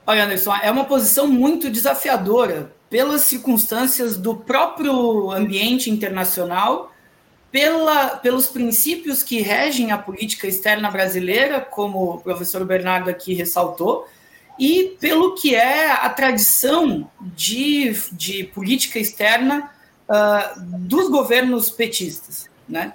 Olha, 0.06 0.22
Anderson, 0.22 0.54
é 0.54 0.70
uma 0.70 0.84
posição 0.84 1.26
muito 1.26 1.68
desafiadora 1.68 2.70
pelas 2.88 3.22
circunstâncias 3.22 4.16
do 4.16 4.36
próprio 4.36 5.32
ambiente 5.32 5.90
internacional 5.90 6.92
pela, 7.50 8.10
pelos 8.10 8.46
princípios 8.46 9.24
que 9.24 9.40
regem 9.40 9.90
a 9.90 9.98
política 9.98 10.46
externa 10.46 10.88
brasileira, 10.92 11.60
como 11.60 12.12
o 12.12 12.20
professor 12.20 12.64
Bernardo 12.64 13.10
aqui 13.10 13.34
ressaltou, 13.34 14.06
e 14.56 14.96
pelo 15.00 15.34
que 15.34 15.56
é 15.56 15.90
a 15.90 16.08
tradição 16.08 17.10
de, 17.20 17.92
de 18.12 18.44
política 18.44 19.00
externa 19.00 19.72
uh, 20.08 20.60
dos 20.60 21.08
governos 21.10 21.70
petistas, 21.70 22.48
né? 22.68 22.94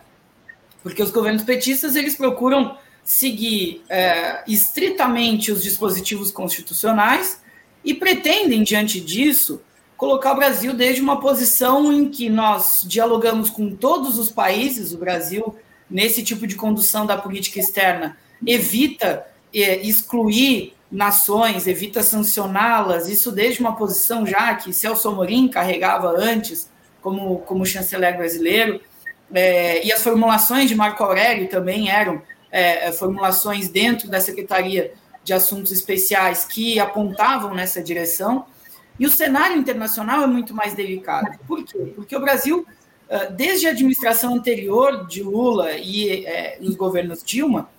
Porque 0.83 1.01
os 1.01 1.11
governos 1.11 1.43
petistas 1.43 1.95
eles 1.95 2.15
procuram 2.15 2.77
seguir 3.03 3.83
uh, 3.85 4.43
estritamente 4.47 5.51
os 5.51 5.61
dispositivos 5.61 6.31
constitucionais 6.31 7.41
e 7.83 7.93
pretendem 7.93 8.63
diante 8.63 8.99
disso 8.99 9.61
colocar 9.97 10.33
o 10.33 10.37
Brasil 10.37 10.73
desde 10.73 10.99
uma 10.99 11.19
posição 11.19 11.93
em 11.93 12.09
que 12.09 12.27
nós 12.27 12.83
dialogamos 12.87 13.51
com 13.51 13.75
todos 13.75 14.17
os 14.17 14.31
países, 14.31 14.93
o 14.93 14.97
Brasil, 14.97 15.55
nesse 15.87 16.23
tipo 16.23 16.47
de 16.47 16.55
condução 16.55 17.05
da 17.05 17.17
política 17.17 17.59
externa, 17.59 18.17
evita 18.43 19.27
é, 19.53 19.79
excluir 19.85 20.73
nações, 20.91 21.67
evita 21.67 22.01
sancioná-las, 22.01 23.07
isso 23.07 23.31
desde 23.31 23.61
uma 23.61 23.75
posição 23.75 24.25
já 24.25 24.55
que 24.55 24.73
Celso 24.73 25.07
Amorim 25.07 25.47
carregava 25.47 26.09
antes 26.17 26.70
como, 27.01 27.39
como 27.39 27.65
chanceler 27.65 28.15
brasileiro, 28.15 28.81
é, 29.33 29.85
e 29.85 29.91
as 29.91 30.03
formulações 30.03 30.69
de 30.69 30.75
Marco 30.75 31.03
Aurélio 31.03 31.49
também 31.49 31.89
eram 31.89 32.21
é, 32.51 32.91
formulações 32.91 33.69
dentro 33.69 34.09
da 34.09 34.19
Secretaria 34.19 34.93
de 35.23 35.33
Assuntos 35.33 35.71
Especiais 35.71 36.45
que 36.45 36.79
apontavam 36.79 37.53
nessa 37.53 37.81
direção, 37.81 38.45
e 38.99 39.05
o 39.05 39.09
cenário 39.09 39.57
internacional 39.57 40.23
é 40.23 40.27
muito 40.27 40.53
mais 40.53 40.73
delicado. 40.73 41.37
Por 41.47 41.63
quê? 41.63 41.93
Porque 41.95 42.15
o 42.15 42.19
Brasil, 42.19 42.65
desde 43.35 43.67
a 43.67 43.71
administração 43.71 44.35
anterior 44.35 45.07
de 45.07 45.23
Lula 45.23 45.71
e 45.71 46.25
é, 46.25 46.57
os 46.61 46.75
governos 46.75 47.23
Dilma, 47.23 47.69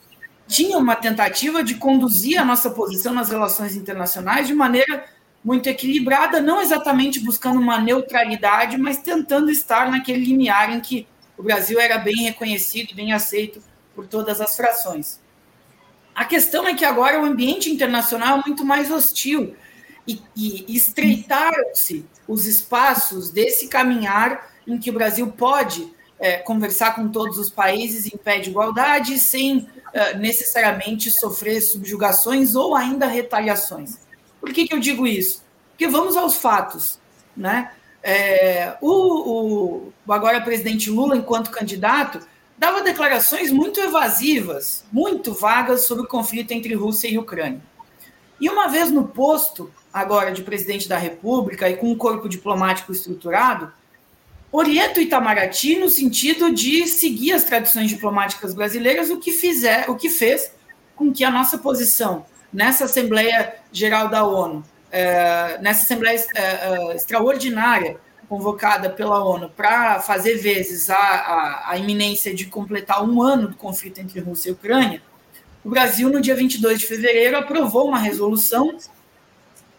tinha 0.49 0.77
uma 0.77 0.97
tentativa 0.97 1.63
de 1.63 1.77
conduzir 1.77 2.39
a 2.39 2.45
nossa 2.45 2.71
posição 2.71 3.15
nas 3.15 3.31
relações 3.31 3.77
internacionais 3.77 4.47
de 4.47 4.55
maneira 4.55 5.05
muito 5.45 5.69
equilibrada, 5.69 6.41
não 6.41 6.61
exatamente 6.61 7.19
buscando 7.21 7.59
uma 7.59 7.79
neutralidade, 7.79 8.79
mas 8.79 8.99
tentando 8.99 9.51
estar 9.51 9.91
naquele 9.91 10.25
limiar 10.25 10.73
em 10.73 10.81
que 10.81 11.07
o 11.37 11.43
Brasil 11.43 11.81
era 11.81 11.99
bem 11.99 12.23
reconhecido 12.23 12.95
bem 12.95 13.13
aceito 13.13 13.63
por 13.95 14.07
todas 14.07 14.41
as 14.41 14.57
frações. 14.57 15.21
A 16.15 16.25
questão 16.25 16.67
é 16.69 16.75
que 16.75 16.85
agora 16.85 17.21
o 17.21 17.25
ambiente 17.25 17.71
internacional 17.71 18.39
é 18.39 18.43
muito 18.47 18.65
mais 18.65 18.91
hostil 18.91 19.57
e, 20.07 20.21
e 20.37 20.77
estreitaram-se 20.77 22.05
os 22.29 22.47
espaços 22.47 23.31
desse 23.31 23.69
caminhar 23.69 24.51
em 24.67 24.79
que 24.79 24.91
o 24.91 24.93
Brasil 24.93 25.27
pode 25.33 25.93
é, 26.19 26.37
conversar 26.37 26.95
com 26.95 27.09
todos 27.09 27.39
os 27.39 27.51
países 27.51 28.07
em 28.07 28.17
pé 28.17 28.39
de 28.39 28.51
igualdade, 28.51 29.19
sem 29.19 29.67
é, 29.93 30.17
necessariamente 30.17 31.11
sofrer 31.11 31.61
subjugações 31.61 32.55
ou 32.55 32.77
ainda 32.77 33.07
retaliações. 33.07 33.99
Por 34.43 34.53
que, 34.53 34.67
que 34.67 34.75
eu 34.75 34.81
digo 34.81 35.07
isso? 35.07 35.45
Porque 35.71 35.87
vamos 35.87 36.17
aos 36.17 36.37
fatos. 36.37 36.99
Né? 37.37 37.71
É, 38.03 38.75
o, 38.81 38.91
o, 38.91 40.13
agora 40.13 40.41
presidente 40.41 40.91
Lula, 40.91 41.17
enquanto 41.17 41.49
candidato, 41.49 42.19
dava 42.59 42.83
declarações 42.83 43.53
muito 43.53 43.81
evasivas, 43.81 44.85
muito 44.93 45.33
vagas 45.33 45.83
sobre 45.83 46.03
o 46.03 46.09
conflito 46.09 46.51
entre 46.51 46.75
Rússia 46.75 47.07
e 47.07 47.17
Ucrânia. 47.17 47.63
E 48.41 48.51
uma 48.51 48.67
vez 48.67 48.91
no 48.91 49.07
posto, 49.07 49.71
agora 49.93 50.33
de 50.33 50.43
presidente 50.43 50.89
da 50.89 50.99
República 50.99 51.71
e 51.71 51.77
com 51.77 51.93
um 51.93 51.97
corpo 51.97 52.29
diplomático 52.29 52.91
estruturado, 52.91 53.73
orienta 54.51 54.99
o 54.99 55.03
Itamaraty 55.05 55.77
no 55.77 55.89
sentido 55.89 56.53
de 56.53 56.89
seguir 56.89 57.33
as 57.33 57.45
tradições 57.45 57.89
diplomáticas 57.89 58.53
brasileiras, 58.55 59.09
o 59.09 59.19
que, 59.19 59.31
fizer, 59.31 59.89
o 59.89 59.95
que 59.95 60.11
fez 60.11 60.53
com 60.97 61.13
que 61.13 61.23
a 61.23 61.31
nossa 61.31 61.59
posição 61.59 62.27
nessa 62.53 62.85
Assembleia 62.85 63.55
Geral 63.73 64.09
da 64.09 64.25
ONU, 64.25 64.63
é, 64.91 65.59
nessa 65.61 65.85
Assembleia 65.85 66.23
é, 66.37 66.41
é, 66.41 66.95
Extraordinária 66.95 67.97
convocada 68.29 68.91
pela 68.91 69.23
ONU 69.25 69.49
para 69.51 70.01
fazer 70.01 70.37
vezes 70.37 70.89
a, 70.91 70.97
a, 70.97 71.71
a, 71.71 71.79
iminência 71.79 72.35
de 72.35 72.47
completar 72.47 73.05
um 73.05 73.23
ano 73.23 73.49
do 73.49 73.57
conflito 73.57 73.99
entre 74.01 74.21
Rússia 74.21 74.51
e 74.51 74.53
Ucrânia, 74.53 75.03
o 75.65 75.69
Brasil, 75.69 76.09
no 76.09 76.21
dia 76.21 76.35
22 76.35 76.81
de 76.81 76.87
fevereiro, 76.87 77.37
aprovou 77.37 77.87
uma 77.87 77.99
resolução 77.99 78.77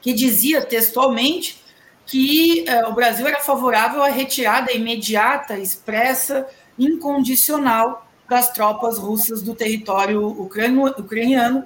que 0.01 0.13
dizia 0.13 0.61
textualmente 0.61 1.61
que 2.05 2.65
o 2.87 2.93
Brasil 2.93 3.27
era 3.27 3.39
favorável 3.39 4.01
à 4.01 4.07
retirada 4.07 4.71
imediata, 4.71 5.57
expressa, 5.57 6.47
incondicional 6.77 8.07
das 8.29 8.51
tropas 8.51 8.97
russas 8.97 9.41
do 9.41 9.53
território 9.53 10.25
ucraniano, 10.25 11.65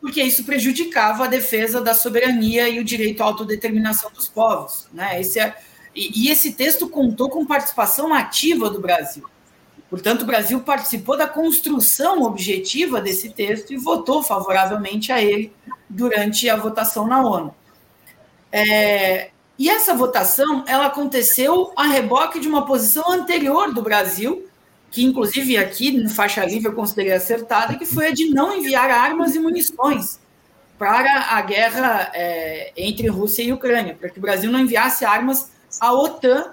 porque 0.00 0.22
isso 0.22 0.44
prejudicava 0.44 1.24
a 1.24 1.28
defesa 1.28 1.80
da 1.80 1.94
soberania 1.94 2.68
e 2.68 2.80
o 2.80 2.84
direito 2.84 3.22
à 3.22 3.26
autodeterminação 3.26 4.10
dos 4.12 4.28
povos. 4.28 4.88
Né? 4.92 5.20
Esse 5.20 5.38
é, 5.38 5.56
e, 5.94 6.24
e 6.24 6.30
esse 6.30 6.54
texto 6.54 6.88
contou 6.88 7.30
com 7.30 7.46
participação 7.46 8.12
ativa 8.12 8.68
do 8.68 8.80
Brasil. 8.80 9.24
Portanto, 9.88 10.22
o 10.22 10.26
Brasil 10.26 10.58
participou 10.60 11.16
da 11.18 11.28
construção 11.28 12.22
objetiva 12.22 13.00
desse 13.00 13.28
texto 13.30 13.72
e 13.72 13.76
votou 13.76 14.22
favoravelmente 14.22 15.12
a 15.12 15.22
ele 15.22 15.52
durante 15.88 16.48
a 16.48 16.56
votação 16.56 17.06
na 17.06 17.22
ONU. 17.22 17.54
É, 18.50 19.30
e 19.58 19.68
essa 19.68 19.94
votação 19.94 20.64
ela 20.66 20.86
aconteceu 20.86 21.72
a 21.76 21.84
reboque 21.84 22.40
de 22.40 22.48
uma 22.48 22.64
posição 22.64 23.12
anterior 23.12 23.72
do 23.72 23.82
Brasil, 23.82 24.48
que 24.92 25.02
inclusive 25.02 25.56
aqui 25.56 25.90
no 25.90 26.10
faixa 26.10 26.44
livre 26.44 26.68
eu 26.68 26.74
considerei 26.74 27.14
acertada, 27.14 27.76
que 27.76 27.86
foi 27.86 28.08
a 28.08 28.12
de 28.12 28.28
não 28.28 28.54
enviar 28.54 28.90
armas 28.90 29.34
e 29.34 29.40
munições 29.40 30.20
para 30.78 31.34
a 31.34 31.40
guerra 31.40 32.10
é, 32.12 32.72
entre 32.76 33.08
Rússia 33.08 33.42
e 33.42 33.52
Ucrânia, 33.52 33.96
para 33.98 34.10
que 34.10 34.18
o 34.18 34.22
Brasil 34.22 34.52
não 34.52 34.60
enviasse 34.60 35.04
armas 35.04 35.50
à 35.80 35.92
OTAN 35.94 36.52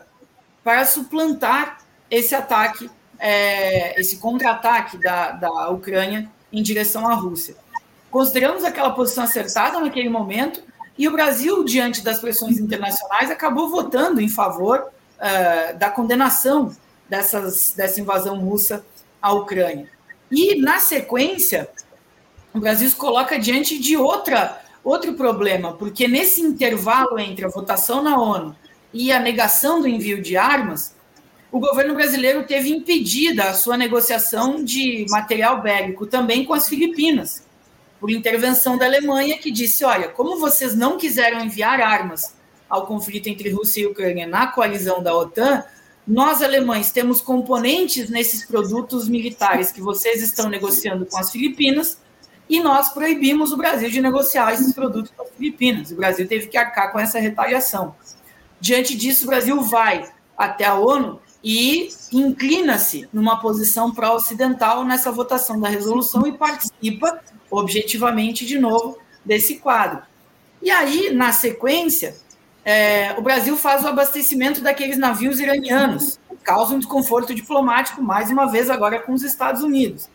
para 0.64 0.86
suplantar 0.86 1.80
esse 2.10 2.34
ataque, 2.34 2.90
é, 3.20 3.99
esse 3.99 4.18
contra-ataque 4.18 4.98
da, 4.98 5.32
da 5.32 5.70
Ucrânia 5.70 6.30
em 6.52 6.64
direção 6.64 7.07
à 7.10 7.14
Rússia. 7.16 7.56
Consideramos 8.10 8.64
aquela 8.64 8.91
posição 8.91 9.26
acertada 9.26 9.80
naquele 9.82 10.10
momento 10.10 10.64
e 10.98 11.07
o 11.07 11.11
Brasil, 11.11 11.64
diante 11.66 12.03
das 12.03 12.20
pressões 12.20 12.57
internacionais, 12.57 13.30
acabou 13.30 13.70
votando 13.70 14.22
em 14.22 14.30
favor 14.30 14.88
uh, 15.18 15.78
da 15.78 15.90
condenação 15.90 16.76
dessas, 17.10 17.73
dessa 17.76 17.99
invasão 17.99 18.40
russa 18.40 18.86
à 19.22 19.34
Ucrânia. 19.34 19.90
E, 20.31 20.56
na 20.61 20.80
sequência, 20.80 21.69
o 22.53 22.60
Brasil 22.60 22.90
se 22.90 22.95
coloca 22.95 23.40
diante 23.40 23.80
de 23.80 23.98
outra, 23.98 24.61
outro 24.84 25.14
problema, 25.14 25.73
porque 25.73 26.07
nesse 26.07 26.41
intervalo 26.41 27.19
entre 27.19 27.45
a 27.45 27.49
votação 27.49 28.02
na 28.02 28.19
ONU 28.19 28.56
e 28.94 29.11
a 29.11 29.19
negação 29.19 29.81
do 29.81 29.88
envio 29.88 30.22
de 30.22 30.38
armas, 30.38 30.95
o 31.52 31.60
governo 31.60 31.95
brasileiro 31.95 32.44
teve 32.44 32.69
impedida 32.69 33.45
a 33.45 33.53
sua 33.53 33.76
negociação 33.76 34.64
de 34.64 35.06
material 35.10 35.61
bélico 35.61 36.06
também 36.06 36.45
com 36.45 36.53
as 36.53 36.69
Filipinas 36.69 37.44
por 37.99 38.10
intervenção 38.10 38.77
da 38.77 38.86
Alemanha, 38.86 39.38
que 39.38 39.52
disse: 39.52 39.84
olha, 39.84 40.07
como 40.07 40.40
vocês 40.40 40.76
não 40.76 40.98
quiseram 40.98 41.44
enviar 41.44 41.81
armas 41.81 42.36
ao 42.69 42.86
conflito 42.86 43.27
entre 43.27 43.49
Rússia 43.49 43.81
e 43.81 43.88
Ucrânia 43.88 44.27
na 44.27 44.48
coalizão 44.48 45.02
da 45.02 45.15
OTAN, 45.15 45.64
nós 46.10 46.41
alemães 46.41 46.91
temos 46.91 47.22
componentes 47.22 48.10
nesses 48.10 48.44
produtos 48.44 49.07
militares 49.07 49.72
que 49.72 49.80
vocês 49.80 50.23
estão 50.23 50.49
negociando 50.49 51.06
com 51.06 51.15
as 51.19 51.31
Filipinas 51.31 51.99
e 52.49 52.60
nós 52.60 52.90
proibimos 52.90 53.52
o 53.52 53.57
Brasil 53.57 53.91
de 53.91 54.02
negociar 54.02 54.52
esses 54.52 54.73
produtos 54.73 55.11
com 55.15 55.22
as 55.22 55.30
Filipinas. 55.30 55.91
O 55.91 55.95
Brasil 55.95 56.27
teve 56.27 56.48
que 56.48 56.57
arcar 56.57 56.91
com 56.91 56.98
essa 56.98 57.19
retaliação. 57.19 57.94
Diante 58.60 58.98
disso, 58.98 59.26
o 59.26 59.27
Brasil 59.27 59.61
vai 59.61 60.11
até 60.36 60.65
a 60.65 60.73
ONU 60.73 61.19
e 61.44 61.90
inclina-se 62.11 63.07
numa 63.14 63.40
posição 63.40 63.94
pró-ocidental 63.94 64.84
nessa 64.84 65.11
votação 65.11 65.60
da 65.60 65.69
resolução 65.69 66.26
e 66.26 66.31
participa 66.31 67.22
objetivamente, 67.52 68.48
de 68.48 68.57
novo, 68.57 68.98
desse 69.23 69.57
quadro. 69.60 70.02
E 70.60 70.72
aí, 70.72 71.11
na 71.11 71.31
sequência, 71.31 72.15
é, 72.70 73.16
o 73.18 73.22
Brasil 73.24 73.58
faz 73.58 73.84
o 73.84 73.88
abastecimento 73.88 74.62
daqueles 74.62 74.96
navios 74.96 75.40
iranianos, 75.40 76.20
causa 76.44 76.76
um 76.76 76.78
desconforto 76.78 77.34
diplomático, 77.34 78.00
mais 78.00 78.30
uma 78.30 78.46
vez, 78.46 78.70
agora 78.70 79.00
com 79.00 79.12
os 79.12 79.24
Estados 79.24 79.64
Unidos. 79.64 80.08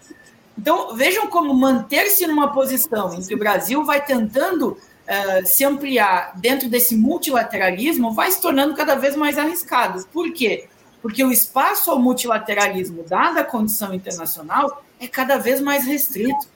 Então, 0.56 0.94
vejam 0.94 1.26
como 1.26 1.52
manter-se 1.52 2.24
numa 2.28 2.52
posição 2.52 3.12
em 3.12 3.26
que 3.26 3.34
o 3.34 3.38
Brasil 3.38 3.84
vai 3.84 4.04
tentando 4.04 4.68
uh, 4.68 5.44
se 5.44 5.64
ampliar 5.64 6.30
dentro 6.36 6.68
desse 6.68 6.94
multilateralismo, 6.94 8.12
vai 8.12 8.30
se 8.30 8.40
tornando 8.40 8.72
cada 8.72 8.94
vez 8.94 9.16
mais 9.16 9.36
arriscado. 9.36 10.06
Por 10.12 10.32
quê? 10.32 10.68
Porque 11.02 11.24
o 11.24 11.32
espaço 11.32 11.90
ao 11.90 11.98
multilateralismo, 11.98 13.02
dada 13.02 13.40
a 13.40 13.44
condição 13.44 13.92
internacional, 13.92 14.84
é 15.00 15.08
cada 15.08 15.38
vez 15.38 15.60
mais 15.60 15.84
restrito. 15.84 16.46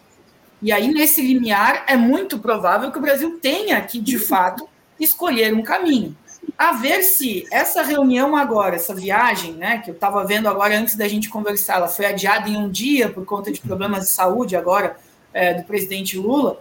E 0.62 0.70
aí, 0.70 0.86
nesse 0.94 1.20
limiar, 1.22 1.82
é 1.88 1.96
muito 1.96 2.38
provável 2.38 2.92
que 2.92 2.98
o 2.98 3.02
Brasil 3.02 3.40
tenha 3.40 3.80
que, 3.80 3.98
de 4.00 4.16
fato, 4.16 4.68
escolher 4.98 5.54
um 5.54 5.62
caminho. 5.62 6.16
A 6.56 6.72
ver 6.72 7.02
se 7.02 7.46
essa 7.52 7.82
reunião 7.82 8.36
agora, 8.36 8.76
essa 8.76 8.94
viagem, 8.94 9.52
né, 9.52 9.78
que 9.78 9.90
eu 9.90 9.94
estava 9.94 10.24
vendo 10.24 10.48
agora 10.48 10.76
antes 10.76 10.96
da 10.96 11.06
gente 11.06 11.28
conversar, 11.28 11.76
ela 11.76 11.88
foi 11.88 12.06
adiada 12.06 12.48
em 12.48 12.56
um 12.56 12.68
dia 12.68 13.08
por 13.08 13.24
conta 13.24 13.52
de 13.52 13.60
problemas 13.60 14.04
de 14.04 14.10
saúde 14.10 14.56
agora 14.56 14.96
é, 15.32 15.54
do 15.54 15.64
presidente 15.64 16.18
Lula. 16.18 16.60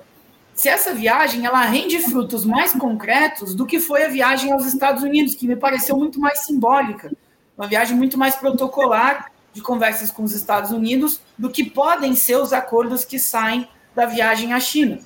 Se 0.53 0.69
essa 0.69 0.93
viagem 0.93 1.45
ela 1.45 1.61
rende 1.61 1.99
frutos 1.99 2.45
mais 2.45 2.73
concretos 2.73 3.53
do 3.53 3.65
que 3.65 3.79
foi 3.79 4.03
a 4.03 4.09
viagem 4.09 4.51
aos 4.51 4.65
Estados 4.65 5.03
Unidos, 5.03 5.35
que 5.35 5.47
me 5.47 5.55
pareceu 5.55 5.97
muito 5.97 6.19
mais 6.19 6.39
simbólica, 6.39 7.11
uma 7.57 7.67
viagem 7.67 7.95
muito 7.95 8.17
mais 8.17 8.35
protocolar 8.35 9.31
de 9.53 9.61
conversas 9.61 10.11
com 10.11 10.23
os 10.23 10.31
Estados 10.31 10.71
Unidos 10.71 11.19
do 11.37 11.49
que 11.49 11.63
podem 11.63 12.13
ser 12.13 12.37
os 12.37 12.53
acordos 12.53 13.03
que 13.03 13.17
saem 13.17 13.67
da 13.95 14.05
viagem 14.05 14.53
à 14.53 14.59
China. 14.59 14.99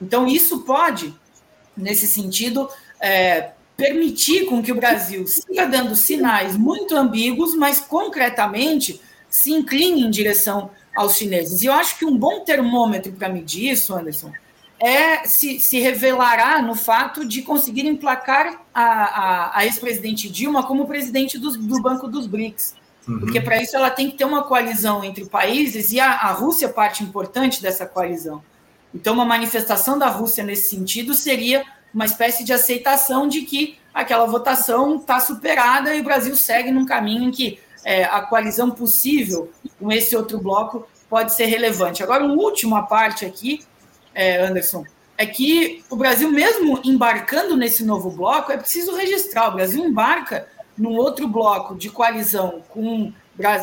Então, 0.00 0.26
isso 0.26 0.60
pode, 0.60 1.14
nesse 1.76 2.06
sentido, 2.06 2.68
é, 3.00 3.50
permitir 3.76 4.46
com 4.46 4.62
que 4.62 4.72
o 4.72 4.76
Brasil 4.76 5.26
siga 5.26 5.66
dando 5.66 5.94
sinais 5.94 6.56
muito 6.56 6.96
ambíguos, 6.96 7.54
mas 7.56 7.80
concretamente 7.80 9.00
se 9.28 9.50
incline 9.50 10.02
em 10.02 10.10
direção 10.10 10.70
aos 10.94 11.16
chineses. 11.16 11.62
E 11.62 11.66
eu 11.66 11.72
acho 11.72 11.98
que 11.98 12.04
um 12.04 12.16
bom 12.16 12.40
termômetro 12.44 13.12
para 13.12 13.28
medir 13.28 13.72
isso, 13.72 13.94
Anderson, 13.94 14.32
é 14.78 15.26
se, 15.26 15.58
se 15.58 15.80
revelará 15.80 16.60
no 16.62 16.74
fato 16.74 17.24
de 17.24 17.42
conseguir 17.42 17.86
emplacar 17.86 18.60
a, 18.72 18.82
a, 18.82 19.58
a 19.58 19.64
ex-presidente 19.64 20.28
Dilma 20.28 20.66
como 20.66 20.86
presidente 20.86 21.38
do, 21.38 21.56
do 21.56 21.80
Banco 21.82 22.06
dos 22.06 22.26
BRICS. 22.26 22.76
Uhum. 23.08 23.20
Porque 23.20 23.40
para 23.40 23.60
isso 23.60 23.76
ela 23.76 23.90
tem 23.90 24.10
que 24.10 24.16
ter 24.16 24.24
uma 24.24 24.44
coalizão 24.44 25.04
entre 25.04 25.26
países 25.26 25.92
e 25.92 26.00
a, 26.00 26.10
a 26.12 26.32
Rússia 26.32 26.66
é 26.66 26.68
parte 26.68 27.02
importante 27.02 27.60
dessa 27.60 27.86
coalizão. 27.86 28.42
Então, 28.94 29.14
uma 29.14 29.24
manifestação 29.24 29.98
da 29.98 30.06
Rússia 30.06 30.44
nesse 30.44 30.68
sentido 30.68 31.14
seria 31.14 31.64
uma 31.92 32.04
espécie 32.04 32.44
de 32.44 32.52
aceitação 32.52 33.26
de 33.26 33.42
que 33.42 33.76
aquela 33.92 34.26
votação 34.26 34.96
está 34.96 35.20
superada 35.20 35.94
e 35.94 36.00
o 36.00 36.04
Brasil 36.04 36.36
segue 36.36 36.70
num 36.70 36.86
caminho 36.86 37.24
em 37.24 37.30
que 37.30 37.58
é, 37.84 38.04
a 38.04 38.22
coalizão 38.22 38.70
possível 38.70 39.50
com 39.78 39.92
esse 39.92 40.16
outro 40.16 40.38
bloco 40.38 40.86
pode 41.08 41.34
ser 41.34 41.46
relevante. 41.46 42.02
Agora, 42.02 42.24
uma 42.24 42.34
última 42.34 42.82
parte 42.82 43.24
aqui, 43.24 43.60
é, 44.14 44.38
Anderson, 44.42 44.84
é 45.16 45.26
que 45.26 45.84
o 45.90 45.96
Brasil, 45.96 46.30
mesmo 46.30 46.80
embarcando 46.84 47.56
nesse 47.56 47.84
novo 47.84 48.10
bloco, 48.10 48.50
é 48.50 48.56
preciso 48.56 48.94
registrar: 48.96 49.48
o 49.48 49.54
Brasil 49.54 49.84
embarca 49.84 50.48
num 50.76 50.96
outro 50.96 51.28
bloco 51.28 51.76
de 51.76 51.88
coalizão 51.88 52.62
com, 52.68 53.12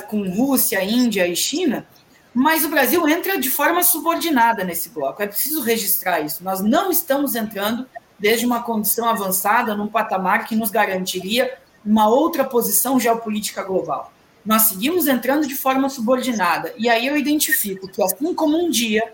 com 0.08 0.30
Rússia, 0.30 0.82
Índia 0.84 1.28
e 1.28 1.36
China, 1.36 1.86
mas 2.34 2.64
o 2.64 2.70
Brasil 2.70 3.08
entra 3.08 3.38
de 3.38 3.50
forma 3.50 3.84
subordinada 3.84 4.64
nesse 4.64 4.90
bloco. 4.90 5.22
É 5.22 5.28
preciso 5.28 5.62
registrar 5.62 6.22
isso. 6.22 6.44
Nós 6.44 6.62
não 6.62 6.90
estamos 6.90 7.36
entrando 7.36 7.86
desde 8.18 8.46
uma 8.46 8.64
condição 8.64 9.10
avançada, 9.10 9.76
num 9.76 9.88
patamar 9.88 10.46
que 10.46 10.56
nos 10.56 10.70
garantiria 10.70 11.58
uma 11.86 12.08
outra 12.08 12.44
posição 12.44 13.00
geopolítica 13.00 13.64
global. 13.64 14.14
Nós 14.46 14.64
seguimos 14.64 15.08
entrando 15.08 15.48
de 15.48 15.56
forma 15.56 15.90
subordinada. 15.90 16.74
E 16.78 16.88
aí 16.88 17.06
eu 17.06 17.18
identifico 17.18 17.88
que, 17.88 18.02
assim 18.02 18.34
como 18.34 18.64
um 18.64 18.70
dia 18.70 19.14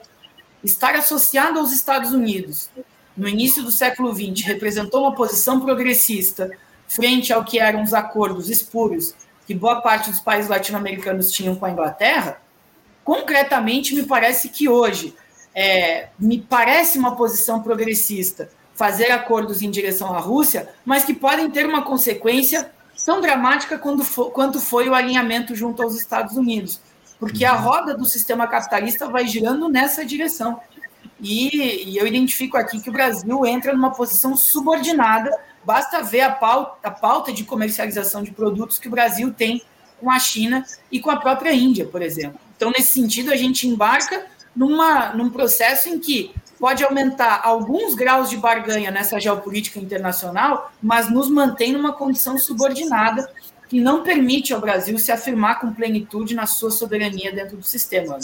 estar 0.63 0.95
associado 0.95 1.59
aos 1.59 1.71
Estados 1.71 2.11
Unidos, 2.11 2.69
no 3.15 3.27
início 3.27 3.63
do 3.63 3.71
século 3.71 4.13
XX, 4.13 4.45
representou 4.45 5.01
uma 5.01 5.15
posição 5.15 5.59
progressista 5.59 6.51
frente 6.87 7.33
ao 7.33 7.43
que 7.43 7.59
eram 7.59 7.81
os 7.81 7.93
acordos 7.93 8.49
espúrios 8.49 9.15
que 9.45 9.55
boa 9.55 9.81
parte 9.81 10.11
dos 10.11 10.19
países 10.19 10.49
latino-americanos 10.49 11.31
tinham 11.31 11.55
com 11.55 11.65
a 11.65 11.71
Inglaterra, 11.71 12.41
concretamente 13.07 13.95
me 13.95 14.03
parece 14.03 14.49
que 14.49 14.67
hoje 14.67 15.15
é, 15.55 16.09
me 16.19 16.41
parece 16.41 16.99
uma 16.99 17.15
posição 17.15 17.63
progressista 17.63 18.49
fazer 18.75 19.11
acordos 19.11 19.61
em 19.61 19.71
direção 19.71 20.13
à 20.13 20.19
Rússia, 20.19 20.67
mas 20.83 21.05
que 21.05 21.13
podem 21.13 21.49
ter 21.49 21.65
uma 21.65 21.83
consequência 21.83 22.69
tão 23.05 23.21
dramática 23.21 23.79
for, 24.03 24.31
quanto 24.31 24.59
foi 24.59 24.89
o 24.89 24.93
alinhamento 24.93 25.55
junto 25.55 25.81
aos 25.81 25.95
Estados 25.95 26.35
Unidos, 26.35 26.81
porque 27.17 27.45
a 27.45 27.53
roda 27.53 27.95
do 27.95 28.03
sistema 28.03 28.45
capitalista 28.45 29.07
vai 29.07 29.25
girando 29.25 29.69
nessa 29.69 30.03
direção. 30.03 30.59
E, 31.21 31.91
e 31.91 31.97
eu 31.97 32.05
identifico 32.05 32.57
aqui 32.57 32.81
que 32.81 32.89
o 32.89 32.93
Brasil 32.93 33.45
entra 33.45 33.71
numa 33.71 33.91
posição 33.91 34.35
subordinada 34.35 35.31
Basta 35.67 36.01
ver 36.01 36.21
a 36.21 36.31
pauta, 36.31 36.87
a 36.87 36.91
pauta 36.91 37.33
de 37.33 37.43
comercialização 37.43 38.23
de 38.23 38.31
produtos 38.31 38.79
que 38.79 38.87
o 38.87 38.91
Brasil 38.91 39.33
tem 39.33 39.61
com 39.99 40.09
a 40.09 40.17
China 40.17 40.65
e 40.89 40.97
com 40.97 41.11
a 41.11 41.17
própria 41.17 41.53
Índia, 41.53 41.85
por 41.85 42.01
exemplo. 42.01 42.39
Então, 42.57 42.71
nesse 42.71 42.93
sentido, 42.93 43.31
a 43.31 43.35
gente 43.35 43.67
embarca 43.67 44.25
numa, 44.55 45.13
num 45.13 45.29
processo 45.29 45.87
em 45.87 45.99
que 45.99 46.33
pode 46.59 46.83
aumentar 46.83 47.41
alguns 47.43 47.93
graus 47.93 48.29
de 48.29 48.37
barganha 48.37 48.89
nessa 48.91 49.19
geopolítica 49.19 49.79
internacional, 49.79 50.71
mas 50.81 51.09
nos 51.09 51.29
mantém 51.29 51.71
numa 51.71 51.93
condição 51.93 52.37
subordinada 52.37 53.31
que 53.69 53.79
não 53.79 54.03
permite 54.03 54.53
ao 54.53 54.61
Brasil 54.61 54.97
se 54.97 55.11
afirmar 55.11 55.59
com 55.59 55.71
plenitude 55.71 56.33
na 56.33 56.45
sua 56.45 56.71
soberania 56.71 57.31
dentro 57.31 57.57
do 57.57 57.63
sistema. 57.63 58.17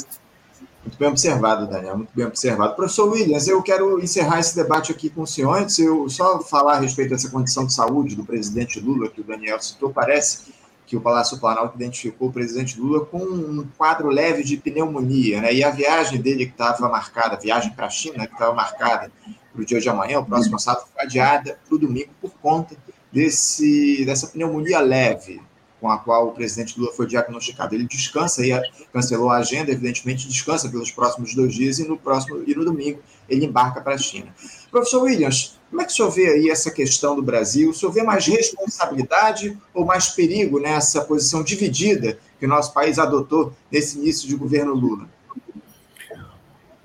Muito 0.83 0.97
bem 0.97 1.07
observado, 1.07 1.67
Daniel, 1.67 1.97
muito 1.97 2.11
bem 2.13 2.25
observado. 2.25 2.75
Professor 2.75 3.09
Williams, 3.09 3.47
eu 3.47 3.61
quero 3.61 4.01
encerrar 4.01 4.39
esse 4.39 4.55
debate 4.55 4.91
aqui 4.91 5.09
com 5.09 5.21
o 5.21 5.27
senhor. 5.27 5.53
Antes, 5.57 5.79
eu 5.79 6.09
só 6.09 6.41
falar 6.41 6.73
a 6.73 6.79
respeito 6.79 7.11
dessa 7.11 7.29
condição 7.29 7.65
de 7.65 7.73
saúde 7.73 8.15
do 8.15 8.25
presidente 8.25 8.79
Lula, 8.79 9.09
que 9.09 9.21
o 9.21 9.23
Daniel 9.23 9.61
citou, 9.61 9.91
parece 9.91 10.52
que 10.93 10.97
o 10.97 11.01
Palácio 11.01 11.39
Planalto 11.39 11.75
identificou 11.75 12.27
o 12.27 12.31
presidente 12.31 12.79
Lula 12.79 13.03
com 13.03 13.17
um 13.17 13.67
quadro 13.75 14.09
leve 14.09 14.43
de 14.43 14.57
pneumonia, 14.57 15.41
né? 15.41 15.51
E 15.51 15.63
a 15.63 15.71
viagem 15.71 16.21
dele 16.21 16.45
que 16.45 16.51
estava 16.51 16.87
marcada, 16.87 17.35
a 17.35 17.39
viagem 17.39 17.73
para 17.73 17.87
a 17.87 17.89
China, 17.89 18.27
que 18.27 18.33
estava 18.33 18.53
marcada 18.53 19.11
para 19.51 19.61
o 19.61 19.65
dia 19.65 19.81
de 19.81 19.89
amanhã, 19.89 20.19
o 20.19 20.25
próximo 20.25 20.59
sábado, 20.59 20.85
foi 20.93 21.03
adiada 21.03 21.57
para 21.67 21.75
o 21.75 21.79
domingo 21.79 22.11
por 22.21 22.29
conta 22.39 22.77
desse, 23.11 24.05
dessa 24.05 24.27
pneumonia 24.27 24.81
leve 24.81 25.41
com 25.81 25.89
a 25.89 25.97
qual 25.97 26.27
o 26.27 26.31
presidente 26.31 26.79
Lula 26.79 26.93
foi 26.93 27.07
diagnosticado. 27.07 27.73
Ele 27.73 27.87
descansa 27.87 28.45
e 28.45 28.51
cancelou 28.93 29.31
a 29.31 29.37
agenda, 29.37 29.71
evidentemente 29.71 30.27
descansa 30.27 30.69
pelos 30.69 30.91
próximos 30.91 31.33
dois 31.33 31.55
dias 31.55 31.79
e 31.79 31.87
no 31.87 31.97
próximo 31.97 32.43
e 32.45 32.53
no 32.53 32.63
domingo 32.63 33.01
ele 33.27 33.47
embarca 33.47 33.81
para 33.81 33.95
a 33.95 33.97
China. 33.97 34.31
Professor 34.69 35.01
Williams, 35.01 35.59
como 35.73 35.81
é 35.81 35.85
que 35.85 35.91
o 35.91 35.95
senhor 35.95 36.11
vê 36.11 36.27
aí 36.27 36.51
essa 36.51 36.69
questão 36.69 37.15
do 37.15 37.23
Brasil? 37.23 37.71
O 37.71 37.73
senhor 37.73 37.91
vê 37.91 38.03
mais 38.03 38.27
responsabilidade 38.27 39.57
ou 39.73 39.83
mais 39.83 40.09
perigo 40.09 40.59
nessa 40.59 41.01
posição 41.01 41.43
dividida 41.43 42.19
que 42.39 42.45
o 42.45 42.47
nosso 42.47 42.71
país 42.71 42.99
adotou 42.99 43.51
nesse 43.71 43.97
início 43.97 44.29
de 44.29 44.35
governo 44.35 44.75
Lula? 44.75 45.09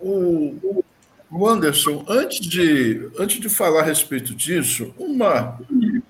O, 0.00 0.82
o 1.30 1.46
Anderson, 1.46 2.02
antes 2.08 2.40
de, 2.40 3.10
antes 3.18 3.38
de 3.38 3.50
falar 3.50 3.80
a 3.80 3.84
respeito 3.84 4.34
disso, 4.34 4.94
uma, 4.96 5.60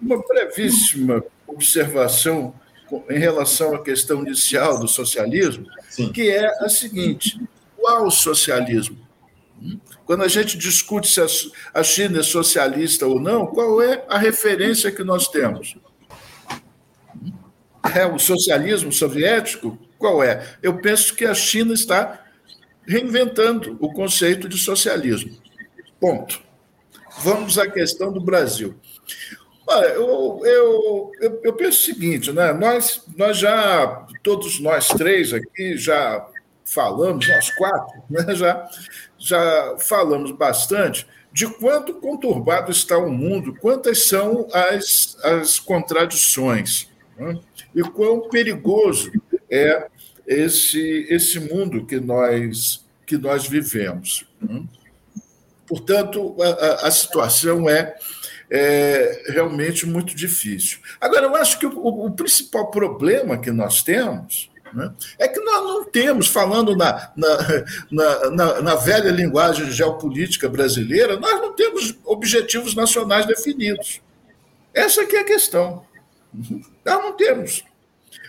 uma 0.01 0.23
brevíssima 0.29 1.25
observação 1.49 2.55
em 3.11 3.19
relação 3.19 3.75
à 3.75 3.83
questão 3.83 4.23
inicial 4.25 4.79
do 4.79 4.87
socialismo, 4.87 5.67
Sim. 5.91 6.13
que 6.13 6.31
é 6.31 6.47
a 6.65 6.69
seguinte: 6.69 7.41
qual 7.77 8.09
socialismo? 8.09 8.97
Quando 10.09 10.23
a 10.23 10.29
gente 10.29 10.57
discute 10.57 11.07
se 11.07 11.21
a 11.75 11.83
China 11.83 12.21
é 12.21 12.23
socialista 12.23 13.07
ou 13.07 13.21
não, 13.21 13.47
qual 13.47 13.83
é 13.83 14.07
a 14.09 14.17
referência 14.17 14.91
que 14.91 15.05
nós 15.05 15.29
temos? 15.29 15.77
É 17.95 18.07
o 18.07 18.19
socialismo 18.19 18.91
soviético? 18.91 19.79
Qual 19.99 20.25
é? 20.25 20.57
Eu 20.63 20.79
penso 20.79 21.15
que 21.15 21.27
a 21.27 21.35
China 21.35 21.75
está 21.75 22.25
reinventando 22.87 23.77
o 23.81 23.93
conceito 23.93 24.49
de 24.49 24.57
socialismo. 24.57 25.37
Ponto. 26.01 26.41
Vamos 27.19 27.59
à 27.59 27.71
questão 27.71 28.11
do 28.11 28.19
Brasil. 28.23 28.77
Olha, 29.67 29.89
eu, 29.89 30.41
eu, 30.43 31.13
eu, 31.21 31.41
eu, 31.45 31.53
penso 31.53 31.83
o 31.83 31.85
seguinte, 31.85 32.33
né? 32.33 32.55
Nós, 32.55 33.05
nós 33.15 33.37
já, 33.37 34.07
todos 34.23 34.59
nós 34.59 34.89
três 34.89 35.35
aqui 35.35 35.77
já 35.77 36.27
falamos, 36.65 37.29
nós 37.29 37.51
quatro, 37.51 38.03
né? 38.09 38.35
já, 38.35 38.69
já 39.19 39.77
falamos 39.79 40.31
bastante 40.31 41.07
de 41.33 41.47
quanto 41.47 41.95
conturbado 41.95 42.71
está 42.71 42.97
o 42.99 43.11
mundo, 43.11 43.55
quantas 43.61 44.09
são 44.09 44.49
as, 44.53 45.17
as 45.23 45.59
contradições 45.59 46.89
né? 47.17 47.39
e 47.75 47.83
quão 47.83 48.29
perigoso 48.29 49.13
é 49.51 49.87
esse, 50.27 51.07
esse 51.11 51.41
mundo 51.41 51.85
que 51.85 52.01
nós, 52.01 52.85
que 53.07 53.17
nós 53.17 53.47
vivemos. 53.47 54.27
Né? 54.41 54.65
Portanto, 55.67 56.37
a, 56.41 56.87
a 56.87 56.91
situação 56.91 57.69
é 57.69 57.97
é 58.51 59.25
realmente 59.29 59.87
muito 59.87 60.15
difícil. 60.15 60.79
Agora, 61.01 61.27
eu 61.27 61.37
acho 61.37 61.59
que 61.59 61.67
o, 61.67 62.07
o 62.07 62.11
principal 62.11 62.71
problema 62.71 63.39
que 63.39 63.51
nós 63.51 63.83
temos 63.83 64.51
é 65.19 65.29
que 65.29 65.41
nós 65.41 65.65
não 65.65 65.85
temos, 65.85 66.29
falando 66.29 66.77
na, 66.77 67.11
na, 67.17 68.31
na, 68.31 68.63
na, 68.63 68.75
velha 68.75 69.11
linguagem 69.11 69.71
geopolítica 69.71 70.49
brasileira, 70.49 71.19
nós 71.19 71.41
não 71.41 71.53
temos 71.55 71.99
objetivos 72.05 72.75
nacionais 72.75 73.27
definidos. 73.27 74.01
Essa 74.75 75.03
aqui 75.03 75.17
é 75.17 75.21
a 75.21 75.25
questão. 75.25 75.85
Nós 76.33 77.03
não 77.03 77.13
temos. 77.13 77.65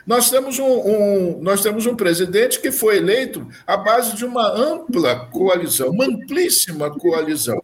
Nós 0.06 0.30
temos 0.30 0.58
um, 0.58 0.66
um, 0.66 1.40
nós 1.42 1.62
temos 1.62 1.86
um 1.86 1.96
presidente 1.96 2.60
que 2.60 2.72
foi 2.72 2.98
eleito 2.98 3.48
à 3.68 3.78
base 3.78 4.16
de 4.16 4.26
uma 4.26 4.48
ampla 4.48 5.28
coalizão, 5.28 5.90
uma 5.90 6.06
amplíssima 6.06 6.90
coalizão 6.90 7.62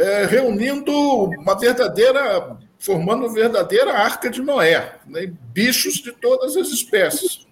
é, 0.00 0.24
reunindo 0.24 0.92
uma 0.92 1.58
verdadeira, 1.58 2.56
formando 2.80 3.26
uma 3.26 3.32
verdadeira 3.32 3.92
arca 3.92 4.30
de 4.30 4.40
Noé, 4.40 4.98
né? 5.06 5.30
bichos 5.52 5.94
de 5.94 6.12
todas 6.12 6.56
as 6.56 6.68
espécies. 6.68 7.46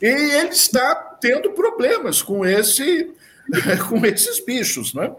E 0.00 0.06
ele 0.06 0.50
está 0.50 0.94
tendo 1.20 1.50
problemas 1.50 2.22
com, 2.22 2.46
esse, 2.46 3.12
com 3.90 4.06
esses 4.06 4.38
bichos. 4.44 4.94
Né? 4.94 5.12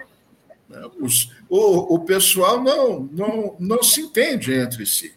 Os, 0.99 1.31
o, 1.49 1.95
o 1.95 1.99
pessoal 1.99 2.63
não, 2.63 3.09
não, 3.11 3.55
não 3.59 3.83
se 3.83 4.01
entende 4.01 4.53
entre 4.53 4.85
si. 4.85 5.13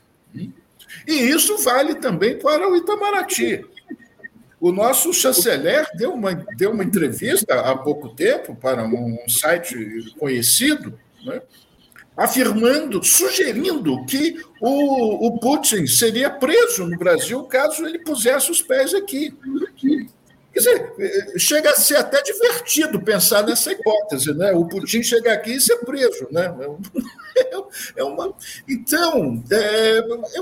E 1.07 1.13
isso 1.13 1.59
vale 1.59 1.95
também 1.95 2.37
para 2.37 2.69
o 2.69 2.77
Itamaraty. 2.77 3.65
O 4.61 4.73
nosso 4.73 5.13
chanceler 5.15 5.87
deu 5.95 6.13
uma, 6.13 6.35
deu 6.35 6.73
uma 6.73 6.85
entrevista 6.85 7.61
há 7.61 7.77
pouco 7.77 8.09
tempo 8.11 8.55
para 8.57 8.85
um 8.85 9.17
site 9.29 10.13
conhecido, 10.19 10.99
né? 11.25 11.41
Afirmando, 12.21 13.03
sugerindo 13.03 14.05
que 14.05 14.37
o, 14.61 15.27
o 15.27 15.39
Putin 15.39 15.87
seria 15.87 16.29
preso 16.29 16.87
no 16.87 16.99
Brasil 16.99 17.43
caso 17.45 17.87
ele 17.87 17.99
pusesse 17.99 18.51
os 18.51 18.61
pés 18.61 18.93
aqui. 18.93 19.35
Quer 20.53 20.59
dizer, 20.59 21.39
chega 21.39 21.71
a 21.71 21.77
ser 21.77 21.97
até 21.97 22.21
divertido 22.23 23.01
pensar 23.01 23.43
nessa 23.43 23.73
hipótese, 23.73 24.35
né? 24.35 24.53
O 24.53 24.69
Putin 24.69 25.03
chegar 25.03 25.33
aqui 25.33 25.53
e 25.53 25.61
ser 25.61 25.79
preso, 25.79 26.29
né? 26.31 26.55
É 27.97 28.03
uma... 28.03 28.35
Então, 28.69 29.43
é, 29.51 29.99
é, 29.99 30.41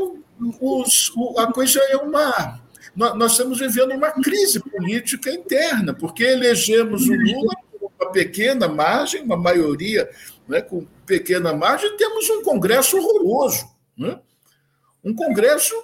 os, 0.61 1.13
a 1.37 1.53
coisa 1.53 1.79
é 1.91 1.97
uma. 1.97 2.59
Nós 2.97 3.33
estamos 3.33 3.59
vivendo 3.61 3.93
uma 3.93 4.11
crise 4.11 4.59
política 4.59 5.31
interna, 5.31 5.95
porque 5.95 6.25
elegemos 6.25 7.07
o 7.07 7.13
Lula 7.13 7.55
por 7.71 7.93
uma 8.01 8.11
pequena 8.11 8.67
margem, 8.67 9.23
uma 9.23 9.37
maioria 9.37 10.09
né, 10.49 10.63
com 10.63 10.87
pequena 11.09 11.55
margem, 11.55 11.97
temos 11.97 12.29
um 12.29 12.43
Congresso 12.43 12.99
horroroso. 12.99 13.67
Né? 13.97 14.21
Um 15.03 15.15
Congresso. 15.15 15.75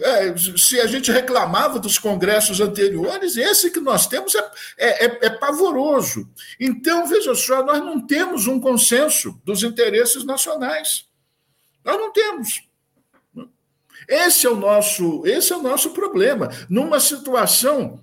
É, 0.00 0.36
se 0.36 0.78
a 0.80 0.86
gente 0.86 1.10
reclamava 1.10 1.80
dos 1.80 1.98
congressos 1.98 2.60
anteriores, 2.60 3.36
esse 3.36 3.72
que 3.72 3.80
nós 3.80 4.06
temos 4.06 4.32
é, 4.36 4.50
é, 4.76 5.04
é, 5.06 5.18
é 5.22 5.30
pavoroso. 5.30 6.30
Então, 6.60 7.08
veja 7.08 7.34
só, 7.34 7.64
nós 7.64 7.80
não 7.80 8.06
temos 8.06 8.46
um 8.46 8.60
consenso 8.60 9.40
dos 9.44 9.64
interesses 9.64 10.24
nacionais. 10.24 11.06
Nós 11.84 11.96
não 11.96 12.12
temos. 12.12 12.62
Esse 14.06 14.46
é 14.46 14.50
o 14.50 14.54
nosso, 14.54 15.26
esse 15.26 15.52
é 15.52 15.56
o 15.56 15.62
nosso 15.62 15.90
problema. 15.90 16.48
Numa 16.70 17.00
situação 17.00 18.00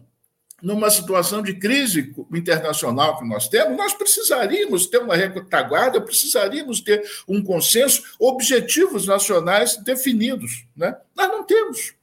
numa 0.66 0.90
situação 0.90 1.44
de 1.44 1.54
crise 1.54 2.12
internacional 2.34 3.20
que 3.20 3.26
nós 3.30 3.48
temos, 3.48 3.78
nós 3.78 3.94
precisaríamos 3.94 4.88
ter 4.88 4.98
uma 4.98 5.16
retaguarda, 5.16 6.02
precisaríamos 6.02 6.82
ter 6.82 7.08
um 7.28 7.44
consenso, 7.44 8.02
objetivos 8.20 9.06
nacionais 9.06 9.78
definidos. 9.78 10.66
Né? 10.76 10.98
Nós 11.16 11.28
não 11.28 11.44
temos. 11.44 11.94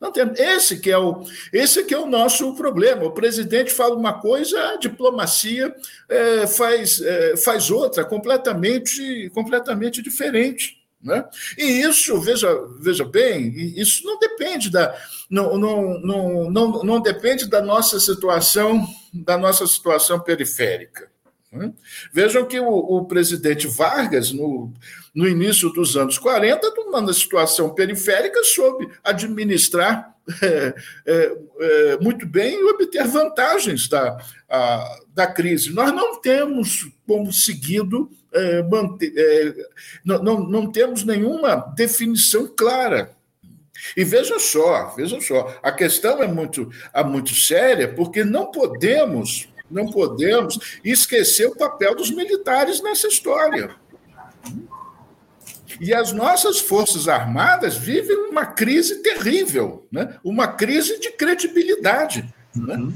Não 0.00 0.10
temos. 0.10 0.40
Esse 0.40 0.80
que 0.80 0.90
é 0.90 0.96
o, 0.96 1.22
esse 1.52 1.84
que 1.84 1.92
é 1.92 1.98
o 1.98 2.06
nosso 2.06 2.54
problema. 2.54 3.04
O 3.04 3.12
presidente 3.12 3.70
fala 3.70 3.94
uma 3.94 4.22
coisa, 4.22 4.58
a 4.70 4.76
diplomacia 4.78 5.74
é, 6.08 6.46
faz, 6.46 7.02
é, 7.02 7.36
faz 7.36 7.70
outra, 7.70 8.06
completamente, 8.06 9.30
completamente 9.34 10.00
diferente. 10.00 10.82
Né? 11.06 11.24
E 11.56 11.82
isso, 11.82 12.20
veja, 12.20 12.48
veja 12.80 13.04
bem, 13.04 13.54
isso 13.76 14.04
não 14.04 14.18
depende 14.18 14.68
da 14.68 14.92
não, 15.30 15.56
não, 15.56 16.00
não, 16.00 16.50
não, 16.50 16.82
não 16.82 17.00
depende 17.00 17.48
da 17.48 17.62
nossa 17.62 18.00
situação 18.00 18.84
da 19.14 19.38
nossa 19.38 19.64
situação 19.68 20.18
periférica. 20.18 21.08
Né? 21.52 21.72
Vejam 22.12 22.44
que 22.44 22.58
o, 22.58 22.68
o, 22.68 23.04
presidente 23.04 23.68
Vargas, 23.68 24.32
no, 24.32 24.72
no 25.14 25.28
início 25.28 25.70
dos 25.70 25.96
anos 25.96 26.18
40, 26.18 26.74
numa 26.76 27.12
situação 27.12 27.72
periférica, 27.72 28.42
soube 28.42 28.88
administrar 29.04 30.12
é, 30.42 30.74
é, 31.06 31.36
é, 31.60 31.98
muito 31.98 32.26
bem 32.26 32.60
e 32.60 32.64
obter 32.64 33.06
vantagens 33.06 33.88
da, 33.88 34.18
a, 34.48 34.98
da 35.14 35.26
crise. 35.26 35.72
Nós 35.72 35.92
não 35.92 36.20
temos 36.20 36.90
como 37.06 37.32
seguido 37.32 38.10
é, 38.32 38.62
manter, 38.62 39.12
é, 39.16 39.54
não, 40.04 40.22
não, 40.22 40.40
não 40.40 40.72
temos 40.72 41.04
nenhuma 41.04 41.56
definição 41.76 42.52
clara. 42.56 43.16
E 43.96 44.04
veja 44.04 44.38
só, 44.38 44.94
veja 44.96 45.20
só, 45.20 45.58
a 45.62 45.70
questão 45.70 46.22
é 46.22 46.26
muito, 46.26 46.70
é 46.92 47.04
muito 47.04 47.34
séria, 47.34 47.86
porque 47.92 48.24
não 48.24 48.50
podemos, 48.50 49.48
não 49.70 49.90
podemos 49.90 50.58
esquecer 50.82 51.46
o 51.46 51.56
papel 51.56 51.94
dos 51.94 52.10
militares 52.10 52.82
nessa 52.82 53.06
história. 53.06 53.76
E 55.80 55.92
as 55.92 56.12
nossas 56.12 56.58
Forças 56.58 57.08
Armadas 57.08 57.76
vivem 57.76 58.16
uma 58.28 58.46
crise 58.46 59.02
terrível, 59.02 59.86
né? 59.90 60.14
uma 60.24 60.48
crise 60.48 60.98
de 60.98 61.10
credibilidade. 61.12 62.24
Né? 62.54 62.92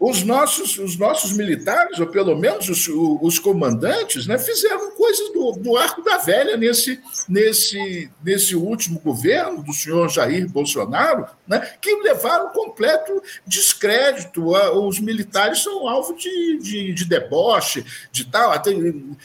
Os 0.00 0.22
nossos, 0.22 0.78
os 0.78 0.96
nossos 0.96 1.32
militares, 1.32 1.98
ou 1.98 2.06
pelo 2.06 2.36
menos 2.36 2.68
os, 2.68 2.88
os 2.88 3.38
comandantes, 3.38 4.28
né, 4.28 4.38
fizeram 4.38 4.92
coisas 4.92 5.32
do, 5.32 5.52
do 5.52 5.76
arco 5.76 6.02
da 6.02 6.18
velha 6.18 6.56
nesse, 6.56 7.00
nesse, 7.28 8.08
nesse 8.22 8.54
último 8.54 9.00
governo 9.00 9.62
do 9.62 9.72
senhor 9.72 10.08
Jair 10.08 10.48
Bolsonaro, 10.48 11.26
né, 11.46 11.58
que 11.80 11.92
levaram 11.96 12.50
completo 12.50 13.20
descrédito. 13.44 14.50
Os 14.86 15.00
militares 15.00 15.62
são 15.62 15.88
alvo 15.88 16.14
de, 16.14 16.58
de, 16.58 16.94
de 16.94 17.04
deboche, 17.04 17.84
de 18.12 18.24
tal, 18.24 18.52
até, 18.52 18.70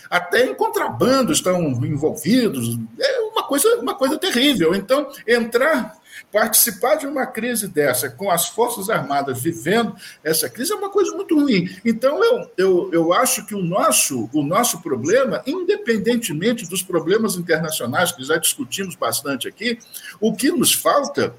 até 0.09 0.45
em 0.45 0.55
contrabando 0.55 1.31
estão 1.31 1.61
envolvidos. 1.83 2.79
É 2.99 3.19
uma 3.21 3.43
coisa, 3.43 3.75
uma 3.79 3.93
coisa 3.93 4.17
terrível. 4.17 4.73
Então, 4.73 5.11
entrar 5.27 6.01
Participar 6.33 6.95
de 6.95 7.05
uma 7.05 7.27
crise 7.27 7.67
dessa, 7.67 8.09
com 8.09 8.31
as 8.31 8.49
Forças 8.49 8.89
Armadas 8.89 9.39
vivendo 9.39 9.95
essa 10.23 10.49
crise, 10.49 10.73
é 10.73 10.75
uma 10.75 10.89
coisa 10.89 11.15
muito 11.15 11.39
ruim. 11.39 11.69
Então, 11.85 12.23
eu, 12.23 12.51
eu, 12.57 12.89
eu 12.91 13.13
acho 13.13 13.45
que 13.45 13.53
o 13.53 13.61
nosso, 13.61 14.27
o 14.33 14.41
nosso 14.41 14.81
problema, 14.81 15.43
independentemente 15.45 16.67
dos 16.67 16.81
problemas 16.81 17.35
internacionais, 17.35 18.11
que 18.11 18.23
já 18.23 18.37
discutimos 18.37 18.95
bastante 18.95 19.47
aqui, 19.47 19.77
o 20.19 20.33
que 20.35 20.49
nos 20.49 20.73
falta 20.73 21.35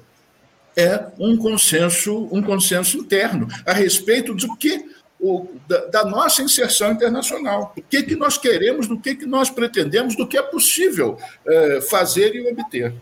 é 0.77 1.07
um 1.19 1.35
consenso, 1.35 2.29
um 2.31 2.41
consenso 2.41 2.97
interno 2.97 3.49
a 3.65 3.73
respeito 3.73 4.33
do 4.33 4.55
que 4.55 4.95
o, 5.19 5.49
da, 5.67 5.87
da, 5.87 6.05
nossa 6.05 6.41
inserção 6.41 6.93
internacional. 6.93 7.73
O 7.77 7.81
que, 7.81 8.01
que 8.01 8.15
nós 8.15 8.37
queremos, 8.37 8.87
do 8.87 8.97
que, 8.97 9.13
que 9.13 9.25
nós 9.25 9.49
pretendemos, 9.49 10.15
do 10.15 10.25
que 10.25 10.37
é 10.37 10.41
possível 10.41 11.17
é, 11.45 11.81
fazer 11.81 12.33
e 12.33 12.49
obter. 12.49 12.93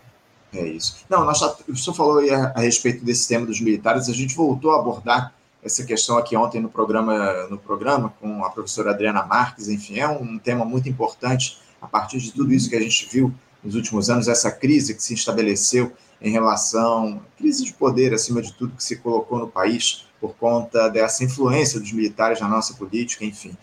É 0.54 0.66
isso. 0.66 0.96
Não, 1.08 1.24
nós 1.24 1.38
já, 1.38 1.54
o 1.68 1.76
senhor 1.76 1.94
falou 1.94 2.18
a, 2.32 2.52
a, 2.54 2.60
respeito 2.60 3.04
desse 3.04 3.28
tema 3.28 3.44
dos 3.46 3.60
militares, 3.60 4.08
a 4.08 4.12
gente 4.12 4.34
voltou 4.34 4.72
a 4.72 4.78
abordar 4.78 5.34
essa 5.62 5.84
questão 5.84 6.16
aqui 6.18 6.36
ontem 6.36 6.60
no 6.60 6.68
programa, 6.68 7.46
no 7.48 7.58
programa 7.58 8.14
com 8.20 8.44
a 8.44 8.50
professora 8.50 8.90
Adriana 8.90 9.24
Marques, 9.24 9.68
enfim, 9.68 9.98
é 9.98 10.08
um 10.08 10.38
tema 10.38 10.64
muito 10.64 10.88
importante 10.88 11.58
a 11.80 11.86
partir 11.86 12.18
de 12.18 12.32
tudo 12.32 12.52
isso 12.52 12.68
que 12.68 12.76
a 12.76 12.80
gente 12.80 13.08
viu 13.10 13.32
nos 13.62 13.74
últimos 13.74 14.10
anos, 14.10 14.28
essa 14.28 14.50
crise 14.50 14.94
que 14.94 15.02
se 15.02 15.14
estabeleceu 15.14 15.92
em 16.20 16.30
relação, 16.30 17.20
crise 17.36 17.64
de 17.64 17.72
poder, 17.72 18.12
acima 18.12 18.42
de 18.42 18.52
tudo, 18.52 18.76
que 18.76 18.84
se 18.84 18.96
colocou 18.96 19.38
no 19.38 19.48
país 19.48 20.06
por 20.20 20.34
conta 20.34 20.88
dessa 20.88 21.24
influência 21.24 21.80
dos 21.80 21.92
militares 21.92 22.40
na 22.40 22.48
nossa 22.48 22.74
política, 22.74 23.24
enfim. 23.24 23.56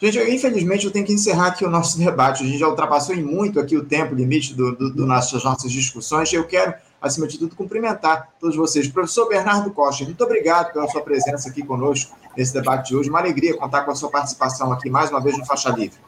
Gente, 0.00 0.18
infelizmente 0.18 0.86
eu 0.86 0.90
tenho 0.90 1.04
que 1.04 1.12
encerrar 1.12 1.48
aqui 1.48 1.64
o 1.64 1.70
nosso 1.70 1.98
debate. 2.00 2.42
A 2.42 2.46
gente 2.46 2.58
já 2.58 2.66
ultrapassou 2.66 3.14
em 3.14 3.22
muito 3.22 3.60
aqui 3.60 3.76
o 3.76 3.84
tempo 3.84 4.14
limite 4.14 4.54
do, 4.54 4.74
do, 4.74 4.90
do 4.90 5.06
nossas, 5.06 5.44
nossas 5.44 5.70
discussões. 5.70 6.32
Eu 6.32 6.44
quero, 6.44 6.72
acima 7.00 7.26
de 7.26 7.38
tudo, 7.38 7.54
cumprimentar 7.54 8.30
todos 8.40 8.56
vocês. 8.56 8.88
Professor 8.88 9.28
Bernardo 9.28 9.70
Costa, 9.70 10.04
muito 10.04 10.24
obrigado 10.24 10.72
pela 10.72 10.88
sua 10.88 11.02
presença 11.02 11.50
aqui 11.50 11.62
conosco 11.62 12.16
nesse 12.34 12.54
debate 12.54 12.88
de 12.88 12.96
hoje. 12.96 13.10
Uma 13.10 13.18
alegria 13.18 13.56
contar 13.56 13.82
com 13.82 13.90
a 13.90 13.94
sua 13.94 14.10
participação 14.10 14.72
aqui 14.72 14.88
mais 14.88 15.10
uma 15.10 15.20
vez 15.20 15.36
no 15.36 15.44
Faixa 15.44 15.68
Livre. 15.68 15.98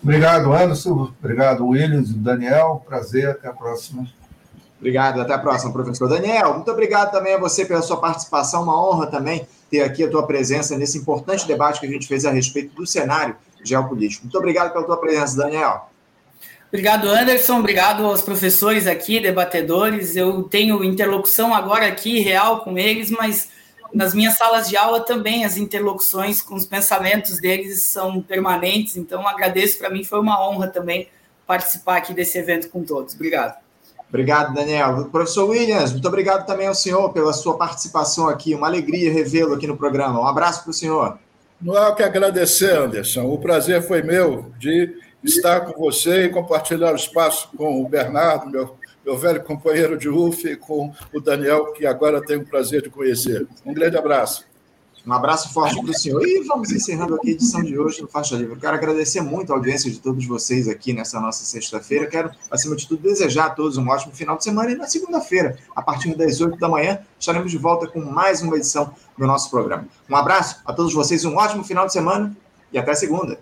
Obrigado, 0.00 0.52
Anderson. 0.52 1.10
Obrigado, 1.18 1.66
Williams 1.66 2.14
Daniel. 2.14 2.84
Prazer. 2.86 3.30
Até 3.30 3.48
a 3.48 3.52
próxima. 3.52 4.06
Obrigado. 4.78 5.20
Até 5.20 5.34
a 5.34 5.38
próxima, 5.38 5.72
professor. 5.72 6.08
Daniel, 6.08 6.54
muito 6.54 6.70
obrigado 6.70 7.10
também 7.10 7.34
a 7.34 7.38
você 7.38 7.64
pela 7.64 7.82
sua 7.82 7.96
participação. 7.96 8.62
Uma 8.62 8.80
honra 8.80 9.08
também 9.08 9.44
ter 9.70 9.82
aqui 9.82 10.04
a 10.04 10.10
tua 10.10 10.26
presença 10.26 10.76
nesse 10.76 10.98
importante 10.98 11.46
debate 11.46 11.80
que 11.80 11.86
a 11.86 11.90
gente 11.90 12.06
fez 12.06 12.24
a 12.24 12.30
respeito 12.30 12.74
do 12.74 12.86
cenário 12.86 13.36
geopolítico. 13.62 14.24
Muito 14.24 14.38
obrigado 14.38 14.72
pela 14.72 14.84
tua 14.84 14.96
presença, 14.96 15.36
Daniel. 15.36 15.90
Obrigado, 16.68 17.08
Anderson. 17.08 17.60
Obrigado 17.60 18.04
aos 18.04 18.20
professores 18.20 18.86
aqui, 18.86 19.20
debatedores. 19.20 20.16
Eu 20.16 20.42
tenho 20.42 20.84
interlocução 20.84 21.54
agora 21.54 21.86
aqui 21.86 22.20
real 22.20 22.60
com 22.60 22.78
eles, 22.78 23.10
mas 23.10 23.48
nas 23.92 24.14
minhas 24.14 24.36
salas 24.36 24.68
de 24.68 24.76
aula 24.76 25.00
também 25.00 25.46
as 25.46 25.56
interlocuções 25.56 26.42
com 26.42 26.54
os 26.54 26.66
pensamentos 26.66 27.40
deles 27.40 27.82
são 27.82 28.20
permanentes. 28.20 28.96
Então, 28.96 29.26
agradeço. 29.26 29.78
Para 29.78 29.88
mim 29.88 30.04
foi 30.04 30.20
uma 30.20 30.46
honra 30.46 30.68
também 30.68 31.08
participar 31.46 31.96
aqui 31.96 32.12
desse 32.12 32.36
evento 32.36 32.68
com 32.68 32.84
todos. 32.84 33.14
Obrigado. 33.14 33.56
Obrigado, 34.08 34.54
Daniel. 34.54 35.06
Professor 35.12 35.48
Williams, 35.48 35.92
muito 35.92 36.08
obrigado 36.08 36.46
também 36.46 36.66
ao 36.66 36.74
senhor 36.74 37.12
pela 37.12 37.32
sua 37.32 37.58
participação 37.58 38.28
aqui. 38.28 38.54
Uma 38.54 38.66
alegria 38.66 39.12
revê-lo 39.12 39.54
aqui 39.54 39.66
no 39.66 39.76
programa. 39.76 40.20
Um 40.20 40.26
abraço 40.26 40.62
para 40.62 40.70
o 40.70 40.74
senhor. 40.74 41.18
Não 41.60 41.76
há 41.76 41.88
o 41.88 41.94
que 41.94 42.02
agradecer, 42.02 42.76
Anderson. 42.76 43.24
O 43.24 43.38
prazer 43.38 43.82
foi 43.82 44.02
meu 44.02 44.50
de 44.58 44.94
estar 45.22 45.60
com 45.62 45.78
você 45.78 46.24
e 46.24 46.28
compartilhar 46.30 46.92
o 46.92 46.96
espaço 46.96 47.50
com 47.56 47.82
o 47.82 47.88
Bernardo, 47.88 48.48
meu, 48.48 48.76
meu 49.04 49.18
velho 49.18 49.42
companheiro 49.42 49.98
de 49.98 50.08
UF, 50.08 50.46
e 50.48 50.56
com 50.56 50.92
o 51.12 51.20
Daniel, 51.20 51.72
que 51.72 51.84
agora 51.84 52.24
tenho 52.24 52.42
o 52.42 52.46
prazer 52.46 52.82
de 52.82 52.90
conhecer. 52.90 53.46
Um 53.66 53.74
grande 53.74 53.98
abraço. 53.98 54.47
Um 55.08 55.12
abraço 55.14 55.54
forte 55.54 55.80
para 55.80 55.90
o 55.90 55.94
senhor. 55.94 56.22
E 56.22 56.44
vamos 56.44 56.70
encerrando 56.70 57.14
aqui 57.14 57.30
a 57.30 57.32
edição 57.32 57.62
de 57.62 57.78
hoje 57.78 58.02
do 58.02 58.06
Faixa 58.06 58.36
Livre. 58.36 58.60
quero 58.60 58.76
agradecer 58.76 59.22
muito 59.22 59.50
a 59.50 59.56
audiência 59.56 59.90
de 59.90 59.98
todos 59.98 60.26
vocês 60.26 60.68
aqui 60.68 60.92
nessa 60.92 61.18
nossa 61.18 61.46
sexta-feira. 61.46 62.06
Quero, 62.06 62.30
acima 62.50 62.76
de 62.76 62.86
tudo, 62.86 63.04
desejar 63.04 63.46
a 63.46 63.50
todos 63.50 63.78
um 63.78 63.88
ótimo 63.88 64.14
final 64.14 64.36
de 64.36 64.44
semana. 64.44 64.70
E 64.70 64.74
na 64.74 64.86
segunda-feira, 64.86 65.56
a 65.74 65.80
partir 65.80 66.14
das 66.14 66.42
8 66.42 66.58
da 66.58 66.68
manhã, 66.68 66.98
estaremos 67.18 67.50
de 67.50 67.56
volta 67.56 67.86
com 67.86 68.00
mais 68.00 68.42
uma 68.42 68.54
edição 68.56 68.92
do 69.16 69.26
nosso 69.26 69.48
programa. 69.48 69.88
Um 70.10 70.14
abraço 70.14 70.60
a 70.66 70.74
todos 70.74 70.92
vocês, 70.92 71.24
um 71.24 71.36
ótimo 71.36 71.64
final 71.64 71.86
de 71.86 71.92
semana 71.94 72.36
e 72.70 72.78
até 72.78 72.92
segunda. 72.92 73.38